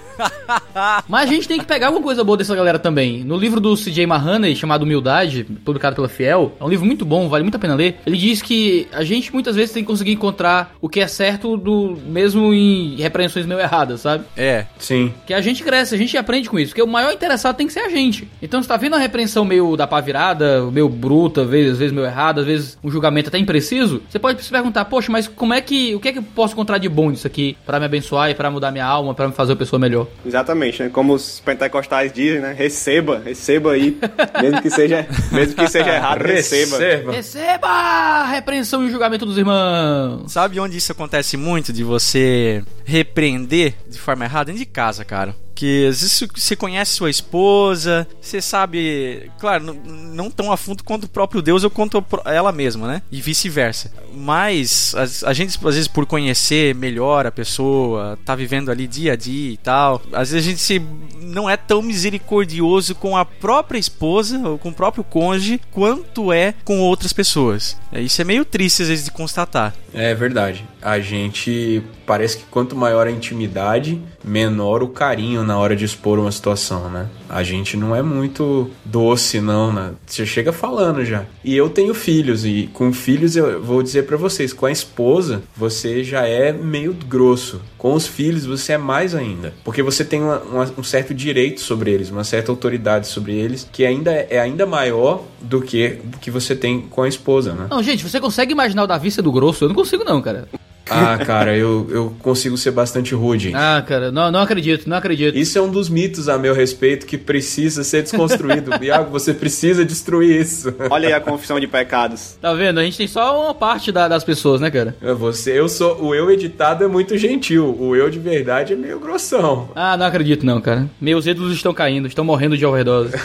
Mas 1.09 1.29
a 1.29 1.33
gente 1.33 1.49
tem 1.49 1.59
que 1.59 1.67
pegar 1.67 1.87
alguma 1.89 2.03
coisa 2.03 2.25
boa 2.25 2.37
dessa 2.37 2.55
galera 2.55 2.79
também. 2.79 3.25
No 3.25 3.37
livro 3.37 3.61
do 3.61 3.75
CJ 3.77 4.07
Mahoney, 4.07 4.55
chamado 4.57 4.83
Humildade, 4.83 5.45
publicado 5.65 5.97
pela 5.97 6.09
Fiel, 6.09 6.53
é 6.59 6.65
um 6.65 6.69
livro 6.69 6.87
muito 6.87 7.05
bom, 7.05 7.29
vale 7.29 7.43
muito 7.43 7.57
a 7.57 7.59
pena 7.59 7.75
ler. 7.75 7.99
Ele 8.07 8.17
diz 8.17 8.43
que 8.43 8.87
a 8.93 9.05
gente 9.05 9.33
muitas 9.33 9.57
vezes 9.57 9.73
tem 9.73 9.83
que 9.83 9.87
conseguir 9.87 10.13
encontrar 10.13 10.75
o 10.81 10.89
que 10.89 11.01
é 11.01 11.07
certo 11.07 11.57
do 11.57 11.97
mesmo 12.07 12.53
em 12.53 12.97
repreensões 12.97 13.47
meio 13.47 13.61
erradas, 13.61 14.01
sabe? 14.01 14.25
É. 14.37 14.67
Sim. 14.79 15.13
Que 15.27 15.35
a 15.35 15.41
gente 15.41 15.63
cresce, 15.63 15.95
a 15.95 15.99
gente 15.99 16.17
aprende 16.17 16.49
com 16.49 16.59
isso. 16.59 16.71
Porque 16.71 16.83
o 16.83 16.87
maior 16.87 17.13
interessado 17.13 17.57
tem 17.57 17.67
que 17.67 17.73
ser 17.73 17.81
a 17.81 17.89
gente. 17.89 18.29
Então, 18.41 18.63
você 18.63 18.69
tá 18.69 18.77
vendo 18.77 18.97
a 18.97 18.99
repreensão 18.99 19.45
meio 19.45 19.77
da 19.77 19.87
pá 19.87 20.01
virada, 20.01 20.63
meio 20.71 20.89
bruta, 20.89 21.43
às 21.43 21.49
vezes, 21.49 21.73
às 21.73 21.79
vezes 21.79 21.93
meio 21.93 22.07
errada, 22.07 22.41
às 22.41 22.47
vezes 22.47 22.79
um 22.83 22.91
julgamento 22.91 23.29
até 23.29 23.39
impreciso, 23.39 24.03
você 24.09 24.19
pode 24.19 24.43
se 24.43 24.51
perguntar, 24.51 24.85
poxa, 24.87 25.11
mas 25.11 25.29
como 25.29 25.55
é 25.55 25.61
que. 25.61 25.95
O 25.95 26.01
que 26.01 26.09
é 26.09 26.13
que 26.13 26.19
eu 26.19 26.23
posso 26.23 26.55
encontrar 26.55 26.79
de 26.79 26.89
bom 26.89 27.11
nisso 27.11 27.27
aqui 27.27 27.57
pra 27.65 27.79
me 27.79 27.87
abençoar 27.87 28.31
e 28.31 28.35
pra 28.35 28.51
mudar 28.51 28.71
minha 28.71 28.87
alma, 28.87 29.15
pra 29.15 29.29
me 29.29 29.35
fazer 29.35 29.53
uma 29.53 29.59
pessoa 29.59 29.79
melhor? 29.79 30.02
Exatamente, 30.25 30.83
né? 30.83 30.89
Como 30.89 31.15
os 31.15 31.41
pentecostais 31.41 32.13
dizem, 32.13 32.41
né? 32.41 32.53
Receba, 32.53 33.21
receba 33.25 33.73
aí, 33.73 33.99
mesmo 34.41 34.63
que 34.63 34.71
seja, 34.71 35.07
mesmo 35.31 35.55
que 35.55 35.69
seja 35.69 35.91
errado, 35.91 36.23
receba. 36.23 36.79
Receba. 36.79 37.13
Receba 37.13 37.69
a 37.69 38.27
repreensão 38.27 38.83
e 38.85 38.87
o 38.87 38.91
julgamento 38.91 39.27
dos 39.27 39.39
irmãos. 39.39 40.31
Sabe 40.33 40.59
onde 40.61 40.77
isso 40.77 40.93
acontece 40.93 41.37
muito 41.37 41.73
de 41.73 41.85
você 41.85 42.63
repreender 42.85 43.75
de 43.89 43.99
forma 43.99 44.25
errada? 44.25 44.47
Dentro 44.47 44.61
de 44.61 44.67
casa, 44.67 45.05
cara. 45.05 45.35
Que 45.55 45.87
às 45.87 46.01
vezes 46.01 46.29
você 46.35 46.57
conhece 46.57 46.93
sua 46.93 47.11
esposa, 47.11 48.07
você 48.21 48.41
sabe, 48.41 49.31
claro, 49.39 49.79
não, 49.85 50.31
tão 50.31 50.51
a 50.51 50.57
fundo 50.57 50.83
quanto 50.83 51.05
o 51.05 51.09
próprio 51.09 51.43
Deus 51.43 51.65
ou 51.65 51.71
quanto 51.71 52.05
ela 52.25 52.53
mesma, 52.53 52.87
né? 52.87 53.03
E 53.11 53.21
vice-versa. 53.21 53.93
Mas 54.15 54.95
a, 54.95 55.31
a 55.31 55.33
gente, 55.33 55.59
às 55.59 55.75
vezes, 55.75 55.89
por 55.89 56.07
conhecer 56.07 56.75
melhor 56.75 57.27
a 57.27 57.31
pessoa, 57.31 58.19
tá 58.25 58.35
vivendo 58.35 58.71
ali 58.71 58.87
dia 58.87 59.13
a 59.13 59.17
dia 59.17 59.53
e 59.53 59.57
tal, 59.57 60.03
às 60.13 60.31
vezes 60.31 60.47
a 60.47 60.51
gente 60.51 60.61
se, 60.61 60.83
não 61.21 61.49
é 61.49 61.57
tão 61.57 61.83
misericordioso 61.83 62.95
com 62.95 63.17
a 63.17 63.25
própria 63.25 63.79
esposa 63.79 64.39
ou 64.49 64.59
com 64.59 64.71
o 64.71 64.75
próprio 64.75 65.05
cônjuge 65.05 65.61
quanto 65.71 66.33
é 66.33 66.55
com 66.65 66.81
outras 66.81 67.13
pessoas. 67.13 67.77
É, 67.93 68.01
Isso 68.01 68.21
é 68.21 68.25
meio 68.25 68.45
triste 68.45 68.83
às 68.83 68.89
vezes 68.89 69.05
de 69.05 69.11
constatar. 69.11 69.75
É 69.95 70.15
verdade. 70.15 70.65
A 70.81 70.99
gente 70.99 71.83
parece 72.07 72.39
que 72.39 72.45
quanto 72.45 72.75
maior 72.75 73.07
a 73.07 73.11
intimidade, 73.11 74.01
menor 74.25 74.83
o 74.83 74.89
carinho, 74.89 75.45
na 75.45 75.59
hora 75.59 75.75
de 75.75 75.85
expor 75.85 76.19
uma 76.19 76.31
situação, 76.31 76.91
né? 76.91 77.09
A 77.29 77.43
gente 77.43 77.77
não 77.77 77.95
é 77.95 78.03
muito 78.03 78.71
doce, 78.85 79.41
não, 79.41 79.73
né? 79.73 79.93
Você 80.07 80.27
chega 80.27 80.53
falando 80.53 81.05
já. 81.05 81.25
E 81.45 81.57
eu 81.57 81.69
tenho 81.69 81.95
filhos, 81.95 82.45
e 82.45 82.69
com 82.73 82.93
filhos 82.93 83.37
eu 83.37 83.63
vou 83.63 83.83
dizer 83.83 84.05
para 84.05 84.17
vocês, 84.17 84.53
com 84.53 84.67
a 84.67 84.71
esposa, 84.71 85.43
você 85.57 86.05
já 86.05 86.27
é 86.27 86.53
meio 86.53 86.95
grosso. 87.09 87.61
Com 87.79 87.95
os 87.95 88.07
filhos, 88.07 88.45
você 88.47 88.75
é 88.75 88.79
mais 88.79 89.15
ainda. 89.15 89.53
Porque 89.65 89.83
você 89.83 90.05
tem 90.05 90.23
uma, 90.23 90.39
uma, 90.41 90.73
um 90.79 90.83
certo 90.83 91.13
direito 91.13 91.61
sobre 91.61 91.91
eles, 91.91 92.11
uma 92.11 92.25
certa 92.25 92.53
autoridade 92.53 93.09
sobre 93.09 93.33
eles, 93.33 93.69
que 93.73 93.85
ainda 93.85 94.13
é 94.13 94.39
ainda 94.39 94.67
maior 94.67 95.25
do 95.41 95.61
que 95.61 95.99
que 96.21 96.31
você 96.31 96.55
tem 96.55 96.81
com 96.83 97.03
a 97.03 97.09
esposa, 97.09 97.55
né? 97.55 97.67
Não, 97.71 97.83
gente, 97.83 98.09
você 98.09 98.21
consegue 98.21 98.53
imaginar 98.53 98.85
o 98.85 98.87
Davi 98.87 99.11
sendo 99.11 99.33
grosso? 99.33 99.65
Eu 99.65 99.69
não 99.69 99.75
consigo, 99.75 100.05
não, 100.05 100.21
cara. 100.23 100.49
Ah, 100.91 101.17
cara, 101.25 101.57
eu, 101.57 101.87
eu 101.91 102.17
consigo 102.21 102.57
ser 102.57 102.71
bastante 102.73 103.15
rude. 103.15 103.53
Ah, 103.55 103.83
cara, 103.87 104.11
não, 104.13 104.31
não 104.31 104.41
acredito, 104.41 104.89
não 104.89 104.97
acredito. 104.97 105.37
Isso 105.39 105.57
é 105.57 105.63
um 105.63 105.71
dos 105.71 105.89
mitos 105.89 106.29
a 106.29 106.39
meu 106.39 106.55
respeito 106.55 107.07
que 107.07 107.17
precisa 107.17 107.85
ser 107.85 108.03
desconstruído. 108.03 108.73
Iago, 108.83 109.11
você 109.11 109.33
precisa 109.33 109.85
destruir 109.85 110.41
isso. 110.41 110.75
Olha 110.91 111.09
aí 111.09 111.15
a 111.15 111.21
confissão 111.21 111.59
de 111.61 111.67
pecados. 111.67 112.37
Tá 112.41 112.53
vendo? 112.53 112.81
A 112.81 112.85
gente 112.85 112.97
tem 112.99 113.07
só 113.07 113.45
uma 113.45 113.55
parte 113.55 113.93
da- 113.93 114.09
das 114.09 114.25
pessoas, 114.25 114.61
né, 114.61 114.71
cara? 114.71 114.97
Você, 115.19 115.59
eu 115.59 115.69
sou. 115.69 116.03
O 116.03 116.15
eu 116.15 116.31
editado 116.31 116.85
é 116.85 116.89
muito 116.89 117.17
gentil. 117.17 117.75
O 117.79 117.95
eu 117.97 118.11
de 118.11 118.19
verdade 118.19 118.73
é 118.73 118.77
meio 118.77 118.99
grossão. 118.99 119.71
Ah, 119.75 119.97
não 119.97 120.07
acredito, 120.07 120.45
não, 120.45 120.61
cara. 120.61 120.89
Meus 121.01 121.27
ídolos 121.27 121.53
estão 121.55 121.73
caindo, 121.73 122.09
estão 122.09 122.25
morrendo 122.25 122.59
de 122.59 122.67
overdose. 122.67 123.13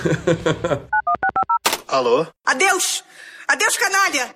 Alô? 1.87 2.25
Adeus! 2.45 3.03
Adeus, 3.47 3.77
canalha! 3.77 4.35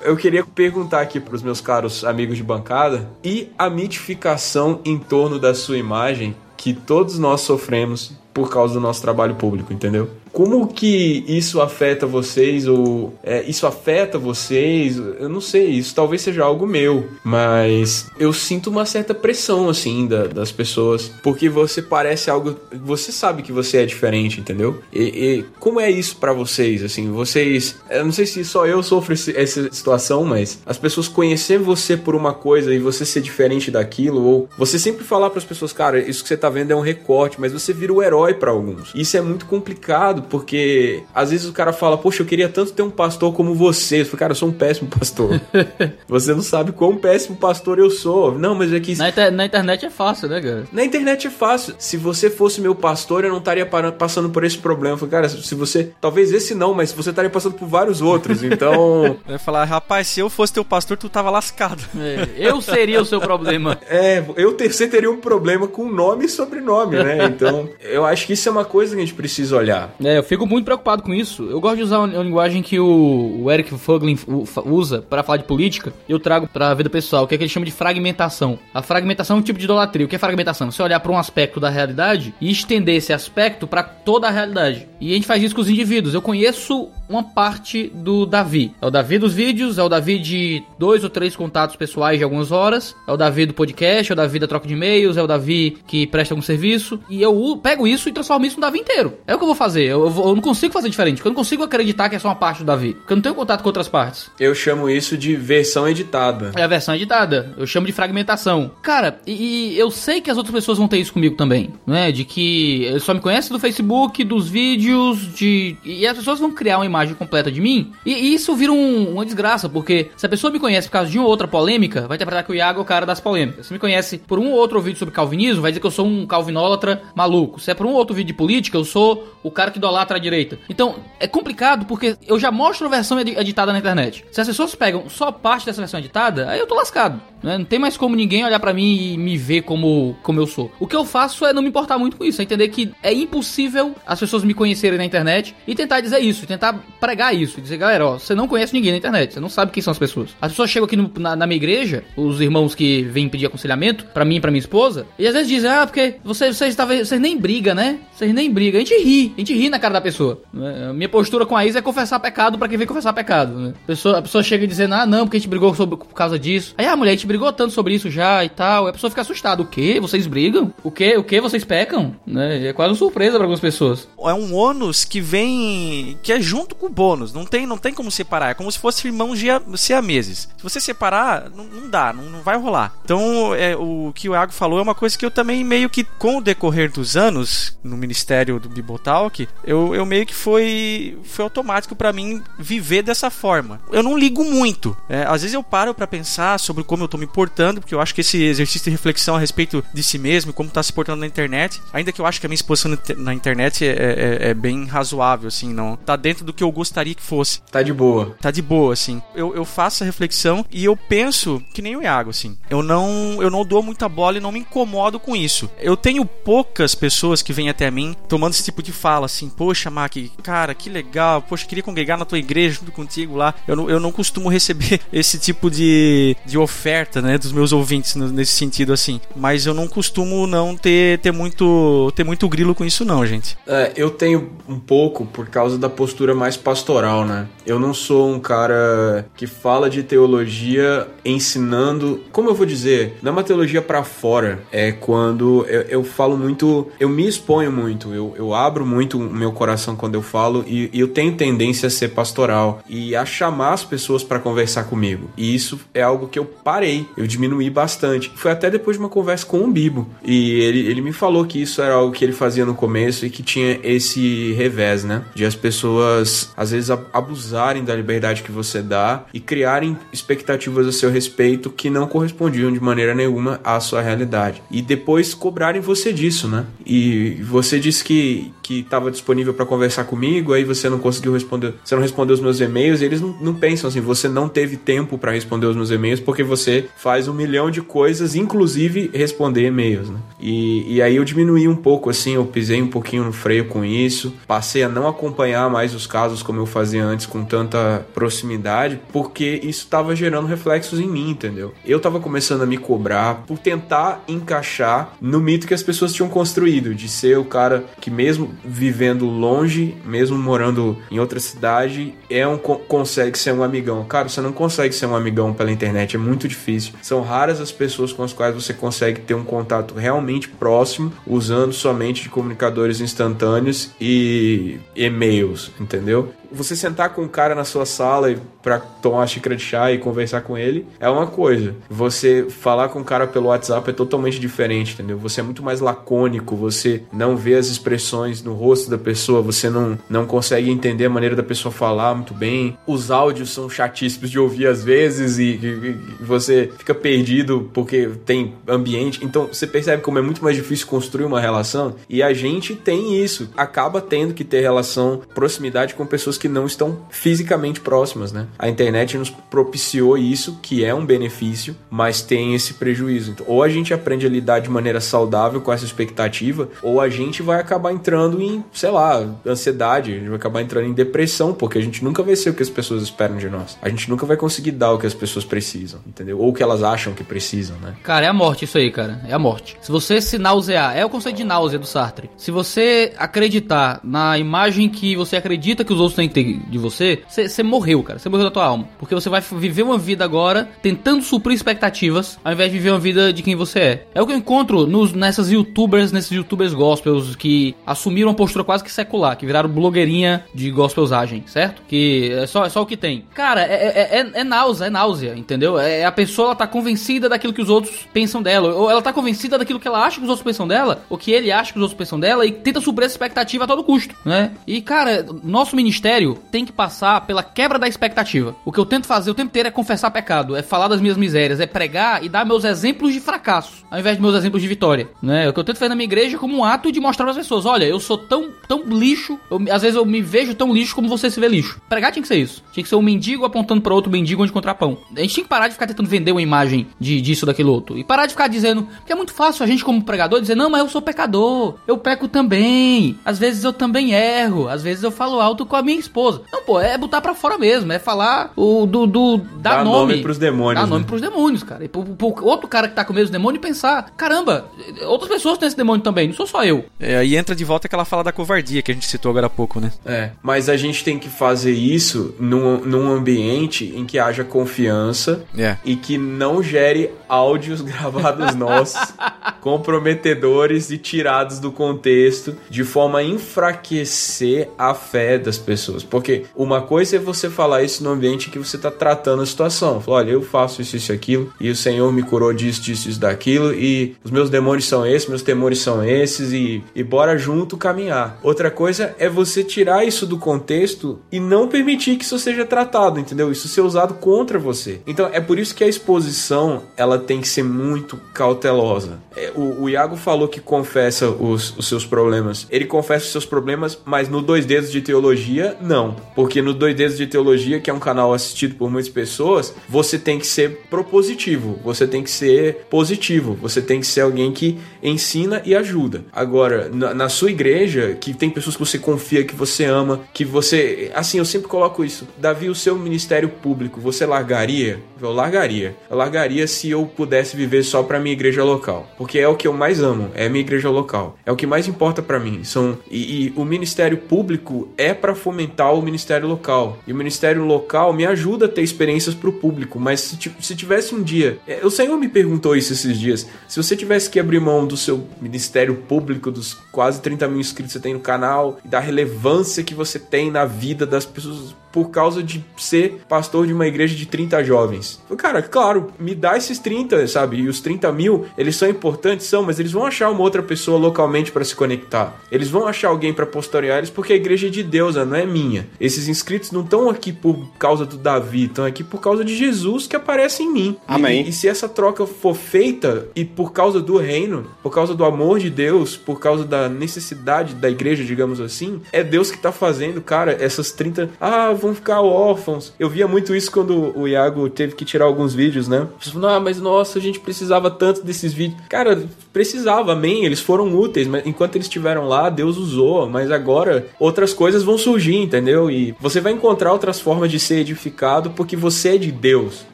Eu 0.00 0.16
queria 0.16 0.44
perguntar 0.44 1.00
aqui 1.00 1.18
pros 1.18 1.42
meus 1.42 1.60
caros 1.60 2.04
amigos 2.04 2.36
de 2.36 2.42
bancada 2.44 3.08
e 3.22 3.50
a 3.58 3.68
mitificação 3.68 4.80
em 4.84 4.96
torno 4.96 5.40
da 5.40 5.54
sua 5.54 5.76
imagem 5.76 6.36
que 6.56 6.72
todos 6.72 7.18
nós 7.18 7.40
sofremos 7.40 8.12
por 8.32 8.48
causa 8.48 8.74
do 8.74 8.80
nosso 8.80 9.02
trabalho 9.02 9.34
público, 9.34 9.72
entendeu? 9.72 10.08
Como 10.32 10.66
que 10.68 11.24
isso 11.26 11.60
afeta 11.60 12.06
vocês 12.06 12.66
ou 12.66 13.12
é, 13.22 13.42
isso 13.42 13.66
afeta 13.66 14.18
vocês? 14.18 14.96
Eu 14.96 15.28
não 15.28 15.40
sei, 15.40 15.66
isso 15.70 15.94
talvez 15.94 16.22
seja 16.22 16.44
algo 16.44 16.66
meu, 16.66 17.08
mas 17.24 18.06
eu 18.18 18.32
sinto 18.32 18.68
uma 18.70 18.84
certa 18.86 19.14
pressão 19.14 19.68
assim 19.68 20.06
da- 20.06 20.26
das 20.26 20.50
pessoas 20.52 21.10
porque 21.22 21.48
você 21.48 21.80
parece 21.82 22.30
algo, 22.30 22.56
você 22.84 23.10
sabe 23.12 23.42
que 23.42 23.52
você 23.52 23.78
é 23.78 23.86
diferente, 23.86 24.40
entendeu? 24.40 24.80
E, 24.92 25.02
e 25.02 25.44
como 25.58 25.80
é 25.80 25.90
isso 25.90 26.16
pra 26.16 26.32
vocês? 26.32 26.82
Assim, 26.82 27.10
vocês, 27.10 27.76
eu 27.90 28.04
não 28.04 28.12
sei 28.12 28.26
se 28.26 28.44
só 28.44 28.66
eu 28.66 28.82
sofro 28.82 29.14
esse- 29.14 29.36
essa 29.36 29.68
situação, 29.72 30.24
mas 30.24 30.58
as 30.66 30.78
pessoas 30.78 31.08
conhecer 31.08 31.58
você 31.58 31.96
por 31.96 32.14
uma 32.14 32.32
coisa 32.32 32.72
e 32.74 32.78
você 32.78 33.04
ser 33.04 33.20
diferente 33.20 33.70
daquilo 33.70 34.22
ou 34.24 34.48
você 34.58 34.78
sempre 34.78 35.04
falar 35.04 35.30
para 35.30 35.38
as 35.38 35.44
pessoas, 35.44 35.72
cara, 35.72 35.98
isso 35.98 36.22
que 36.22 36.28
você 36.28 36.36
tá 36.36 36.48
vendo 36.48 36.70
é 36.72 36.76
um 36.76 36.80
recorte, 36.80 37.40
mas 37.40 37.52
você 37.52 37.72
vira 37.72 37.92
o 37.92 38.02
herói 38.02 38.34
pra 38.34 38.50
alguns. 38.50 38.92
Isso 38.94 39.16
é 39.16 39.20
muito 39.20 39.46
complicado 39.46 40.17
porque 40.22 41.02
às 41.14 41.30
vezes 41.30 41.48
o 41.48 41.52
cara 41.52 41.72
fala, 41.72 41.96
poxa, 41.98 42.22
eu 42.22 42.26
queria 42.26 42.48
tanto 42.48 42.72
ter 42.72 42.82
um 42.82 42.90
pastor 42.90 43.32
como 43.32 43.54
você. 43.54 44.00
Eu 44.02 44.06
falo, 44.06 44.18
cara, 44.18 44.30
eu 44.32 44.36
sou 44.36 44.48
um 44.48 44.52
péssimo 44.52 44.88
pastor. 44.88 45.40
você 46.08 46.34
não 46.34 46.42
sabe 46.42 46.72
quão 46.72 46.96
péssimo 46.96 47.36
pastor 47.36 47.78
eu 47.78 47.90
sou. 47.90 48.38
Não, 48.38 48.54
mas 48.54 48.72
é 48.72 48.80
que 48.80 48.96
Na, 48.96 49.08
inter- 49.08 49.32
na 49.32 49.44
internet 49.46 49.86
é 49.86 49.90
fácil, 49.90 50.28
né, 50.28 50.40
cara? 50.40 50.64
na 50.72 50.84
internet 50.84 51.26
é 51.26 51.30
fácil. 51.30 51.74
Se 51.78 51.96
você 51.96 52.30
fosse 52.30 52.60
meu 52.60 52.74
pastor, 52.74 53.24
eu 53.24 53.30
não 53.30 53.38
estaria 53.38 53.66
passando 53.66 54.30
por 54.30 54.44
esse 54.44 54.58
problema. 54.58 54.94
Eu 54.94 54.98
falei, 54.98 55.10
cara, 55.12 55.28
se 55.28 55.54
você. 55.54 55.92
Talvez 56.00 56.32
esse 56.32 56.54
não, 56.54 56.74
mas 56.74 56.92
você 56.92 57.10
estaria 57.10 57.30
passando 57.30 57.54
por 57.54 57.68
vários 57.68 58.00
outros. 58.00 58.42
Então. 58.42 59.16
Eu 59.28 59.32
ia 59.32 59.38
falar, 59.38 59.64
rapaz, 59.64 60.06
se 60.08 60.20
eu 60.20 60.28
fosse 60.30 60.52
teu 60.52 60.64
pastor, 60.64 60.96
tu 60.96 61.08
tava 61.08 61.30
lascado. 61.30 61.82
É, 61.98 62.28
eu 62.48 62.60
seria 62.60 63.00
o 63.00 63.04
seu 63.04 63.20
problema. 63.20 63.78
É, 63.90 64.22
eu 64.36 64.52
ter, 64.52 64.72
você 64.72 64.86
teria 64.86 65.10
um 65.10 65.16
problema 65.16 65.66
com 65.66 65.88
nome 65.90 66.26
e 66.26 66.28
sobrenome, 66.28 66.96
né? 67.02 67.24
Então, 67.26 67.68
eu 67.80 68.04
acho 68.04 68.26
que 68.26 68.34
isso 68.34 68.48
é 68.48 68.52
uma 68.52 68.64
coisa 68.64 68.94
que 68.94 69.00
a 69.02 69.04
gente 69.04 69.14
precisa 69.14 69.56
olhar. 69.56 69.94
É, 70.02 70.07
eu 70.16 70.22
fico 70.22 70.46
muito 70.46 70.64
preocupado 70.64 71.02
com 71.02 71.12
isso. 71.12 71.44
Eu 71.44 71.60
gosto 71.60 71.76
de 71.76 71.82
usar 71.82 71.98
uma 71.98 72.22
linguagem 72.22 72.62
que 72.62 72.78
o, 72.78 73.50
Eric 73.50 73.76
Foglin 73.76 74.16
usa 74.64 75.02
para 75.02 75.22
falar 75.22 75.38
de 75.38 75.44
política. 75.44 75.92
Eu 76.08 76.18
trago 76.18 76.46
pra 76.46 76.72
vida 76.74 76.88
pessoal, 76.88 77.26
que 77.26 77.34
é 77.34 77.38
que 77.38 77.44
ele 77.44 77.50
chama 77.50 77.66
de 77.66 77.72
fragmentação. 77.72 78.58
A 78.72 78.80
fragmentação 78.80 79.36
é 79.36 79.40
um 79.40 79.42
tipo 79.42 79.58
de 79.58 79.64
idolatria. 79.64 80.06
O 80.06 80.08
que 80.08 80.16
é 80.16 80.18
fragmentação? 80.18 80.70
Você 80.70 80.82
olhar 80.82 81.00
para 81.00 81.12
um 81.12 81.18
aspecto 81.18 81.58
da 81.58 81.68
realidade 81.68 82.34
e 82.40 82.50
estender 82.50 82.96
esse 82.96 83.12
aspecto 83.12 83.66
para 83.66 83.82
toda 83.82 84.28
a 84.28 84.30
realidade. 84.30 84.88
E 85.00 85.12
a 85.12 85.14
gente 85.14 85.26
faz 85.26 85.42
isso 85.42 85.54
com 85.54 85.60
os 85.60 85.68
indivíduos. 85.68 86.14
Eu 86.14 86.22
conheço 86.22 86.88
uma 87.08 87.22
parte 87.22 87.90
do 87.94 88.26
Davi. 88.26 88.72
É 88.80 88.86
o 88.86 88.90
Davi 88.90 89.18
dos 89.18 89.34
vídeos, 89.34 89.78
é 89.78 89.82
o 89.82 89.88
Davi 89.88 90.18
de 90.18 90.62
dois 90.78 91.02
ou 91.04 91.10
três 91.10 91.34
contatos 91.34 91.76
pessoais 91.76 92.18
de 92.18 92.24
algumas 92.24 92.52
horas, 92.52 92.94
é 93.06 93.12
o 93.12 93.16
Davi 93.16 93.46
do 93.46 93.54
podcast, 93.54 94.10
é 94.10 94.14
o 94.14 94.16
Davi 94.16 94.38
da 94.38 94.46
troca 94.46 94.66
de 94.66 94.74
e-mails, 94.74 95.16
é 95.16 95.22
o 95.22 95.26
Davi 95.26 95.78
que 95.86 96.06
presta 96.06 96.34
algum 96.34 96.42
serviço. 96.42 97.00
E 97.08 97.22
eu 97.22 97.58
pego 97.62 97.86
isso 97.86 98.08
e 98.08 98.12
transformo 98.12 98.46
isso 98.46 98.56
no 98.56 98.62
Davi 98.62 98.78
inteiro. 98.78 99.14
É 99.26 99.34
o 99.34 99.38
que 99.38 99.44
eu 99.44 99.48
vou 99.48 99.56
fazer. 99.56 99.84
Eu, 99.84 100.06
eu 100.06 100.28
eu 100.28 100.34
não 100.34 100.42
consigo 100.42 100.72
fazer 100.72 100.88
diferente, 100.88 101.16
porque 101.16 101.28
eu 101.28 101.30
não 101.30 101.36
consigo 101.36 101.62
acreditar 101.62 102.08
que 102.08 102.16
é 102.16 102.18
só 102.18 102.28
uma 102.28 102.34
parte 102.34 102.58
do 102.58 102.64
Davi. 102.66 102.94
Porque 102.94 103.12
eu 103.12 103.16
não 103.16 103.22
tenho 103.22 103.34
contato 103.34 103.62
com 103.62 103.68
outras 103.68 103.88
partes. 103.88 104.30
Eu 104.38 104.54
chamo 104.54 104.88
isso 104.88 105.16
de 105.16 105.34
versão 105.36 105.88
editada. 105.88 106.52
É 106.56 106.62
a 106.62 106.66
versão 106.66 106.94
editada. 106.94 107.54
Eu 107.56 107.66
chamo 107.66 107.86
de 107.86 107.92
fragmentação. 107.92 108.70
Cara, 108.82 109.20
e, 109.26 109.74
e 109.74 109.78
eu 109.78 109.90
sei 109.90 110.20
que 110.20 110.30
as 110.30 110.36
outras 110.36 110.54
pessoas 110.54 110.78
vão 110.78 110.88
ter 110.88 110.98
isso 110.98 111.12
comigo 111.12 111.36
também, 111.36 111.72
né? 111.86 112.12
De 112.12 112.24
que 112.24 112.84
eles 112.84 113.02
só 113.02 113.14
me 113.14 113.20
conhecem 113.20 113.52
do 113.52 113.58
Facebook, 113.58 114.22
dos 114.24 114.48
vídeos, 114.48 115.34
de. 115.34 115.76
E 115.84 116.06
as 116.06 116.16
pessoas 116.16 116.38
vão 116.38 116.52
criar 116.52 116.78
uma 116.78 116.86
imagem 116.86 116.97
completa 117.14 117.50
de 117.50 117.60
mim. 117.60 117.92
E, 118.04 118.34
isso 118.34 118.54
vira 118.56 118.72
um- 118.72 119.12
uma 119.12 119.24
desgraça, 119.24 119.68
porque 119.68 120.10
se 120.16 120.24
a 120.26 120.28
pessoa 120.28 120.52
me 120.52 120.58
conhece 120.58 120.88
por 120.88 120.92
causa 120.92 121.10
de 121.10 121.18
uma 121.18 121.24
ou 121.26 121.30
outra 121.30 121.48
polêmica, 121.48 122.06
vai 122.06 122.16
interpretar 122.16 122.44
que 122.44 122.52
o 122.52 122.54
Iago 122.54 122.78
é 122.80 122.82
o 122.82 122.84
cara 122.84 123.04
das 123.06 123.20
polêmicas. 123.20 123.66
Se 123.66 123.72
me 123.72 123.78
conhece 123.78 124.18
por 124.18 124.38
um 124.38 124.50
ou 124.50 124.58
outro 124.58 124.80
vídeo 124.80 124.98
sobre 124.98 125.14
calvinismo, 125.14 125.62
vai 125.62 125.70
dizer 125.70 125.80
que 125.80 125.86
eu 125.86 125.90
sou 125.90 126.06
um 126.06 126.26
calvinólatra 126.26 127.02
maluco. 127.14 127.60
Se 127.60 127.70
é 127.70 127.74
por 127.74 127.86
um 127.86 127.92
outro 127.92 128.14
vídeo 128.14 128.28
de 128.28 128.34
política, 128.34 128.76
eu 128.76 128.84
sou 128.84 129.36
o 129.42 129.50
cara 129.50 129.70
que 129.70 129.78
idolatra 129.78 130.16
a 130.16 130.20
direita. 130.20 130.58
Então, 130.68 130.96
é 131.20 131.26
complicado 131.26 131.86
porque 131.86 132.16
eu 132.26 132.38
já 132.38 132.50
mostro 132.50 132.86
a 132.86 132.90
versão 132.90 133.18
edi- 133.20 133.36
editada 133.38 133.72
na 133.72 133.78
internet. 133.78 134.24
Se 134.30 134.40
as 134.40 134.46
pessoas 134.46 134.74
pegam 134.74 135.08
só 135.08 135.30
parte 135.30 135.66
dessa 135.66 135.80
versão 135.80 136.00
editada, 136.00 136.48
aí 136.48 136.58
eu 136.58 136.66
tô 136.66 136.74
lascado. 136.74 137.20
Né? 137.42 137.58
Não 137.58 137.64
tem 137.64 137.78
mais 137.78 137.96
como 137.96 138.14
ninguém 138.16 138.44
olhar 138.44 138.58
pra 138.60 138.72
mim 138.72 139.12
e 139.14 139.16
me 139.18 139.36
ver 139.36 139.62
como, 139.62 140.16
como 140.22 140.40
eu 140.40 140.46
sou. 140.46 140.70
O 140.80 140.86
que 140.86 140.96
eu 140.96 141.04
faço 141.04 141.44
é 141.46 141.52
não 141.52 141.62
me 141.62 141.68
importar 141.68 141.98
muito 141.98 142.16
com 142.16 142.24
isso, 142.24 142.40
é 142.40 142.44
entender 142.44 142.68
que 142.68 142.90
é 143.02 143.12
impossível 143.12 143.94
as 144.06 144.18
pessoas 144.18 144.44
me 144.44 144.54
conhecerem 144.54 144.98
na 144.98 145.04
internet 145.04 145.54
e 145.66 145.74
tentar 145.74 146.00
dizer 146.00 146.18
isso, 146.20 146.46
tentar 146.46 146.74
pregar 147.00 147.34
isso, 147.34 147.60
dizer, 147.60 147.76
galera, 147.76 148.06
ó, 148.06 148.18
você 148.18 148.34
não 148.34 148.48
conhece 148.48 148.72
ninguém 148.74 148.90
na 148.92 148.98
internet, 148.98 149.34
você 149.34 149.40
não 149.40 149.48
sabe 149.48 149.70
quem 149.72 149.82
são 149.82 149.90
as 149.92 149.98
pessoas. 149.98 150.30
As 150.40 150.52
pessoas 150.52 150.70
chegam 150.70 150.86
aqui 150.86 150.96
no- 150.96 151.10
na, 151.18 151.36
na 151.36 151.46
minha 151.46 151.56
igreja, 151.56 152.04
os 152.16 152.40
irmãos 152.40 152.74
que 152.74 153.02
vêm 153.04 153.28
pedir 153.28 153.46
aconselhamento 153.46 154.06
pra 154.06 154.24
mim 154.24 154.36
e 154.36 154.40
pra 154.40 154.50
minha 154.50 154.58
esposa, 154.60 155.06
e 155.18 155.26
às 155.26 155.32
vezes 155.34 155.48
dizem, 155.48 155.70
ah, 155.70 155.86
porque 155.86 156.16
vocês, 156.24 156.56
vocês, 156.56 156.74
vocês 156.76 157.20
nem 157.20 157.36
brigam, 157.36 157.74
né? 157.74 157.98
Vocês 158.12 158.32
nem 158.34 158.50
brigam. 158.50 158.80
A 158.80 158.84
gente 158.84 158.96
ri, 159.02 159.32
a 159.36 159.40
gente 159.40 159.54
ri 159.54 159.68
na 159.70 159.78
cara 159.78 159.94
da 159.94 160.00
pessoa. 160.00 160.42
né? 160.52 160.88
A 160.90 160.92
minha 160.92 161.08
postura 161.08 161.46
com 161.46 161.56
a 161.56 161.64
Isa 161.64 161.78
é 161.78 161.82
confessar 161.82 162.18
pecado 162.20 162.58
pra 162.58 162.68
quem 162.68 162.76
vem 162.78 162.86
confessar 162.86 163.12
pecado, 163.12 163.52
né? 163.58 163.74
A 163.84 163.86
pessoa, 163.86 164.18
a 164.18 164.22
pessoa 164.22 164.42
chega 164.42 164.66
dizendo, 164.66 164.94
ah, 164.94 165.06
não, 165.06 165.24
porque 165.26 165.36
a 165.36 165.40
gente 165.40 165.48
brigou 165.48 165.74
sobre, 165.74 165.96
por 165.96 166.06
causa 166.14 166.38
disso. 166.38 166.74
Aí, 166.76 166.86
ah, 166.86 166.96
mulher, 166.96 167.12
a 167.12 167.14
gente 167.14 167.26
brigou 167.28 167.52
tanto 167.52 167.72
sobre 167.72 167.94
isso 167.94 168.10
já 168.10 168.44
e 168.44 168.48
tal. 168.48 168.84
Aí 168.84 168.90
a 168.90 168.92
pessoa 168.92 169.10
fica 169.10 169.22
assustada. 169.22 169.62
O 169.62 169.66
quê? 169.66 170.00
Vocês 170.00 170.26
brigam? 170.26 170.72
O 170.82 170.90
quê? 170.90 171.16
O 171.16 171.22
quê? 171.22 171.40
Vocês 171.40 171.64
pecam? 171.64 172.16
Né? 172.26 172.68
É 172.68 172.72
quase 172.72 172.90
uma 172.90 172.96
surpresa 172.96 173.36
pra 173.36 173.44
algumas 173.44 173.60
pessoas. 173.60 174.08
É 174.18 174.34
um 174.34 174.54
ônus 174.54 175.04
que 175.04 175.20
vem. 175.20 176.18
que 176.22 176.32
é 176.32 176.40
junto 176.40 176.74
com 176.74 176.86
o 176.86 176.90
bônus. 176.90 177.32
Não 177.32 177.44
tem, 177.44 177.66
não 177.66 177.78
tem 177.78 177.92
como 177.92 178.10
separar. 178.10 178.50
É 178.50 178.54
como 178.54 178.72
se 178.72 178.78
fosse 178.78 179.06
irmãos 179.06 179.38
siameses. 179.76 180.48
Se 180.56 180.62
você 180.62 180.80
separar, 180.80 181.50
não, 181.54 181.64
não 181.64 181.90
dá, 181.90 182.12
não, 182.12 182.24
não 182.24 182.40
vai 182.40 182.56
rolar. 182.56 182.94
Então, 183.04 183.54
é, 183.54 183.76
o 183.76 184.10
que 184.14 184.28
o 184.28 184.32
Iago 184.32 184.52
falou 184.52 184.78
é 184.78 184.82
uma 184.82 184.94
coisa 184.94 185.16
que 185.16 185.24
eu 185.24 185.30
também 185.30 185.62
meio 185.62 185.90
que, 185.90 186.04
com 186.04 186.38
o 186.38 186.40
decorrer 186.40 186.90
dos 186.90 187.16
anos, 187.16 187.78
no 187.84 187.96
ministério 187.96 188.58
do 188.58 188.68
Bibotalk, 188.68 189.48
eu, 189.64 189.94
eu 189.94 190.06
meio 190.06 190.24
que 190.24 190.34
foi, 190.34 191.18
foi 191.24 191.42
automático 191.44 191.94
pra 191.94 192.12
mim 192.12 192.42
viver 192.58 193.02
dessa 193.02 193.30
forma. 193.30 193.80
Eu 193.92 194.02
não 194.02 194.16
ligo 194.16 194.44
muito. 194.44 194.96
É, 195.08 195.24
às 195.24 195.42
vezes 195.42 195.54
eu 195.54 195.62
paro 195.62 195.94
pra 195.94 196.06
pensar 196.06 196.58
sobre 196.58 196.84
como 196.84 197.04
eu 197.04 197.08
tô 197.08 197.17
me 197.18 197.26
portando, 197.26 197.80
porque 197.80 197.94
eu 197.94 198.00
acho 198.00 198.14
que 198.14 198.20
esse 198.20 198.42
exercício 198.42 198.84
de 198.84 198.90
reflexão 198.90 199.36
a 199.36 199.38
respeito 199.38 199.84
de 199.92 200.02
si 200.02 200.18
mesmo, 200.18 200.52
como 200.52 200.70
tá 200.70 200.82
se 200.82 200.92
portando 200.92 201.20
na 201.20 201.26
internet, 201.26 201.80
ainda 201.92 202.12
que 202.12 202.20
eu 202.20 202.26
acho 202.26 202.40
que 202.40 202.46
a 202.46 202.48
minha 202.48 202.54
exposição 202.54 202.90
na 202.92 202.96
te- 202.96 203.14
na 203.14 203.34
internet 203.34 203.84
é, 203.84 203.90
é- 203.90 204.38
é 204.50 204.54
bem 204.54 204.86
razoável, 204.86 205.48
assim, 205.48 205.72
não 205.72 205.96
tá 205.96 206.16
dentro 206.16 206.44
do 206.44 206.52
que 206.52 206.62
eu 206.62 206.70
gostaria 206.70 207.14
que 207.14 207.22
fosse. 207.22 207.60
Tá 207.70 207.82
de 207.82 207.92
boa. 207.92 208.36
Tá 208.40 208.50
de 208.50 208.62
boa, 208.62 208.92
assim. 208.92 209.20
Eu, 209.34 209.54
eu 209.54 209.64
faço 209.64 210.02
a 210.02 210.06
reflexão 210.06 210.64
e 210.70 210.84
eu 210.84 210.96
penso 210.96 211.62
que 211.74 211.82
nem 211.82 211.96
o 211.96 212.02
Iago, 212.02 212.30
assim. 212.30 212.56
Eu 212.70 212.82
não, 212.82 213.38
eu 213.42 213.50
não 213.50 213.64
dou 213.64 213.82
muita 213.82 214.08
bola 214.08 214.38
e 214.38 214.40
não 214.40 214.52
me 214.52 214.60
incomodo 214.60 215.18
com 215.18 215.34
isso. 215.34 215.70
Eu 215.80 215.96
tenho 215.96 216.24
poucas 216.24 216.94
pessoas 216.94 217.42
que 217.42 217.52
vêm 217.52 217.68
até 217.68 217.90
mim 217.90 218.14
tomando 218.28 218.52
esse 218.52 218.62
tipo 218.64 218.82
de 218.82 218.92
fala, 218.92 219.26
assim, 219.26 219.48
poxa, 219.48 219.90
Mac, 219.90 220.14
cara, 220.42 220.74
que 220.74 220.88
legal, 220.90 221.42
poxa, 221.42 221.66
queria 221.66 221.82
congregar 221.82 222.18
na 222.18 222.24
tua 222.24 222.38
igreja 222.38 222.78
junto 222.80 222.92
contigo 222.92 223.36
lá. 223.36 223.54
Eu 223.66 223.76
não, 223.76 223.90
eu 223.90 224.00
não 224.00 224.12
costumo 224.12 224.48
receber 224.48 225.00
esse 225.12 225.38
tipo 225.38 225.70
de, 225.70 226.36
de 226.46 226.58
oferta 226.58 227.07
aberta, 227.08 227.22
né, 227.22 227.38
dos 227.38 227.52
meus 227.52 227.72
ouvintes 227.72 228.14
nesse 228.14 228.52
sentido 228.52 228.92
assim. 228.92 229.20
Mas 229.34 229.66
eu 229.66 229.74
não 229.74 229.88
costumo 229.88 230.46
não 230.46 230.76
ter, 230.76 231.18
ter 231.18 231.32
muito 231.32 232.12
ter 232.14 232.24
muito 232.24 232.48
grilo 232.48 232.74
com 232.74 232.84
isso 232.84 233.04
não, 233.04 233.26
gente. 233.26 233.56
É, 233.66 233.92
eu 233.96 234.10
tenho 234.10 234.50
um 234.68 234.78
pouco 234.78 235.24
por 235.24 235.48
causa 235.48 235.78
da 235.78 235.88
postura 235.88 236.34
mais 236.34 236.56
pastoral, 236.56 237.24
né? 237.24 237.46
Eu 237.66 237.78
não 237.78 237.94
sou 237.94 238.30
um 238.30 238.38
cara 238.38 239.26
que 239.36 239.46
fala 239.46 239.88
de 239.88 240.02
teologia 240.02 241.08
ensinando, 241.24 242.22
como 242.30 242.50
eu 242.50 242.54
vou 242.54 242.66
dizer, 242.66 243.16
não 243.22 243.30
é 243.30 243.32
uma 243.32 243.42
teologia 243.42 243.80
para 243.80 244.02
fora, 244.04 244.60
é 244.70 244.92
quando 244.92 245.64
eu, 245.68 245.82
eu, 245.82 246.04
falo 246.04 246.36
muito, 246.36 246.88
eu 247.00 247.08
me 247.08 247.26
exponho 247.26 247.70
muito, 247.72 248.12
eu, 248.12 248.34
eu 248.36 248.54
abro 248.54 248.84
muito 248.86 249.18
o 249.18 249.20
meu 249.20 249.52
coração 249.52 249.96
quando 249.96 250.14
eu 250.14 250.22
falo 250.22 250.64
e, 250.66 250.90
e 250.92 251.00
eu 251.00 251.08
tenho 251.08 251.36
tendência 251.36 251.86
a 251.86 251.90
ser 251.90 252.08
pastoral 252.08 252.80
e 252.88 253.14
a 253.14 253.24
chamar 253.24 253.72
as 253.72 253.84
pessoas 253.84 254.22
para 254.22 254.38
conversar 254.38 254.84
comigo. 254.84 255.30
E 255.36 255.54
isso 255.54 255.78
é 255.94 256.02
algo 256.02 256.28
que 256.28 256.38
eu 256.38 256.44
parei, 256.44 256.97
eu 257.16 257.26
diminuí 257.26 257.68
bastante. 257.70 258.32
Foi 258.34 258.50
até 258.50 258.70
depois 258.70 258.96
de 258.96 259.02
uma 259.02 259.08
conversa 259.08 259.44
com 259.46 259.62
o 259.62 259.70
Bibo 259.70 260.08
e 260.24 260.60
ele, 260.60 260.86
ele 260.86 261.00
me 261.00 261.12
falou 261.12 261.44
que 261.44 261.60
isso 261.60 261.82
era 261.82 261.94
algo 261.94 262.12
que 262.12 262.24
ele 262.24 262.32
fazia 262.32 262.64
no 262.64 262.74
começo 262.74 263.26
e 263.26 263.30
que 263.30 263.42
tinha 263.42 263.78
esse 263.82 264.52
revés, 264.52 265.04
né? 265.04 265.24
De 265.34 265.44
as 265.44 265.54
pessoas 265.54 266.50
às 266.56 266.70
vezes 266.70 266.90
abusarem 266.90 267.84
da 267.84 267.94
liberdade 267.94 268.42
que 268.42 268.52
você 268.52 268.82
dá 268.82 269.24
e 269.32 269.40
criarem 269.40 269.96
expectativas 270.12 270.86
a 270.86 270.92
seu 270.92 271.10
respeito 271.10 271.70
que 271.70 271.90
não 271.90 272.06
correspondiam 272.06 272.72
de 272.72 272.80
maneira 272.80 273.14
nenhuma 273.14 273.60
à 273.64 273.78
sua 273.80 274.00
realidade. 274.00 274.62
E 274.70 274.82
depois 274.82 275.34
cobrarem 275.34 275.80
você 275.80 276.12
disso, 276.12 276.48
né? 276.48 276.66
E 276.84 277.42
você 277.42 277.78
disse 277.78 278.04
que 278.04 278.52
que 278.68 278.80
estava 278.80 279.10
disponível 279.10 279.54
para 279.54 279.64
conversar 279.64 280.04
comigo, 280.04 280.52
aí 280.52 280.62
você 280.62 280.90
não 280.90 280.98
conseguiu 280.98 281.32
responder, 281.32 281.72
você 281.82 281.94
não 281.94 282.02
respondeu 282.02 282.34
os 282.34 282.40
meus 282.40 282.60
e-mails, 282.60 283.00
eles 283.00 283.18
não, 283.18 283.34
não 283.40 283.54
pensam 283.54 283.88
assim, 283.88 283.98
você 283.98 284.28
não 284.28 284.46
teve 284.46 284.76
tempo 284.76 285.16
para 285.16 285.32
responder 285.32 285.64
os 285.64 285.74
meus 285.74 285.90
e-mails 285.90 286.20
porque 286.20 286.42
você 286.42 286.86
faz 286.98 287.28
um 287.28 287.32
milhão 287.32 287.70
de 287.70 287.80
coisas, 287.80 288.34
inclusive 288.34 289.10
responder 289.14 289.68
e-mails, 289.68 290.10
né? 290.10 290.18
E, 290.38 290.96
e 290.96 291.00
aí 291.00 291.16
eu 291.16 291.24
diminuí 291.24 291.66
um 291.66 291.74
pouco 291.74 292.10
assim, 292.10 292.34
eu 292.34 292.44
pisei 292.44 292.82
um 292.82 292.88
pouquinho 292.88 293.24
no 293.24 293.32
freio 293.32 293.64
com 293.68 293.82
isso, 293.82 294.34
passei 294.46 294.82
a 294.82 294.88
não 294.88 295.08
acompanhar 295.08 295.70
mais 295.70 295.94
os 295.94 296.06
casos 296.06 296.42
como 296.42 296.60
eu 296.60 296.66
fazia 296.66 297.02
antes 297.02 297.24
com 297.24 297.46
tanta 297.46 298.06
proximidade, 298.12 299.00
porque 299.10 299.60
isso 299.62 299.84
estava 299.84 300.14
gerando 300.14 300.46
reflexos 300.46 301.00
em 301.00 301.08
mim, 301.08 301.30
entendeu? 301.30 301.72
Eu 301.86 301.96
estava 301.96 302.20
começando 302.20 302.60
a 302.60 302.66
me 302.66 302.76
cobrar 302.76 303.46
por 303.46 303.58
tentar 303.58 304.22
encaixar 304.28 305.14
no 305.22 305.40
mito 305.40 305.66
que 305.66 305.72
as 305.72 305.82
pessoas 305.82 306.12
tinham 306.12 306.28
construído, 306.28 306.94
de 306.94 307.08
ser 307.08 307.38
o 307.38 307.46
cara 307.46 307.86
que 307.98 308.10
mesmo 308.10 308.57
vivendo 308.64 309.26
longe, 309.26 309.96
mesmo 310.04 310.36
morando 310.36 310.96
em 311.10 311.18
outra 311.18 311.40
cidade, 311.40 312.14
é 312.30 312.46
um 312.46 312.58
consegue 312.58 313.38
ser 313.38 313.52
um 313.52 313.62
amigão. 313.62 314.04
Cara, 314.04 314.28
você 314.28 314.40
não 314.40 314.52
consegue 314.52 314.94
ser 314.94 315.06
um 315.06 315.14
amigão 315.14 315.52
pela 315.52 315.70
internet, 315.70 316.16
é 316.16 316.18
muito 316.18 316.48
difícil. 316.48 316.94
São 317.02 317.22
raras 317.22 317.60
as 317.60 317.72
pessoas 317.72 318.12
com 318.12 318.22
as 318.22 318.32
quais 318.32 318.54
você 318.54 318.72
consegue 318.72 319.20
ter 319.20 319.34
um 319.34 319.44
contato 319.44 319.94
realmente 319.94 320.48
próximo 320.48 321.12
usando 321.26 321.72
somente 321.72 322.22
de 322.22 322.28
comunicadores 322.28 323.00
instantâneos 323.00 323.90
e 324.00 324.78
e-mails, 324.94 325.70
entendeu? 325.80 326.32
Você 326.50 326.74
sentar 326.74 327.10
com 327.10 327.22
um 327.22 327.28
cara 327.28 327.54
na 327.54 327.64
sua 327.64 327.84
sala 327.84 328.34
para 328.62 328.78
tomar 328.78 329.18
uma 329.18 329.26
xícara 329.26 329.54
de 329.54 329.62
chá 329.62 329.92
e 329.92 329.98
conversar 329.98 330.40
com 330.40 330.56
ele 330.56 330.86
é 330.98 331.08
uma 331.08 331.26
coisa. 331.26 331.74
Você 331.90 332.46
falar 332.48 332.88
com 332.88 333.00
um 333.00 333.04
cara 333.04 333.26
pelo 333.26 333.46
WhatsApp 333.46 333.90
é 333.90 333.92
totalmente 333.92 334.38
diferente, 334.38 334.94
entendeu? 334.94 335.18
Você 335.18 335.40
é 335.40 335.42
muito 335.42 335.62
mais 335.62 335.80
lacônico, 335.80 336.56
você 336.56 337.02
não 337.12 337.36
vê 337.36 337.54
as 337.54 337.68
expressões 337.68 338.42
no 338.42 338.54
rosto 338.54 338.90
da 338.90 338.98
pessoa, 338.98 339.42
você 339.42 339.68
não, 339.68 339.98
não 340.08 340.26
consegue 340.26 340.70
entender 340.70 341.06
a 341.06 341.10
maneira 341.10 341.36
da 341.36 341.42
pessoa 341.42 341.72
falar 341.72 342.14
muito 342.14 342.32
bem. 342.32 342.76
Os 342.86 343.10
áudios 343.10 343.50
são 343.50 343.68
chatíssimos 343.68 344.30
de 344.30 344.38
ouvir 344.38 344.66
às 344.66 344.82
vezes 344.82 345.38
e, 345.38 345.42
e, 345.42 345.98
e 346.20 346.24
você 346.24 346.70
fica 346.78 346.94
perdido 346.94 347.70
porque 347.74 348.08
tem 348.24 348.54
ambiente. 348.66 349.22
Então 349.22 349.48
você 349.48 349.66
percebe 349.66 350.02
como 350.02 350.18
é 350.18 350.22
muito 350.22 350.42
mais 350.42 350.56
difícil 350.56 350.86
construir 350.86 351.24
uma 351.24 351.40
relação 351.40 351.94
e 352.08 352.22
a 352.22 352.32
gente 352.32 352.74
tem 352.74 353.22
isso. 353.22 353.50
Acaba 353.56 354.00
tendo 354.00 354.32
que 354.32 354.44
ter 354.44 354.60
relação, 354.60 355.20
proximidade 355.34 355.94
com 355.94 356.06
pessoas 356.06 356.37
que 356.38 356.48
não 356.48 356.66
estão 356.66 357.00
fisicamente 357.10 357.80
próximas, 357.80 358.32
né? 358.32 358.46
A 358.58 358.68
internet 358.68 359.16
nos 359.18 359.30
propiciou 359.30 360.16
isso, 360.16 360.58
que 360.62 360.84
é 360.84 360.94
um 360.94 361.04
benefício, 361.04 361.76
mas 361.90 362.22
tem 362.22 362.54
esse 362.54 362.74
prejuízo. 362.74 363.32
Então, 363.32 363.46
ou 363.48 363.62
a 363.62 363.68
gente 363.68 363.92
aprende 363.92 364.26
a 364.26 364.30
lidar 364.30 364.60
de 364.60 364.70
maneira 364.70 365.00
saudável 365.00 365.60
com 365.60 365.72
essa 365.72 365.84
expectativa, 365.84 366.68
ou 366.82 367.00
a 367.00 367.08
gente 367.08 367.42
vai 367.42 367.60
acabar 367.60 367.92
entrando 367.92 368.40
em, 368.40 368.64
sei 368.72 368.90
lá, 368.90 369.24
ansiedade, 369.46 370.12
a 370.12 370.14
gente 370.16 370.28
vai 370.28 370.36
acabar 370.36 370.62
entrando 370.62 370.86
em 370.86 370.92
depressão, 370.92 371.52
porque 371.52 371.78
a 371.78 371.82
gente 371.82 372.04
nunca 372.04 372.22
vai 372.22 372.36
ser 372.36 372.50
o 372.50 372.54
que 372.54 372.62
as 372.62 372.70
pessoas 372.70 373.02
esperam 373.02 373.36
de 373.36 373.48
nós. 373.48 373.76
A 373.82 373.88
gente 373.88 374.08
nunca 374.08 374.24
vai 374.24 374.36
conseguir 374.36 374.72
dar 374.72 374.92
o 374.92 374.98
que 374.98 375.06
as 375.06 375.14
pessoas 375.14 375.44
precisam, 375.44 376.00
entendeu? 376.06 376.38
Ou 376.38 376.50
o 376.50 376.52
que 376.52 376.62
elas 376.62 376.82
acham 376.82 377.12
que 377.12 377.24
precisam, 377.24 377.76
né? 377.78 377.96
Cara, 378.02 378.26
é 378.26 378.28
a 378.28 378.32
morte 378.32 378.64
isso 378.64 378.78
aí, 378.78 378.90
cara. 378.90 379.20
É 379.26 379.32
a 379.32 379.38
morte. 379.38 379.76
Se 379.80 379.90
você 379.90 380.20
se 380.20 380.38
nausear, 380.38 380.96
é 380.96 381.04
o 381.04 381.10
conceito 381.10 381.36
de 381.36 381.44
náusea 381.44 381.78
do 381.78 381.86
Sartre. 381.86 382.30
Se 382.36 382.50
você 382.50 383.12
acreditar 383.16 384.00
na 384.04 384.38
imagem 384.38 384.88
que 384.88 385.16
você 385.16 385.36
acredita 385.36 385.84
que 385.84 385.92
os 385.92 386.00
outros 386.00 386.16
têm 386.16 386.27
tem 386.28 386.60
de 386.68 386.78
você, 386.78 387.22
você 387.28 387.62
morreu, 387.62 388.02
cara. 388.02 388.18
Você 388.18 388.28
morreu 388.28 388.44
da 388.44 388.50
tua 388.50 388.64
alma. 388.64 388.88
Porque 388.98 389.14
você 389.14 389.28
vai 389.28 389.40
viver 389.40 389.82
uma 389.82 389.98
vida 389.98 390.24
agora 390.24 390.68
tentando 390.82 391.22
suprir 391.22 391.54
expectativas, 391.54 392.38
ao 392.44 392.52
invés 392.52 392.70
de 392.70 392.78
viver 392.78 392.90
uma 392.90 392.98
vida 392.98 393.32
de 393.32 393.42
quem 393.42 393.54
você 393.54 393.78
é. 393.78 394.06
É 394.14 394.22
o 394.22 394.26
que 394.26 394.32
eu 394.32 394.36
encontro 394.36 394.86
nos, 394.86 395.12
nessas 395.12 395.50
youtubers, 395.50 396.12
nesses 396.12 396.30
youtubers 396.30 396.74
gospels 396.74 397.36
que 397.36 397.74
assumiram 397.86 398.30
uma 398.30 398.34
postura 398.34 398.64
quase 398.64 398.84
que 398.84 398.90
secular, 398.90 399.36
que 399.36 399.46
viraram 399.46 399.68
blogueirinha 399.68 400.44
de 400.54 400.70
gospelsagem, 400.70 401.44
certo? 401.46 401.82
Que 401.88 402.32
é 402.32 402.46
só, 402.46 402.64
é 402.64 402.68
só 402.68 402.82
o 402.82 402.86
que 402.86 402.96
tem. 402.96 403.24
Cara, 403.34 403.62
é, 403.62 403.74
é, 403.74 404.20
é, 404.20 404.40
é 404.40 404.44
náusea, 404.44 404.86
é 404.86 404.90
náusea, 404.90 405.34
entendeu? 405.36 405.78
É, 405.78 406.04
a 406.04 406.12
pessoa 406.12 406.48
ela 406.48 406.54
tá 406.54 406.66
convencida 406.66 407.28
daquilo 407.28 407.52
que 407.52 407.62
os 407.62 407.68
outros 407.68 408.06
pensam 408.12 408.42
dela. 408.42 408.74
Ou 408.74 408.90
ela 408.90 409.02
tá 409.02 409.12
convencida 409.12 409.58
daquilo 409.58 409.80
que 409.80 409.88
ela 409.88 410.04
acha 410.04 410.16
que 410.16 410.24
os 410.24 410.28
outros 410.28 410.44
pensam 410.44 410.66
dela, 410.66 411.02
ou 411.08 411.16
que 411.16 411.30
ele 411.30 411.52
acha 411.52 411.72
que 411.72 411.78
os 411.78 411.82
outros 411.82 411.98
pensam 411.98 412.18
dela, 412.18 412.44
e 412.46 412.52
tenta 412.52 412.80
suprir 412.80 413.06
essa 413.06 413.14
expectativa 413.14 413.64
a 413.64 413.66
todo 413.66 413.84
custo, 413.84 414.14
né? 414.24 414.52
E, 414.66 414.80
cara, 414.80 415.24
nosso 415.42 415.76
ministério 415.76 416.17
tem 416.50 416.64
que 416.64 416.72
passar 416.72 417.20
pela 417.22 417.42
quebra 417.42 417.78
da 417.78 417.88
expectativa. 417.88 418.54
O 418.64 418.72
que 418.72 418.78
eu 418.78 418.86
tento 418.86 419.06
fazer 419.06 419.30
o 419.30 419.34
tempo 419.34 419.48
inteiro 419.48 419.68
é 419.68 419.72
confessar 419.72 420.10
pecado, 420.10 420.56
é 420.56 420.62
falar 420.62 420.88
das 420.88 421.00
minhas 421.00 421.16
misérias, 421.16 421.60
é 421.60 421.66
pregar 421.66 422.24
e 422.24 422.28
dar 422.28 422.44
meus 422.44 422.64
exemplos 422.64 423.12
de 423.12 423.20
fracasso, 423.20 423.84
ao 423.90 423.98
invés 423.98 424.16
de 424.16 424.22
meus 424.22 424.34
exemplos 424.34 424.62
de 424.62 424.68
vitória. 424.68 425.08
Né? 425.22 425.48
O 425.48 425.52
que 425.52 425.60
eu 425.60 425.64
tento 425.64 425.78
fazer 425.78 425.88
na 425.88 425.94
minha 425.94 426.04
igreja 426.04 426.36
é 426.36 426.38
como 426.38 426.56
um 426.56 426.64
ato 426.64 426.90
de 426.90 427.00
mostrar 427.00 427.24
para 427.24 427.32
as 427.32 427.38
pessoas: 427.38 427.66
olha, 427.66 427.84
eu 427.84 428.00
sou 428.00 428.18
tão, 428.18 428.50
tão 428.66 428.82
lixo, 428.84 429.38
eu, 429.50 429.60
às 429.72 429.82
vezes 429.82 429.96
eu 429.96 430.04
me 430.04 430.20
vejo 430.20 430.54
tão 430.54 430.72
lixo 430.72 430.94
como 430.94 431.08
você 431.08 431.30
se 431.30 431.40
vê 431.40 431.48
lixo. 431.48 431.80
Pregar 431.88 432.12
tinha 432.12 432.22
que 432.22 432.28
ser 432.28 432.36
isso. 432.36 432.62
Tinha 432.72 432.82
que 432.82 432.88
ser 432.88 432.96
um 432.96 433.02
mendigo 433.02 433.44
apontando 433.44 433.80
para 433.80 433.94
outro 433.94 434.10
mendigo 434.10 434.42
onde 434.42 434.50
encontrar 434.50 434.74
pão. 434.74 434.98
A 435.16 435.20
gente 435.20 435.34
tinha 435.34 435.44
que 435.44 435.50
parar 435.50 435.68
de 435.68 435.74
ficar 435.74 435.86
tentando 435.86 436.08
vender 436.08 436.32
uma 436.32 436.42
imagem 436.42 436.86
de, 436.98 437.20
disso, 437.20 437.46
daquele 437.46 437.68
outro. 437.68 437.98
E 437.98 438.04
parar 438.04 438.26
de 438.26 438.32
ficar 438.32 438.48
dizendo. 438.48 438.84
Porque 438.84 439.12
é 439.12 439.16
muito 439.16 439.32
fácil 439.32 439.64
a 439.64 439.66
gente, 439.66 439.84
como 439.84 440.02
pregador, 440.02 440.40
dizer: 440.40 440.54
não, 440.54 440.70
mas 440.70 440.80
eu 440.80 440.88
sou 440.88 441.02
pecador, 441.02 441.76
eu 441.86 441.98
peco 441.98 442.28
também. 442.28 443.18
Às 443.24 443.38
vezes 443.38 443.64
eu 443.64 443.72
também 443.72 444.12
erro, 444.12 444.68
às 444.68 444.82
vezes 444.82 445.02
eu 445.02 445.10
falo 445.10 445.40
alto 445.40 445.66
com 445.66 445.76
a 445.76 445.82
minha 445.82 445.98
esposa. 446.08 446.42
Não, 446.52 446.62
pô, 446.62 446.80
é 446.80 446.96
botar 446.98 447.20
pra 447.20 447.34
fora 447.34 447.58
mesmo. 447.58 447.92
É 447.92 447.98
falar 447.98 448.52
o 448.56 448.86
do. 448.86 449.06
do 449.06 449.38
dar 449.38 449.78
Dá 449.78 449.84
nome. 449.84 450.12
nome 450.14 450.22
pros 450.22 450.38
demônios. 450.38 450.80
Dar 450.80 450.86
né? 450.86 450.92
nome 450.92 451.04
pros 451.04 451.20
demônios, 451.20 451.62
cara. 451.62 451.84
E 451.84 451.88
pro, 451.88 452.02
pro 452.04 452.44
outro 452.44 452.66
cara 452.68 452.88
que 452.88 452.94
tá 452.94 453.04
com 453.04 453.12
medo 453.12 453.24
dos 453.24 453.30
demônios 453.30 453.60
pensar: 453.62 454.10
caramba, 454.16 454.66
outras 455.06 455.30
pessoas 455.30 455.58
têm 455.58 455.66
esse 455.68 455.76
demônio 455.76 456.02
também, 456.02 456.28
não 456.28 456.34
sou 456.34 456.46
só 456.46 456.64
eu. 456.64 456.84
É, 456.98 457.16
aí 457.16 457.36
entra 457.36 457.54
de 457.54 457.64
volta 457.64 457.86
aquela 457.86 458.04
fala 458.04 458.24
da 458.24 458.32
covardia 458.32 458.82
que 458.82 458.90
a 458.90 458.94
gente 458.94 459.06
citou 459.06 459.30
agora 459.30 459.46
há 459.46 459.50
pouco, 459.50 459.80
né? 459.80 459.92
É, 460.04 460.30
mas 460.42 460.68
a 460.68 460.76
gente 460.76 461.04
tem 461.04 461.18
que 461.18 461.28
fazer 461.28 461.72
isso 461.72 462.34
num, 462.38 462.78
num 462.84 463.10
ambiente 463.10 463.92
em 463.94 464.04
que 464.04 464.18
haja 464.18 464.44
confiança 464.44 465.44
É. 465.56 465.76
e 465.84 465.96
que 465.96 466.16
não 466.18 466.62
gere 466.62 467.10
áudios 467.28 467.80
gravados 467.82 468.54
nossos 468.54 469.12
comprometedores 469.60 470.90
e 470.90 470.98
tirados 470.98 471.58
do 471.58 471.70
contexto 471.72 472.56
de 472.70 472.84
forma 472.84 473.18
a 473.18 473.24
enfraquecer 473.24 474.68
a 474.78 474.94
fé 474.94 475.38
das 475.38 475.58
pessoas. 475.58 475.97
Porque 476.02 476.44
uma 476.56 476.80
coisa 476.80 477.16
é 477.16 477.18
você 477.18 477.48
falar 477.48 477.82
isso 477.82 478.02
no 478.02 478.10
ambiente 478.10 478.50
que 478.50 478.58
você 478.58 478.76
está 478.76 478.90
tratando 478.90 479.42
a 479.42 479.46
situação. 479.46 480.02
Olha, 480.06 480.30
eu 480.30 480.42
faço 480.42 480.82
isso, 480.82 480.96
isso, 480.96 481.12
aquilo, 481.12 481.52
e 481.60 481.70
o 481.70 481.76
Senhor 481.76 482.12
me 482.12 482.22
curou 482.22 482.52
disso, 482.52 482.80
disso, 482.80 483.08
isso, 483.08 483.20
daquilo, 483.20 483.72
e 483.72 484.16
os 484.24 484.30
meus 484.30 484.50
demônios 484.50 484.86
são 484.86 485.06
esses, 485.06 485.28
meus 485.28 485.42
temores 485.42 485.78
são 485.78 486.04
esses, 486.04 486.52
e, 486.52 486.82
e 486.94 487.02
bora 487.02 487.36
junto 487.38 487.76
caminhar. 487.76 488.38
Outra 488.42 488.70
coisa 488.70 489.14
é 489.18 489.28
você 489.28 489.62
tirar 489.64 490.04
isso 490.04 490.26
do 490.26 490.38
contexto 490.38 491.18
e 491.30 491.40
não 491.40 491.68
permitir 491.68 492.16
que 492.16 492.24
isso 492.24 492.38
seja 492.38 492.64
tratado, 492.64 493.20
entendeu? 493.20 493.50
Isso 493.50 493.68
ser 493.68 493.80
usado 493.80 494.14
contra 494.14 494.58
você. 494.58 495.00
Então 495.06 495.28
é 495.32 495.40
por 495.40 495.58
isso 495.58 495.74
que 495.74 495.84
a 495.84 495.88
exposição 495.88 496.82
ela 496.96 497.18
tem 497.18 497.40
que 497.40 497.48
ser 497.48 497.62
muito 497.62 498.18
cautelosa. 498.32 499.18
É, 499.36 499.52
o, 499.54 499.82
o 499.82 499.88
Iago 499.88 500.16
falou 500.16 500.48
que 500.48 500.60
confessa 500.60 501.28
os, 501.28 501.76
os 501.76 501.86
seus 501.88 502.04
problemas. 502.04 502.66
Ele 502.70 502.84
confessa 502.84 503.26
os 503.26 503.32
seus 503.32 503.46
problemas, 503.46 503.98
mas 504.04 504.28
no 504.28 504.42
dois 504.42 504.66
dedos 504.66 504.90
de 504.90 505.00
teologia 505.00 505.76
não. 505.88 506.14
Porque 506.34 506.62
no 506.62 506.72
Dois 506.72 506.94
Dedos 506.94 507.16
de 507.16 507.26
Teologia, 507.26 507.80
que 507.80 507.90
é 507.90 507.94
um 507.94 507.98
canal 507.98 508.32
assistido 508.32 508.74
por 508.76 508.90
muitas 508.90 509.10
pessoas, 509.10 509.74
você 509.88 510.18
tem 510.18 510.38
que 510.38 510.46
ser 510.46 510.82
propositivo, 510.90 511.78
você 511.82 512.06
tem 512.06 512.22
que 512.22 512.30
ser 512.30 512.86
positivo, 512.90 513.54
você 513.60 513.80
tem 513.80 514.00
que 514.00 514.06
ser 514.06 514.20
alguém 514.20 514.52
que 514.52 514.78
ensina 515.02 515.62
e 515.64 515.74
ajuda. 515.74 516.24
Agora, 516.32 516.88
na, 516.92 517.14
na 517.14 517.28
sua 517.28 517.50
igreja, 517.50 518.16
que 518.20 518.34
tem 518.34 518.50
pessoas 518.50 518.76
que 518.76 518.84
você 518.84 518.98
confia, 518.98 519.44
que 519.44 519.54
você 519.54 519.84
ama, 519.84 520.20
que 520.32 520.44
você. 520.44 521.10
Assim, 521.14 521.38
eu 521.38 521.44
sempre 521.44 521.68
coloco 521.68 522.04
isso. 522.04 522.28
Davi, 522.36 522.68
o 522.68 522.74
seu 522.74 522.96
ministério 522.96 523.48
público, 523.48 524.00
você 524.00 524.26
largaria? 524.26 525.00
Eu 525.20 525.32
largaria. 525.32 525.96
Eu 526.10 526.16
largaria 526.16 526.66
se 526.66 526.90
eu 526.90 527.06
pudesse 527.06 527.56
viver 527.56 527.82
só 527.82 528.02
pra 528.02 528.20
minha 528.20 528.32
igreja 528.32 528.62
local. 528.62 529.08
Porque 529.16 529.38
é 529.38 529.48
o 529.48 529.56
que 529.56 529.66
eu 529.66 529.72
mais 529.72 530.02
amo, 530.02 530.30
é 530.34 530.46
a 530.46 530.50
minha 530.50 530.60
igreja 530.60 530.90
local. 530.90 531.38
É 531.44 531.50
o 531.50 531.56
que 531.56 531.66
mais 531.66 531.88
importa 531.88 532.22
pra 532.22 532.38
mim. 532.38 532.62
São, 532.64 532.98
e, 533.10 533.46
e 533.46 533.52
o 533.56 533.64
ministério 533.64 534.18
público 534.18 534.88
é 534.96 535.14
pra 535.14 535.34
fomentar 535.34 535.77
o 535.86 536.02
ministério 536.02 536.48
local. 536.48 536.98
E 537.06 537.12
o 537.12 537.16
ministério 537.16 537.64
local 537.64 538.12
me 538.12 538.26
ajuda 538.26 538.66
a 538.66 538.68
ter 538.68 538.82
experiências 538.82 539.34
pro 539.34 539.52
público. 539.52 539.98
Mas 539.98 540.20
se, 540.20 540.38
se 540.60 540.76
tivesse 540.76 541.14
um 541.14 541.22
dia. 541.22 541.58
é, 541.66 541.84
O 541.84 541.90
Senhor 541.90 542.16
me 542.18 542.28
perguntou 542.28 542.76
isso 542.76 542.92
esses 542.92 543.18
dias. 543.18 543.46
Se 543.66 543.82
você 543.82 543.96
tivesse 543.96 544.30
que 544.30 544.40
abrir 544.40 544.60
mão 544.60 544.86
do 544.86 544.96
seu 544.96 545.26
ministério 545.40 545.94
público, 545.94 546.50
dos 546.50 546.74
quase 546.92 547.20
30 547.20 547.48
mil 547.48 547.60
inscritos 547.60 547.92
que 547.92 547.98
você 547.98 548.02
tem 548.02 548.14
no 548.14 548.20
canal, 548.20 548.78
da 548.84 549.00
relevância 549.00 549.82
que 549.82 549.94
você 549.94 550.18
tem 550.18 550.50
na 550.50 550.64
vida 550.64 551.06
das 551.06 551.24
pessoas 551.24 551.74
por 551.92 552.10
causa 552.10 552.42
de 552.42 552.64
ser 552.76 553.22
pastor 553.28 553.66
de 553.66 553.72
uma 553.72 553.86
igreja 553.86 554.14
de 554.14 554.26
30 554.26 554.62
jovens. 554.64 555.22
Cara, 555.36 555.62
claro, 555.62 556.12
me 556.18 556.34
dá 556.34 556.56
esses 556.56 556.78
30, 556.78 557.26
sabe? 557.26 557.58
E 557.58 557.68
os 557.68 557.80
30 557.80 558.10
mil, 558.12 558.46
eles 558.56 558.76
são 558.76 558.88
importantes, 558.88 559.46
são, 559.46 559.62
mas 559.62 559.78
eles 559.78 559.92
vão 559.92 560.04
achar 560.04 560.30
uma 560.30 560.40
outra 560.40 560.62
pessoa 560.62 560.98
localmente 560.98 561.52
para 561.52 561.64
se 561.64 561.74
conectar. 561.74 562.36
Eles 562.50 562.68
vão 562.68 562.86
achar 562.86 563.08
alguém 563.08 563.32
para 563.32 563.46
pastorear 563.46 563.98
eles, 563.98 564.10
porque 564.10 564.32
a 564.32 564.36
igreja 564.36 564.66
é 564.66 564.70
de 564.70 564.82
Deus, 564.82 565.16
ela 565.16 565.24
não 565.24 565.36
é 565.36 565.46
minha. 565.46 565.86
Esses 566.00 566.28
inscritos 566.28 566.70
não 566.72 566.82
estão 566.82 567.08
aqui 567.08 567.32
por 567.32 567.68
causa 567.78 568.04
do 568.04 568.16
Davi, 568.16 568.64
estão 568.64 568.84
aqui 568.84 569.02
por 569.04 569.20
causa 569.20 569.44
de 569.44 569.56
Jesus 569.56 570.06
que 570.06 570.16
aparece 570.16 570.62
em 570.62 570.72
mim. 570.72 570.96
Amém. 571.06 571.44
E, 571.44 571.48
e 571.50 571.52
se 571.52 571.68
essa 571.68 571.88
troca 571.88 572.26
for 572.26 572.54
feita 572.54 573.28
e 573.34 573.44
por 573.44 573.72
causa 573.72 574.00
do 574.00 574.16
reino, 574.16 574.66
por 574.82 574.92
causa 574.92 575.14
do 575.14 575.24
amor 575.24 575.58
de 575.58 575.70
Deus, 575.70 576.16
por 576.16 576.40
causa 576.40 576.64
da 576.64 576.88
necessidade 576.88 577.74
da 577.74 577.90
igreja, 577.90 578.24
digamos 578.24 578.60
assim, 578.60 579.00
é 579.12 579.22
Deus 579.22 579.50
que 579.50 579.58
tá 579.58 579.72
fazendo, 579.72 580.20
cara, 580.20 580.56
essas 580.60 580.92
30. 580.92 581.30
Ah, 581.40 581.72
vão 581.78 581.94
ficar 581.94 582.20
órfãos. 582.20 582.92
Eu 582.98 583.08
via 583.08 583.26
muito 583.26 583.54
isso 583.54 583.70
quando 583.70 584.16
o 584.18 584.28
Iago 584.28 584.68
teve 584.68 584.94
que 584.94 585.04
tirar 585.04 585.24
alguns 585.24 585.54
vídeos, 585.54 585.88
né? 585.88 586.06
Ah, 586.42 586.60
mas 586.60 586.80
nossa, 586.80 587.18
a 587.18 587.22
gente 587.22 587.40
precisava 587.40 587.90
tanto 587.90 588.22
desses 588.22 588.52
vídeos. 588.52 588.80
Cara, 588.88 589.22
precisava, 589.52 590.12
amém. 590.12 590.44
Eles 590.44 590.60
foram 590.60 590.94
úteis, 590.98 591.26
mas 591.26 591.46
enquanto 591.46 591.76
eles 591.76 591.86
estiveram 591.86 592.26
lá, 592.26 592.50
Deus 592.50 592.76
usou. 592.76 593.28
Mas 593.28 593.50
agora 593.50 594.06
outras 594.18 594.52
coisas 594.52 594.82
vão 594.82 594.98
surgir, 594.98 595.36
entendeu? 595.36 595.90
E 595.90 596.14
você 596.20 596.40
vai 596.40 596.52
encontrar 596.52 596.92
outras 596.92 597.20
formas 597.20 597.50
de 597.50 597.58
ser 597.58 597.78
edificado 597.78 598.50
porque 598.50 598.76
você 598.76 599.10
é 599.10 599.18
de 599.18 599.32
Deus. 599.32 599.86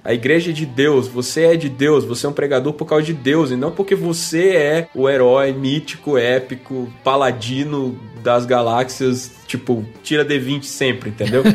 A 0.04 0.12
igreja 0.12 0.50
é 0.50 0.54
de 0.54 0.66
Deus, 0.66 1.06
você 1.08 1.42
é 1.44 1.56
de 1.56 1.68
Deus, 1.68 2.04
você 2.04 2.26
é 2.26 2.28
um 2.28 2.32
pregador 2.32 2.72
por 2.72 2.86
causa 2.86 3.04
de 3.04 3.12
Deus 3.12 3.50
e 3.50 3.56
não 3.56 3.70
porque 3.70 3.94
você 3.94 4.48
é 4.50 4.88
o 4.94 5.08
herói 5.08 5.52
mítico, 5.52 6.18
épico, 6.18 6.88
paladino 7.02 7.98
das 8.24 8.46
galáxias, 8.46 9.30
tipo, 9.46 9.84
tira 10.02 10.24
D20 10.24 10.64
sempre, 10.64 11.10
entendeu? 11.10 11.44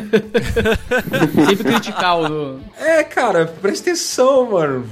Sempre 1.48 1.64
criticar 1.64 2.16
o. 2.20 2.60
é, 2.78 3.02
cara, 3.02 3.44
presta 3.60 3.90
atenção, 3.90 4.52
mano. 4.52 4.86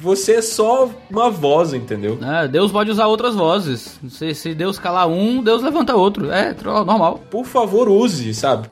Você 0.00 0.34
é 0.34 0.42
só 0.42 0.90
uma 1.10 1.30
voz, 1.30 1.72
entendeu? 1.72 2.18
Ah, 2.22 2.46
Deus 2.46 2.70
pode 2.70 2.90
usar 2.90 3.06
outras 3.06 3.34
vozes. 3.34 3.98
Se, 4.10 4.34
se 4.34 4.54
Deus 4.54 4.78
calar 4.78 5.08
um, 5.08 5.42
Deus 5.42 5.62
levanta 5.62 5.96
outro. 5.96 6.30
É 6.30 6.54
normal. 6.62 7.20
Por 7.30 7.44
favor, 7.44 7.88
use, 7.88 8.32
sabe? 8.34 8.70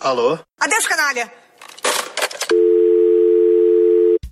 Alô? 0.00 0.38
Adeus, 0.58 0.86
canalha! 0.86 1.30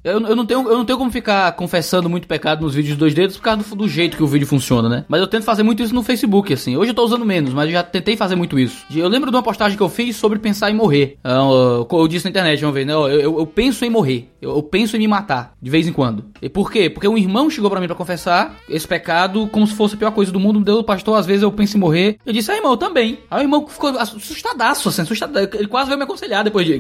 Eu, 0.04 0.20
eu, 0.20 0.34
não 0.36 0.44
tenho, 0.44 0.68
eu 0.68 0.76
não 0.78 0.84
tenho 0.84 0.98
como 0.98 1.10
ficar 1.12 1.52
confessando 1.52 2.08
muito 2.08 2.26
pecado 2.26 2.62
nos 2.62 2.74
vídeos 2.74 2.94
de 2.94 2.98
dois 2.98 3.14
dedos 3.14 3.36
por 3.36 3.42
causa 3.44 3.62
do, 3.62 3.76
do 3.76 3.88
jeito 3.88 4.16
que 4.16 4.22
o 4.22 4.26
vídeo 4.26 4.46
funciona, 4.46 4.88
né? 4.88 5.04
Mas 5.08 5.20
eu 5.20 5.26
tento 5.28 5.44
fazer 5.44 5.62
muito 5.62 5.82
isso 5.82 5.94
no 5.94 6.02
Facebook, 6.02 6.52
assim. 6.52 6.76
Hoje 6.76 6.90
eu 6.90 6.94
tô 6.94 7.04
usando 7.04 7.24
menos, 7.24 7.52
mas 7.54 7.66
eu 7.66 7.72
já 7.72 7.82
tentei 7.82 8.16
fazer 8.16 8.34
muito 8.34 8.58
isso. 8.58 8.84
Eu 8.94 9.08
lembro 9.08 9.30
de 9.30 9.36
uma 9.36 9.42
postagem 9.42 9.76
que 9.76 9.82
eu 9.82 9.88
fiz 9.88 10.16
sobre 10.16 10.38
pensar 10.40 10.70
em 10.70 10.74
morrer. 10.74 11.18
Ah, 11.22 11.42
ó, 11.44 11.86
Eu 11.92 12.08
disse 12.08 12.24
na 12.24 12.30
internet 12.30 12.64
uma 12.64 12.72
vez, 12.72 12.86
né? 12.86 12.92
Eu, 12.92 13.08
eu- 13.08 13.38
eu 13.38 13.46
penso 13.46 13.84
em 13.84 13.90
morrer. 13.90 14.28
Eu, 14.40 14.50
eu 14.56 14.62
penso 14.62 14.96
em 14.96 14.98
me 14.98 15.06
matar, 15.06 15.54
de 15.62 15.70
vez 15.70 15.86
em 15.86 15.92
quando. 15.92 16.24
E 16.42 16.48
por 16.48 16.70
quê? 16.72 16.90
Porque 16.90 17.06
um 17.06 17.16
irmão 17.16 17.48
chegou 17.48 17.70
pra 17.70 17.80
mim 17.80 17.86
pra 17.86 17.94
confessar 17.94 18.56
esse 18.68 18.88
pecado 18.88 19.46
como 19.52 19.66
se 19.68 19.74
fosse 19.74 19.94
a 19.94 19.98
pior 19.98 20.10
coisa 20.10 20.32
do 20.32 20.40
mundo. 20.40 20.58
Deus, 20.60 20.82
pastor, 20.84 21.16
às 21.16 21.26
vezes 21.26 21.42
eu 21.44 21.52
penso 21.52 21.76
em 21.76 21.80
morrer. 21.80 22.18
Eu 22.26 22.32
disse, 22.32 22.50
ah, 22.50 22.56
irmão, 22.56 22.72
eu 22.72 22.76
também. 22.76 23.18
Aí 23.30 23.40
o 23.42 23.44
irmão 23.44 23.66
ficou 23.68 23.90
assustadaço, 23.96 24.88
assim, 24.88 25.02
assustadaço. 25.02 25.48
Ele 25.54 25.68
quase 25.68 25.86
veio 25.88 25.98
me 25.98 26.04
aconselhar 26.04 26.42
depois 26.42 26.66
de. 26.66 26.72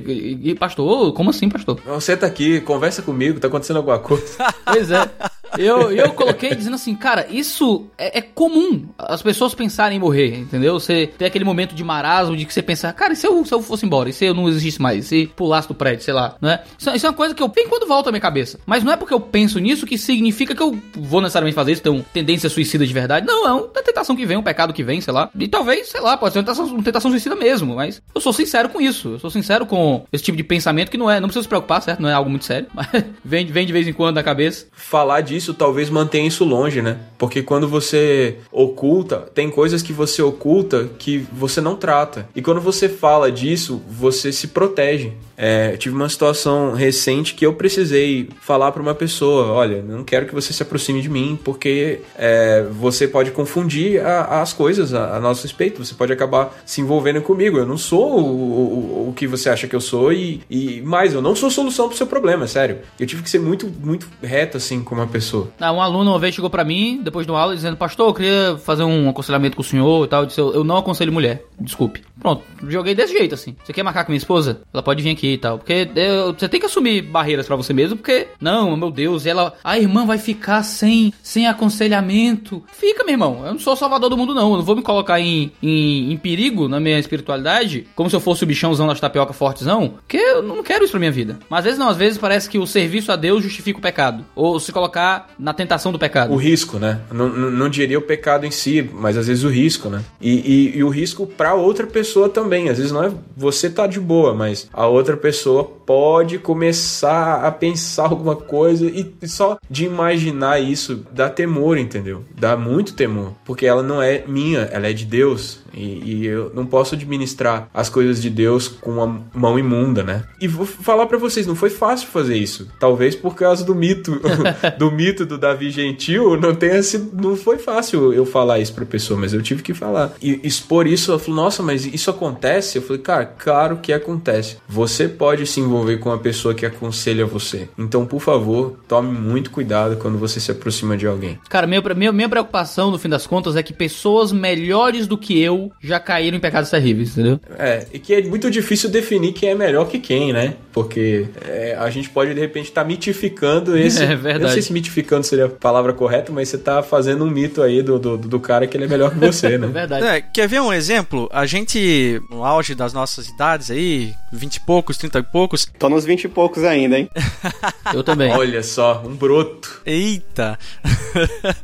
E, 0.42 0.54
pastor, 0.56 1.12
como 1.12 1.30
assim, 1.30 1.48
pastor? 1.48 1.78
Você 1.86 2.16
tá 2.16 2.26
aqui, 2.26 2.60
conversa 2.62 3.00
comigo, 3.12 3.38
tá 3.38 3.48
acontecendo 3.48 3.76
alguma 3.76 3.98
coisa. 3.98 4.22
Pois 4.64 4.90
é. 4.90 5.10
Eu, 5.58 5.92
eu 5.92 6.12
coloquei 6.12 6.54
dizendo 6.54 6.74
assim, 6.74 6.94
cara, 6.94 7.26
isso 7.28 7.86
é, 7.98 8.18
é 8.18 8.22
comum 8.22 8.88
as 8.98 9.22
pessoas 9.22 9.54
pensarem 9.54 9.98
em 9.98 10.00
morrer, 10.00 10.34
entendeu? 10.38 10.78
Você 10.78 11.08
tem 11.18 11.28
aquele 11.28 11.44
momento 11.44 11.74
de 11.74 11.84
marasmo 11.84 12.36
de 12.36 12.46
que 12.46 12.54
você 12.54 12.62
pensa, 12.62 12.92
cara, 12.92 13.12
e 13.12 13.16
se 13.16 13.26
eu, 13.26 13.44
se 13.44 13.52
eu 13.52 13.60
fosse 13.60 13.84
embora? 13.84 14.08
E 14.08 14.12
se 14.12 14.24
eu 14.24 14.34
não 14.34 14.48
existisse 14.48 14.80
mais? 14.80 15.04
E 15.04 15.08
se 15.08 15.26
pulasse 15.36 15.68
do 15.68 15.74
prédio, 15.74 16.04
sei 16.04 16.14
lá, 16.14 16.36
não 16.40 16.50
é? 16.50 16.62
Isso, 16.78 16.90
isso 16.90 17.06
é 17.06 17.08
uma 17.08 17.14
coisa 17.14 17.34
que 17.34 17.42
eu 17.42 17.48
penso 17.48 17.68
quando 17.68 17.86
volta 17.86 18.08
à 18.08 18.12
minha 18.12 18.20
cabeça. 18.20 18.58
Mas 18.64 18.82
não 18.82 18.92
é 18.92 18.96
porque 18.96 19.12
eu 19.12 19.20
penso 19.20 19.58
nisso 19.58 19.86
que 19.86 19.98
significa 19.98 20.54
que 20.54 20.62
eu 20.62 20.78
vou 20.94 21.20
necessariamente 21.20 21.54
fazer 21.54 21.72
isso, 21.72 21.82
ter 21.82 21.90
uma 21.90 22.02
tendência 22.02 22.48
suicida 22.48 22.86
de 22.86 22.92
verdade. 22.92 23.26
Não, 23.26 23.46
é 23.46 23.52
uma 23.52 23.68
tentação 23.68 24.16
que 24.16 24.24
vem, 24.24 24.36
um 24.36 24.42
pecado 24.42 24.72
que 24.72 24.82
vem, 24.82 25.00
sei 25.00 25.12
lá. 25.12 25.30
E 25.38 25.48
talvez, 25.48 25.88
sei 25.88 26.00
lá, 26.00 26.16
pode 26.16 26.32
ser 26.32 26.38
uma 26.38 26.44
tentação, 26.44 26.66
uma 26.66 26.82
tentação 26.82 27.10
suicida 27.10 27.36
mesmo, 27.36 27.76
mas 27.76 28.00
eu 28.14 28.20
sou 28.20 28.32
sincero 28.32 28.68
com 28.68 28.80
isso. 28.80 29.10
Eu 29.10 29.18
sou 29.18 29.30
sincero 29.30 29.66
com 29.66 30.04
esse 30.12 30.24
tipo 30.24 30.36
de 30.36 30.44
pensamento 30.44 30.90
que 30.90 30.96
não 30.96 31.10
é, 31.10 31.20
não 31.20 31.28
precisa 31.28 31.42
se 31.42 31.48
preocupar, 31.48 31.82
certo? 31.82 32.00
Não 32.00 32.08
é 32.08 32.14
algo 32.14 32.30
muito 32.30 32.44
sério, 32.44 32.68
mas 32.72 32.88
vem, 33.24 33.46
vem 33.46 33.66
de 33.66 33.72
vez 33.72 33.86
em 33.86 33.92
quando 33.92 34.14
na 34.16 34.22
cabeça. 34.22 34.66
Falar 34.72 35.20
disso 35.20 35.54
talvez 35.54 35.88
mantenha 35.90 36.26
isso 36.28 36.44
longe, 36.44 36.82
né? 36.82 36.98
Porque 37.18 37.42
quando 37.42 37.68
você 37.68 38.36
oculta, 38.50 39.18
tem 39.34 39.50
coisas 39.50 39.82
que 39.82 39.92
você 39.92 40.22
oculta 40.22 40.88
que 40.98 41.26
você 41.32 41.60
não 41.60 41.76
trata. 41.76 42.28
E 42.34 42.42
quando 42.42 42.60
você 42.60 42.88
fala 42.88 43.30
disso, 43.30 43.82
você 43.88 44.32
se 44.32 44.48
protege. 44.48 45.12
É, 45.36 45.76
tive 45.76 45.94
uma 45.94 46.08
situação 46.08 46.72
recente 46.72 47.34
que 47.34 47.44
eu 47.44 47.54
precisei 47.54 48.28
falar 48.40 48.70
para 48.70 48.82
uma 48.82 48.94
pessoa: 48.94 49.46
olha, 49.48 49.82
não 49.82 50.04
quero 50.04 50.26
que 50.26 50.34
você 50.34 50.52
se 50.52 50.62
aproxime 50.62 51.00
de 51.02 51.08
mim, 51.08 51.38
porque 51.42 52.00
é, 52.16 52.64
você 52.70 53.08
pode 53.08 53.30
confundir 53.32 54.04
a- 54.04 54.40
as 54.42 54.52
coisas 54.52 54.94
a, 54.94 55.16
a 55.16 55.20
nosso 55.20 55.42
respeito. 55.42 55.84
Você 55.84 55.94
pode 55.94 56.12
acabar 56.12 56.56
se 56.64 56.80
envolvendo 56.80 57.20
comigo. 57.22 57.58
Eu 57.58 57.66
não 57.66 57.78
sou 57.78 58.20
o, 58.20 58.24
o, 58.24 59.08
o 59.08 59.12
que 59.14 59.26
você 59.26 59.48
acha 59.48 59.66
que 59.66 59.74
eu 59.74 59.80
sou, 59.80 60.12
e, 60.12 60.42
e 60.48 60.80
mais, 60.82 61.14
eu 61.14 61.22
não 61.22 61.34
sou 61.34 61.50
solução 61.50 61.88
pro 61.88 61.96
seu 61.96 62.06
problema, 62.06 62.46
sério. 62.46 62.78
Eu 63.00 63.06
tive 63.06 63.22
que 63.22 63.30
ser 63.30 63.38
muito, 63.40 63.66
muito 63.80 64.06
reto 64.22 64.56
assim 64.56 64.82
com 64.84 64.94
uma 64.94 65.06
pessoa. 65.06 65.48
Ah, 65.60 65.72
um 65.72 65.80
aluno 65.82 66.10
uma 66.10 66.18
vez 66.18 66.34
chegou 66.34 66.50
pra 66.50 66.64
mim, 66.64 67.00
depois 67.02 67.26
de 67.26 67.32
uma 67.32 67.40
aula, 67.40 67.54
dizendo: 67.54 67.76
Pastor, 67.76 68.08
eu 68.08 68.14
queria 68.14 68.56
fazer 68.64 68.84
um 68.84 69.08
aconselhamento 69.08 69.56
com 69.56 69.62
o 69.62 69.64
senhor 69.64 70.04
e 70.04 70.08
tal. 70.08 70.22
Eu 70.22 70.26
disse: 70.26 70.40
Eu, 70.40 70.62
não 70.64 70.76
aconselho 70.76 71.12
mulher, 71.12 71.42
desculpe. 71.60 72.02
Pronto, 72.20 72.42
joguei 72.68 72.94
desse 72.94 73.12
jeito 73.12 73.34
assim. 73.34 73.56
Você 73.64 73.72
quer 73.72 73.82
marcar 73.82 74.04
com 74.04 74.12
minha 74.12 74.18
esposa? 74.18 74.60
Ela 74.72 74.82
pode 74.82 75.02
vir 75.02 75.10
aqui 75.10 75.32
e 75.32 75.38
tal. 75.38 75.58
Porque 75.58 75.88
eu- 75.96 76.32
você 76.32 76.48
tem 76.48 76.60
que 76.60 76.66
assumir 76.66 77.02
barreiras 77.02 77.46
pra 77.46 77.56
você 77.56 77.72
mesmo, 77.72 77.96
porque, 77.96 78.28
não, 78.40 78.76
meu 78.76 78.90
Deus, 78.90 79.26
ela. 79.26 79.54
A 79.64 79.78
irmã 79.78 80.06
vai 80.06 80.18
ficar 80.18 80.62
sem, 80.62 81.12
sem 81.22 81.46
aconselhamento. 81.48 82.62
Fica, 82.72 83.04
meu 83.04 83.14
irmão. 83.14 83.42
Eu 83.44 83.52
não 83.52 83.58
sou 83.58 83.74
salvador 83.76 84.08
do 84.10 84.16
mundo, 84.16 84.34
não. 84.34 84.50
Eu 84.52 84.56
não 84.58 84.64
vou 84.64 84.76
me 84.76 84.82
colocar 84.82 85.20
em, 85.20 85.50
em, 85.62 86.12
em 86.12 86.16
perigo 86.16 86.68
na 86.68 86.78
minha 86.80 86.98
espiritualidade, 86.98 87.86
como 87.94 88.08
se 88.08 88.16
eu 88.16 88.20
fosse 88.20 88.44
o 88.44 88.46
bichãozão 88.46 88.86
das 88.86 89.00
tapioca 89.00 89.32
fortezão, 89.32 89.94
porque 90.06 90.16
eu 90.16 90.42
não 90.42 90.62
quero 90.62 90.84
isso 90.84 90.92
pra 90.92 91.00
minha 91.00 91.12
vida. 91.12 91.38
Mas 91.48 91.60
às 91.60 91.64
vezes 91.64 91.78
não, 91.78 91.88
às 91.88 91.96
vezes 91.96 92.18
parece 92.18 92.48
que 92.48 92.58
o 92.58 92.66
serviço 92.82 93.12
a 93.12 93.16
Deus 93.16 93.42
justifica 93.42 93.78
o 93.78 93.82
pecado. 93.82 94.24
Ou 94.34 94.58
se 94.58 94.72
colocar 94.72 95.30
na 95.38 95.54
tentação 95.54 95.92
do 95.92 95.98
pecado. 95.98 96.32
O 96.32 96.36
risco, 96.36 96.78
né? 96.78 97.00
Não, 97.12 97.28
não, 97.28 97.50
não 97.50 97.68
diria 97.68 97.98
o 97.98 98.02
pecado 98.02 98.44
em 98.44 98.50
si, 98.50 98.88
mas 98.92 99.16
às 99.16 99.28
vezes 99.28 99.44
o 99.44 99.48
risco, 99.48 99.88
né? 99.88 100.02
E, 100.20 100.30
e, 100.30 100.78
e 100.78 100.84
o 100.84 100.88
risco 100.88 101.26
pra 101.26 101.54
outra 101.54 101.86
pessoa 101.86 102.28
também. 102.28 102.68
Às 102.68 102.78
vezes 102.78 102.92
não 102.92 103.04
é 103.04 103.12
você 103.36 103.70
tá 103.70 103.86
de 103.86 104.00
boa, 104.00 104.34
mas 104.34 104.68
a 104.72 104.86
outra 104.86 105.16
pessoa 105.16 105.64
pode 105.64 106.38
começar 106.38 107.44
a 107.44 107.52
pensar 107.52 108.04
alguma 108.10 108.34
coisa 108.36 108.86
e 108.86 109.12
só 109.28 109.58
de 109.70 109.84
imaginar 109.84 110.60
isso 110.60 111.04
dá 111.12 111.28
temor, 111.28 111.78
entendeu? 111.78 112.24
Dá 112.38 112.56
muito 112.56 112.94
temor. 112.94 113.34
Porque 113.44 113.66
ela 113.66 113.82
não 113.82 114.02
é 114.02 114.24
minha, 114.26 114.60
ela 114.72 114.88
é 114.88 114.92
de 114.92 115.04
Deus. 115.04 115.60
E, 115.74 116.02
e 116.04 116.26
eu 116.26 116.52
não 116.54 116.66
posso 116.66 116.94
administrar 116.94 117.68
as 117.72 117.88
coisas 117.88 118.20
de 118.20 118.30
Deus 118.30 118.68
com 118.68 118.90
uma 118.92 119.22
mão 119.34 119.58
imunda, 119.58 120.02
né? 120.02 120.24
E 120.40 120.46
vou 120.46 120.66
falar 120.66 121.06
pra 121.06 121.18
vocês, 121.18 121.46
não 121.46 121.54
foi 121.54 121.70
fácil 121.70 122.08
fazer 122.08 122.36
isso. 122.36 122.68
Talvez 122.78 123.14
por 123.14 123.34
causa 123.34 123.64
do 123.64 123.74
mito, 123.74 124.20
do 124.78 124.90
mito 124.90 125.24
do 125.24 125.38
Davi 125.38 125.70
Gentil, 125.70 126.36
não 126.36 126.54
tenha 126.54 126.82
sido, 126.82 127.10
não 127.20 127.36
foi 127.36 127.58
fácil 127.58 128.12
eu 128.12 128.26
falar 128.26 128.58
isso 128.58 128.74
pra 128.74 128.84
pessoa, 128.84 129.18
mas 129.18 129.32
eu 129.32 129.42
tive 129.42 129.62
que 129.62 129.74
falar. 129.74 130.12
E 130.20 130.40
expor 130.42 130.86
isso, 130.86 131.10
ela 131.10 131.20
falou, 131.20 131.42
nossa, 131.42 131.62
mas 131.62 131.84
isso 131.86 132.10
acontece? 132.10 132.78
Eu 132.78 132.82
falei, 132.82 133.02
cara, 133.02 133.24
claro 133.26 133.78
que 133.78 133.92
acontece. 133.92 134.56
Você 134.68 135.08
pode 135.08 135.46
se 135.46 135.60
envolver 135.60 135.98
com 135.98 136.12
a 136.12 136.18
pessoa 136.18 136.54
que 136.54 136.66
aconselha 136.66 137.26
você. 137.26 137.68
Então, 137.78 138.06
por 138.06 138.20
favor, 138.20 138.76
tome 138.86 139.12
muito 139.12 139.50
cuidado 139.50 139.96
quando 139.96 140.18
você 140.18 140.40
se 140.40 140.50
aproxima 140.50 140.96
de 140.96 141.06
alguém. 141.06 141.38
Cara, 141.48 141.66
minha, 141.66 141.82
minha, 141.94 142.12
minha 142.12 142.28
preocupação, 142.28 142.90
no 142.90 142.98
fim 142.98 143.08
das 143.08 143.26
contas, 143.26 143.56
é 143.56 143.62
que 143.62 143.72
pessoas 143.72 144.32
melhores 144.32 145.06
do 145.06 145.16
que 145.16 145.40
eu 145.40 145.61
já 145.80 146.00
caíram 146.00 146.36
em 146.36 146.40
pecados 146.40 146.70
terríveis, 146.70 147.10
entendeu? 147.12 147.40
É, 147.58 147.86
e 147.92 147.98
que 147.98 148.14
é 148.14 148.22
muito 148.22 148.50
difícil 148.50 148.88
definir 148.90 149.32
quem 149.32 149.50
é 149.50 149.54
melhor 149.54 149.88
que 149.88 149.98
quem, 149.98 150.32
né? 150.32 150.54
Porque 150.72 151.26
é, 151.42 151.76
a 151.78 151.90
gente 151.90 152.08
pode, 152.08 152.34
de 152.34 152.40
repente, 152.40 152.66
estar 152.66 152.84
mitificando 152.84 153.76
esse. 153.78 154.02
É 154.02 154.14
verdade. 154.14 154.34
Eu 154.36 154.40
não 154.40 154.48
sei 154.48 154.62
se 154.62 154.72
mitificando 154.72 155.24
seria 155.24 155.46
a 155.46 155.48
palavra 155.48 155.92
correta, 155.92 156.32
mas 156.32 156.48
você 156.48 156.58
tá 156.58 156.82
fazendo 156.82 157.24
um 157.24 157.30
mito 157.30 157.62
aí 157.62 157.82
do, 157.82 157.98
do, 157.98 158.16
do 158.16 158.40
cara 158.40 158.66
que 158.66 158.76
ele 158.76 158.84
é 158.84 158.88
melhor 158.88 159.10
que 159.10 159.18
você, 159.18 159.56
né? 159.58 159.66
É 159.66 159.70
verdade. 159.70 160.06
É, 160.06 160.20
quer 160.20 160.48
ver 160.48 160.60
um 160.60 160.72
exemplo? 160.72 161.28
A 161.32 161.46
gente, 161.46 162.20
no 162.30 162.44
auge 162.44 162.74
das 162.74 162.92
nossas 162.92 163.28
idades 163.28 163.70
aí, 163.70 164.14
20 164.32 164.56
e 164.56 164.60
poucos, 164.60 164.96
30 164.96 165.18
e 165.18 165.22
poucos, 165.22 165.66
Tô 165.78 165.88
nos 165.88 166.04
20 166.04 166.24
e 166.24 166.28
poucos 166.28 166.64
ainda, 166.64 166.98
hein? 166.98 167.10
Eu 167.92 168.02
também. 168.02 168.32
Olha 168.32 168.62
só, 168.62 169.02
um 169.04 169.14
broto. 169.14 169.80
Eita! 169.84 170.58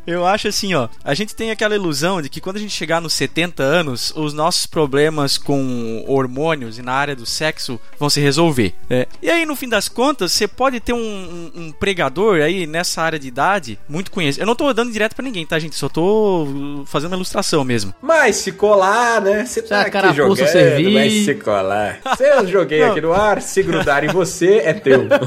Eu 0.06 0.26
acho 0.26 0.48
assim, 0.48 0.74
ó. 0.74 0.88
A 1.04 1.14
gente 1.14 1.34
tem 1.34 1.50
aquela 1.50 1.74
ilusão 1.74 2.20
de 2.20 2.28
que 2.28 2.40
quando 2.40 2.56
a 2.56 2.60
gente 2.60 2.72
chegar 2.72 3.00
nos 3.00 3.12
70 3.12 3.62
anos, 3.62 3.88
os 3.93 4.32
nossos 4.35 4.66
problemas 4.66 5.39
com 5.39 6.05
hormônios 6.06 6.78
e 6.78 6.82
na 6.82 6.93
área 6.93 7.15
do 7.16 7.24
sexo 7.27 7.81
vão 7.98 8.09
se 8.10 8.20
resolver. 8.20 8.74
né? 8.89 9.06
E 9.23 9.31
aí, 9.31 9.44
no 9.47 9.55
fim 9.56 9.69
das 9.69 9.89
contas, 9.89 10.32
você 10.32 10.47
pode 10.48 10.81
ter 10.81 10.93
um, 10.93 10.98
um- 10.98 11.51
um 11.55 11.73
pregador 11.73 12.40
aí 12.40 12.66
nessa 12.66 13.02
área 13.02 13.19
de 13.19 13.28
idade 13.28 13.78
muito 13.89 14.10
conhecido. 14.10 14.43
Eu 14.43 14.47
não 14.47 14.55
tô 14.55 14.73
dando 14.73 14.93
direto 14.93 15.15
pra 15.15 15.24
ninguém, 15.24 15.44
tá, 15.47 15.59
gente? 15.59 15.77
Só 15.77 15.89
tô 15.89 16.85
fazendo 16.86 17.10
uma 17.12 17.16
ilustração 17.16 17.65
mesmo. 17.65 17.94
Mas 18.02 18.36
se 18.36 18.52
colar, 18.52 19.20
né? 19.20 19.44
Você 19.44 19.60
a 19.60 19.62
tá 19.62 19.81
aqui 19.82 19.90
carapuça 19.90 20.16
jogando, 20.16 20.47
servir. 20.48 20.90
mas 20.94 21.12
se 21.24 21.35
colar. 21.35 22.01
Se 22.16 22.24
eu 22.24 22.47
joguei 22.47 22.82
aqui 22.85 23.01
no 23.01 23.12
ar, 23.12 23.40
se 23.43 23.62
grudar 23.62 24.05
em 24.05 24.09
você, 24.09 24.59
é 24.65 24.73
teu. 24.73 25.06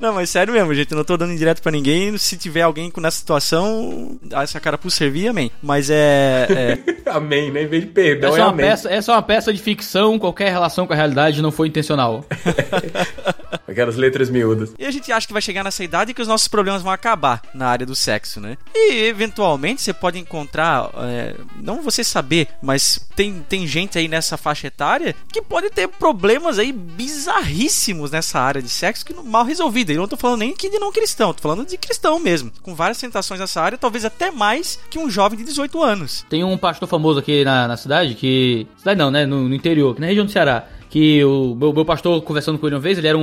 Não, 0.00 0.12
mas 0.14 0.30
sério 0.30 0.52
mesmo, 0.52 0.74
gente. 0.74 0.90
Eu 0.92 0.96
não 0.98 1.04
tô 1.04 1.16
dando 1.16 1.36
direto 1.36 1.62
pra 1.62 1.70
ninguém. 1.72 2.16
Se 2.18 2.36
tiver 2.36 2.62
alguém 2.62 2.90
com 2.90 3.00
nessa 3.00 3.18
situação, 3.18 4.18
essa 4.32 4.58
cara 4.60 4.76
por 4.76 4.90
servir, 4.90 5.28
amém. 5.28 5.50
Mas 5.62 5.90
é. 5.90 6.46
é 6.50 6.61
amém, 7.06 7.50
né? 7.50 7.62
Em 7.62 7.66
vez 7.66 7.82
de 7.84 7.90
perdão, 7.90 8.30
Essa 8.30 8.38
é 8.38 8.40
é, 8.40 8.44
uma 8.44 8.52
amém. 8.52 8.66
peça, 8.66 8.90
essa 8.90 9.12
é 9.12 9.14
uma 9.14 9.22
peça 9.22 9.52
de 9.52 9.60
ficção, 9.62 10.18
qualquer 10.18 10.50
relação 10.50 10.86
com 10.86 10.92
a 10.92 10.96
realidade 10.96 11.42
não 11.42 11.50
foi 11.50 11.68
intencional. 11.68 12.24
Aquelas 13.68 13.96
letras 13.96 14.28
miúdas. 14.30 14.74
E 14.78 14.84
a 14.84 14.90
gente 14.90 15.10
acha 15.12 15.26
que 15.26 15.32
vai 15.32 15.40
chegar 15.42 15.64
nessa 15.64 15.82
idade 15.84 16.12
que 16.12 16.20
os 16.22 16.28
nossos 16.28 16.48
problemas 16.48 16.82
vão 16.82 16.92
acabar 16.92 17.40
na 17.54 17.68
área 17.68 17.86
do 17.86 17.94
sexo, 17.94 18.40
né? 18.40 18.56
E 18.74 19.04
eventualmente 19.06 19.80
você 19.82 19.92
pode 19.92 20.18
encontrar, 20.18 20.90
é, 20.96 21.34
não 21.56 21.80
você 21.82 22.04
saber, 22.04 22.48
mas 22.60 23.00
tem, 23.16 23.44
tem 23.48 23.66
gente 23.66 23.98
aí 23.98 24.08
nessa 24.08 24.36
faixa 24.36 24.66
etária 24.66 25.14
que 25.32 25.40
pode 25.40 25.70
ter 25.70 25.88
problemas 25.88 26.58
aí 26.58 26.72
bizarríssimos 26.72 28.10
nessa 28.10 28.38
área 28.40 28.60
de 28.62 28.68
sexo 28.68 29.04
que 29.04 29.12
não- 29.14 29.22
mal 29.24 29.44
resolvida. 29.44 29.92
E 29.92 29.96
eu 29.96 30.00
não 30.02 30.08
tô 30.08 30.16
falando 30.16 30.40
nem 30.40 30.54
que 30.54 30.68
de 30.68 30.78
não 30.78 30.92
cristão, 30.92 31.32
tô 31.32 31.42
falando 31.42 31.66
de 31.66 31.76
cristão 31.78 32.18
mesmo, 32.18 32.50
com 32.62 32.74
várias 32.74 32.98
tentações 32.98 33.40
nessa 33.40 33.60
área, 33.60 33.78
talvez 33.78 34.04
até 34.04 34.30
mais 34.30 34.78
que 34.90 34.98
um 34.98 35.08
jovem 35.10 35.38
de 35.38 35.44
18 35.44 35.82
anos. 35.82 36.26
Tem 36.28 36.44
um 36.44 36.51
pastor 36.58 36.88
famoso 36.88 37.18
aqui 37.20 37.44
na, 37.44 37.68
na 37.68 37.76
cidade 37.76 38.14
que. 38.14 38.66
Cidade 38.78 38.98
não, 38.98 39.10
né? 39.10 39.24
No, 39.26 39.48
no 39.48 39.54
interior, 39.54 39.96
na 39.98 40.06
região 40.06 40.24
do 40.24 40.30
Ceará. 40.30 40.64
Que 40.90 41.24
o 41.24 41.54
meu, 41.54 41.72
meu 41.72 41.86
pastor, 41.86 42.20
conversando 42.20 42.58
com 42.58 42.66
ele 42.66 42.76
uma 42.76 42.82
vez, 42.82 42.98
ele 42.98 43.08
era 43.08 43.16
um, 43.16 43.22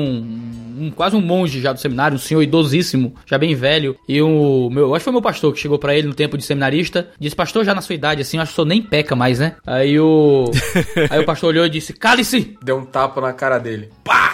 um- 0.80 0.92
quase 0.96 1.16
um 1.16 1.22
monge 1.22 1.62
já 1.62 1.72
do 1.72 1.80
seminário, 1.80 2.16
um 2.16 2.20
senhor 2.20 2.42
idosíssimo, 2.42 3.14
já 3.28 3.38
bem 3.38 3.54
velho. 3.54 3.96
E 4.08 4.20
o 4.24 4.70
meu, 4.72 4.86
eu 4.88 4.96
acho 4.96 5.02
que 5.02 5.04
foi 5.04 5.14
meu 5.14 5.22
pastor 5.22 5.54
que 5.54 5.60
chegou 5.60 5.78
pra 5.78 5.96
ele 5.96 6.08
no 6.08 6.16
tempo 6.16 6.36
de 6.36 6.44
seminarista, 6.44 7.10
disse: 7.20 7.36
Pastor, 7.36 7.64
já 7.64 7.76
na 7.76 7.82
sua 7.82 7.94
idade, 7.94 8.24
assim, 8.24 8.38
eu 8.38 8.42
acho 8.44 8.50
que 8.50 8.54
o 8.54 8.56
senhor 8.64 8.68
nem 8.68 8.82
peca 8.82 9.16
mais, 9.16 9.38
né? 9.38 9.56
Aí 9.68 10.00
o. 10.00 10.50
aí 11.12 11.20
o 11.20 11.26
pastor 11.26 11.50
olhou 11.50 11.64
e 11.64 11.70
disse: 11.70 11.94
Cale-se! 11.94 12.58
Deu 12.64 12.80
um 12.80 12.86
tapa 12.86 13.22
na 13.22 13.34
cara 13.34 13.60
dele. 13.60 13.90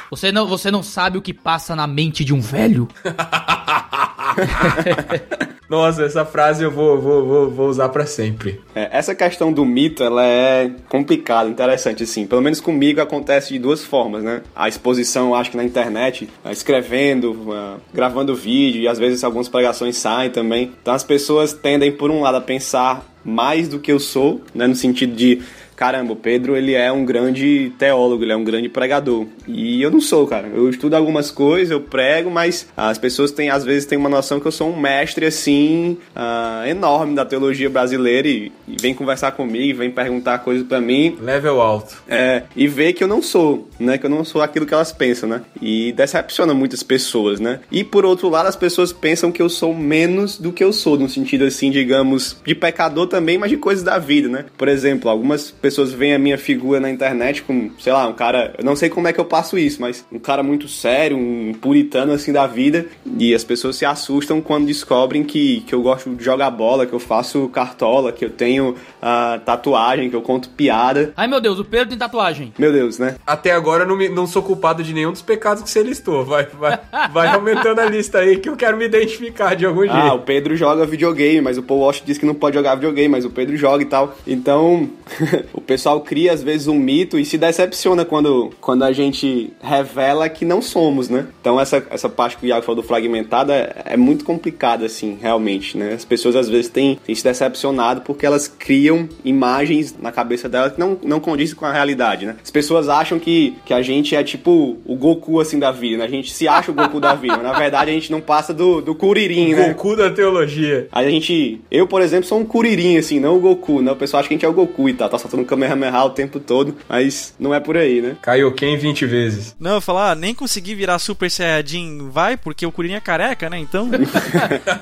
Você 0.10 0.32
não, 0.32 0.48
você 0.48 0.72
não 0.72 0.82
sabe 0.82 1.18
o 1.18 1.22
que 1.22 1.34
passa 1.34 1.76
na 1.76 1.86
mente 1.88 2.24
de 2.24 2.34
um 2.34 2.40
velho? 2.40 2.88
Nossa, 5.70 6.04
essa 6.04 6.24
frase 6.24 6.64
eu 6.64 6.70
vou, 6.70 7.02
vou, 7.02 7.26
vou, 7.26 7.50
vou 7.50 7.70
usar 7.70 7.90
pra 7.90 8.06
sempre. 8.06 8.62
É, 8.76 8.90
essa 8.92 9.16
questão 9.16 9.52
do 9.52 9.66
mito, 9.66 10.04
ela 10.04 10.24
é 10.24 10.72
complicada, 10.88 11.50
interessante, 11.50 12.04
assim. 12.04 12.28
Pelo 12.28 12.42
menos 12.42 12.60
comigo 12.60 13.02
acontece 13.02 13.54
de 13.54 13.60
duas 13.60 13.84
formas, 13.84 14.24
né? 14.24 14.42
A 14.56 14.68
exposição, 14.68 15.34
acho 15.34 15.52
que 15.52 15.58
na 15.58 15.64
internet, 15.64 16.30
eh, 16.44 16.52
escrevendo, 16.52 17.36
eh, 17.52 17.78
gravando 17.94 18.36
vídeo, 18.36 18.82
e 18.82 18.88
às 18.88 19.00
vezes 19.00 19.24
algumas 19.24 19.50
pregações 19.50 19.98
saem 19.98 20.30
também. 20.30 20.72
Então 20.82 20.94
as 20.94 21.04
pessoas 21.04 21.54
tendem, 21.54 21.92
por 21.92 22.12
um 22.12 22.22
lado, 22.22 22.38
a 22.38 22.42
pensar 22.42 23.04
mais 23.24 23.68
do 23.68 23.80
que 23.80 23.92
eu 23.92 24.00
sou, 24.00 24.42
né? 24.54 24.68
No 24.68 24.76
sentido 24.76 25.16
de, 25.16 25.42
caramba, 25.76 26.14
o 26.14 26.16
Pedro, 26.16 26.56
ele 26.56 26.74
é 26.74 26.92
um 26.92 27.06
grande 27.06 27.72
teólogo, 27.78 28.24
ele 28.24 28.32
é 28.32 28.36
um 28.36 28.44
grande 28.44 28.70
pregador. 28.70 29.26
E 29.48 29.82
eu 29.82 29.92
não 29.92 30.02
sou, 30.02 30.26
cara. 30.26 30.48
Eu 30.48 30.70
estudo 30.70 30.96
algumas 30.96 31.32
coisas, 31.32 31.72
eu 31.72 31.82
prego, 31.82 32.30
mas 32.32 32.68
as 32.76 32.98
pessoas 32.98 33.32
têm, 33.32 33.50
às 33.50 33.64
vezes, 33.64 33.86
têm 33.86 33.98
uma 33.98 34.10
noção 34.10 34.40
que 34.40 34.46
eu 34.46 34.52
sou 34.52 34.70
um 34.70 34.80
mestre, 34.80 35.26
assim, 35.26 35.98
ah, 36.16 36.64
enorme 36.68 37.16
da 37.16 37.26
teologia 37.26 37.70
brasileira 37.70 38.28
e, 38.28 38.52
e 38.68 38.76
vem 38.80 38.94
conversar 38.94 39.32
comigo, 39.32 39.80
vem 39.80 39.92
perguntar 39.92 40.40
coisas 40.40 40.66
pra 40.66 40.80
mim. 40.80 41.18
Level 41.22 41.62
alto. 41.62 42.04
É, 42.08 42.44
e 42.56 42.68
ver 42.68 42.94
que 42.94 43.04
eu 43.04 43.08
não 43.08 43.22
sou, 43.22 43.68
né? 43.80 43.98
Que 43.98 44.06
eu 44.06 44.10
não 44.10 44.24
sou 44.24 44.42
aquilo 44.42 44.66
que 44.66 44.74
elas 44.74 44.92
pensam, 44.92 45.28
né? 45.28 45.42
E 45.62 45.92
decepciona 45.92 46.54
muitas 46.54 46.84
pessoas, 46.84 47.40
né? 47.40 47.60
E 47.72 47.84
por 47.84 48.06
outro 48.06 48.30
lado, 48.30 48.48
as 48.48 48.56
pessoas 48.56 48.94
pensam 48.94 49.32
que 49.32 49.42
eu 49.42 49.50
sou 49.50 49.74
menos 49.74 50.38
do 50.38 50.52
que 50.52 50.64
eu 50.64 50.72
sou, 50.72 50.98
no 50.98 51.10
sentido 51.10 51.46
assim, 51.46 51.70
digamos, 51.70 52.38
de 52.46 52.56
pecador 52.56 53.08
também, 53.08 53.38
mas 53.38 53.50
de 53.50 53.58
coisas 53.58 53.84
da 53.84 53.98
vida, 53.98 54.28
né? 54.28 54.46
Por 54.58 54.68
exemplo, 54.68 55.10
algumas 55.10 55.52
pessoas 55.66 55.92
veem 55.92 56.14
a 56.14 56.20
minha 56.20 56.38
figura 56.38 56.80
na 56.80 56.92
internet 56.92 57.42
com, 57.42 57.72
sei 57.80 57.92
lá, 57.92 58.08
um 58.08 58.14
cara, 58.14 58.54
eu 58.56 58.64
não 58.64 58.76
sei 58.76 58.88
como 58.88 59.08
é 59.08 59.14
que 59.14 59.20
eu 59.20 59.26
passo 59.26 59.58
isso, 59.58 59.82
mas 59.82 60.06
um 60.12 60.20
cara 60.20 60.44
muito 60.44 60.68
sério, 60.68 61.18
um 61.18 61.54
puritano 61.60 62.14
assim 62.14 62.32
da 62.32 62.46
vida, 62.46 62.86
e 63.18 63.34
as 63.34 63.44
pessoas 63.44 63.76
se 63.76 63.84
assustam 63.84 64.40
quando 64.42 64.68
descobrem 64.68 65.24
que, 65.24 65.62
que 65.62 65.74
eu 65.74 65.82
gosto 65.82 66.12
de 66.14 66.24
jogar 66.24 66.52
bola, 66.52 66.86
que 66.86 66.94
eu 66.94 67.00
faço 67.00 67.50
cartola, 67.50 68.12
que 68.12 68.24
eu 68.24 68.30
tenho 68.30 68.76
ah, 69.02 69.40
tatuagem, 69.44 70.08
que 70.08 70.16
eu 70.16 70.22
conto 70.22 70.50
piada. 70.50 71.12
Ai 71.18 71.28
meu 71.28 71.42
Deus, 71.42 71.58
o 71.58 71.66
Pedro 71.66 71.90
tem 71.90 71.98
tatuagem. 71.98 72.54
Meu 72.60 72.72
Deus, 72.72 73.00
né? 73.00 73.16
Até 73.26 73.52
agora 73.52 73.86
eu 73.86 73.88
não, 73.88 73.98
me- 73.98 74.10
não 74.10 74.28
sou 74.28 74.44
culpado 74.44 74.84
de 74.84 74.94
nenhum 74.94 75.12
dos 75.14 75.24
pecados 75.24 75.64
que 75.64 75.70
você 75.72 75.82
listou. 75.82 76.24
Vai, 76.24 76.46
vai, 76.46 76.80
vai 77.12 77.28
aumentando 77.30 77.82
a 77.82 77.86
lista 77.86 78.20
aí 78.20 78.38
que 78.38 78.50
eu 78.50 78.56
quero 78.56 78.78
me 78.78 78.86
identificar 78.86 79.56
de 79.56 79.66
algum 79.66 79.82
jeito. 79.82 79.96
Ah, 79.96 80.14
o 80.14 80.20
Pedro 80.20 80.56
joga 80.56 80.86
videogame, 80.86 81.42
mas 81.42 81.58
o 81.58 81.64
Paul 81.64 81.80
Walsh 81.80 82.04
diz 82.06 82.20
que 82.20 82.26
não 82.26 82.36
pode 82.36 82.56
jogar 82.56 82.76
videogame, 82.76 83.10
mas 83.10 83.26
o 83.26 83.32
Pedro 83.32 83.58
joga 83.58 83.82
e 83.82 83.88
tal. 83.88 84.16
Então, 84.28 84.88
o 85.56 85.62
pessoal 85.62 86.02
cria 86.02 86.34
às 86.34 86.44
vezes 86.44 86.68
um 86.68 86.76
mito 86.76 87.18
e 87.18 87.26
se 87.26 87.38
decepciona 87.38 88.04
quando, 88.04 88.52
quando 88.60 88.84
a 88.84 88.92
gente 88.92 89.54
revela 89.62 90.28
que 90.28 90.44
não 90.44 90.62
somos, 90.62 91.10
né? 91.10 91.28
Então, 91.40 91.60
essa, 91.60 91.86
essa 91.90 92.10
parte 92.10 92.38
que 92.38 92.46
o 92.46 92.48
Iago 92.48 92.66
falou 92.66 92.82
do 92.82 92.88
fragmentado 92.88 93.52
é, 93.52 93.74
é 93.86 93.98
muito 93.98 94.26
complicada, 94.26 94.86
assim, 94.86 95.18
realmente, 95.22 95.78
né? 95.78 95.94
As 95.94 96.04
pessoas 96.04 96.36
às 96.36 96.50
vezes 96.50 96.70
têm, 96.70 97.00
têm 97.06 97.16
se 97.16 97.24
decepcionado 97.24 98.02
porque 98.02 98.26
elas 98.26 98.48
criam 98.48 99.08
imagens 99.24 99.96
na 99.98 100.12
cabeça 100.12 100.50
delas 100.50 100.74
que 100.74 100.80
não, 100.80 100.98
não 101.04 101.20
condizem 101.20 101.56
com 101.56 101.66
a 101.66 101.72
realidade, 101.72 102.26
né? 102.26 102.36
As 102.44 102.52
pessoas 102.52 102.90
acham 102.90 103.18
que, 103.18 103.56
que 103.66 103.74
a 103.74 103.82
gente 103.82 104.16
é 104.16 104.24
tipo 104.24 104.78
o 104.86 104.96
Goku, 104.96 105.40
assim, 105.40 105.58
da 105.58 105.72
vida, 105.72 105.98
né? 105.98 106.06
A 106.06 106.10
gente 106.10 106.34
se 106.34 106.48
acha 106.48 106.72
o 106.72 106.74
Goku 106.74 107.00
da 107.00 107.14
vida, 107.14 107.38
mas 107.38 107.44
na 107.44 107.58
verdade 107.58 107.92
a 107.92 107.94
gente 107.94 108.12
não 108.12 108.20
passa 108.20 108.54
do, 108.54 108.82
do 108.82 108.94
Kuririn, 108.94 109.54
né? 109.54 109.70
Goku 109.70 109.96
da 109.96 110.10
teologia. 110.10 110.88
Aí 110.92 111.08
a 111.08 111.10
gente. 111.10 111.62
Eu, 111.72 111.88
por 111.88 112.02
exemplo, 112.02 112.28
sou 112.28 112.40
um 112.40 112.46
Kuririn, 112.46 112.98
assim, 112.98 113.20
não 113.20 113.38
o 113.38 113.40
Goku, 113.40 113.82
né? 113.82 113.92
O 113.92 113.96
pessoal 113.96 114.20
acha 114.20 114.28
que 114.28 114.34
a 114.34 114.38
gente 114.38 114.46
é 114.46 114.50
o 114.50 114.54
Goku 114.54 114.90
e 114.90 114.94
tal, 114.94 115.08
tá 115.08 115.18
soltando 115.46 115.48
Kamehameha 115.48 116.04
o 116.04 116.10
tempo 116.10 116.40
todo, 116.40 116.76
mas 116.90 117.34
não 117.40 117.54
é 117.54 117.60
por 117.60 117.78
aí, 117.78 118.02
né? 118.02 118.18
Kaioken 118.22 118.78
20 118.78 119.06
vezes. 119.06 119.56
Não, 119.60 119.76
eu 119.76 119.82
falar, 119.82 120.12
ah, 120.12 120.16
nem 120.16 120.34
consegui 120.34 120.74
virar 120.76 121.00
Super 121.00 121.30
Saiyajin, 121.30 122.10
vai, 122.10 122.36
porque 122.36 122.66
o 122.66 122.72
Kuririn 122.72 122.96
é 122.96 123.00
careca, 123.00 123.50
né? 123.50 123.58
Então. 123.60 123.90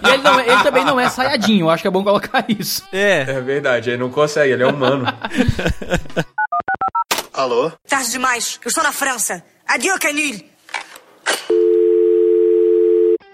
E 0.03 0.09
ele, 0.13 0.23
não 0.23 0.39
é- 0.39 0.47
ele 0.49 0.63
também 0.63 0.85
não 0.85 0.99
é 0.99 1.09
saiadinho, 1.09 1.65
eu 1.65 1.69
acho 1.69 1.81
que 1.81 1.87
é 1.87 1.91
bom 1.91 2.03
colocar 2.03 2.45
isso. 2.47 2.83
é. 2.91 3.21
É 3.27 3.41
verdade, 3.41 3.89
ele 3.89 3.97
não 3.97 4.09
consegue, 4.09 4.53
ele 4.53 4.63
é 4.63 4.67
humano. 4.67 5.05
Alô? 7.33 7.71
Tarde 7.87 8.11
demais. 8.11 8.59
Eu 8.63 8.69
estou 8.69 8.83
na 8.83 8.91
França. 8.91 9.43
Adieu, 9.67 9.97
Canil. 9.99 10.39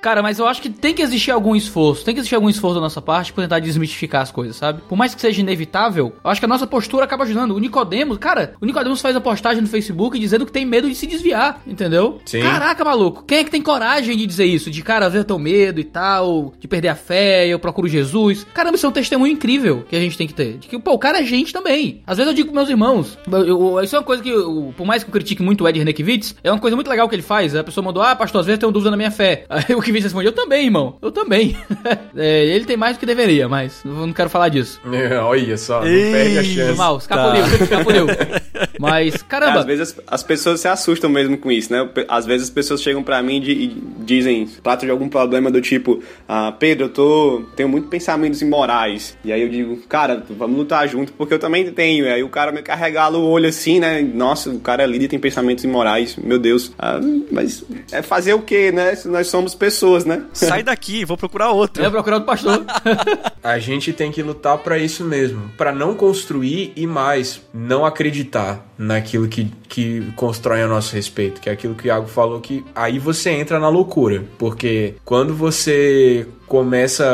Cara, 0.02 0.22
mas 0.22 0.40
eu 0.40 0.48
acho 0.48 0.62
que 0.62 0.70
tem 0.70 0.94
que 0.94 1.02
existir 1.02 1.32
algum 1.32 1.56
esforço, 1.56 2.06
tem 2.06 2.14
que 2.14 2.20
existir 2.22 2.36
algum 2.36 2.50
esforço 2.50 2.76
da 2.76 2.82
nossa 2.82 3.02
parte 3.02 3.34
pra 3.34 3.44
tentar 3.44 3.60
desmistificar 3.60 4.22
as 4.22 4.32
coisas, 4.32 4.56
sabe? 4.56 4.82
Por 4.88 4.98
mais 4.98 5.14
que 5.14 5.20
seja 5.22 5.42
inevitável, 5.42 6.14
eu 6.24 6.30
acho 6.32 6.40
que 6.40 6.46
a 6.46 6.48
nossa 6.48 6.66
postura 6.66 7.04
acaba 7.04 7.24
ajudando. 7.26 7.52
O 7.56 7.60
Nicodemos, 7.60 8.18
cara, 8.18 8.54
o 8.62 8.66
Nicodemos 8.66 9.02
faz 9.02 9.16
a 9.16 9.22
postagem 9.22 9.62
no 9.62 9.68
Facebook 9.68 10.18
dizendo 10.18 10.46
que 10.46 10.52
tem 10.52 10.66
medo 10.66 10.88
de 10.88 10.96
se 10.96 11.06
desviar, 11.06 11.62
entendeu? 11.68 12.20
Sim. 12.26 12.42
Caraca, 12.42 12.84
maluco, 12.86 13.24
quem 13.28 13.40
é 13.40 13.44
que 13.44 13.52
tem 13.52 13.62
coragem 13.62 14.16
de 14.16 14.26
dizer 14.26 14.46
isso? 14.46 14.72
De, 14.72 14.82
cara, 14.82 15.10
ver 15.10 15.24
teu 15.26 15.38
medo 15.38 15.80
e 15.80 15.84
tal, 15.84 16.54
de 16.60 16.68
perder 16.68 16.88
a 16.90 16.96
fé, 16.96 17.48
eu 17.48 17.60
procuro 17.60 17.88
Jesus. 17.88 18.46
Caramba, 18.54 18.76
isso 18.78 18.86
é 18.86 18.90
um 18.90 18.94
testemunho 18.94 19.34
incrível 19.34 19.84
que 19.90 19.96
a 19.96 20.00
gente 20.00 20.18
tem 20.18 20.28
que 20.28 20.34
ter. 20.34 20.58
De 20.60 20.68
que, 20.68 20.80
pô, 20.80 20.94
o 20.94 21.00
cara 21.00 21.20
é 21.20 21.24
gente 21.26 21.52
também. 21.52 22.02
Às 22.08 22.18
vezes 22.18 22.30
eu 22.32 22.36
digo 22.36 22.48
pros 22.50 22.56
meus 22.56 22.70
irmãos, 22.70 23.18
eu- 23.30 23.48
eu- 23.48 23.84
isso 23.84 23.96
é 23.96 24.00
uma 24.00 24.06
coisa 24.06 24.24
que, 24.24 24.30
eu- 24.30 24.74
por 24.78 24.86
mais 24.86 25.04
que 25.04 25.10
eu 25.10 25.14
critique 25.14 25.44
muito 25.44 25.64
o 25.64 25.68
Ed 25.68 25.78
Renekiewicz, 25.78 26.36
é 26.44 26.52
uma 26.52 26.60
coisa 26.60 26.76
muito 26.76 26.90
legal 26.90 27.10
que 27.10 27.16
ele 27.16 27.22
faz. 27.22 27.54
A 27.56 27.64
pessoa 27.64 27.84
mandou, 27.84 28.02
ah, 28.02 28.16
pastor, 28.16 28.40
às 28.42 28.46
vezes 28.48 28.58
eu 28.58 28.60
tenho 28.62 28.72
dúvida 28.72 28.92
na 28.92 28.98
minha 28.98 29.12
fé. 29.12 29.46
Aí 29.50 29.76
o 29.76 29.82
que 29.90 29.94
Vinícius 29.94 30.14
responde, 30.14 30.28
eu 30.28 30.32
também, 30.34 30.66
irmão. 30.66 30.98
Eu 31.02 31.12
também. 31.12 31.56
É, 32.16 32.46
ele 32.46 32.66
tem 32.66 32.76
mais 32.76 32.98
do 32.98 33.00
que 33.00 33.06
deveria, 33.06 33.48
mas 33.48 33.82
eu 33.86 33.92
não 33.92 34.12
quero 34.12 34.30
falar 34.30 34.50
disso. 34.50 34.80
É, 34.92 35.18
olha 35.20 35.58
só, 35.58 35.76
não 35.80 35.86
perde 35.88 36.38
a 36.40 36.44
chance. 36.44 36.78
mal, 36.78 36.98
escapuliu, 36.98 37.46
escapuliu. 37.46 38.08
Mas, 38.80 39.22
caramba, 39.22 39.60
Às 39.60 39.66
vezes 39.66 39.82
as, 39.98 40.02
as 40.08 40.24
pessoas 40.24 40.60
se 40.62 40.68
assustam 40.68 41.10
mesmo 41.10 41.38
com 41.38 41.52
isso, 41.52 41.72
né? 41.72 41.88
Às 42.08 42.26
vezes 42.26 42.48
as 42.48 42.50
pessoas 42.50 42.82
chegam 42.82 43.04
pra 43.04 43.22
mim 43.22 43.38
e 43.38 43.40
di- 43.40 43.52
e 43.52 43.84
dizem, 44.04 44.48
tratam 44.64 44.86
de 44.86 44.92
algum 44.92 45.08
problema 45.10 45.52
do 45.52 45.62
tipo, 45.62 46.02
ah, 46.28 46.52
Pedro, 46.58 46.86
eu 46.86 46.90
tô. 46.90 47.44
tenho 47.56 47.68
muitos 47.70 47.90
pensamentos 47.90 48.42
imorais. 48.42 49.18
E 49.24 49.32
aí 49.34 49.42
eu 49.42 49.50
digo, 49.50 49.78
cara, 49.88 50.24
vamos 50.30 50.58
lutar 50.58 50.88
junto, 50.88 51.12
porque 51.14 51.34
eu 51.34 51.40
também 51.40 51.70
tenho. 51.72 52.06
E 52.06 52.10
aí 52.10 52.24
o 52.24 52.30
cara 52.30 52.52
me 52.52 52.62
carregala 52.62 53.18
o 53.18 53.26
olho 53.30 53.48
assim, 53.50 53.80
né? 53.80 54.02
Nossa, 54.02 54.50
o 54.50 54.60
cara 54.60 54.84
é 54.84 54.88
líder 54.88 55.06
e 55.06 55.10
tem 55.10 55.20
pensamentos 55.20 55.64
imorais, 55.64 56.16
meu 56.18 56.40
Deus. 56.40 56.72
Ah, 56.80 57.00
mas 57.32 57.64
é 57.92 58.02
fazer 58.02 58.34
o 58.34 58.42
quê, 58.42 58.72
né? 58.72 58.96
Se 58.96 59.08
Nós 59.08 59.28
somos 59.28 59.54
pessoas, 59.56 59.79
né? 60.06 60.26
Sai 60.34 60.64
daqui, 60.64 61.06
vou 61.06 61.18
procurar 61.18 61.52
outro. 61.52 61.82
eu 61.82 61.86
ia 61.86 61.92
procurar 61.92 62.18
outro 62.18 62.28
pastor. 62.28 62.66
A 63.44 63.58
gente 63.60 63.94
tem 63.94 64.12
que 64.12 64.22
lutar 64.22 64.58
pra 64.58 64.78
isso 64.78 65.04
mesmo, 65.04 65.50
Pra 65.58 65.72
não 65.72 65.96
construir 65.96 66.74
e 66.76 66.86
mais 66.86 67.42
não 67.54 67.86
acreditar 67.86 68.66
naquilo 68.78 69.28
que, 69.28 69.52
que 69.68 70.12
constrói 70.16 70.62
a 70.62 70.68
nosso 70.68 70.96
respeito, 70.96 71.42
que 71.42 71.50
é 71.50 71.54
aquilo 71.54 71.76
que 71.76 71.86
o 71.86 71.88
Iago 71.88 72.08
falou 72.08 72.40
que 72.40 72.64
aí 72.76 73.00
você 73.00 73.32
entra 73.32 73.60
na 73.60 73.70
loucura, 73.70 74.24
porque 74.38 74.96
quando 75.04 75.34
você 75.34 76.28
começa 76.50 77.06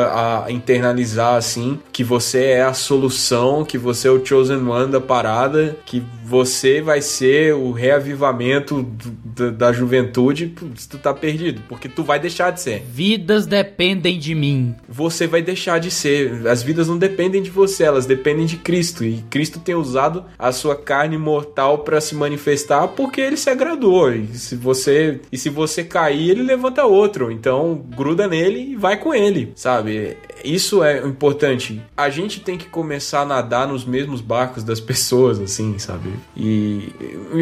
a 0.44 0.50
internalizar 0.50 1.34
assim 1.36 1.78
que 1.92 2.02
você 2.02 2.44
é 2.46 2.62
a 2.62 2.72
solução, 2.72 3.64
que 3.64 3.78
você 3.78 4.08
é 4.08 4.10
o 4.10 4.24
chosen 4.24 4.66
one 4.66 4.90
da 4.90 5.00
parada, 5.00 5.76
que 5.86 6.02
você 6.24 6.80
vai 6.80 7.00
ser 7.02 7.54
o 7.54 7.70
reavivamento 7.70 8.82
do- 8.82 9.10
da, 9.36 9.50
da 9.50 9.72
juventude, 9.72 10.46
putz, 10.46 10.86
tu 10.86 10.96
tá 10.98 11.12
perdido, 11.12 11.60
porque 11.68 11.88
tu 11.88 12.02
vai 12.02 12.18
deixar 12.18 12.50
de 12.50 12.60
ser 12.60 12.82
Vidas 12.90 13.46
dependem 13.46 14.18
de 14.18 14.34
mim. 14.34 14.74
você 14.88 15.26
vai 15.26 15.42
deixar 15.42 15.78
de 15.78 15.90
ser. 15.90 16.46
As 16.48 16.62
vidas 16.62 16.88
não 16.88 16.96
dependem 16.96 17.42
de 17.42 17.50
você, 17.50 17.84
elas 17.84 18.06
dependem 18.06 18.46
de 18.46 18.56
Cristo. 18.56 19.04
E 19.04 19.22
Cristo 19.30 19.60
tem 19.60 19.74
usado 19.74 20.24
a 20.38 20.50
sua 20.52 20.74
carne 20.74 21.18
mortal 21.18 21.78
para 21.78 22.00
se 22.00 22.14
manifestar 22.14 22.88
porque 22.88 23.20
ele 23.20 23.36
se 23.36 23.50
agradou. 23.50 24.10
E 24.12 24.26
se 24.34 24.56
você 24.56 25.20
e 25.30 25.36
se 25.36 25.50
você 25.50 25.84
cair, 25.84 26.30
ele 26.30 26.42
levanta 26.42 26.84
outro. 26.86 27.30
Então, 27.30 27.84
gruda 27.94 28.26
nele 28.26 28.72
e 28.72 28.76
vai 28.76 28.96
com 28.96 29.14
ele, 29.14 29.25
sabe? 29.54 30.16
Isso 30.44 30.82
é 30.82 30.98
importante. 30.98 31.82
A 31.96 32.10
gente 32.10 32.40
tem 32.40 32.56
que 32.56 32.66
começar 32.66 33.22
a 33.22 33.24
nadar 33.26 33.66
nos 33.66 33.84
mesmos 33.84 34.20
barcos 34.20 34.62
das 34.62 34.80
pessoas, 34.80 35.40
assim, 35.40 35.78
sabe? 35.78 36.10
E 36.36 36.92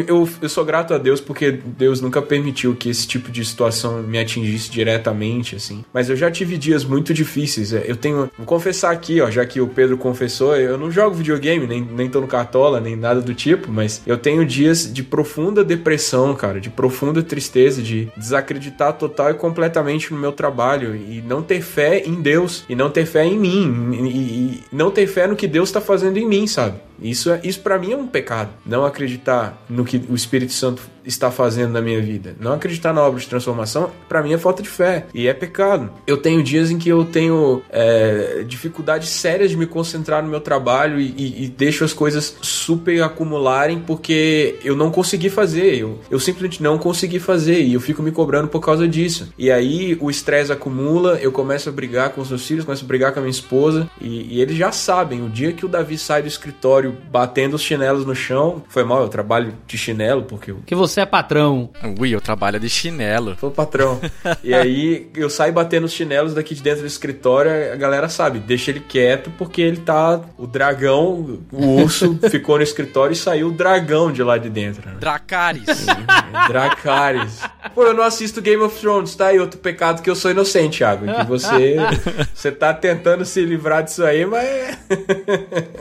eu, 0.07 0.27
eu 0.41 0.49
sou 0.49 0.65
grato 0.65 0.93
a 0.93 0.97
Deus 0.97 1.21
porque 1.21 1.51
Deus 1.51 2.01
nunca 2.01 2.21
permitiu 2.21 2.75
que 2.75 2.89
esse 2.89 3.07
tipo 3.07 3.31
de 3.31 3.43
situação 3.43 4.01
me 4.01 4.17
atingisse 4.19 4.69
diretamente, 4.69 5.55
assim. 5.55 5.83
Mas 5.93 6.09
eu 6.09 6.15
já 6.15 6.29
tive 6.31 6.57
dias 6.57 6.83
muito 6.83 7.13
difíceis. 7.13 7.73
É, 7.73 7.83
Eu 7.87 7.95
tenho. 7.95 8.29
Vou 8.37 8.45
confessar 8.45 8.91
aqui, 8.91 9.21
ó, 9.21 9.29
já 9.29 9.45
que 9.45 9.61
o 9.61 9.67
Pedro 9.67 9.97
confessou, 9.97 10.55
eu 10.55 10.77
não 10.77 10.91
jogo 10.91 11.15
videogame, 11.15 11.67
nem, 11.67 11.81
nem 11.81 12.09
tô 12.09 12.21
no 12.21 12.27
cartola, 12.27 12.79
nem 12.79 12.95
nada 12.95 13.21
do 13.21 13.33
tipo, 13.33 13.71
mas 13.71 14.01
eu 14.05 14.17
tenho 14.17 14.45
dias 14.45 14.91
de 14.91 15.03
profunda 15.03 15.63
depressão, 15.63 16.33
cara, 16.35 16.59
de 16.59 16.69
profunda 16.69 17.21
tristeza, 17.21 17.81
de 17.81 18.07
desacreditar 18.17 18.93
total 18.93 19.31
e 19.31 19.33
completamente 19.33 20.13
no 20.13 20.19
meu 20.19 20.31
trabalho 20.31 20.95
e 20.95 21.23
não 21.25 21.41
ter 21.41 21.61
fé 21.61 22.03
em 22.05 22.21
Deus 22.21 22.63
e 22.67 22.75
não 22.75 22.84
ter 22.89 23.05
fé 23.05 23.25
em 23.25 23.37
mim 23.37 23.91
e, 23.93 24.07
e- 24.07 24.63
não 24.71 24.91
ter 24.91 25.07
fé 25.07 25.27
no 25.27 25.35
que 25.35 25.47
Deus 25.47 25.71
tá 25.71 25.79
fazendo 25.81 26.17
em 26.17 26.27
mim, 26.27 26.47
sabe? 26.47 26.75
Isso, 27.01 27.29
é, 27.31 27.39
isso 27.43 27.59
para 27.61 27.77
mim 27.77 27.91
é 27.93 27.97
um 27.97 28.07
pecado. 28.07 28.49
Não 28.65 28.85
acreditar 28.85 29.63
no 29.69 29.83
que 29.85 30.01
o 30.09 30.15
Espírito 30.15 30.53
Santo 30.53 30.81
está 31.05 31.29
fazendo 31.29 31.71
na 31.71 31.81
minha 31.81 32.01
vida. 32.01 32.35
Não 32.39 32.53
acreditar 32.53 32.91
na 32.91 33.01
obra 33.03 33.19
de 33.19 33.27
transformação, 33.27 33.91
para 34.09 34.23
mim 34.23 34.33
é 34.33 34.37
falta 34.39 34.63
de 34.63 34.69
fé. 34.69 35.05
E 35.13 35.27
é 35.27 35.33
pecado. 35.35 35.91
Eu 36.07 36.17
tenho 36.17 36.41
dias 36.41 36.71
em 36.71 36.79
que 36.79 36.89
eu 36.89 37.05
tenho 37.05 37.61
é, 37.69 38.43
dificuldades 38.47 39.09
sérias 39.09 39.51
de 39.51 39.57
me 39.57 39.67
concentrar 39.67 40.23
no 40.23 40.29
meu 40.29 40.39
trabalho 40.41 40.99
e, 40.99 41.13
e- 41.15 41.43
e 41.43 41.47
deixo 41.47 41.83
as 41.83 41.93
coisas 41.93 42.35
super 42.41 43.03
acumularem 43.03 43.79
porque 43.79 44.55
eu 44.63 44.75
não 44.75 44.89
consegui 44.89 45.29
fazer. 45.29 45.75
Eu, 45.77 45.99
eu 46.09 46.19
simplesmente 46.19 46.63
não 46.63 46.77
consegui 46.79 47.19
fazer. 47.19 47.61
E 47.61 47.73
eu 47.75 47.79
fico 47.79 48.01
me 48.01 48.11
cobrando 48.11 48.47
por 48.47 48.59
causa 48.61 48.87
disso. 48.87 49.31
E 49.37 49.51
aí 49.51 49.95
o 50.01 50.09
estresse 50.09 50.51
acumula, 50.51 51.19
eu 51.21 51.31
começo 51.31 51.69
a 51.69 51.71
brigar 51.71 52.09
com 52.09 52.21
os 52.21 52.29
meus 52.29 52.45
filhos, 52.47 52.65
começo 52.65 52.83
a 52.83 52.87
brigar 52.87 53.11
com 53.13 53.19
a 53.19 53.21
minha 53.21 53.31
esposa. 53.31 53.87
E, 54.01 54.37
e 54.37 54.41
eles 54.41 54.57
já 54.57 54.71
sabem, 54.71 55.23
o 55.23 55.29
dia 55.29 55.51
que 55.51 55.65
o 55.65 55.69
Davi 55.69 55.97
sai 55.99 56.23
do 56.23 56.27
escritório 56.27 56.84
batendo 56.91 57.55
os 57.55 57.61
chinelos 57.61 58.05
no 58.05 58.15
chão, 58.15 58.63
foi 58.69 58.83
mal, 58.83 59.01
eu 59.01 59.09
trabalho 59.09 59.53
de 59.67 59.77
chinelo 59.77 60.23
porque 60.23 60.51
eu 60.51 60.59
Que 60.65 60.75
você 60.75 61.01
é 61.01 61.05
patrão. 61.05 61.69
Ui, 61.99 62.09
eu 62.13 62.21
trabalho 62.21 62.59
de 62.59 62.69
chinelo. 62.69 63.35
Sou 63.39 63.51
patrão. 63.51 63.99
e 64.43 64.53
aí 64.53 65.09
eu 65.15 65.29
saio 65.29 65.53
batendo 65.53 65.85
os 65.85 65.91
chinelos 65.93 66.33
daqui 66.33 66.53
de 66.55 66.61
dentro 66.61 66.81
do 66.81 66.87
escritório, 66.87 67.73
a 67.73 67.75
galera 67.75 68.09
sabe, 68.09 68.39
deixa 68.39 68.71
ele 68.71 68.79
quieto 68.79 69.31
porque 69.37 69.61
ele 69.61 69.77
tá. 69.77 70.21
O 70.37 70.47
dragão, 70.47 71.39
o 71.51 71.81
urso 71.81 72.17
ficou 72.29 72.57
no 72.57 72.63
escritório 72.63 73.13
e 73.13 73.15
saiu 73.15 73.47
o 73.49 73.51
dragão 73.51 74.11
de 74.11 74.23
lá 74.23 74.37
de 74.37 74.49
dentro. 74.49 74.87
né? 74.89 74.95
Dracarys. 74.99 75.65
Dracarys. 76.47 77.41
Pô, 77.73 77.83
eu 77.83 77.93
não 77.93 78.03
assisto 78.03 78.41
Game 78.41 78.61
of 78.61 78.79
Thrones, 78.79 79.15
tá? 79.15 79.33
E 79.33 79.39
outro 79.39 79.59
pecado 79.59 80.01
que 80.01 80.09
eu 80.09 80.15
sou 80.15 80.31
inocente, 80.31 80.77
Thiago. 80.77 81.05
Que 81.05 81.23
você. 81.25 81.75
Você 82.33 82.51
tá 82.51 82.73
tentando 82.73 83.25
se 83.25 83.43
livrar 83.43 83.83
disso 83.83 84.03
aí, 84.03 84.25
mas. 84.25 84.77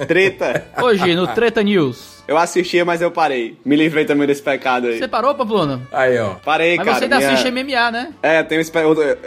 Treta. 0.06 0.64
Hoje, 1.02 1.14
no 1.16 1.26
Treta 1.26 1.62
News. 1.62 2.13
Eu 2.26 2.36
assistia, 2.38 2.84
mas 2.84 3.02
eu 3.02 3.10
parei. 3.10 3.56
Me 3.64 3.76
livrei 3.76 4.04
também 4.04 4.26
desse 4.26 4.42
pecado 4.42 4.86
aí. 4.86 4.98
Você 4.98 5.06
parou, 5.08 5.34
Pamplona? 5.34 5.80
Aí, 5.92 6.18
ó. 6.18 6.34
Parei, 6.44 6.76
Mas 6.76 6.86
cara. 6.86 6.98
você 6.98 7.04
ainda 7.04 7.16
minha- 7.18 7.28
assiste 7.32 7.50
MMA, 7.50 7.90
né? 7.90 8.12
É, 8.22 8.42
tem 8.42 8.58
esse, 8.60 8.72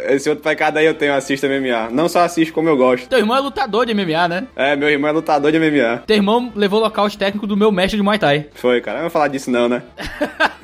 esse 0.09 0.29
outro 0.29 0.43
pecado 0.43 0.77
aí 0.77 0.85
eu 0.85 0.93
tenho, 0.93 1.11
eu 1.11 1.15
assisto 1.15 1.45
MMA. 1.47 1.89
Não 1.91 2.09
só 2.09 2.21
assisto 2.21 2.53
como 2.53 2.67
eu 2.69 2.75
gosto. 2.77 3.07
Teu 3.07 3.19
irmão 3.19 3.37
é 3.37 3.39
lutador 3.39 3.85
de 3.85 3.93
MMA, 3.93 4.27
né? 4.27 4.47
É, 4.55 4.75
meu 4.75 4.89
irmão 4.89 5.09
é 5.09 5.13
lutador 5.13 5.51
de 5.51 5.59
MMA. 5.59 6.03
Teu 6.07 6.15
irmão 6.15 6.51
levou 6.55 6.79
o 6.79 6.83
local 6.83 7.07
técnico 7.09 7.45
do 7.47 7.55
meu 7.55 7.71
mestre 7.71 7.97
de 7.97 8.03
Muay 8.03 8.17
Thai. 8.19 8.47
Foi, 8.55 8.81
cara. 8.81 8.97
Não 8.97 9.03
vou 9.03 9.11
falar 9.11 9.27
disso 9.27 9.49
não, 9.51 9.69
né? 9.69 9.83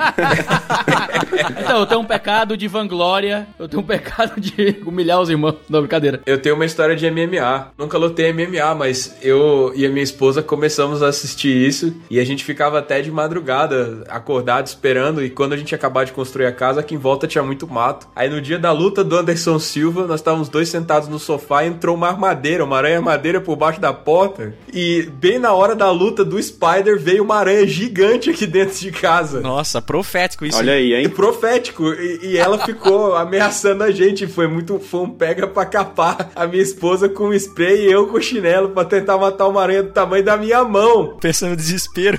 Então, 1.63 1.79
eu 1.79 1.85
tenho 1.85 2.01
um 2.01 2.05
pecado 2.05 2.55
de 2.55 2.67
vanglória, 2.67 3.47
eu 3.57 3.67
tenho 3.67 3.81
um 3.81 3.85
pecado 3.85 4.39
de 4.39 4.81
humilhar 4.85 5.19
os 5.19 5.29
irmãos. 5.29 5.55
Não, 5.69 5.79
brincadeira. 5.79 6.21
Eu 6.25 6.37
tenho 6.37 6.55
uma 6.55 6.65
história 6.65 6.95
de 6.95 7.09
MMA. 7.09 7.69
Nunca 7.77 7.97
lutei 7.97 8.31
MMA, 8.31 8.75
mas 8.75 9.15
eu 9.21 9.71
e 9.75 9.85
a 9.85 9.89
minha 9.89 10.03
esposa 10.03 10.41
começamos 10.43 11.01
a 11.01 11.07
assistir 11.07 11.55
isso 11.55 11.95
e 12.09 12.19
a 12.19 12.22
gente 12.25 12.43
ficava 12.43 12.79
até 12.79 13.01
de 13.01 13.11
madrugada 13.11 14.03
acordado 14.09 14.67
esperando. 14.67 15.23
E 15.23 15.29
quando 15.29 15.53
a 15.53 15.57
gente 15.57 15.71
ia 15.71 15.75
acabar 15.75 16.05
de 16.05 16.11
construir 16.11 16.45
a 16.45 16.51
casa, 16.51 16.79
aqui 16.79 16.95
em 16.95 16.97
volta 16.97 17.27
tinha 17.27 17.43
muito 17.43 17.67
mato. 17.67 18.07
Aí 18.15 18.29
no 18.29 18.41
dia 18.41 18.57
da 18.59 18.71
luta 18.71 19.03
do 19.03 19.17
Anderson 19.17 19.59
Silva, 19.59 20.05
nós 20.07 20.19
estávamos 20.19 20.49
dois 20.49 20.69
sentados 20.69 21.07
no 21.07 21.19
sofá 21.19 21.63
e 21.63 21.67
entrou 21.67 21.95
uma 21.95 22.07
armadeira, 22.09 22.63
uma 22.63 22.77
aranha 22.77 23.01
madeira 23.01 23.41
por 23.41 23.55
baixo 23.55 23.79
da 23.79 23.93
porta. 23.93 24.53
E 24.73 25.03
bem 25.13 25.39
na 25.39 25.53
hora 25.53 25.75
da 25.75 25.91
luta 25.91 26.23
do 26.23 26.41
Spider 26.41 26.99
veio 26.99 27.23
uma 27.23 27.35
aranha 27.35 27.65
gigante 27.67 28.29
aqui 28.29 28.45
dentro 28.45 28.77
de 28.79 28.91
casa. 28.91 29.41
Nossa, 29.41 29.81
profético 29.81 30.45
isso. 30.45 30.57
Olha 30.57 30.73
aí, 30.73 30.91
E 30.91 30.95
hein? 30.95 31.09
profético. 31.09 31.93
E, 31.93 32.19
e 32.31 32.37
ela 32.37 32.57
ficou 32.59 33.15
ameaçando 33.17 33.83
a 33.83 33.91
gente. 33.91 34.27
Foi 34.27 34.47
muito. 34.47 34.79
Foi 34.79 35.01
um 35.01 35.09
pega 35.09 35.47
pra 35.47 35.65
capar. 35.65 36.31
A 36.35 36.45
minha 36.47 36.61
esposa 36.63 37.07
com 37.09 37.25
um 37.29 37.33
spray 37.33 37.85
e 37.87 37.91
eu 37.91 38.07
com 38.07 38.19
chinelo 38.19 38.69
pra 38.69 38.85
tentar 38.85 39.17
matar 39.17 39.47
uma 39.47 39.61
aranha 39.61 39.83
do 39.83 39.91
tamanho 39.91 40.23
da 40.23 40.37
minha 40.37 40.63
mão. 40.63 41.17
Pensando 41.19 41.51
no 41.51 41.55
desespero. 41.55 42.12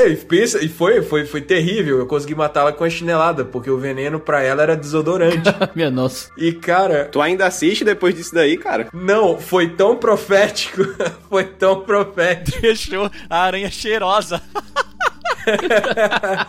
É, 0.00 0.08
e 0.08 0.16
pensa, 0.16 0.64
e 0.64 0.68
foi, 0.68 1.02
foi, 1.02 1.26
foi 1.26 1.42
terrível. 1.42 1.98
Eu 1.98 2.06
consegui 2.06 2.34
matá-la 2.34 2.72
com 2.72 2.84
a 2.84 2.88
chinelada, 2.88 3.44
porque 3.44 3.70
o 3.70 3.76
veneno 3.76 4.18
pra 4.18 4.42
ela 4.42 4.62
era 4.62 4.74
desodorante. 4.74 5.50
Minha 5.76 5.90
nossa. 5.90 6.30
E, 6.38 6.52
cara, 6.52 7.04
Tu 7.12 7.20
ainda 7.20 7.46
assiste 7.46 7.84
depois 7.84 8.14
disso 8.14 8.34
daí, 8.34 8.56
cara? 8.56 8.88
não, 8.94 9.38
foi 9.38 9.68
tão 9.68 9.96
profético. 9.96 10.82
foi 11.28 11.44
tão 11.44 11.82
profético. 11.82 12.60
Deixou 12.62 13.10
a 13.28 13.42
aranha 13.42 13.70
cheirosa. 13.70 14.40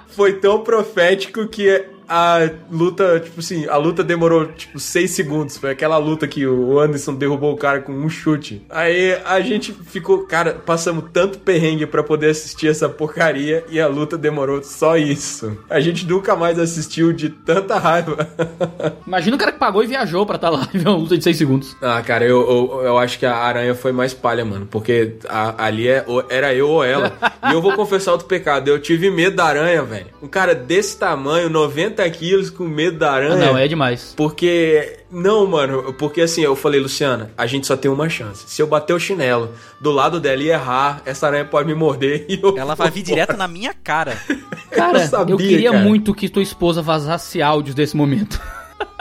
foi 0.07 0.33
tão 0.33 0.63
profético 0.63 1.45
que 1.47 1.85
a 2.07 2.49
luta, 2.71 3.19
tipo 3.19 3.39
assim, 3.39 3.67
a 3.67 3.77
luta 3.77 4.03
demorou 4.03 4.45
tipo 4.47 4.79
6 4.79 5.11
segundos. 5.11 5.57
Foi 5.57 5.71
aquela 5.71 5.97
luta 5.97 6.27
que 6.27 6.45
o 6.45 6.79
Anderson 6.79 7.13
derrubou 7.15 7.53
o 7.53 7.57
cara 7.57 7.81
com 7.81 7.91
um 7.93 8.09
chute. 8.09 8.61
Aí 8.69 9.17
a 9.25 9.39
gente 9.41 9.71
ficou, 9.71 10.25
cara, 10.25 10.53
passamos 10.65 11.05
tanto 11.13 11.39
perrengue 11.39 11.85
pra 11.85 12.03
poder 12.03 12.29
assistir 12.29 12.67
essa 12.67 12.87
porcaria 12.89 13.63
e 13.69 13.79
a 13.79 13.87
luta 13.87 14.17
demorou 14.17 14.61
só 14.63 14.97
isso. 14.97 15.57
A 15.69 15.79
gente 15.79 16.05
nunca 16.05 16.35
mais 16.35 16.59
assistiu 16.59 17.11
de 17.13 17.29
tanta 17.29 17.77
raiva. 17.77 18.27
Imagina 19.05 19.35
o 19.35 19.39
cara 19.39 19.51
que 19.51 19.59
pagou 19.59 19.83
e 19.83 19.87
viajou 19.87 20.25
pra 20.25 20.35
estar 20.35 20.49
lá 20.49 20.67
e 20.73 20.77
ver 20.77 20.87
uma 20.89 20.97
luta 20.97 21.17
de 21.17 21.23
6 21.23 21.37
segundos. 21.37 21.75
Ah, 21.81 22.01
cara, 22.01 22.25
eu, 22.25 22.39
eu, 22.41 22.81
eu 22.85 22.97
acho 22.97 23.17
que 23.19 23.25
a 23.25 23.35
aranha 23.35 23.75
foi 23.75 23.91
mais 23.91 24.13
palha, 24.13 24.43
mano. 24.45 24.67
Porque 24.69 25.15
a- 25.27 25.65
ali 25.65 25.87
é, 25.87 26.05
era 26.29 26.53
eu 26.53 26.69
ou 26.69 26.83
ela. 26.83 27.13
e 27.49 27.53
eu 27.53 27.61
vou 27.61 27.73
confessar 27.73 28.11
outro 28.11 28.27
pecado. 28.27 28.67
Eu 28.67 28.79
tive 28.79 29.09
medo 29.09 29.35
da 29.35 29.45
aranha, 29.45 29.83
velho. 29.83 30.07
Um 30.21 30.27
cara 30.27 30.53
desse 30.55 30.97
tamanho, 30.97 31.49
90 31.49 32.00
quilos, 32.09 32.49
com 32.49 32.63
medo 32.63 32.97
da 32.97 33.11
aranha. 33.11 33.33
Ah, 33.33 33.51
não, 33.51 33.57
é 33.57 33.67
demais. 33.67 34.13
Porque. 34.15 34.99
Não, 35.11 35.45
mano, 35.45 35.93
porque 35.93 36.21
assim, 36.21 36.41
eu 36.41 36.55
falei, 36.55 36.79
Luciana, 36.79 37.31
a 37.37 37.45
gente 37.45 37.67
só 37.67 37.75
tem 37.75 37.91
uma 37.91 38.07
chance. 38.07 38.45
Se 38.47 38.61
eu 38.61 38.67
bater 38.67 38.93
o 38.93 38.99
chinelo 38.99 39.51
do 39.79 39.91
lado 39.91 40.19
dela 40.19 40.41
e 40.41 40.49
errar, 40.49 41.01
essa 41.05 41.27
aranha 41.27 41.45
pode 41.45 41.67
me 41.67 41.75
morder 41.75 42.25
e 42.29 42.39
eu. 42.41 42.57
Ela 42.57 42.75
vai 42.75 42.89
vir 42.89 43.03
direto 43.03 43.35
na 43.35 43.47
minha 43.47 43.73
cara. 43.73 44.17
Cara, 44.71 45.01
eu, 45.01 45.07
sabia, 45.07 45.35
queria 45.35 45.71
cara. 45.71 45.83
muito 45.83 46.13
que 46.13 46.29
tua 46.29 46.41
esposa 46.41 46.81
vazasse 46.81 47.41
áudios 47.41 47.75
desse 47.75 47.95
momento. 47.95 48.41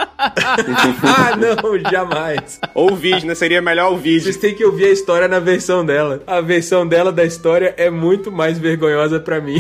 ah, 0.20 1.36
não, 1.36 1.90
jamais. 1.90 2.60
Ou 2.74 2.93
o 2.93 2.97
vídeo, 2.97 3.27
né? 3.27 3.35
Seria 3.35 3.62
melhor 3.62 3.93
o 3.93 3.97
vídeo. 3.97 4.22
Vocês 4.22 4.36
têm 4.36 4.55
que 4.55 4.64
ouvir 4.64 4.86
a 4.86 4.90
história 4.90 5.28
na 5.28 5.39
versão 5.39 5.85
dela. 5.85 6.22
A 6.27 6.40
versão 6.40 6.86
dela 6.86 7.12
da 7.12 7.24
história 7.24 7.74
é 7.77 7.90
muito 7.90 8.31
mais 8.31 8.59
vergonhosa 8.59 9.18
pra 9.18 9.40
mim. 9.40 9.59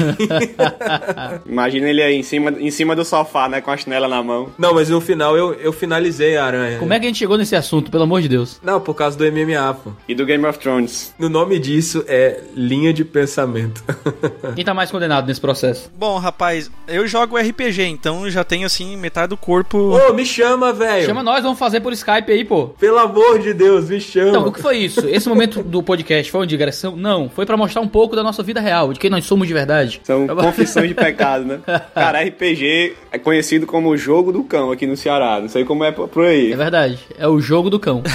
Imagina 1.46 1.88
ele 1.88 2.02
aí 2.02 2.16
em 2.16 2.22
cima, 2.22 2.50
em 2.50 2.70
cima 2.70 2.94
do 2.94 3.04
sofá, 3.04 3.48
né? 3.48 3.60
Com 3.60 3.70
a 3.70 3.76
chinela 3.76 4.08
na 4.08 4.22
mão. 4.22 4.50
não, 4.58 4.74
mas 4.74 4.88
no 4.88 5.00
final 5.00 5.36
eu, 5.36 5.54
eu 5.54 5.72
finalizei 5.72 6.36
a 6.36 6.44
aranha. 6.44 6.78
Como 6.78 6.92
é 6.92 6.98
que 6.98 7.06
a 7.06 7.08
gente 7.08 7.18
chegou 7.18 7.38
nesse 7.38 7.56
assunto, 7.56 7.90
pelo 7.90 8.04
amor 8.04 8.20
de 8.20 8.28
Deus? 8.28 8.60
Não, 8.62 8.80
por 8.80 8.94
causa 8.94 9.16
do 9.16 9.24
MMA, 9.24 9.74
pô. 9.74 9.92
E 10.08 10.14
do 10.14 10.24
Game 10.26 10.44
of 10.46 10.58
Thrones. 10.58 11.14
O 11.18 11.28
nome 11.28 11.58
disso 11.58 12.04
é 12.06 12.40
linha 12.54 12.92
de 12.92 13.04
pensamento. 13.04 13.82
Quem 14.54 14.64
tá 14.64 14.74
mais 14.74 14.90
condenado 14.90 15.26
nesse 15.26 15.40
processo? 15.40 15.90
Bom, 15.96 16.18
rapaz, 16.18 16.70
eu 16.86 17.06
jogo 17.06 17.38
RPG, 17.38 17.82
então 17.84 18.24
eu 18.24 18.30
já 18.30 18.44
tenho 18.44 18.66
assim 18.66 18.96
metade 18.96 19.28
do 19.30 19.36
corpo. 19.36 19.78
Ô, 19.78 20.12
me 20.12 20.24
chama, 20.30 20.72
velho. 20.72 21.06
Chama 21.06 21.22
nós, 21.22 21.42
vamos 21.42 21.58
fazer 21.58 21.80
por 21.80 21.92
Skype 21.92 22.30
aí, 22.30 22.44
pô. 22.44 22.68
Pelo 22.68 22.98
amor 22.98 23.38
de 23.38 23.52
Deus, 23.52 23.88
me 23.88 24.00
chama. 24.00 24.30
Então, 24.30 24.46
o 24.46 24.52
que 24.52 24.60
foi 24.60 24.78
isso? 24.78 25.06
Esse 25.08 25.28
momento 25.28 25.62
do 25.62 25.82
podcast 25.82 26.30
foi 26.30 26.40
uma 26.40 26.46
digressão? 26.46 26.96
Não, 26.96 27.28
foi 27.28 27.44
pra 27.44 27.56
mostrar 27.56 27.80
um 27.80 27.88
pouco 27.88 28.14
da 28.16 28.22
nossa 28.22 28.42
vida 28.42 28.60
real, 28.60 28.92
de 28.92 29.00
quem 29.00 29.10
nós 29.10 29.24
somos 29.24 29.46
de 29.46 29.54
verdade. 29.54 30.00
São 30.04 30.26
confissões 30.26 30.88
de 30.88 30.94
pecado, 30.94 31.44
né? 31.44 31.60
Cara, 31.94 32.22
RPG 32.22 32.94
é 33.12 33.18
conhecido 33.18 33.66
como 33.66 33.88
o 33.88 33.96
jogo 33.96 34.32
do 34.32 34.44
cão 34.44 34.70
aqui 34.70 34.86
no 34.86 34.96
Ceará. 34.96 35.40
Não 35.40 35.48
sei 35.48 35.64
como 35.64 35.84
é 35.84 35.92
por 35.92 36.24
aí. 36.24 36.52
É 36.52 36.56
verdade, 36.56 36.98
é 37.18 37.26
o 37.26 37.40
jogo 37.40 37.68
do 37.70 37.78
cão. 37.78 38.02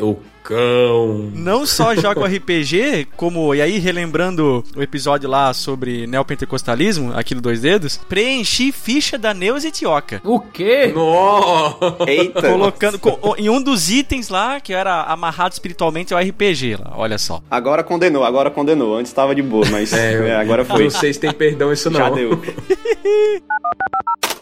O 0.00 0.16
cão. 0.44 1.30
Não 1.34 1.64
só 1.66 1.94
jogo 1.96 2.24
RPG, 2.24 3.08
como, 3.16 3.54
e 3.54 3.62
aí 3.62 3.78
relembrando 3.78 4.62
o 4.76 4.82
episódio 4.82 5.28
lá 5.28 5.52
sobre 5.54 6.06
neopentecostalismo, 6.06 7.12
aqui 7.16 7.34
do 7.34 7.40
Dois 7.40 7.62
Dedos, 7.62 7.98
preenchi 8.08 8.70
ficha 8.70 9.16
da 9.16 9.32
Neus 9.32 9.64
Etioca. 9.64 10.20
O 10.22 10.38
quê? 10.38 10.92
Nossa. 10.94 11.96
Eita. 12.06 12.42
Colocando 12.42 12.98
co- 12.98 13.34
em 13.38 13.48
um 13.48 13.60
dos 13.62 13.90
itens 13.90 14.28
lá, 14.28 14.60
que 14.60 14.72
era 14.74 15.02
amarrado 15.04 15.52
espiritualmente 15.52 16.12
ao 16.12 16.20
RPG 16.20 16.76
lá, 16.76 16.92
olha 16.96 17.16
só. 17.18 17.40
Agora 17.50 17.82
condenou, 17.82 18.22
agora 18.22 18.50
condenou. 18.50 18.96
Antes 18.96 19.12
tava 19.12 19.34
de 19.34 19.42
boa, 19.42 19.64
mas 19.70 19.92
é, 19.92 20.36
agora 20.36 20.64
foi. 20.64 20.84
Não 20.84 20.90
sei 20.90 21.12
se 21.12 21.20
tem 21.20 21.32
perdão 21.32 21.72
isso 21.72 21.90
não. 21.90 21.98
Já 22.00 22.10
deu. 22.10 22.40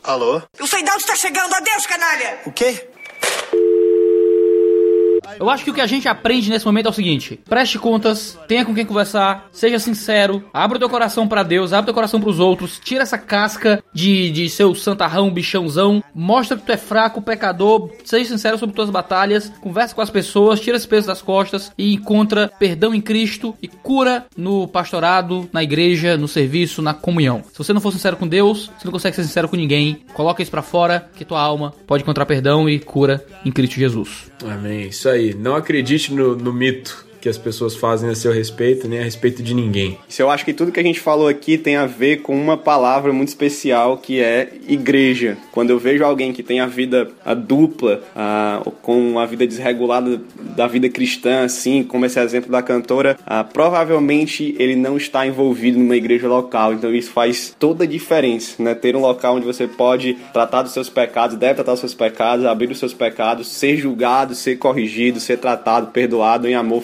Alô? 0.02 0.42
O 0.60 0.66
Feidal 0.66 0.96
está 0.96 1.14
chegando. 1.14 1.54
Adeus, 1.54 1.86
canalha! 1.86 2.38
O 2.44 2.50
quê? 2.50 2.88
Eu 5.38 5.50
acho 5.50 5.64
que 5.64 5.70
o 5.70 5.74
que 5.74 5.80
a 5.80 5.86
gente 5.86 6.08
aprende 6.08 6.50
nesse 6.50 6.66
momento 6.66 6.86
é 6.86 6.90
o 6.90 6.94
seguinte: 6.94 7.38
preste 7.48 7.78
contas, 7.78 8.38
tenha 8.48 8.64
com 8.64 8.74
quem 8.74 8.86
conversar, 8.86 9.48
seja 9.52 9.78
sincero, 9.78 10.44
abra 10.52 10.76
o 10.76 10.78
teu 10.78 10.88
coração 10.88 11.26
pra 11.26 11.42
Deus, 11.42 11.72
abra 11.72 11.82
o 11.82 11.86
teu 11.86 11.94
coração 11.94 12.20
pros 12.20 12.38
outros, 12.38 12.80
tira 12.82 13.02
essa 13.02 13.18
casca 13.18 13.82
de, 13.92 14.30
de 14.30 14.48
seu 14.48 14.74
santarrão, 14.74 15.30
bichãozão, 15.30 16.02
mostra 16.14 16.56
que 16.56 16.64
tu 16.64 16.72
é 16.72 16.76
fraco, 16.76 17.22
pecador, 17.22 17.90
seja 18.04 18.30
sincero 18.30 18.58
sobre 18.58 18.74
tuas 18.74 18.90
batalhas, 18.90 19.52
conversa 19.60 19.94
com 19.94 20.00
as 20.00 20.10
pessoas, 20.10 20.60
tira 20.60 20.76
esse 20.76 20.88
peso 20.88 21.06
das 21.06 21.22
costas 21.22 21.72
e 21.76 21.94
encontra 21.94 22.50
perdão 22.58 22.94
em 22.94 23.00
Cristo 23.00 23.54
e 23.62 23.68
cura 23.68 24.26
no 24.36 24.68
pastorado, 24.68 25.48
na 25.52 25.62
igreja, 25.62 26.16
no 26.16 26.28
serviço, 26.28 26.82
na 26.82 26.94
comunhão. 26.94 27.42
Se 27.52 27.58
você 27.58 27.72
não 27.72 27.80
for 27.80 27.92
sincero 27.92 28.16
com 28.16 28.26
Deus, 28.26 28.70
você 28.78 28.84
não 28.84 28.92
consegue 28.92 29.16
ser 29.16 29.24
sincero 29.24 29.48
com 29.48 29.56
ninguém, 29.56 30.04
coloca 30.14 30.42
isso 30.42 30.50
pra 30.50 30.62
fora, 30.62 31.10
que 31.16 31.24
tua 31.24 31.40
alma 31.40 31.72
pode 31.86 32.02
encontrar 32.02 32.26
perdão 32.26 32.68
e 32.68 32.78
cura 32.78 33.24
em 33.44 33.50
Cristo 33.50 33.76
Jesus. 33.76 34.30
Amém. 34.44 34.88
Isso 34.88 35.08
aí. 35.08 35.21
Não 35.34 35.54
acredite 35.54 36.12
no, 36.12 36.34
no 36.36 36.52
mito 36.52 37.04
que 37.22 37.28
as 37.28 37.38
pessoas 37.38 37.76
fazem 37.76 38.10
a 38.10 38.16
seu 38.16 38.32
respeito, 38.32 38.88
nem 38.88 38.98
a 38.98 39.04
respeito 39.04 39.44
de 39.44 39.54
ninguém. 39.54 39.96
Isso 40.08 40.20
eu 40.20 40.28
acho 40.28 40.44
que 40.44 40.52
tudo 40.52 40.72
que 40.72 40.80
a 40.80 40.82
gente 40.82 40.98
falou 40.98 41.28
aqui 41.28 41.56
tem 41.56 41.76
a 41.76 41.86
ver 41.86 42.18
com 42.18 42.34
uma 42.34 42.56
palavra 42.56 43.12
muito 43.12 43.28
especial 43.28 43.96
que 43.96 44.20
é 44.20 44.48
igreja. 44.66 45.38
Quando 45.52 45.70
eu 45.70 45.78
vejo 45.78 46.04
alguém 46.04 46.32
que 46.32 46.42
tem 46.42 46.58
a 46.58 46.66
vida 46.66 47.08
a 47.24 47.32
dupla, 47.32 48.02
a, 48.14 48.60
com 48.82 49.20
a 49.20 49.24
vida 49.24 49.46
desregulada 49.46 50.20
da 50.56 50.66
vida 50.66 50.88
cristã, 50.88 51.44
assim, 51.44 51.84
como 51.84 52.04
esse 52.04 52.18
exemplo 52.18 52.50
da 52.50 52.60
cantora, 52.60 53.16
ah, 53.24 53.44
provavelmente 53.44 54.56
ele 54.58 54.74
não 54.74 54.96
está 54.96 55.24
envolvido 55.24 55.78
numa 55.78 55.96
igreja 55.96 56.26
local. 56.26 56.72
Então 56.72 56.92
isso 56.92 57.12
faz 57.12 57.54
toda 57.56 57.84
a 57.84 57.86
diferença, 57.86 58.60
né? 58.60 58.74
Ter 58.74 58.96
um 58.96 59.00
local 59.00 59.36
onde 59.36 59.46
você 59.46 59.68
pode 59.68 60.14
tratar 60.32 60.62
dos 60.62 60.72
seus 60.72 60.90
pecados, 60.90 61.36
deve 61.36 61.54
tratar 61.54 61.72
dos 61.72 61.80
seus 61.80 61.94
pecados, 61.94 62.44
abrir 62.44 62.68
os 62.68 62.80
seus 62.80 62.92
pecados, 62.92 63.46
ser 63.46 63.76
julgado, 63.76 64.34
ser 64.34 64.56
corrigido, 64.56 65.20
ser 65.20 65.38
tratado, 65.38 65.92
perdoado 65.92 66.48
em 66.48 66.54
amor 66.56 66.82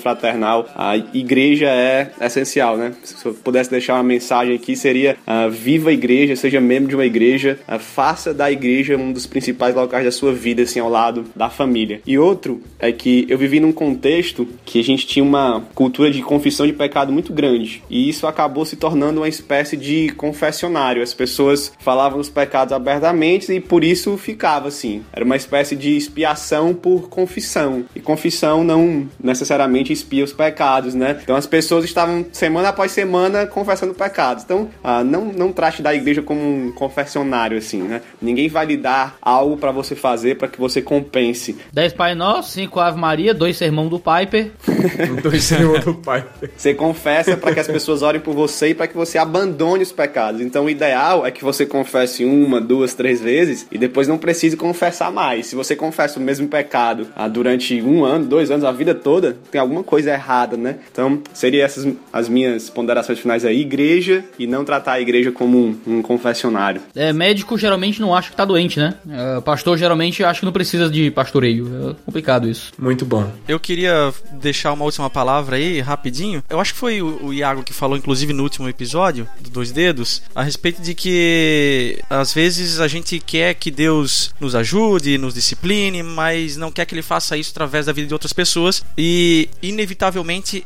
A 0.74 0.96
igreja 0.96 1.66
é 1.66 2.10
essencial, 2.20 2.76
né? 2.76 2.92
Se 3.02 3.24
eu 3.24 3.34
pudesse 3.34 3.70
deixar 3.70 3.94
uma 3.94 4.02
mensagem 4.02 4.54
aqui, 4.54 4.76
seria 4.76 5.16
ah, 5.26 5.48
viva 5.48 5.90
a 5.90 5.92
igreja, 5.92 6.36
seja 6.36 6.60
membro 6.60 6.88
de 6.88 6.94
uma 6.94 7.06
igreja, 7.06 7.58
ah, 7.66 7.78
faça 7.78 8.32
da 8.32 8.50
igreja 8.50 8.96
um 8.96 9.12
dos 9.12 9.26
principais 9.26 9.74
locais 9.74 10.04
da 10.04 10.12
sua 10.12 10.32
vida, 10.32 10.62
assim, 10.62 10.80
ao 10.80 10.88
lado 10.88 11.24
da 11.34 11.48
família. 11.48 12.00
E 12.06 12.18
outro 12.18 12.62
é 12.78 12.92
que 12.92 13.26
eu 13.28 13.38
vivi 13.38 13.60
num 13.60 13.72
contexto 13.72 14.48
que 14.64 14.80
a 14.80 14.84
gente 14.84 15.06
tinha 15.06 15.24
uma 15.24 15.62
cultura 15.74 16.10
de 16.10 16.22
confissão 16.22 16.66
de 16.66 16.72
pecado 16.72 17.12
muito 17.12 17.32
grande. 17.32 17.82
E 17.88 18.08
isso 18.08 18.26
acabou 18.26 18.64
se 18.64 18.76
tornando 18.76 19.20
uma 19.20 19.28
espécie 19.28 19.76
de 19.76 20.10
confessionário. 20.10 21.02
As 21.02 21.14
pessoas 21.14 21.72
falavam 21.78 22.20
os 22.20 22.28
pecados 22.28 22.72
abertamente 22.72 23.52
e 23.52 23.60
por 23.60 23.84
isso 23.84 24.16
ficava 24.16 24.68
assim. 24.68 25.02
Era 25.12 25.24
uma 25.24 25.36
espécie 25.36 25.76
de 25.76 25.96
expiação 25.96 26.74
por 26.74 27.08
confissão. 27.08 27.84
E 27.94 28.00
confissão 28.00 28.64
não 28.64 29.08
necessariamente 29.22 29.92
expia 29.92 30.17
os 30.22 30.32
pecados, 30.32 30.94
né? 30.94 31.18
Então 31.22 31.36
as 31.36 31.46
pessoas 31.46 31.84
estavam 31.84 32.26
semana 32.32 32.68
após 32.68 32.92
semana 32.92 33.46
confessando 33.46 33.94
pecados. 33.94 34.44
Então, 34.44 34.68
ah, 34.82 35.02
não, 35.04 35.26
não 35.26 35.52
trate 35.52 35.82
da 35.82 35.94
igreja 35.94 36.22
como 36.22 36.40
um 36.40 36.72
confessionário, 36.72 37.58
assim, 37.58 37.82
né? 37.82 38.00
Ninguém 38.20 38.48
vai 38.48 38.66
lhe 38.66 38.76
dar 38.76 39.16
algo 39.20 39.56
para 39.56 39.72
você 39.72 39.94
fazer 39.94 40.36
para 40.36 40.48
que 40.48 40.58
você 40.58 40.80
compense. 40.82 41.56
10 41.72 41.92
Pai 41.92 42.14
Nosso, 42.14 42.52
5 42.52 42.80
Ave 42.80 42.98
Maria, 42.98 43.34
2 43.34 43.56
Sermão 43.56 43.88
do 43.88 43.98
Piper. 43.98 44.50
Dois 45.22 45.44
senhor 45.44 45.80
do 45.80 45.94
pai. 45.94 46.24
Você 46.56 46.74
confessa 46.74 47.36
para 47.36 47.52
que 47.52 47.60
as 47.60 47.66
pessoas 47.66 48.02
orem 48.02 48.20
por 48.20 48.34
você 48.34 48.68
e 48.68 48.74
para 48.74 48.86
que 48.86 48.96
você 48.96 49.18
abandone 49.18 49.82
os 49.82 49.92
pecados. 49.92 50.40
Então, 50.40 50.66
o 50.66 50.70
ideal 50.70 51.26
é 51.26 51.30
que 51.30 51.44
você 51.44 51.66
confesse 51.66 52.24
uma, 52.24 52.60
duas, 52.60 52.94
três 52.94 53.20
vezes 53.20 53.66
e 53.70 53.78
depois 53.78 54.08
não 54.08 54.18
precise 54.18 54.56
confessar 54.56 55.10
mais. 55.10 55.46
Se 55.46 55.56
você 55.56 55.74
confessa 55.74 56.18
o 56.18 56.22
mesmo 56.22 56.48
pecado 56.48 57.08
ah, 57.16 57.28
durante 57.28 57.80
um 57.82 58.04
ano, 58.04 58.26
dois 58.26 58.50
anos, 58.50 58.64
a 58.64 58.72
vida 58.72 58.94
toda, 58.94 59.36
tem 59.50 59.60
alguma 59.60 59.82
coisa 59.82 60.07
errada, 60.14 60.56
né? 60.56 60.76
Então, 60.90 61.22
seriam 61.32 61.64
essas 61.64 61.86
as 62.12 62.28
minhas 62.28 62.70
ponderações 62.70 63.18
finais 63.18 63.44
aí. 63.44 63.60
Igreja 63.60 64.24
e 64.38 64.46
não 64.46 64.64
tratar 64.64 64.92
a 64.92 65.00
igreja 65.00 65.32
como 65.32 65.58
um, 65.58 65.78
um 65.86 66.02
confessionário. 66.02 66.80
É, 66.94 67.12
médico 67.12 67.58
geralmente 67.58 68.00
não 68.00 68.14
acha 68.14 68.30
que 68.30 68.36
tá 68.36 68.44
doente, 68.44 68.78
né? 68.78 68.94
É, 69.10 69.40
pastor 69.40 69.76
geralmente 69.78 70.22
acha 70.24 70.40
que 70.40 70.46
não 70.46 70.52
precisa 70.52 70.88
de 70.88 71.10
pastoreio. 71.10 71.90
É 71.90 71.94
complicado 72.04 72.48
isso. 72.48 72.72
Muito 72.78 73.04
bom. 73.04 73.30
Eu 73.46 73.58
queria 73.58 74.12
deixar 74.32 74.72
uma 74.72 74.84
última 74.84 75.10
palavra 75.10 75.56
aí, 75.56 75.80
rapidinho. 75.80 76.42
Eu 76.48 76.60
acho 76.60 76.72
que 76.72 76.78
foi 76.78 77.00
o, 77.02 77.26
o 77.26 77.34
Iago 77.34 77.62
que 77.62 77.72
falou, 77.72 77.96
inclusive, 77.96 78.32
no 78.32 78.42
último 78.42 78.68
episódio, 78.68 79.28
do 79.40 79.50
Dois 79.50 79.72
Dedos, 79.72 80.22
a 80.34 80.42
respeito 80.42 80.82
de 80.82 80.94
que 80.94 81.98
às 82.08 82.32
vezes 82.32 82.80
a 82.80 82.88
gente 82.88 83.18
quer 83.18 83.54
que 83.54 83.70
Deus 83.70 84.34
nos 84.40 84.54
ajude, 84.54 85.18
nos 85.18 85.34
discipline, 85.34 86.02
mas 86.02 86.56
não 86.56 86.70
quer 86.70 86.84
que 86.84 86.94
ele 86.94 87.02
faça 87.02 87.36
isso 87.36 87.50
através 87.50 87.86
da 87.86 87.92
vida 87.92 88.06
de 88.06 88.14
outras 88.14 88.32
pessoas. 88.32 88.84
E, 88.96 89.48
inevitavelmente, 89.62 89.97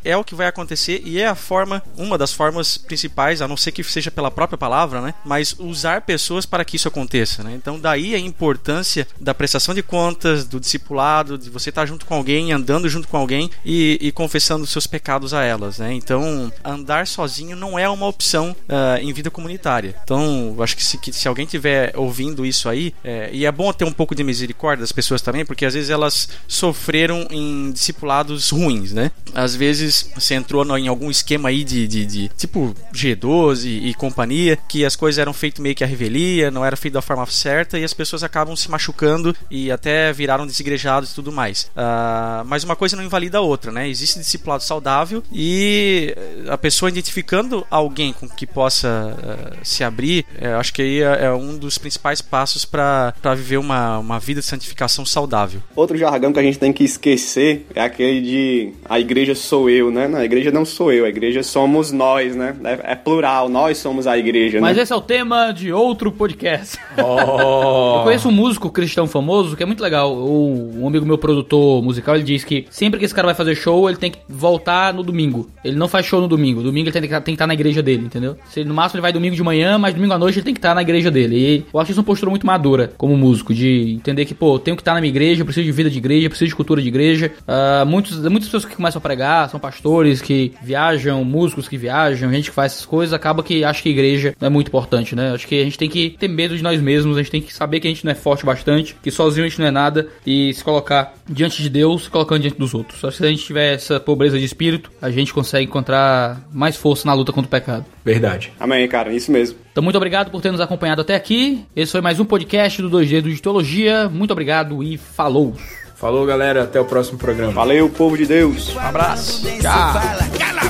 é 0.04 0.16
o 0.16 0.24
que 0.24 0.34
vai 0.34 0.46
acontecer 0.46 1.02
e 1.04 1.20
é 1.20 1.26
a 1.26 1.34
forma, 1.34 1.82
uma 1.96 2.18
das 2.18 2.32
formas 2.32 2.76
principais, 2.76 3.40
a 3.42 3.48
não 3.48 3.56
ser 3.56 3.72
que 3.72 3.82
seja 3.82 4.10
pela 4.10 4.30
própria 4.30 4.58
palavra, 4.58 5.00
né? 5.00 5.14
Mas 5.24 5.54
usar 5.58 6.02
pessoas 6.02 6.46
para 6.46 6.64
que 6.64 6.76
isso 6.76 6.88
aconteça, 6.88 7.42
né? 7.42 7.54
Então, 7.54 7.78
daí 7.78 8.14
a 8.14 8.18
importância 8.18 9.06
da 9.20 9.34
prestação 9.34 9.74
de 9.74 9.82
contas, 9.82 10.44
do 10.44 10.60
discipulado, 10.60 11.38
de 11.38 11.50
você 11.50 11.70
estar 11.70 11.86
junto 11.86 12.06
com 12.06 12.14
alguém, 12.14 12.52
andando 12.52 12.88
junto 12.88 13.08
com 13.08 13.16
alguém 13.16 13.50
e, 13.64 13.98
e 14.00 14.12
confessando 14.12 14.66
seus 14.66 14.86
pecados 14.86 15.34
a 15.34 15.42
elas, 15.42 15.78
né? 15.78 15.92
Então, 15.92 16.52
andar 16.64 17.06
sozinho 17.06 17.56
não 17.56 17.78
é 17.78 17.88
uma 17.88 18.06
opção 18.06 18.54
ah, 18.68 18.98
em 19.00 19.12
vida 19.12 19.30
comunitária. 19.30 19.96
Então, 20.04 20.56
acho 20.60 20.76
que 20.76 20.84
se, 20.84 20.98
que 20.98 21.12
se 21.12 21.26
alguém 21.26 21.46
tiver 21.46 21.92
ouvindo 21.96 22.44
isso 22.44 22.68
aí, 22.68 22.94
é, 23.02 23.30
e 23.32 23.46
é 23.46 23.52
bom 23.52 23.72
ter 23.72 23.84
um 23.84 23.92
pouco 23.92 24.14
de 24.14 24.22
misericórdia 24.22 24.82
das 24.82 24.92
pessoas 24.92 25.22
também, 25.22 25.44
porque 25.44 25.64
às 25.64 25.74
vezes 25.74 25.90
elas 25.90 26.28
sofreram 26.46 27.26
em 27.30 27.72
discipulados 27.72 28.50
ruins, 28.50 28.92
né? 28.92 29.10
Às 29.34 29.54
vezes 29.54 30.10
você 30.14 30.34
entrou 30.34 30.62
em 30.76 30.88
algum 30.88 31.10
esquema 31.10 31.48
aí 31.48 31.64
de, 31.64 31.86
de, 31.86 32.06
de 32.06 32.28
tipo 32.36 32.74
G12 32.92 33.66
e, 33.66 33.94
companhia, 33.94 34.56
que 34.68 34.84
as 34.84 34.96
coisas 34.96 35.18
eram 35.18 35.32
feitas 35.32 35.60
meio 35.60 35.74
que 35.74 35.84
a 35.84 35.86
revelia, 35.86 36.50
não 36.50 36.64
era 36.64 36.76
feito 36.76 36.94
da 36.94 37.02
forma 37.02 37.24
certa 37.26 37.78
e 37.78 37.84
as 37.84 37.94
pessoas 37.94 38.22
acabam 38.22 38.54
se 38.56 38.70
machucando 38.70 39.34
e 39.50 39.70
até 39.70 40.12
viraram 40.12 40.46
desigrejados 40.46 41.12
e 41.12 41.14
tudo 41.14 41.32
mais. 41.32 41.70
Ah, 41.76 42.42
mas 42.46 42.64
uma 42.64 42.76
coisa 42.76 42.96
não 42.96 43.04
invalida 43.04 43.38
a 43.38 43.40
outra, 43.40 43.72
né? 43.72 43.88
Existe 43.88 44.18
discipulado 44.18 44.62
saudável 44.62 45.22
e 45.32 46.14
a 46.48 46.58
pessoa 46.58 46.88
identificando 46.88 47.66
alguém 47.70 48.12
com 48.12 48.28
que 48.28 48.46
possa 48.46 49.16
ah, 49.22 49.56
se 49.62 49.82
abrir, 49.84 50.24
é, 50.38 50.52
acho 50.54 50.72
que 50.72 50.82
aí 50.82 51.02
é, 51.02 51.24
é 51.24 51.32
um 51.32 51.56
dos 51.56 51.78
principais 51.78 52.20
passos 52.20 52.64
para 52.64 53.14
viver 53.34 53.58
uma, 53.58 53.98
uma 53.98 54.18
vida 54.18 54.40
de 54.40 54.46
santificação 54.46 55.04
saudável. 55.04 55.62
Outro 55.74 55.96
jargão 55.96 56.32
que 56.32 56.38
a 56.38 56.42
gente 56.42 56.58
tem 56.58 56.72
que 56.72 56.84
esquecer 56.84 57.66
é 57.74 57.80
aquele 57.80 58.20
de 58.20 58.72
igreja 59.02 59.34
sou 59.34 59.68
eu, 59.68 59.90
né? 59.90 60.08
Não, 60.08 60.18
a 60.18 60.24
igreja 60.24 60.50
não 60.50 60.64
sou 60.64 60.92
eu, 60.92 61.04
a 61.04 61.08
igreja 61.08 61.42
somos 61.42 61.92
nós, 61.92 62.34
né? 62.34 62.54
É, 62.64 62.92
é 62.92 62.94
plural, 62.94 63.48
nós 63.48 63.78
somos 63.78 64.06
a 64.06 64.16
igreja, 64.16 64.60
Mas 64.60 64.76
né? 64.76 64.82
esse 64.82 64.92
é 64.92 64.96
o 64.96 65.00
tema 65.00 65.52
de 65.52 65.72
outro 65.72 66.10
podcast. 66.10 66.78
Oh. 67.02 67.98
Eu 67.98 68.02
conheço 68.04 68.28
um 68.28 68.32
músico 68.32 68.70
cristão 68.70 69.06
famoso 69.06 69.56
que 69.56 69.62
é 69.62 69.66
muito 69.66 69.82
legal. 69.82 70.14
O, 70.14 70.80
um 70.80 70.86
amigo 70.86 71.04
meu 71.04 71.18
produtor 71.18 71.82
musical, 71.82 72.14
ele 72.14 72.24
diz 72.24 72.44
que 72.44 72.66
sempre 72.70 72.98
que 72.98 73.04
esse 73.04 73.14
cara 73.14 73.26
vai 73.26 73.34
fazer 73.34 73.54
show, 73.54 73.88
ele 73.88 73.98
tem 73.98 74.10
que 74.10 74.18
voltar 74.28 74.94
no 74.94 75.02
domingo. 75.02 75.48
Ele 75.64 75.76
não 75.76 75.88
faz 75.88 76.06
show 76.06 76.20
no 76.20 76.28
domingo. 76.28 76.62
Domingo 76.62 76.88
ele 76.88 76.92
tem 76.92 77.02
que, 77.02 77.08
tem 77.08 77.20
que 77.22 77.30
estar 77.32 77.46
na 77.46 77.54
igreja 77.54 77.82
dele, 77.82 78.04
entendeu? 78.04 78.36
Se 78.50 78.64
no 78.64 78.74
máximo 78.74 78.98
ele 78.98 79.02
vai 79.02 79.12
domingo 79.12 79.34
de 79.34 79.42
manhã, 79.42 79.78
mas 79.78 79.94
domingo 79.94 80.12
à 80.12 80.18
noite 80.18 80.38
ele 80.38 80.44
tem 80.44 80.54
que 80.54 80.58
estar 80.58 80.74
na 80.74 80.82
igreja 80.82 81.10
dele. 81.10 81.36
E 81.36 81.64
eu 81.72 81.80
acho 81.80 81.90
isso 81.90 82.00
uma 82.00 82.06
postura 82.06 82.30
muito 82.30 82.46
madura 82.46 82.92
como 82.96 83.16
músico, 83.16 83.52
de 83.52 83.94
entender 83.94 84.24
que, 84.24 84.34
pô, 84.34 84.54
eu 84.54 84.58
tenho 84.58 84.76
que 84.76 84.82
estar 84.82 84.94
na 84.94 85.00
minha 85.00 85.10
igreja, 85.10 85.42
eu 85.42 85.44
preciso 85.44 85.64
de 85.64 85.72
vida 85.72 85.90
de 85.90 85.98
igreja, 85.98 86.26
eu 86.26 86.30
preciso 86.30 86.48
de 86.48 86.56
cultura 86.56 86.80
de 86.80 86.88
igreja. 86.88 87.32
Ah, 87.46 87.84
muitos, 87.86 88.18
muitas 88.22 88.44
pessoas 88.44 88.64
que 88.64 88.76
começam 88.76 88.91
a 88.98 89.00
pregar 89.00 89.48
são 89.48 89.60
pastores 89.60 90.20
que 90.20 90.52
viajam, 90.62 91.24
músicos 91.24 91.68
que 91.68 91.76
viajam, 91.76 92.30
gente 92.30 92.50
que 92.50 92.54
faz 92.54 92.72
essas 92.72 92.86
coisas, 92.86 93.12
acaba 93.12 93.42
que 93.42 93.64
acha 93.64 93.82
que 93.82 93.88
a 93.88 93.92
igreja 93.92 94.34
não 94.40 94.46
é 94.46 94.50
muito 94.50 94.68
importante, 94.68 95.14
né? 95.14 95.32
Acho 95.32 95.46
que 95.46 95.60
a 95.60 95.64
gente 95.64 95.78
tem 95.78 95.88
que 95.88 96.10
ter 96.10 96.28
medo 96.28 96.56
de 96.56 96.62
nós 96.62 96.80
mesmos, 96.80 97.16
a 97.16 97.22
gente 97.22 97.30
tem 97.30 97.42
que 97.42 97.52
saber 97.52 97.80
que 97.80 97.86
a 97.86 97.90
gente 97.90 98.04
não 98.04 98.12
é 98.12 98.14
forte 98.14 98.44
bastante, 98.44 98.96
que 99.02 99.10
sozinho 99.10 99.46
a 99.46 99.48
gente 99.48 99.58
não 99.58 99.66
é 99.66 99.70
nada 99.70 100.08
e 100.26 100.52
se 100.54 100.62
colocar 100.62 101.14
diante 101.28 101.62
de 101.62 101.70
Deus, 101.70 102.04
se 102.04 102.10
colocando 102.10 102.40
diante 102.40 102.58
dos 102.58 102.74
outros. 102.74 103.04
Acho 103.04 103.16
que 103.16 103.22
se 103.22 103.26
a 103.26 103.30
gente 103.30 103.44
tiver 103.44 103.74
essa 103.74 104.00
pobreza 104.00 104.38
de 104.38 104.44
espírito, 104.44 104.90
a 105.00 105.10
gente 105.10 105.32
consegue 105.32 105.66
encontrar 105.66 106.40
mais 106.52 106.76
força 106.76 107.06
na 107.06 107.14
luta 107.14 107.32
contra 107.32 107.46
o 107.46 107.50
pecado. 107.50 107.84
Verdade. 108.04 108.52
Amém, 108.58 108.86
cara, 108.88 109.12
isso 109.12 109.30
mesmo. 109.30 109.58
Então, 109.70 109.82
muito 109.82 109.96
obrigado 109.96 110.30
por 110.30 110.40
ter 110.40 110.50
nos 110.50 110.60
acompanhado 110.60 111.00
até 111.00 111.14
aqui. 111.14 111.64
Esse 111.74 111.92
foi 111.92 112.00
mais 112.00 112.20
um 112.20 112.24
podcast 112.24 112.82
do 112.82 112.90
2D 112.90 113.22
do 113.22 113.40
Teologia. 113.40 114.08
Muito 114.08 114.32
obrigado 114.32 114.82
e 114.82 114.98
falou! 114.98 115.54
Falou, 116.02 116.26
galera. 116.26 116.64
Até 116.64 116.80
o 116.80 116.84
próximo 116.84 117.16
programa. 117.16 117.52
Valeu, 117.52 117.88
povo 117.88 118.18
de 118.18 118.26
Deus. 118.26 118.74
Um 118.74 118.80
abraço. 118.80 119.46
Tchau. 119.60 120.61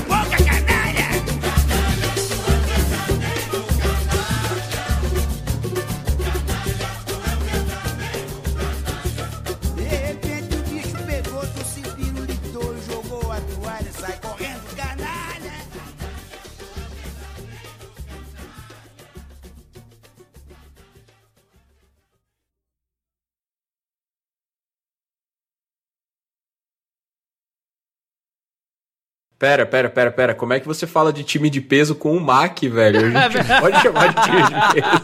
Pera, 29.43 29.65
pera, 29.65 29.89
pera, 29.89 30.09
pera. 30.09 30.33
Como 30.33 30.53
é 30.53 30.59
que 30.61 30.65
você 30.65 30.87
fala 30.87 31.11
de 31.11 31.21
time 31.21 31.49
de 31.49 31.59
peso 31.59 31.95
com 31.95 32.15
o 32.15 32.21
Mac, 32.21 32.61
velho? 32.61 33.07
A 33.17 33.27
gente 33.27 33.45
pode 33.59 33.81
chamar 33.81 34.13
de 34.13 34.21
time 34.23 34.41
de 34.41 34.73
peso. 34.73 34.95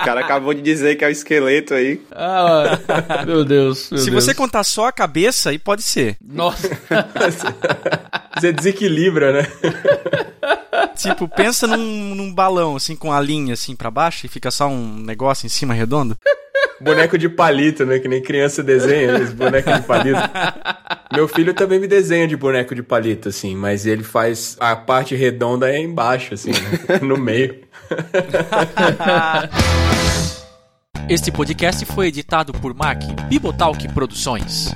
O 0.00 0.04
cara 0.04 0.18
acabou 0.20 0.52
de 0.52 0.60
dizer 0.60 0.96
que 0.96 1.04
é 1.04 1.06
o 1.06 1.10
esqueleto 1.12 1.74
aí. 1.74 2.02
Ah, 2.10 2.76
meu 3.24 3.44
Deus. 3.44 3.88
meu 3.92 4.00
Se 4.00 4.10
Deus. 4.10 4.24
você 4.24 4.34
contar 4.34 4.64
só 4.64 4.86
a 4.88 4.92
cabeça, 4.92 5.50
aí 5.50 5.60
pode 5.60 5.82
ser. 5.82 6.16
Nossa. 6.20 6.68
Você 8.36 8.52
desequilibra, 8.52 9.32
né? 9.32 9.48
Tipo, 10.96 11.28
pensa 11.28 11.66
num, 11.66 12.14
num 12.14 12.32
balão, 12.34 12.76
assim, 12.76 12.94
com 12.96 13.12
a 13.12 13.20
linha, 13.20 13.54
assim, 13.54 13.74
pra 13.76 13.90
baixo 13.90 14.26
e 14.26 14.28
fica 14.28 14.50
só 14.50 14.66
um 14.68 14.94
negócio 14.98 15.46
em 15.46 15.48
cima 15.48 15.72
redondo. 15.74 16.16
Boneco 16.80 17.18
de 17.18 17.28
palito, 17.28 17.84
né? 17.84 17.98
Que 17.98 18.08
nem 18.08 18.22
criança 18.22 18.62
desenha, 18.62 19.18
esse 19.18 19.32
boneco 19.32 19.72
de 19.72 19.82
palito. 19.82 20.20
Meu 21.12 21.26
filho 21.26 21.54
também 21.54 21.78
me 21.80 21.86
desenha 21.86 22.26
de 22.28 22.36
boneco 22.36 22.74
de 22.74 22.82
palito, 22.82 23.28
assim, 23.28 23.56
mas 23.56 23.86
ele 23.86 24.04
faz 24.04 24.56
a 24.60 24.76
parte 24.76 25.14
redonda 25.14 25.70
é 25.70 25.78
embaixo, 25.78 26.34
assim, 26.34 26.50
né? 26.52 26.98
no 27.02 27.16
meio. 27.16 27.60
Este 31.08 31.32
podcast 31.32 31.84
foi 31.86 32.08
editado 32.08 32.52
por 32.52 32.74
Mac 32.74 33.02
Bibotalk 33.28 33.88
Produções. 33.94 34.74